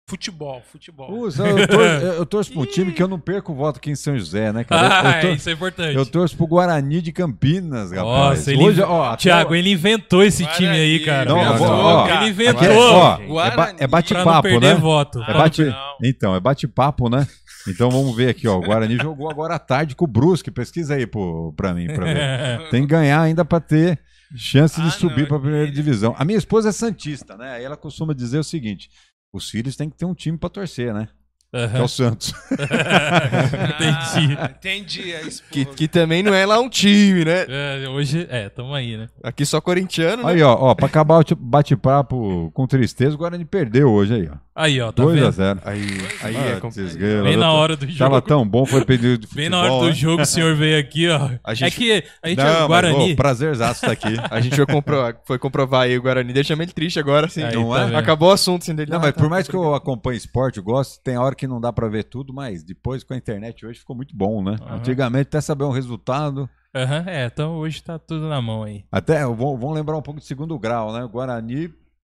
futebol, 0.08 0.62
futebol. 0.72 1.10
Usa, 1.12 1.46
eu, 1.46 1.68
tor 1.68 1.80
eu, 1.84 2.12
eu 2.14 2.24
torço 2.26 2.50
pra 2.52 2.62
um 2.62 2.64
time 2.66 2.92
que 2.92 3.02
eu 3.02 3.08
não 3.08 3.20
perco 3.20 3.52
o 3.52 3.54
voto 3.54 3.76
aqui 3.76 3.90
em 3.90 3.94
São 3.94 4.16
José, 4.16 4.50
né, 4.52 4.64
cara? 4.64 4.86
Eu- 4.86 4.92
Ah, 4.92 5.16
eu, 5.16 5.20
tor- 5.20 5.36
isso 5.36 5.50
é 5.50 5.52
importante. 5.52 5.96
eu 5.96 6.06
torço 6.06 6.34
pro 6.36 6.46
Guarani 6.46 7.02
de 7.02 7.12
Campinas, 7.12 7.90
rapaz. 7.92 8.38
Nossa, 8.38 8.52
ele... 8.52 8.62
Hoje, 8.62 8.80
ó, 8.80 9.14
Thiago, 9.16 9.54
ele 9.54 9.70
inventou 9.72 10.22
esse 10.24 10.44
Guarani, 10.44 10.64
time 10.64 10.76
aí, 10.78 11.00
cara. 11.04 11.28
Não, 11.28 11.36
ó, 11.38 12.04
ó, 12.04 12.08
ele 12.08 12.30
inventou. 12.30 12.56
aqui 12.62 12.66
é- 12.66 12.76
ó, 12.78 13.18
é, 13.18 13.22
é 13.22 13.26
Guarani. 13.26 13.78
não 13.80 13.88
bate-papo, 13.88 14.60
né? 14.60 14.74
voto. 14.76 15.22
É 15.22 15.32
bate... 15.34 15.64
não. 15.64 15.96
Então, 16.02 16.34
é 16.34 16.40
bate-papo, 16.40 17.10
né? 17.10 17.26
Então 17.66 17.90
vamos 17.90 18.16
ver 18.16 18.30
aqui, 18.30 18.48
ó. 18.48 18.56
O 18.56 18.62
Guarani 18.62 18.96
jogou 18.96 19.30
agora 19.30 19.56
à 19.56 19.58
tarde 19.58 19.94
com 19.94 20.06
o 20.06 20.08
Brusque. 20.08 20.50
Pesquisa 20.50 20.94
aí 20.94 21.06
pro, 21.06 21.52
pra 21.54 21.74
mim, 21.74 21.86
pra 21.86 22.06
ver. 22.06 22.68
Tem 22.70 22.80
que 22.82 22.86
ganhar 22.88 23.20
ainda 23.20 23.44
pra 23.44 23.60
ter 23.60 23.98
chance 24.36 24.80
de 24.80 24.86
Ah, 24.88 24.90
subir 24.90 25.22
não, 25.22 25.28
pra 25.28 25.38
primeira 25.40 25.64
ele- 25.66 25.72
divisão. 25.74 26.14
A 26.18 26.24
minha 26.24 26.38
esposa 26.38 26.68
é 26.68 26.72
Santista, 26.72 27.36
né? 27.36 27.52
Aí 27.52 27.64
ela 27.64 27.76
costuma 27.76 28.12
dizer 28.14 28.38
o 28.38 28.44
seguinte: 28.44 28.90
os 29.32 29.48
filhos 29.50 29.76
têm 29.76 29.88
que 29.88 29.96
ter 29.96 30.04
um 30.04 30.14
time 30.14 30.36
pra 30.38 30.48
torcer, 30.48 30.92
né? 30.92 31.08
Que 31.50 31.76
é 31.78 31.82
o 31.82 31.88
Santos. 31.88 32.34
Entendi. 32.52 34.36
Ah, 34.38 34.50
entendi 34.50 35.14
a 35.14 35.20
esposa. 35.22 35.42
Que, 35.50 35.64
que 35.64 35.88
também 35.88 36.22
não 36.22 36.34
é 36.34 36.44
lá 36.44 36.58
um 36.60 36.68
time, 36.68 37.24
né? 37.24 37.46
É, 37.48 37.88
hoje, 37.88 38.26
é, 38.30 38.48
tamo 38.48 38.74
aí, 38.74 38.96
né? 38.96 39.06
Aqui 39.22 39.46
só 39.46 39.60
corintiano, 39.60 40.24
né? 40.24 40.32
Aí, 40.32 40.42
ó, 40.42 40.54
ó, 40.54 40.74
pra 40.74 40.86
acabar 40.86 41.20
o 41.20 41.36
bate-papo 41.36 42.50
com 42.52 42.66
tristeza, 42.66 43.14
o 43.14 43.18
Guarani 43.18 43.44
perdeu 43.44 43.90
hoje 43.90 44.14
aí, 44.14 44.28
ó. 44.30 44.36
Aí, 44.54 44.80
ó, 44.80 44.90
tá 44.90 45.04
2 45.04 45.18
a 45.22 45.30
vendo? 45.30 45.32
0 45.32 45.60
Aí, 45.64 45.86
aí 46.22 46.36
Ah, 46.36 46.40
é 46.56 46.60
complicado. 46.60 47.22
Bem 47.22 47.36
na 47.36 47.52
hora 47.52 47.76
do 47.76 47.86
Tava 47.96 48.16
jogo. 48.16 48.20
tão 48.22 48.46
bom, 48.48 48.66
foi 48.66 48.84
pedido 48.84 49.16
de 49.18 49.26
futebol, 49.28 49.36
Bem 49.42 49.48
na 49.48 49.60
hora 49.62 49.70
do 49.84 49.86
né? 49.86 49.92
jogo, 49.92 50.22
o 50.22 50.26
senhor 50.26 50.54
veio 50.56 50.78
aqui, 50.80 51.08
ó. 51.08 51.30
A 51.44 51.52
É 51.52 51.54
gente- 51.54 51.76
que 51.76 52.04
a 52.22 52.28
gente 52.28 52.40
é 52.40 52.44
Não, 52.44 52.64
o 52.64 52.68
Guarani. 52.68 52.98
mas, 52.98 53.12
ô, 53.12 53.16
prazerzaço 53.16 53.86
tá 53.86 53.92
aqui. 53.92 54.16
A 54.30 54.40
gente 54.40 54.56
foi 54.56 54.66
comprovar, 54.66 55.14
foi 55.24 55.38
comprovar 55.38 55.82
aí 55.82 55.96
o 55.96 56.02
Guarani, 56.02 56.32
deixamos 56.32 56.64
ele 56.64 56.72
triste 56.72 56.98
agora, 56.98 57.26
assim. 57.26 57.42
Aí, 57.44 57.54
não 57.54 57.70
tá 57.70 57.82
é? 57.82 57.84
vendo? 57.86 57.96
Acabou 57.98 58.30
o 58.30 58.32
assunto, 58.32 58.62
assim, 58.62 58.74
dele. 58.74 58.90
Não, 58.90 58.98
Ah, 58.98 59.02
mas 59.02 59.14
tá, 59.14 59.20
por 59.20 59.30
mais 59.30 59.46
tá 59.46 59.50
que 59.52 59.56
eu 59.56 59.74
acompanhe 59.74 60.18
esporte, 60.18 60.58
eu 60.58 60.64
gosto, 60.64 61.00
tem 61.04 61.16
hora 61.16 61.36
que 61.38 61.46
não 61.46 61.60
dá 61.60 61.72
pra 61.72 61.88
ver 61.88 62.04
tudo, 62.04 62.32
mas 62.34 62.62
depois 62.62 63.02
com 63.02 63.14
a 63.14 63.16
internet 63.16 63.64
hoje 63.64 63.78
ficou 63.80 63.96
muito 63.96 64.14
bom, 64.16 64.42
né? 64.42 64.56
Aham. 64.60 64.76
Antigamente 64.76 65.28
até 65.28 65.40
saber 65.40 65.64
um 65.64 65.70
resultado. 65.70 66.48
Aham, 66.74 67.04
é, 67.08 67.26
então 67.26 67.56
hoje 67.56 67.82
tá 67.82 67.98
tudo 67.98 68.28
na 68.28 68.42
mão 68.42 68.62
aí. 68.64 68.84
Até 68.92 69.24
vamos 69.24 69.74
lembrar 69.74 69.96
um 69.96 70.02
pouco 70.02 70.20
de 70.20 70.26
segundo 70.26 70.58
grau, 70.58 70.92
né? 70.92 71.02
O 71.04 71.08
Guarani 71.08 71.72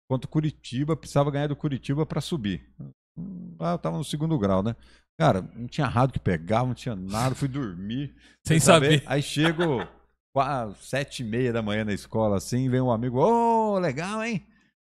contra 0.10 0.28
o 0.28 0.32
Curitiba 0.32 0.96
precisava 0.96 1.30
ganhar 1.30 1.48
do 1.48 1.56
Curitiba 1.56 2.06
pra 2.06 2.20
subir. 2.22 2.68
Hum, 3.18 3.56
Ah, 3.60 3.74
eu 3.74 3.78
tava 3.78 3.98
no 3.98 4.04
segundo 4.04 4.38
grau, 4.40 4.64
né? 4.64 4.76
Cara, 5.20 5.42
não 5.54 5.68
tinha 5.68 5.86
rádio 5.86 6.14
que 6.14 6.20
pegava, 6.20 6.66
não 6.68 6.74
tinha 6.74 6.96
nada, 6.96 7.36
fui 7.36 7.48
dormir. 7.48 8.16
Sem 8.48 8.60
saber. 8.60 9.04
Aí 9.06 9.22
chego 9.22 9.86
quase 10.34 10.76
sete 10.80 11.22
e 11.24 11.26
meia 11.26 11.52
da 11.52 11.62
manhã 11.62 11.84
na 11.84 11.94
escola, 11.94 12.38
assim, 12.38 12.70
vem 12.70 12.80
um 12.82 12.92
amigo, 12.92 13.20
ô, 13.20 13.78
legal, 13.80 14.24
hein? 14.24 14.46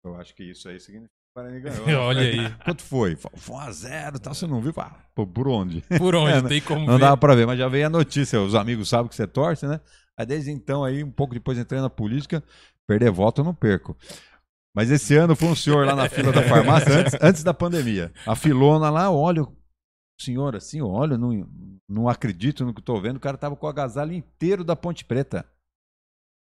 Eu 0.03 0.15
acho 0.15 0.35
que 0.35 0.43
isso 0.43 0.67
aí 0.67 0.79
significa 0.79 1.13
Guarani 1.35 1.59
ganhou. 1.59 1.99
Olha 2.01 2.21
aí. 2.21 2.55
Quanto 2.63 2.81
foi? 2.81 3.15
Foi 3.15 3.55
um 3.55 3.59
a 3.59 3.71
zero, 3.71 4.19
tal, 4.19 4.33
você 4.33 4.47
não 4.47 4.61
viu? 4.61 4.73
Ah, 4.77 4.95
pô, 5.13 5.27
por 5.27 5.47
onde? 5.47 5.81
Por 5.97 6.15
onde? 6.15 6.31
É, 6.35 6.41
né? 6.41 6.47
tem 6.49 6.61
como 6.61 6.85
Não 6.85 6.93
ver. 6.93 6.99
dava 7.01 7.17
pra 7.17 7.35
ver, 7.35 7.45
mas 7.45 7.59
já 7.59 7.67
veio 7.67 7.87
a 7.87 7.89
notícia. 7.89 8.41
Os 8.41 8.55
amigos 8.55 8.87
sabem 8.89 9.09
que 9.09 9.15
você 9.15 9.27
torce, 9.27 9.67
né? 9.67 9.81
Aí 10.17 10.25
desde 10.25 10.51
então, 10.51 10.83
aí, 10.83 11.03
um 11.03 11.11
pouco 11.11 11.33
depois 11.33 11.57
entrei 11.57 11.81
na 11.81 11.89
política, 11.89 12.41
perder 12.87 13.11
voto 13.11 13.41
eu 13.41 13.45
não 13.45 13.53
perco. 13.53 13.97
Mas 14.73 14.89
esse 14.89 15.15
ano 15.15 15.35
foi 15.35 15.49
um 15.49 15.55
senhor 15.55 15.85
lá 15.85 15.95
na 15.95 16.09
fila 16.09 16.31
da 16.31 16.41
farmácia, 16.43 16.93
antes, 16.99 17.13
antes 17.21 17.43
da 17.43 17.53
pandemia. 17.53 18.13
A 18.25 18.35
filona 18.35 18.89
lá, 18.89 19.09
olha, 19.11 19.43
o 19.43 19.53
senhor 20.19 20.55
assim, 20.55 20.81
olha, 20.81 21.17
não, 21.17 21.47
não 21.87 22.07
acredito 22.09 22.65
no 22.65 22.73
que 22.73 22.81
tô 22.81 22.99
vendo. 22.99 23.17
O 23.17 23.21
cara 23.21 23.37
tava 23.37 23.55
com 23.55 23.65
o 23.65 23.69
agasalho 23.69 24.13
inteiro 24.13 24.63
da 24.63 24.75
Ponte 24.75 25.03
Preta. 25.05 25.45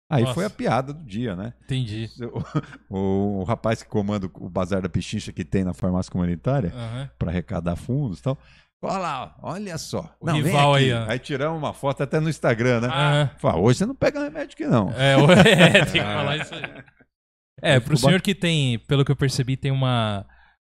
Aí 0.10 0.22
Nossa. 0.24 0.36
foi 0.36 0.46
a 0.46 0.50
piada 0.50 0.94
do 0.94 1.04
dia, 1.04 1.36
né? 1.36 1.54
Entendi. 1.66 2.10
O, 2.90 3.40
o 3.40 3.44
rapaz 3.44 3.84
que 3.84 3.90
comanda 3.90 4.30
o 4.36 4.50
bazar 4.50 4.82
da 4.82 4.88
pichincha 4.88 5.34
que 5.34 5.44
tem 5.44 5.64
na 5.66 5.74
farmácia 5.74 6.10
comunitária, 6.12 6.72
Aham. 6.74 7.10
para 7.20 7.30
arrecadar 7.30 7.76
fundos 7.76 8.20
e 8.20 8.24
tal. 8.24 8.38
Olha 8.82 8.98
lá, 9.00 9.36
olha 9.42 9.78
só. 9.78 10.16
O 10.22 10.26
vem 10.28 10.42
rival 10.44 10.76
aqui. 10.76 10.84
aí, 10.86 10.94
ó. 10.94 11.10
Aí 11.12 11.20
tiramos 11.20 11.58
uma 11.58 11.74
foto 11.74 12.04
até 12.04 12.20
no 12.20 12.30
Instagram, 12.30 12.82
né? 12.82 13.32
Fala, 13.40 13.60
hoje 13.60 13.80
você 13.80 13.86
não 13.86 13.96
pega 13.96 14.24
remédio 14.24 14.54
aqui 14.54 14.66
não. 14.68 14.92
É, 14.94 15.18
o- 15.18 15.30
é, 15.34 15.84
tem 15.86 15.94
que 15.94 16.00
falar 16.14 16.38
isso 16.38 16.54
aí. 16.56 16.62
É, 17.62 17.80
pro 17.80 17.98
senhor 17.98 18.22
que 18.22 18.36
tem, 18.36 18.78
pelo 18.80 19.04
que 19.04 19.12
eu 19.12 19.16
percebi, 19.16 19.58
tem 19.58 19.72
uma, 19.72 20.26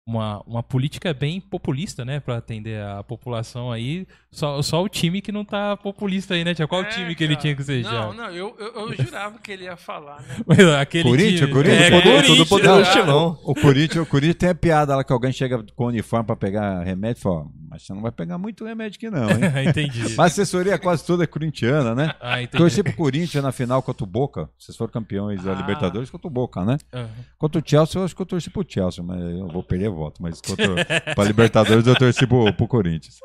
uma, 0.05 0.41
uma 0.45 0.61
política 0.61 1.13
bem 1.13 1.39
populista, 1.39 2.03
né? 2.03 2.19
Pra 2.19 2.38
atender 2.38 2.81
a 2.81 3.01
população 3.03 3.71
aí. 3.71 4.05
Só, 4.31 4.61
só 4.61 4.84
o 4.84 4.89
time 4.89 5.21
que 5.21 5.31
não 5.31 5.45
tá 5.45 5.77
populista 5.77 6.34
aí, 6.34 6.43
né, 6.43 6.53
Tia? 6.53 6.67
Qual 6.67 6.81
É, 6.81 6.85
time 6.89 7.15
que 7.15 7.23
ele 7.23 7.34
cara. 7.35 7.41
tinha 7.41 7.55
que 7.55 7.63
ser 7.63 7.84
Não, 7.84 7.91
já? 7.91 8.13
não, 8.13 8.30
eu, 8.31 8.55
eu, 8.59 8.89
eu 8.89 8.93
jurava 8.95 9.39
que 9.39 9.51
ele 9.51 9.63
ia 9.65 9.77
falar, 9.77 10.21
né? 10.23 10.38
Mas 10.45 10.59
Aquele 10.59 11.03
Corinthians, 11.09 11.39
time... 11.39 11.51
Corinthians, 11.53 11.81
é, 11.81 11.89
poder- 11.91 12.03
Corinthians, 12.03 12.38
todo 12.38 12.47
poderoso 12.49 12.81
estilão. 12.81 13.39
O 13.43 13.55
Corinthians, 13.55 14.05
o 14.05 14.09
Corinthians 14.09 14.35
tem 14.38 14.49
a 14.49 14.55
piada 14.55 14.95
lá 14.95 15.03
que 15.03 15.13
alguém 15.13 15.31
chega 15.31 15.63
com 15.75 15.85
o 15.85 15.88
uniforme 15.88 16.25
pra 16.25 16.35
pegar 16.35 16.84
remédio 16.84 17.19
e 17.19 17.23
fala, 17.23 17.45
mas 17.73 17.81
você 17.83 17.91
não 17.93 18.01
vai 18.03 18.11
pegar 18.11 18.37
muito 18.37 18.63
remédio 18.63 18.97
aqui 18.97 19.09
não, 19.09 19.27
hein? 19.31 19.39
entendi. 19.67 20.01
A 20.15 20.25
assessoria 20.25 20.77
quase 20.77 21.03
toda 21.03 21.23
é 21.23 21.27
corintiana, 21.27 21.95
né? 21.95 22.13
Ah, 22.21 22.39
entendi. 22.41 22.57
Torci 22.59 22.83
pro 22.83 22.93
Corinthians 22.93 23.43
na 23.43 23.51
final 23.51 23.81
contra 23.81 24.03
o 24.03 24.07
Boca. 24.07 24.47
Vocês 24.59 24.77
foram 24.77 24.91
campeões 24.93 25.43
da 25.43 25.53
Ah. 25.53 25.55
Libertadores 25.55 26.09
contra 26.11 26.27
o 26.27 26.31
Boca, 26.31 26.63
né? 26.63 26.77
Aham. 26.93 27.09
Contra 27.39 27.59
o 27.59 27.63
Chelsea, 27.67 27.99
eu 27.99 28.05
acho 28.05 28.15
que 28.15 28.21
eu 28.21 28.25
torci 28.27 28.51
pro 28.51 28.63
Chelsea, 28.67 29.03
mas 29.03 29.19
eu 29.19 29.47
vou 29.47 29.63
perder 29.63 29.89
voto. 29.89 30.21
Mas 30.21 30.39
contra, 30.39 30.85
pra 31.15 31.23
Libertadores 31.23 31.87
eu 31.87 31.95
torci 31.95 32.27
pro, 32.27 32.53
pro 32.53 32.67
Corinthians. 32.67 33.15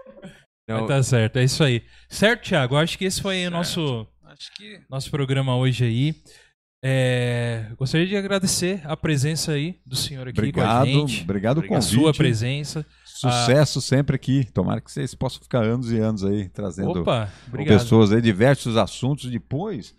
Não, 0.67 0.81
Mas 0.81 0.89
tá 0.89 1.03
certo, 1.03 1.37
é 1.39 1.45
isso 1.45 1.63
aí. 1.63 1.83
Certo, 2.09 2.43
Thiago? 2.49 2.77
Acho 2.77 2.97
que 2.99 3.05
esse 3.05 3.21
foi 3.23 3.47
o 3.47 3.51
nosso, 3.51 4.07
que. 4.57 4.81
nosso 4.91 5.11
programa 5.11 5.57
hoje 5.57 5.85
aí. 5.85 6.15
É, 6.85 7.67
gostaria 7.77 8.07
de 8.07 8.17
agradecer 8.17 8.81
a 8.85 8.97
presença 8.97 9.53
aí 9.53 9.81
do 9.85 9.97
senhor 9.97 10.29
aqui 10.29 10.37
com 10.37 10.41
a 10.41 10.45
Obrigado, 10.45 10.87
gente. 10.87 11.23
obrigado 11.23 11.57
o 11.59 11.61
A 11.65 11.67
convite. 11.67 11.91
sua 11.95 12.13
presença. 12.15 12.87
Sucesso 13.19 13.81
sempre 13.81 14.15
aqui. 14.15 14.45
Tomara 14.53 14.81
que 14.81 14.93
vocês 14.93 15.13
possam 15.13 15.43
ficar 15.43 15.65
anos 15.65 15.91
e 15.91 15.99
anos 15.99 16.25
aí 16.25 16.49
trazendo 16.49 17.01
Opa, 17.01 17.29
pessoas 17.51 18.13
aí, 18.13 18.21
diversos 18.21 18.77
assuntos. 18.77 19.29
Depois, 19.29 19.93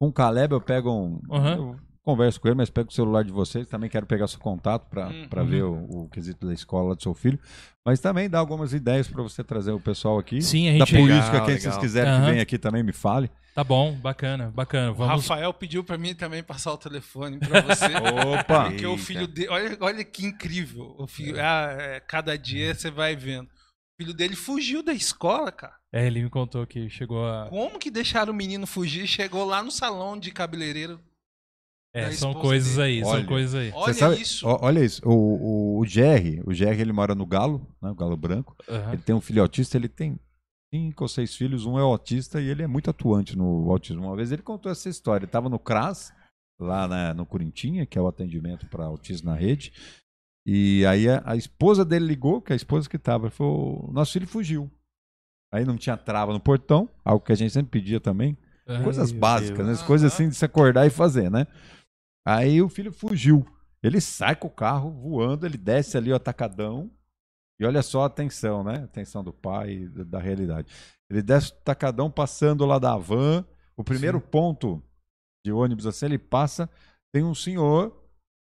com 0.00 0.08
o 0.08 0.12
Caleb 0.12 0.54
eu 0.54 0.60
pego 0.60 0.90
um. 0.90 1.20
Uhum. 1.28 1.54
Eu 1.54 1.76
converso 2.04 2.40
com 2.40 2.48
ele, 2.48 2.56
mas 2.56 2.70
pego 2.70 2.88
o 2.90 2.92
celular 2.92 3.24
de 3.24 3.32
vocês. 3.32 3.66
Também 3.66 3.88
quero 3.88 4.06
pegar 4.06 4.26
seu 4.28 4.38
contato 4.38 4.86
para 4.90 5.08
Uhum. 5.42 5.46
ver 5.46 5.62
o, 5.64 6.02
o 6.04 6.08
quesito 6.10 6.46
da 6.46 6.52
escola 6.52 6.94
do 6.94 7.02
seu 7.02 7.14
filho. 7.14 7.38
Mas 7.84 8.00
também 8.00 8.28
dá 8.30 8.38
algumas 8.38 8.72
ideias 8.72 9.08
para 9.08 9.22
você 9.22 9.42
trazer 9.42 9.72
o 9.72 9.80
pessoal 9.80 10.18
aqui. 10.18 10.40
Sim, 10.42 10.68
a 10.68 10.78
da 10.78 10.84
gente. 10.84 10.96
política, 11.00 11.32
Legal, 11.32 11.46
quem 11.46 11.54
legal. 11.54 11.60
vocês 11.72 11.76
quiserem 11.78 12.12
Aham. 12.12 12.24
que 12.24 12.30
venha 12.30 12.42
aqui 12.42 12.58
também, 12.58 12.82
me 12.82 12.92
fale. 12.92 13.30
Tá 13.54 13.62
bom, 13.62 13.92
bacana, 13.92 14.50
bacana. 14.54 14.90
O 14.90 14.94
Vamos. 14.94 15.28
Rafael 15.28 15.54
pediu 15.54 15.84
pra 15.84 15.96
mim 15.96 16.12
também 16.14 16.42
passar 16.42 16.72
o 16.72 16.76
telefone 16.78 17.38
pra 17.38 17.60
você. 17.60 17.84
Opa! 18.38 18.64
Porque 18.70 18.86
o 18.86 18.92
Eita. 18.92 19.02
filho 19.02 19.26
dele. 19.28 19.48
Olha, 19.48 19.76
olha 19.80 20.04
que 20.04 20.26
incrível. 20.26 20.94
O 20.98 21.06
filho, 21.06 21.36
ah, 21.40 21.76
é, 21.78 22.00
cada 22.00 22.36
dia 22.36 22.74
você 22.74 22.90
vai 22.90 23.14
vendo. 23.14 23.46
O 23.46 24.02
filho 24.02 24.12
dele 24.12 24.34
fugiu 24.34 24.82
da 24.82 24.92
escola, 24.92 25.52
cara. 25.52 25.74
É, 25.92 26.04
ele 26.04 26.22
me 26.24 26.30
contou 26.30 26.66
que 26.66 26.88
chegou 26.90 27.24
a. 27.28 27.46
Como 27.48 27.78
que 27.78 27.92
deixaram 27.92 28.32
o 28.32 28.36
menino 28.36 28.66
fugir? 28.66 29.06
Chegou 29.06 29.44
lá 29.44 29.62
no 29.62 29.70
salão 29.70 30.18
de 30.18 30.32
cabeleireiro. 30.32 30.98
É, 31.94 32.10
são 32.10 32.34
coisas 32.34 32.76
dele. 32.76 32.82
aí, 32.82 33.00
são 33.04 33.10
Olha. 33.12 33.24
coisas 33.26 33.54
aí. 33.54 33.70
Olha 33.74 33.94
sabe- 33.94 34.20
isso. 34.20 34.46
ó, 34.46 34.58
olha 34.62 34.84
isso. 34.84 35.00
O, 35.08 35.12
o, 35.12 35.78
o 35.80 35.86
Jerry, 35.86 36.42
o 36.44 36.52
Jerry 36.52 36.80
ele 36.80 36.92
mora 36.92 37.14
no 37.14 37.24
Galo, 37.24 37.64
né, 37.80 37.90
o 37.90 37.94
Galo 37.94 38.16
Branco. 38.16 38.56
Aham. 38.68 38.92
Ele 38.94 39.02
tem 39.02 39.14
um 39.14 39.20
filho 39.20 39.40
autista, 39.40 39.76
ele 39.76 39.88
tem 39.88 40.18
cinco 40.74 41.04
ou 41.04 41.08
seis 41.08 41.36
filhos, 41.36 41.64
um 41.66 41.78
é 41.78 41.82
autista 41.82 42.40
e 42.40 42.48
ele 42.48 42.64
é 42.64 42.66
muito 42.66 42.90
atuante 42.90 43.36
no 43.38 43.70
autismo. 43.70 44.02
Uma 44.06 44.16
vez 44.16 44.32
ele 44.32 44.42
contou 44.42 44.72
essa 44.72 44.88
história, 44.88 45.20
ele 45.24 45.26
estava 45.28 45.48
no 45.48 45.58
CRAS, 45.58 46.12
lá 46.60 46.88
na- 46.88 47.14
no 47.14 47.24
Corintinha, 47.24 47.86
que 47.86 47.96
é 47.96 48.02
o 48.02 48.08
atendimento 48.08 48.66
para 48.66 48.84
autismo 48.86 49.30
na 49.30 49.36
rede, 49.36 49.72
e 50.46 50.84
aí 50.86 51.08
a, 51.08 51.22
a 51.24 51.36
esposa 51.36 51.84
dele 51.84 52.06
ligou, 52.06 52.42
que 52.42 52.52
é 52.52 52.54
a 52.54 52.56
esposa 52.56 52.88
que 52.88 52.96
estava, 52.96 53.30
falou, 53.30 53.88
nosso 53.92 54.12
filho 54.12 54.26
fugiu. 54.26 54.68
Aí 55.52 55.64
não 55.64 55.76
tinha 55.76 55.96
trava 55.96 56.32
no 56.32 56.40
portão, 56.40 56.88
algo 57.04 57.24
que 57.24 57.30
a 57.32 57.36
gente 57.36 57.52
sempre 57.52 57.70
pedia 57.80 58.00
também, 58.00 58.36
Aham. 58.68 58.82
coisas 58.82 59.12
básicas, 59.12 59.64
né? 59.64 59.86
coisas 59.86 60.12
assim 60.12 60.28
de 60.28 60.34
se 60.34 60.44
acordar 60.44 60.86
e 60.86 60.90
fazer, 60.90 61.30
né? 61.30 61.46
Aí 62.26 62.62
o 62.62 62.68
filho 62.68 62.92
fugiu. 62.92 63.44
Ele 63.82 64.00
sai 64.00 64.34
com 64.34 64.48
o 64.48 64.50
carro 64.50 64.90
voando, 64.90 65.44
ele 65.46 65.58
desce 65.58 65.96
ali 65.96 66.10
o 66.10 66.16
atacadão, 66.16 66.90
E 67.60 67.64
olha 67.64 67.82
só 67.82 68.04
a 68.04 68.10
tensão, 68.10 68.64
né? 68.64 68.84
A 68.84 68.88
tensão 68.88 69.22
do 69.22 69.32
pai 69.32 69.86
da, 69.88 70.04
da 70.04 70.18
realidade. 70.18 70.72
Ele 71.10 71.22
desce 71.22 71.52
o 71.52 71.56
tacadão 71.56 72.10
passando 72.10 72.66
lá 72.66 72.78
da 72.78 72.96
van. 72.96 73.46
O 73.76 73.84
primeiro 73.84 74.20
ponto 74.20 74.82
de 75.44 75.52
ônibus 75.52 75.86
assim, 75.86 76.06
ele 76.06 76.18
passa, 76.18 76.68
tem 77.12 77.22
um 77.22 77.34
senhor, 77.34 77.90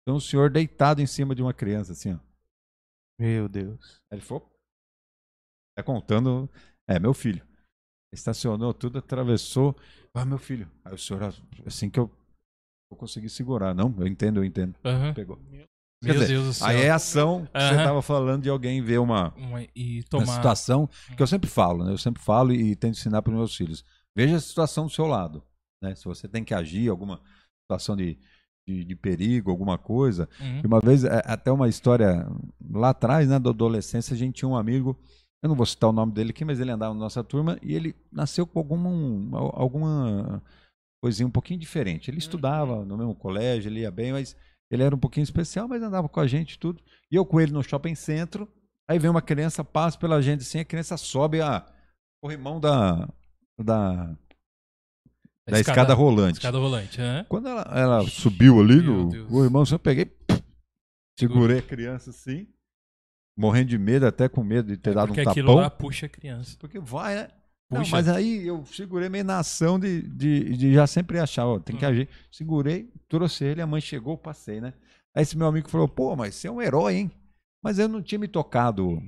tem 0.07 0.15
um 0.15 0.21
senhor 0.21 0.51
deitado 0.51 1.01
em 1.01 1.07
cima 1.07 1.35
de 1.35 1.43
uma 1.43 1.55
criança, 1.55 1.93
assim, 1.93 2.15
ó. 2.15 2.19
Meu 3.19 3.49
Deus. 3.49 4.01
Aí 4.11 4.19
ele 4.19 4.25
falou. 4.25 4.51
Tá 5.77 5.83
contando. 5.83 6.51
É, 6.89 6.99
meu 6.99 7.15
filho. 7.15 7.47
Estacionou 8.13 8.73
tudo, 8.75 8.99
atravessou. 8.99 9.77
Ah, 10.15 10.25
meu 10.25 10.39
filho. 10.39 10.71
Aí 10.85 10.95
o 10.95 10.99
senhor, 10.99 11.23
assim 11.67 11.91
que 11.91 12.01
eu, 12.01 12.11
eu 12.91 12.97
consegui 12.97 13.29
segurar. 13.29 13.75
Não, 13.75 13.95
eu 13.99 14.07
entendo, 14.07 14.41
eu 14.41 14.45
entendo. 14.45 14.75
Aham. 14.85 15.15
Pegou. 15.15 15.39
Meu 16.03 16.15
dizer, 16.15 16.29
Deus 16.29 16.47
do 16.47 16.53
céu. 16.55 16.69
Aí 16.69 16.83
é 16.83 16.91
a 16.91 16.95
ação 16.95 17.45
que 17.47 17.59
você 17.61 17.67
Aham. 17.67 17.77
estava 17.79 18.03
falando 18.03 18.43
de 18.43 18.49
alguém 18.49 18.81
ver 18.81 18.99
uma, 18.99 19.35
Uma- 19.37 19.63
E 19.75 20.03
situação 20.03 20.89
que 21.17 21.23
eu 21.23 21.27
sempre 21.27 21.51
falo, 21.51 21.85
né? 21.85 21.93
Eu 21.93 21.99
sempre 21.99 22.23
falo 22.23 22.53
e 22.53 22.77
tento 22.77 22.95
ensinar 22.97 23.21
para 23.23 23.33
os 23.33 23.37
meus 23.37 23.57
filhos. 23.57 23.85
Veja 24.17 24.37
a 24.37 24.41
situação 24.41 24.87
do 24.87 24.93
seu 24.93 25.07
lado. 25.07 25.43
Né? 25.83 25.95
Se 25.97 26.05
você 26.05 26.29
tem 26.29 26.45
que 26.45 26.55
agir, 26.55 26.89
alguma 26.89 27.21
situação 27.65 27.97
de, 27.97 28.17
de, 28.67 28.85
de 28.85 28.95
perigo, 28.97 29.51
alguma 29.51 29.77
coisa. 29.77 30.29
Uhum. 30.41 30.61
E 30.63 30.67
uma 30.67 30.81
vez, 30.81 31.03
é, 31.05 31.21
até 31.25 31.51
uma 31.51 31.69
história 31.69 32.27
lá 32.71 32.91
atrás, 32.91 33.29
né, 33.29 33.39
da 33.39 33.51
adolescência, 33.51 34.15
a 34.15 34.17
gente 34.17 34.37
tinha 34.37 34.49
um 34.49 34.57
amigo, 34.57 34.97
eu 35.43 35.49
não 35.49 35.57
vou 35.57 35.67
citar 35.67 35.91
o 35.91 35.93
nome 35.93 36.13
dele 36.13 36.31
aqui, 36.31 36.45
mas 36.45 36.61
ele 36.61 36.71
andava 36.71 36.95
na 36.95 37.01
nossa 37.01 37.23
turma 37.25 37.59
e 37.63 37.75
ele 37.75 37.95
nasceu 38.11 38.47
com 38.47 38.59
alguma, 38.61 38.89
um- 38.89 39.31
alguma 39.37 40.43
coisinha 41.03 41.27
um 41.27 41.31
pouquinho 41.31 41.61
diferente. 41.61 42.11
Ele 42.11 42.19
estudava 42.19 42.85
no 42.85 42.97
mesmo 42.97 43.15
colégio, 43.15 43.69
ele 43.69 43.81
ia 43.81 43.91
bem, 43.91 44.13
mas 44.13 44.37
ele 44.71 44.83
era 44.83 44.95
um 44.95 44.99
pouquinho 44.99 45.25
especial, 45.25 45.67
mas 45.69 45.83
andava 45.83 46.09
com 46.09 46.21
a 46.21 46.27
gente 46.27 46.55
e 46.55 46.59
tudo. 46.59 46.83
E 47.11 47.17
eu 47.17 47.25
com 47.25 47.41
ele 47.41 47.53
no 47.53 47.63
shopping 47.63 47.95
centro, 47.95 48.47
aí 48.89 48.99
vem 48.99 49.11
uma 49.11 49.23
criança, 49.23 49.65
passa 49.65 49.99
pela 49.99 50.21
gente 50.21 50.41
assim, 50.41 50.59
a 50.61 50.65
criança 50.65 50.97
sobe 50.97 51.41
a 51.41 51.65
corrimão 52.23 52.61
da, 52.61 53.09
da, 53.59 54.17
A 55.47 55.51
da 55.53 55.61
escada, 55.61 55.95
rolante. 55.95 56.39
Escada 56.39 56.59
rolante. 56.59 57.01
aham. 57.01 57.25
Quando 57.29 57.49
ela, 57.49 57.63
ela 57.75 58.03
subiu 58.09 58.61
ali 58.61 58.83
Meu 58.83 58.93
no 59.05 59.09
Deus. 59.11 59.29
o 59.31 59.45
irmão, 59.45 59.65
eu 59.71 59.79
peguei, 59.79 60.13
segurei 61.19 61.59
a 61.59 61.63
criança 61.63 62.11
assim, 62.11 62.47
morrendo 63.37 63.69
de 63.71 63.79
medo, 63.79 64.05
até 64.07 64.29
com 64.29 64.43
medo 64.43 64.69
de 64.69 64.77
ter 64.77 64.95
dado 64.95 65.13
um 65.13 65.15
Porque 65.15 65.21
aquilo 65.29 65.47
tapão. 65.49 65.63
lá 65.63 65.71
puxa 65.71 66.07
a 66.07 66.09
criança. 66.09 66.57
Porque 66.59 66.79
vai, 66.79 67.15
né? 67.15 67.29
Não, 67.71 67.87
mas 67.91 68.09
aí 68.09 68.47
eu 68.47 68.65
segurei 68.67 69.09
meio 69.11 69.25
na 69.25 69.41
ação 69.41 69.79
de, 69.79 70.03
de, 70.03 70.57
de 70.57 70.73
já 70.73 70.87
sempre 70.87 71.19
achar, 71.19 71.47
ó, 71.47 71.59
tem 71.59 71.77
que 71.77 71.85
Hum. 71.85 71.89
agir. 71.89 72.09
Segurei, 72.31 72.89
trouxe 73.09 73.45
ele, 73.45 73.61
a 73.61 73.67
mãe 73.67 73.81
chegou, 73.81 74.17
passei, 74.17 74.61
né? 74.61 74.73
Aí 75.15 75.23
esse 75.23 75.37
meu 75.37 75.47
amigo 75.47 75.69
falou, 75.69 75.87
pô, 75.89 76.17
mas 76.17 76.35
você 76.35 76.49
é 76.49 76.51
um 76.51 76.63
herói, 76.63 76.95
hein? 76.97 77.11
Mas 77.63 77.79
eu 77.79 77.89
não 77.89 78.01
tinha 78.03 78.19
me 78.19 78.29
tocado. 78.29 79.03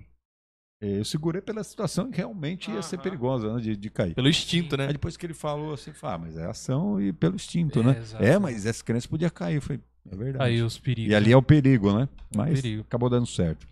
Eh, 0.83 0.99
Eu 0.99 1.05
segurei 1.05 1.41
pela 1.41 1.63
situação 1.65 2.11
que 2.11 2.19
realmente 2.19 2.71
ia 2.71 2.83
ser 2.83 2.99
perigosa, 2.99 3.55
né? 3.55 3.61
De, 3.63 3.77
de 3.77 3.91
cair. 3.91 4.15
Pelo 4.15 4.29
instinto, 4.29 4.77
né? 4.77 4.87
Aí 4.89 4.93
depois 4.93 5.17
que 5.17 5.25
ele 5.25 5.35
falou 5.35 5.73
assim, 5.75 5.93
ah, 6.03 6.19
mas 6.19 6.37
é 6.37 6.47
ação 6.47 7.01
e 7.01 7.13
pelo 7.13 7.37
instinto, 7.37 7.81
É, 7.81 7.83
né? 7.83 7.99
exato. 7.99 8.25
É, 8.25 8.39
mas 8.39 8.67
essa 8.67 8.83
criança 8.85 9.09
podia 9.09 9.31
cair. 9.31 9.57
Eu 9.57 9.63
falei, 9.63 9.81
é 10.11 10.17
verdade. 10.17 10.45
Aí 10.45 10.63
os 10.63 10.79
perigos. 10.79 11.13
E 11.13 11.15
ali 11.15 11.33
é 11.33 11.37
o 11.37 11.43
perigo, 11.43 11.97
né? 11.97 12.09
Mas 12.35 12.61
perigo. 12.61 12.83
acabou 12.83 13.09
dando 13.09 13.27
certo. 13.27 13.67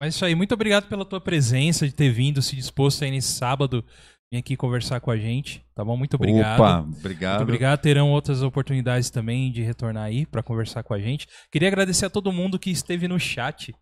Mas 0.00 0.14
isso 0.14 0.24
aí, 0.24 0.34
muito 0.34 0.52
obrigado 0.54 0.88
pela 0.88 1.04
tua 1.04 1.20
presença, 1.20 1.84
de 1.86 1.92
ter 1.92 2.10
vindo, 2.10 2.40
se 2.40 2.54
disposto 2.54 3.02
aí 3.02 3.10
nesse 3.10 3.32
sábado, 3.32 3.84
vir 4.30 4.38
aqui 4.38 4.56
conversar 4.56 5.00
com 5.00 5.10
a 5.10 5.16
gente, 5.16 5.64
tá 5.74 5.84
bom? 5.84 5.96
Muito 5.96 6.14
obrigado. 6.14 6.60
Opa, 6.60 6.80
obrigado. 6.80 7.36
Muito 7.36 7.42
obrigado. 7.42 7.80
Terão 7.80 8.10
outras 8.10 8.42
oportunidades 8.42 9.10
também 9.10 9.50
de 9.50 9.62
retornar 9.62 10.04
aí 10.04 10.26
para 10.26 10.42
conversar 10.42 10.82
com 10.82 10.92
a 10.92 10.98
gente. 10.98 11.26
Queria 11.50 11.68
agradecer 11.68 12.06
a 12.06 12.10
todo 12.10 12.32
mundo 12.32 12.58
que 12.58 12.70
esteve 12.70 13.08
no 13.08 13.18
chat. 13.18 13.72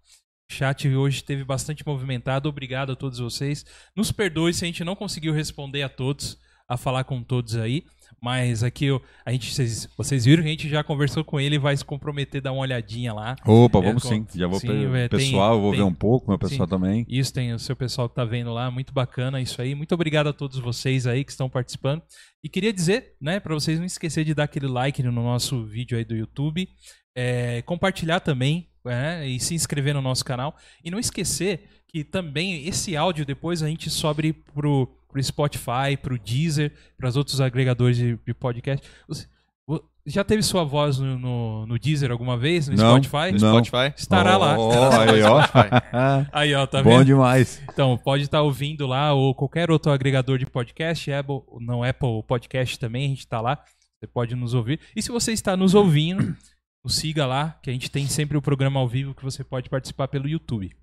O 0.49 0.53
chat 0.53 0.89
hoje 0.89 1.17
esteve 1.17 1.45
bastante 1.45 1.85
movimentado. 1.85 2.49
Obrigado 2.49 2.93
a 2.93 2.97
todos 2.97 3.19
vocês. 3.19 3.65
Nos 3.97 4.13
perdoe 4.13 4.55
se 4.55 4.65
a 4.65 4.67
gente 4.67 4.85
não 4.85 4.95
conseguiu 4.95 5.33
responder 5.33 5.83
a 5.83 5.89
todos, 5.89 6.39
a 6.69 6.77
falar 6.77 7.03
com 7.05 7.23
todos 7.23 7.57
aí. 7.57 7.85
Mas 8.21 8.63
aqui 8.63 8.87
eu- 8.87 9.01
a 9.25 9.31
gente, 9.31 9.53
vocês, 9.55 9.89
vocês 9.97 10.25
viram 10.25 10.43
que 10.43 10.49
a 10.49 10.53
gente 10.53 10.69
já 10.69 10.83
conversou 10.83 11.23
com 11.23 11.39
ele 11.39 11.57
e 11.57 11.59
vai 11.59 11.77
se 11.77 11.85
comprometer 11.85 12.41
a 12.41 12.45
dar 12.45 12.53
uma 12.53 12.63
olhadinha 12.63 13.13
lá. 13.13 13.37
Opa, 13.47 13.79
É, 13.79 13.83
vamos 13.83 14.03
com- 14.03 14.09
sim. 14.09 14.27
Já 14.35 14.47
vou 14.47 14.59
sim, 14.59 14.67
pe- 14.67 14.97
é, 14.97 15.09
tem- 15.09 15.19
pessoal, 15.19 15.61
vou 15.61 15.71
tem- 15.73 15.81
ver 15.81 15.87
um 15.87 15.95
pouco, 15.95 16.29
meu 16.29 16.39
pessoal 16.39 16.67
também. 16.67 17.05
Isso 17.09 17.33
tem 17.33 17.53
o 17.53 17.59
seu 17.59 17.77
pessoal 17.77 18.09
que 18.09 18.15
tá 18.15 18.25
vendo 18.25 18.53
lá, 18.53 18.71
muito 18.71 18.93
bacana 18.93 19.41
isso 19.41 19.61
aí. 19.61 19.75
Muito 19.75 19.95
obrigado 19.95 20.29
a 20.29 20.33
todos 20.33 20.59
vocês 20.59 21.07
aí 21.07 21.25
que 21.25 21.31
estão 21.31 21.49
participando. 21.49 22.03
E 22.43 22.49
queria 22.49 22.73
dizer, 22.73 23.13
né, 23.21 23.39
para 23.39 23.55
vocês 23.55 23.79
não 23.79 23.87
esquecer 23.87 24.25
de 24.25 24.35
dar 24.35 24.45
aquele 24.45 24.67
like 24.67 25.03
no 25.03 25.13
nosso 25.13 25.65
vídeo 25.67 25.97
aí 25.99 26.05
do 26.05 26.17
YouTube, 26.17 26.69
é, 27.15 27.63
compartilhar 27.63 28.21
também, 28.21 28.69
né, 28.85 29.27
e 29.29 29.39
se 29.41 29.55
inscrever 29.55 29.95
no 29.95 30.01
nosso 30.03 30.25
canal 30.25 30.55
e 30.85 30.91
não 30.91 30.99
esquecer 30.99 31.69
que 31.89 32.05
também 32.05 32.67
esse 32.67 32.97
áudio 32.97 33.25
depois 33.25 33.63
a 33.63 33.69
gente 33.69 33.89
sobe 33.91 34.33
pro 34.33 34.87
pro 35.17 35.23
Spotify, 35.23 35.97
pro 36.01 36.19
Deezer, 36.19 36.73
para 36.99 37.09
os 37.09 37.17
outros 37.17 37.41
agregadores 37.41 37.97
de, 37.97 38.19
de 38.27 38.35
podcast. 38.35 38.87
Você- 39.09 39.27
vo- 39.67 39.83
já 40.05 40.23
teve 40.23 40.43
sua 40.43 40.63
voz 40.63 40.99
no, 40.99 41.19
no, 41.19 41.67
no 41.67 41.79
Deezer 41.79 42.11
alguma 42.11 42.37
vez, 42.37 42.69
no 42.69 42.77
Não, 42.77 43.03
Spotify? 43.03 43.33
No 43.33 43.41
Não. 43.41 43.65
Spotify? 43.65 43.95
Estará 43.97 44.37
lá. 44.37 44.59
Ó, 44.59 44.91
aí, 45.01 45.23
ó. 45.23 45.41
Aí, 46.33 46.55
ó, 46.55 46.67
tá 46.67 46.83
Bom 46.83 46.91
vendo? 46.99 47.07
demais. 47.07 47.61
Então, 47.73 47.97
pode 47.97 48.25
estar 48.25 48.43
ouvindo 48.43 48.87
lá 48.87 49.15
ou 49.15 49.35
qualquer 49.35 49.71
outro 49.71 49.91
agregador 49.91 50.39
de 50.39 50.45
podcast, 50.47 51.11
Apple, 51.11 51.41
não 51.61 51.83
Apple 51.83 52.23
Podcast 52.29 52.79
também, 52.79 53.07
a 53.07 53.09
gente 53.09 53.21
está 53.21 53.41
lá. 53.41 53.59
Você 53.99 54.07
pode 54.07 54.35
nos 54.37 54.53
ouvir. 54.53 54.79
E 54.95 55.01
se 55.03 55.11
você 55.11 55.33
está 55.33 55.57
nos 55.57 55.75
ouvindo, 55.75 56.37
nos 56.85 56.95
siga 56.97 57.25
lá, 57.27 57.59
que 57.63 57.71
a 57.71 57.73
gente 57.73 57.91
tem 57.91 58.07
sempre 58.07 58.37
o 58.37 58.43
programa 58.43 58.79
ao 58.79 58.87
vivo 58.87 59.15
que 59.15 59.25
você 59.25 59.43
pode 59.43 59.71
participar 59.71 60.07
pelo 60.09 60.29
YouTube. 60.29 60.77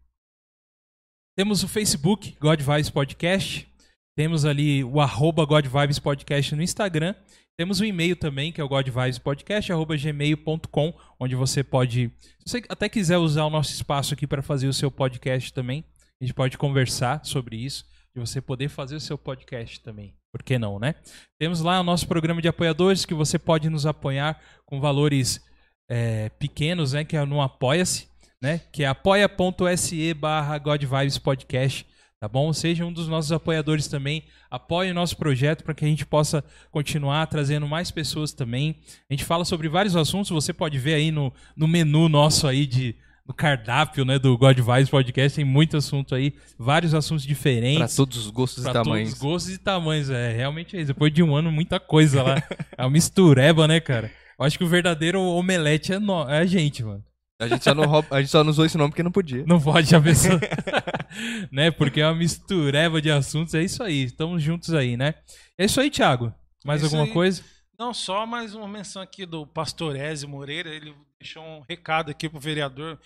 Temos 1.38 1.64
o 1.64 1.68
Facebook, 1.68 2.36
God 2.42 2.60
Vibes 2.60 2.90
Podcast. 2.90 3.68
Temos 4.16 4.46
ali 4.46 4.84
o 4.84 5.02
arroba 5.02 5.48
Podcast 6.02 6.56
no 6.56 6.62
Instagram. 6.62 7.16
Temos 7.58 7.80
o 7.80 7.86
e-mail 7.86 8.16
também, 8.16 8.52
que 8.52 8.60
é 8.60 8.64
o 8.64 8.68
godvibespodcast.gmail.com, 8.68 10.94
onde 11.20 11.36
você 11.36 11.64
pode. 11.64 12.12
Se 12.46 12.46
você 12.46 12.64
até 12.70 12.88
quiser 12.90 13.18
usar 13.18 13.46
o 13.46 13.50
nosso 13.50 13.74
espaço 13.74 14.14
aqui 14.14 14.28
para 14.28 14.42
fazer 14.42 14.68
o 14.68 14.74
seu 14.74 14.92
podcast 14.92 15.54
também, 15.54 15.86
a 16.22 16.26
gente 16.26 16.34
pode 16.34 16.58
conversar 16.58 17.22
sobre 17.24 17.56
isso, 17.58 17.86
de 18.16 18.20
você 18.20 18.42
poder 18.42 18.70
fazer 18.70 18.96
o 18.96 19.00
seu 19.00 19.18
podcast 19.18 19.82
também. 19.82 20.14
Por 20.32 20.42
que 20.42 20.58
não, 20.58 20.80
né? 20.80 20.96
Temos 21.40 21.62
lá 21.62 21.80
o 21.80 21.84
nosso 21.84 22.08
programa 22.08 22.42
de 22.42 22.48
apoiadores, 22.48 23.06
que 23.06 23.14
você 23.14 23.38
pode 23.38 23.70
nos 23.70 23.86
apoiar 23.86 24.42
com 24.66 24.80
valores 24.80 25.40
é, 25.90 26.30
pequenos, 26.30 26.94
né? 26.94 27.04
Que 27.04 27.16
é 27.16 27.26
no 27.26 27.40
Apoia-se, 27.40 28.08
né? 28.42 28.62
Que 28.72 28.84
é 28.84 28.88
apoia.se 28.88 30.12
barra 30.16 30.60
Podcast, 31.24 31.86
tá 32.24 32.30
bom? 32.30 32.54
Seja 32.54 32.86
um 32.86 32.94
dos 32.94 33.10
nossos 33.10 33.34
apoiadores 33.34 33.86
também. 33.90 34.24
Apoie 34.50 34.90
o 34.92 34.94
nosso 34.94 35.18
projeto 35.18 35.62
para 35.62 35.74
que 35.74 35.84
a 35.84 35.88
gente 35.90 36.06
possa 36.06 36.42
continuar 36.72 37.28
trazendo 37.28 37.68
mais 37.68 37.92
pessoas 37.92 38.32
também. 38.32 38.78
A 39.10 39.14
gente 39.14 39.26
fala 39.26 39.44
sobre 39.44 39.68
vários 39.68 39.94
assuntos, 39.94 40.30
você 40.30 40.54
pode 40.54 40.80
ver 40.80 40.94
aí 40.94 41.12
no, 41.12 41.34
no 41.54 41.68
menu 41.68 42.08
nosso 42.08 42.48
aí 42.48 42.66
de 42.66 42.96
no 43.28 43.34
cardápio, 43.34 44.06
né, 44.06 44.18
do 44.18 44.38
God 44.38 44.58
Vibes 44.58 44.90
Podcast, 44.90 45.36
tem 45.36 45.44
muito 45.44 45.76
assunto 45.76 46.16
aí, 46.16 46.34
vários 46.58 46.94
assuntos 46.94 47.26
diferentes. 47.26 47.94
todos 47.96 48.18
os 48.18 48.30
gostos 48.30 48.60
e 48.60 48.64
Pra 48.64 48.72
todos 48.74 48.88
tamanhos. 48.88 49.12
os 49.14 49.20
gostos 49.20 49.54
e 49.54 49.58
tamanhos, 49.58 50.10
é. 50.10 50.32
Realmente 50.34 50.78
é 50.78 50.80
isso. 50.80 50.88
Depois 50.94 51.12
de 51.14 51.22
um 51.22 51.36
ano, 51.36 51.52
muita 51.52 51.78
coisa 51.78 52.24
lá. 52.24 52.42
É 52.78 52.84
uma 52.84 52.90
mistureba, 52.90 53.68
né, 53.68 53.82
cara? 53.82 54.10
Eu 54.40 54.46
acho 54.46 54.58
que 54.58 54.64
o 54.64 54.68
verdadeiro 54.68 55.20
omelete 55.22 55.92
é, 55.92 56.00
no- 56.00 56.30
é 56.30 56.38
a 56.40 56.46
gente, 56.46 56.84
mano. 56.86 57.04
A 57.44 57.48
gente, 57.48 57.64
só 57.64 57.74
não 57.76 57.86
rouba- 57.86 58.08
a 58.16 58.20
gente 58.22 58.32
só 58.32 58.44
não 58.44 58.52
usou 58.52 58.66
esse 58.66 58.78
nome 58.78 58.90
porque 58.92 59.04
não 59.04 59.12
podia. 59.12 59.44
Não 59.46 59.62
pode 59.62 59.96
a 59.96 60.02
pessoa. 60.02 60.40
né? 61.52 61.72
Porque 61.72 62.02
é 62.02 62.08
uma 62.08 62.16
mistureba 62.16 63.02
de 63.02 63.12
assuntos. 63.12 63.54
É 63.54 63.62
isso 63.64 63.84
aí. 63.84 64.04
Estamos 64.04 64.42
juntos 64.42 64.74
aí, 64.74 64.98
né? 64.98 65.14
É 65.58 65.66
isso 65.66 65.80
aí, 65.80 65.90
Thiago. 65.90 66.34
Mais 66.66 66.82
É 66.82 66.86
alguma 66.86 67.04
aí. 67.04 67.12
coisa? 67.12 67.44
Não, 67.78 67.94
só 67.94 68.26
mais 68.26 68.54
uma 68.56 68.68
menção 68.68 69.02
aqui 69.02 69.26
do 69.26 69.46
pastor 69.46 69.96
Ezio 69.96 70.30
Moreira. 70.30 70.70
Ele 70.70 70.94
deixou 71.20 71.44
um 71.44 71.62
recado 71.68 72.10
aqui 72.12 72.30
pro 72.30 72.40
vereador. 72.40 73.00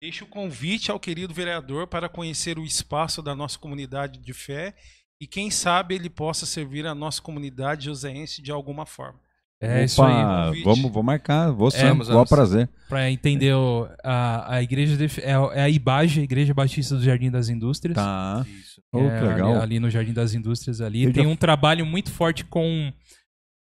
Deixa 0.00 0.24
o 0.24 0.28
convite 0.28 0.90
ao 0.90 1.00
querido 1.00 1.32
vereador 1.32 1.86
para 1.86 2.08
conhecer 2.08 2.58
o 2.58 2.64
espaço 2.64 3.22
da 3.22 3.34
nossa 3.34 3.58
comunidade 3.58 4.18
de 4.18 4.32
fé 4.34 4.74
e 5.18 5.26
quem 5.26 5.50
sabe 5.50 5.94
ele 5.94 6.10
possa 6.10 6.44
servir 6.44 6.86
a 6.86 6.94
nossa 6.94 7.22
comunidade 7.22 7.86
joseense 7.86 8.42
de 8.42 8.52
alguma 8.52 8.84
forma. 8.84 9.18
É 9.60 9.84
isso 9.84 10.02
aí. 10.02 10.12
Opa, 10.12 10.52
vamos, 10.64 10.82
vamos 10.92 11.04
marcar. 11.04 11.50
Vou 11.50 11.70
sim, 11.70 11.78
Vamos, 11.82 12.28
prazer. 12.28 12.68
Pra 12.88 13.10
entender 13.10 13.54
o- 13.54 13.88
a, 14.04 14.56
a 14.56 14.62
igreja 14.62 14.96
de- 14.96 15.20
é, 15.22 15.30
é 15.32 15.62
a 15.62 15.70
IBAGE, 15.70 16.20
Igreja 16.20 16.52
Batista 16.52 16.94
do 16.96 17.02
Jardim 17.02 17.30
das 17.30 17.48
Indústrias. 17.48 17.94
Tá. 17.94 18.44
Isso. 18.46 18.82
Oh, 18.92 19.00
É, 19.00 19.18
que 19.18 19.24
legal. 19.26 19.52
Ali, 19.54 19.60
ali 19.62 19.80
no 19.80 19.88
Jardim 19.90 20.12
das 20.12 20.34
Indústrias 20.34 20.80
ali. 20.82 21.04
Eu 21.04 21.12
tem 21.12 21.24
já- 21.24 21.30
um 21.30 21.36
trabalho 21.36 21.86
muito 21.86 22.10
forte 22.12 22.44
com. 22.44 22.92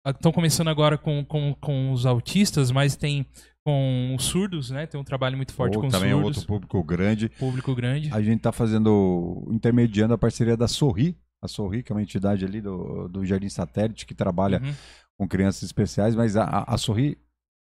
Estão 0.06 0.32
começando 0.32 0.68
agora 0.68 0.98
com, 0.98 1.24
com, 1.26 1.56
com 1.60 1.92
os 1.92 2.06
autistas, 2.06 2.70
mas 2.72 2.96
tem 2.96 3.26
com 3.66 4.14
os 4.16 4.26
surdos, 4.26 4.70
né? 4.70 4.86
Tem 4.86 5.00
um 5.00 5.04
trabalho 5.04 5.36
muito 5.38 5.54
forte 5.54 5.78
Oh, 5.78 5.82
com 5.82 5.88
os 5.88 5.94
também 5.94 6.10
é 6.10 6.14
surdos. 6.14 6.38
outro 6.38 6.46
público 6.48 6.84
grande. 6.84 7.30
Público 7.30 7.74
grande. 7.74 8.10
A 8.14 8.22
gente 8.22 8.38
está 8.38 8.52
fazendo, 8.52 9.48
intermediando 9.50 10.14
a 10.14 10.18
parceria 10.18 10.56
da 10.58 10.68
Sorri. 10.68 11.18
A 11.42 11.48
Sorri, 11.48 11.82
que 11.82 11.92
é 11.92 11.96
uma 11.96 12.02
entidade 12.04 12.46
ali 12.46 12.62
do, 12.62 13.08
do 13.08 13.26
Jardim 13.26 13.50
Satélite, 13.50 14.06
que 14.06 14.14
trabalha 14.14 14.62
Uhum. 14.64 14.74
Com 15.20 15.28
crianças 15.28 15.64
especiais, 15.64 16.16
mas 16.16 16.36
a, 16.36 16.64
a, 16.68 16.78
Sorri 16.78 17.18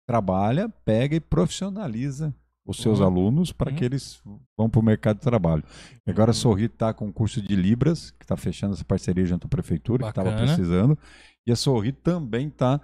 trabalha, 0.07 0.69
pega 0.84 1.15
e 1.15 1.19
profissionaliza 1.19 2.34
os 2.68 2.77
seus 2.77 2.99
Uhum. 2.99 3.06
alunos 3.06 3.52
para 3.52 3.69
Uhum. 3.72 3.77
que 3.77 3.86
eles 3.86 4.22
vão 4.57 4.69
para 4.69 4.80
o 4.80 4.84
mercado 4.84 5.18
de 5.18 5.22
trabalho. 5.23 5.64
E 6.06 6.10
agora 6.11 6.32
a 6.32 6.34
Uhum. 6.34 6.40
Sorri 6.40 6.65
está 6.65 6.94
com 6.94 7.06
um 7.07 7.11
curso 7.11 7.41
de 7.41 7.56
Libras, 7.56 8.11
que 8.11 8.23
está 8.26 8.36
fechando 8.36 8.73
essa 8.73 8.84
parceria 8.86 9.26
junto 9.26 9.45
à 9.45 9.49
prefeitura, 9.49 10.03
que 10.03 10.10
estava 10.10 10.32
Bacana. 10.32 10.48
precisando. 10.48 10.98
E 11.48 11.52
a 11.52 11.56
Sorri 11.56 11.91
também 11.91 12.48
está 12.48 12.82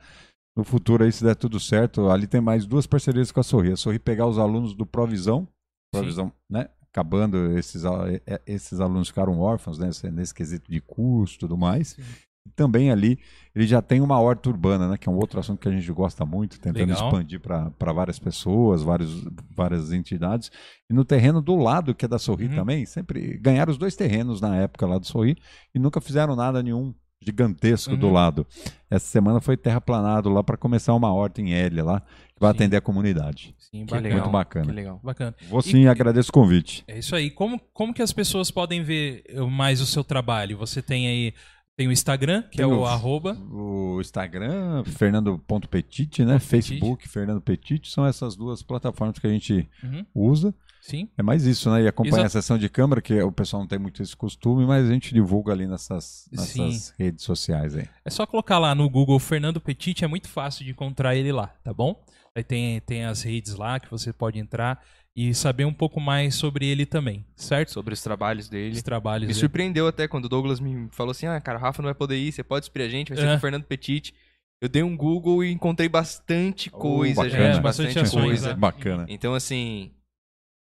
no 0.56 0.64
futuro 0.64 1.04
aí, 1.04 1.12
se 1.12 1.24
der 1.24 1.36
tudo 1.36 1.60
certo. 1.60 2.10
Ali 2.10 2.28
tem 2.28 2.40
mais 2.42 2.66
duas 2.66 2.86
parcerias 2.86 3.32
com 3.32 3.40
a 3.40 3.44
Sorri. 3.44 3.72
A 3.72 3.76
Sorri 3.78 3.98
pegar 4.00 4.28
os 4.28 4.38
alunos 4.38 4.74
do 4.76 4.86
Provisão, 4.86 5.48
Provisão, 5.94 6.32
né? 6.50 6.70
Acabando, 6.94 7.58
esses, 7.58 7.84
a- 7.86 8.06
é- 8.28 8.42
esses 8.46 8.80
alunos 8.80 9.08
ficaram 9.08 9.40
órfãos 9.40 9.80
né, 9.80 9.90
nesse, 10.12 10.34
quesito 10.34 10.70
de 10.70 10.80
curso 10.82 11.36
e 11.36 11.40
tudo 11.40 11.58
mais. 11.58 11.90
Sim. 11.90 12.04
E 12.46 12.50
também 12.50 12.90
ali 12.92 13.20
ele 13.54 13.68
já 13.68 13.82
tem 13.82 14.02
uma 14.02 14.20
horta 14.20 14.50
urbana, 14.50 14.88
né? 14.88 14.98
Que 14.98 15.08
é 15.08 15.12
um 15.12 15.16
outro 15.18 15.40
assunto 15.40 15.60
que 15.60 15.68
a 15.68 15.72
gente 15.72 15.92
gosta 15.92 16.26
muito, 16.26 16.60
tentando 16.60 16.88
Legal. 16.90 17.06
expandir 17.08 17.40
para 17.40 17.94
várias 17.94 18.18
pessoas, 18.18 18.82
vários, 18.82 19.24
várias 19.56 19.92
entidades. 19.92 20.50
E 20.90 20.94
no 20.94 21.06
terreno 21.06 21.42
do 21.42 21.56
lado, 21.56 21.94
que 21.94 22.06
é 22.06 22.08
da 22.08 22.18
Sorri 22.18 22.48
Uhum. 22.48 22.56
também, 22.56 22.86
sempre 22.86 23.38
ganharam 23.38 23.72
os 23.72 23.78
dois 23.78 23.96
terrenos 23.96 24.42
na 24.42 24.56
época 24.56 24.88
lá 24.88 24.98
do 24.98 25.06
Sorri 25.06 25.36
e 25.76 25.80
nunca 25.80 26.02
fizeram 26.02 26.36
nada 26.36 26.64
nenhum 26.64 26.94
gigantesco 27.24 27.96
do 27.96 28.08
Uhum. 28.08 28.14
lado. 28.14 28.48
Essa 28.90 29.06
semana 29.06 29.40
foi 29.40 29.56
terraplanado 29.56 30.28
lá 30.30 30.44
para 30.44 30.58
começar 30.58 30.94
uma 30.96 31.14
horta 31.14 31.40
em 31.42 31.54
L 31.54 31.82
lá, 31.84 32.00
que 32.00 32.40
vai 32.40 32.52
Sim. 32.52 32.56
atender 32.58 32.78
a 32.78 32.82
comunidade. 32.82 33.54
Sim, 33.60 33.86
Que 33.86 33.94
legal. 34.00 34.20
Muito 34.22 34.32
bacana. 34.32 34.66
Que 34.66 34.72
legal. 34.72 35.00
Bacana. 35.04 35.36
Vou 35.48 35.62
sim, 35.62 35.86
agradeço 35.86 36.30
o 36.30 36.34
convite. 36.34 36.84
É 36.88 36.98
isso 36.98 37.16
aí. 37.16 37.30
Como, 37.30 37.60
como 37.74 37.94
que 37.94 38.02
as 38.02 38.12
pessoas 38.12 38.50
podem 38.50 38.82
ver 38.84 39.24
mais 39.52 39.80
o 39.82 39.86
seu 39.86 40.04
trabalho? 40.04 40.58
Você 40.58 40.82
tem 40.82 41.08
aí 41.08 41.34
tem 41.82 41.88
o 41.88 41.92
Instagram, 41.92 42.44
que 42.44 42.62
é 42.62 42.66
Tem 42.66 42.74
o 42.74 42.82
o- 42.82 42.86
arroba. 42.86 43.34
O 43.52 44.00
Instagram, 44.00 44.84
Fernando.petit, 44.86 46.24
né? 46.24 46.38
Facebook, 46.40 47.08
Fernando 47.10 47.42
Petit, 47.42 47.90
são 47.90 48.06
essas 48.06 48.36
duas 48.36 48.62
plataformas 48.62 49.18
que 49.18 49.26
a 49.26 49.30
gente 49.32 49.68
Uhum, 49.84 50.06
usa. 50.14 50.54
sim. 50.80 51.10
É 51.18 51.24
mais 51.24 51.46
isso, 51.46 51.72
né? 51.72 51.82
E 51.84 51.88
acompanhar 51.88 52.26
Exato. 52.26 52.38
a 52.38 52.42
sessão 52.42 52.58
de 52.58 52.70
câmera, 52.70 53.02
que 53.02 53.20
o 53.22 53.32
pessoal 53.32 53.62
não 53.64 53.68
tem 53.68 53.80
muito 53.80 54.02
esse 54.02 54.16
costume, 54.16 54.66
mas 54.66 54.88
a 54.88 54.94
gente 54.94 55.12
divulga 55.14 55.52
ali 55.54 55.66
nessas, 55.68 56.28
nessas 56.32 56.94
redes 57.00 57.24
sociais 57.24 57.76
aí. 57.76 57.88
É 58.06 58.10
só 58.10 58.26
colocar 58.28 58.60
lá 58.60 58.76
no 58.76 58.88
Google 58.90 59.18
Fernando 59.20 59.60
Petit, 59.60 60.04
é 60.04 60.08
muito 60.08 60.28
fácil 60.30 60.64
de 60.66 60.72
encontrar 60.72 61.16
ele 61.16 61.32
lá, 61.32 61.48
tá 61.64 61.74
bom? 61.74 62.00
Aí 62.36 62.44
tem, 62.44 62.80
tem 62.82 63.06
as 63.06 63.24
redes 63.24 63.56
lá 63.56 63.80
que 63.80 63.90
você 63.92 64.14
pode 64.14 64.40
entrar 64.40 64.82
e 65.16 65.34
saber 65.34 65.66
um 65.66 65.74
pouco 65.74 66.00
mais 66.00 66.36
sobre 66.36 66.66
ele 66.66 66.86
também, 66.86 67.26
certo? 67.36 67.72
Sobre 67.72 67.94
os 67.94 68.02
trabalhos 68.02 68.48
dele. 68.48 68.76
Os 68.76 68.82
trabalhos 68.84 69.28
Me 69.28 69.34
dele. 69.34 69.40
surpreendeu 69.40 69.88
até 69.88 70.08
quando 70.08 70.26
o 70.26 70.30
Douglas 70.30 70.60
me 70.60 70.88
falou 70.92 71.12
assim: 71.12 71.26
ah, 71.28 71.40
cara, 71.42 71.58
o 71.58 71.62
Rafa 71.62 71.82
não 71.82 71.88
vai 71.88 71.96
poder 71.96 72.18
ir, 72.18 72.32
você 72.32 72.44
pode 72.44 72.66
inspirar 72.66 72.86
a 72.86 72.90
gente, 72.90 73.10
vai 73.10 73.18
ser 73.18 73.28
É. 73.28 73.32
com 73.32 73.38
o 73.38 73.42
Fernando 73.42 73.64
Petit. 73.66 74.14
Eu 74.62 74.70
dei 74.70 74.84
um 74.84 74.96
Google 74.96 75.44
e 75.44 75.52
encontrei 75.52 75.90
bastante 75.90 76.70
Oh, 76.72 76.78
coisa, 76.78 77.24
bacana. 77.24 77.32
gente, 77.46 77.58
É, 77.58 77.62
bastante, 77.62 77.88
bastante 77.88 78.00
ações, 78.06 78.26
coisa. 78.26 78.48
né? 78.50 78.54
Bacana. 78.56 79.06
Então, 79.10 79.34
assim. 79.34 79.92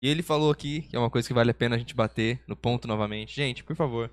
E 0.01 0.09
ele 0.09 0.23
falou 0.23 0.53
aqui, 0.53 0.83
que 0.83 0.95
é 0.95 0.99
uma 0.99 1.11
coisa 1.11 1.27
que 1.27 1.35
vale 1.35 1.51
a 1.51 1.55
pena 1.55 1.75
a 1.75 1.79
gente 1.79 1.93
bater 1.95 2.41
no 2.47 2.55
ponto 2.55 2.87
novamente. 2.87 3.35
Gente, 3.35 3.65
por 3.65 3.75
favor. 3.75 4.09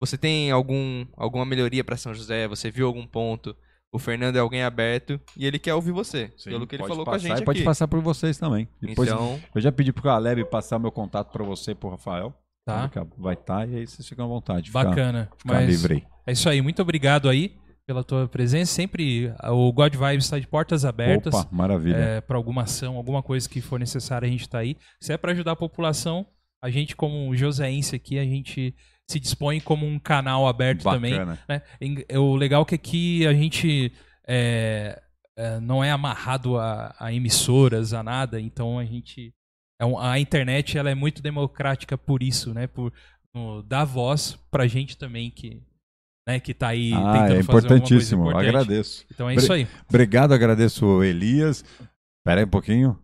Você 0.00 0.18
tem 0.18 0.50
algum, 0.50 1.06
alguma 1.16 1.44
melhoria 1.44 1.84
pra 1.84 1.96
São 1.96 2.12
José? 2.12 2.48
Você 2.48 2.68
viu 2.70 2.86
algum 2.88 3.06
ponto? 3.06 3.56
O 3.92 3.98
Fernando 3.98 4.36
é 4.36 4.38
alguém 4.38 4.62
aberto 4.62 5.20
e 5.36 5.44
ele 5.44 5.58
quer 5.58 5.74
ouvir 5.74 5.90
você. 5.90 6.32
Sim, 6.36 6.50
pelo 6.50 6.66
que 6.66 6.76
ele 6.76 6.86
falou 6.86 7.04
com 7.04 7.10
a 7.10 7.14
passar 7.14 7.28
gente 7.28 7.42
e 7.42 7.44
pode 7.44 7.58
aqui. 7.58 7.64
passar 7.64 7.88
por 7.88 8.00
vocês 8.00 8.38
também. 8.38 8.68
Depois, 8.80 9.08
Então, 9.08 9.40
eu 9.54 9.60
já 9.60 9.72
pedi 9.72 9.92
pro 9.92 10.02
Caleb 10.02 10.44
passar 10.44 10.78
meu 10.78 10.92
contato 10.92 11.32
para 11.32 11.44
você 11.44 11.74
pro 11.74 11.90
Rafael. 11.90 12.32
Tá. 12.64 12.88
Vai 13.18 13.34
estar 13.34 13.68
e 13.68 13.76
aí 13.76 13.86
vocês 13.86 14.06
ficam 14.08 14.26
à 14.26 14.28
vontade. 14.28 14.62
de 14.62 14.68
Ficar, 14.68 14.84
Bacana. 14.84 15.28
ficar 15.36 15.54
Mas 15.54 15.68
livre 15.68 15.94
aí. 15.94 16.04
é 16.26 16.32
isso 16.32 16.48
aí. 16.48 16.62
Muito 16.62 16.80
obrigado 16.82 17.28
aí 17.28 17.56
pela 17.84 18.04
tua 18.04 18.28
presença. 18.28 18.72
Sempre 18.72 19.32
ah, 19.40 19.52
o 19.52 19.72
God 19.72 19.92
Vibes 19.96 20.24
está 20.26 20.38
de 20.38 20.46
portas 20.46 20.84
abertas. 20.84 21.34
Opa, 21.34 21.48
maravilha. 21.50 22.22
para 22.24 22.36
alguma 22.36 22.62
ação, 22.62 22.96
alguma 22.96 23.22
coisa 23.24 23.48
que 23.48 23.60
for 23.60 23.80
necessária, 23.80 24.26
a 24.28 24.30
gente 24.30 24.42
está 24.42 24.58
aí. 24.58 24.76
Se 25.00 25.12
é 25.12 25.16
para 25.16 25.32
ajudar 25.32 25.52
a 25.52 25.56
população, 25.56 26.24
a 26.62 26.70
gente, 26.70 26.94
como 26.94 27.34
joseense 27.34 27.96
aqui, 27.96 28.18
a 28.20 28.24
gente 28.24 28.72
se 29.10 29.20
dispõe 29.20 29.60
como 29.60 29.86
um 29.86 29.98
canal 29.98 30.46
aberto 30.46 30.82
também. 30.84 31.12
Bacana. 31.12 31.38
né? 31.48 31.62
Em- 31.80 32.04
é 32.08 32.18
O 32.18 32.34
legal 32.36 32.62
é 32.62 32.64
que 32.64 32.74
aqui 32.74 33.26
a 33.26 33.32
gente 33.34 33.92
é, 34.26 35.00
é, 35.36 35.58
não 35.60 35.82
é 35.82 35.90
amarrado 35.90 36.56
a, 36.58 36.94
a 36.98 37.12
emissoras, 37.12 37.92
a 37.92 38.02
nada, 38.02 38.40
então 38.40 38.78
a 38.78 38.84
gente. 38.84 39.32
é 39.80 39.84
um- 39.84 39.98
a 39.98 40.18
internet 40.18 40.76
ela 40.78 40.90
é 40.90 40.94
muito 40.94 41.22
democrática 41.22 41.96
por 41.98 42.22
isso, 42.22 42.52
né? 42.54 42.66
Por 42.66 42.92
no, 43.34 43.62
dar 43.62 43.84
voz 43.84 44.36
pra 44.50 44.66
gente 44.66 44.96
também 44.98 45.30
que, 45.30 45.62
né, 46.28 46.38
que 46.40 46.52
tá 46.52 46.68
aí 46.68 46.92
Ah, 46.92 47.12
tentando 47.12 47.34
é 47.36 47.40
importantíssimo. 47.40 48.30
Agradeço. 48.36 49.04
Então 49.10 49.28
é 49.30 49.34
Bre- 49.34 49.42
isso 49.42 49.52
aí. 49.52 49.66
Obrigado, 49.88 50.32
agradeço 50.34 51.02
Elias. 51.02 51.64
Pera 52.24 52.40
aí 52.40 52.44
um 52.44 52.50
pouquinho. 52.50 52.98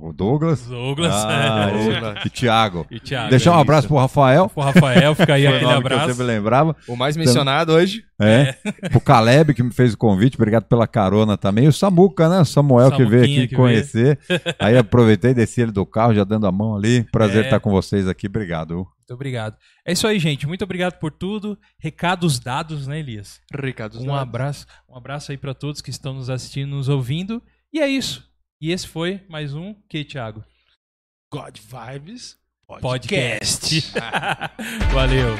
O 0.00 0.12
Douglas. 0.12 0.66
Douglas 0.66 1.12
Ah, 1.14 1.68
é. 1.68 1.72
Douglas. 1.72 2.24
e 2.24 2.30
Thiago. 2.30 2.86
e 2.90 3.00
Thiago. 3.00 3.30
Deixar 3.30 3.52
um 3.54 3.58
é 3.58 3.60
abraço 3.60 3.88
pro 3.88 3.96
Rafael. 3.96 4.48
Pro 4.48 4.62
Rafael, 4.62 5.14
fica 5.14 5.34
aí 5.34 5.44
o 5.46 5.48
aquele 5.50 5.64
eu 5.64 5.70
abraço. 5.70 6.06
sempre 6.08 6.24
lembrava. 6.24 6.76
o 6.88 6.96
mais 6.96 7.16
mencionado 7.16 7.72
hoje. 7.72 8.04
É. 8.20 8.52
Pro 8.88 9.00
Caleb, 9.00 9.52
que 9.52 9.62
me 9.62 9.72
fez 9.72 9.94
o 9.94 9.98
convite. 9.98 10.36
Obrigado 10.36 10.64
pela 10.64 10.86
carona 10.86 11.36
também. 11.36 11.64
E 11.64 11.68
o 11.68 11.72
Samuca, 11.72 12.28
né? 12.28 12.40
O 12.40 12.44
Samuel 12.44 12.92
que 12.92 13.04
veio 13.04 13.24
aqui 13.24 13.48
que 13.48 13.56
conhecer. 13.56 14.18
Aí 14.58 14.78
aproveitei, 14.78 15.34
desci 15.34 15.60
ele 15.62 15.72
do 15.72 15.84
carro, 15.84 16.14
já 16.14 16.22
dando 16.22 16.46
a 16.46 16.52
mão 16.52 16.76
ali. 16.76 17.02
Prazer 17.10 17.42
É. 17.42 17.46
estar 17.46 17.58
com 17.60 17.70
vocês 17.70 18.06
aqui. 18.06 18.28
Obrigado. 18.28 18.74
Muito 18.76 19.14
obrigado. 19.14 19.56
É 19.84 19.92
isso 19.92 20.06
aí, 20.06 20.18
gente. 20.20 20.46
Muito 20.46 20.62
obrigado 20.62 20.98
por 21.00 21.10
tudo. 21.10 21.58
Recados 21.78 22.38
dados, 22.38 22.86
né, 22.86 23.00
Elias? 23.00 23.40
Ricardo 23.52 24.00
Um 24.00 24.14
abraço, 24.14 24.66
um 24.88 24.96
abraço 24.96 25.32
aí 25.32 25.36
pra 25.36 25.52
todos 25.52 25.80
que 25.80 25.90
estão 25.90 26.14
nos 26.14 26.30
assistindo, 26.30 26.70
nos 26.70 26.88
ouvindo. 26.88 27.42
E 27.72 27.80
é 27.80 27.88
isso. 27.88 28.24
E 28.62 28.70
esse 28.70 28.86
foi 28.86 29.20
mais 29.28 29.54
um 29.54 29.74
que, 29.88 30.04
Thiago? 30.04 30.44
God 31.32 31.58
Vibes 31.58 32.38
Podcast. 32.80 33.90
Valeu. 34.94 35.34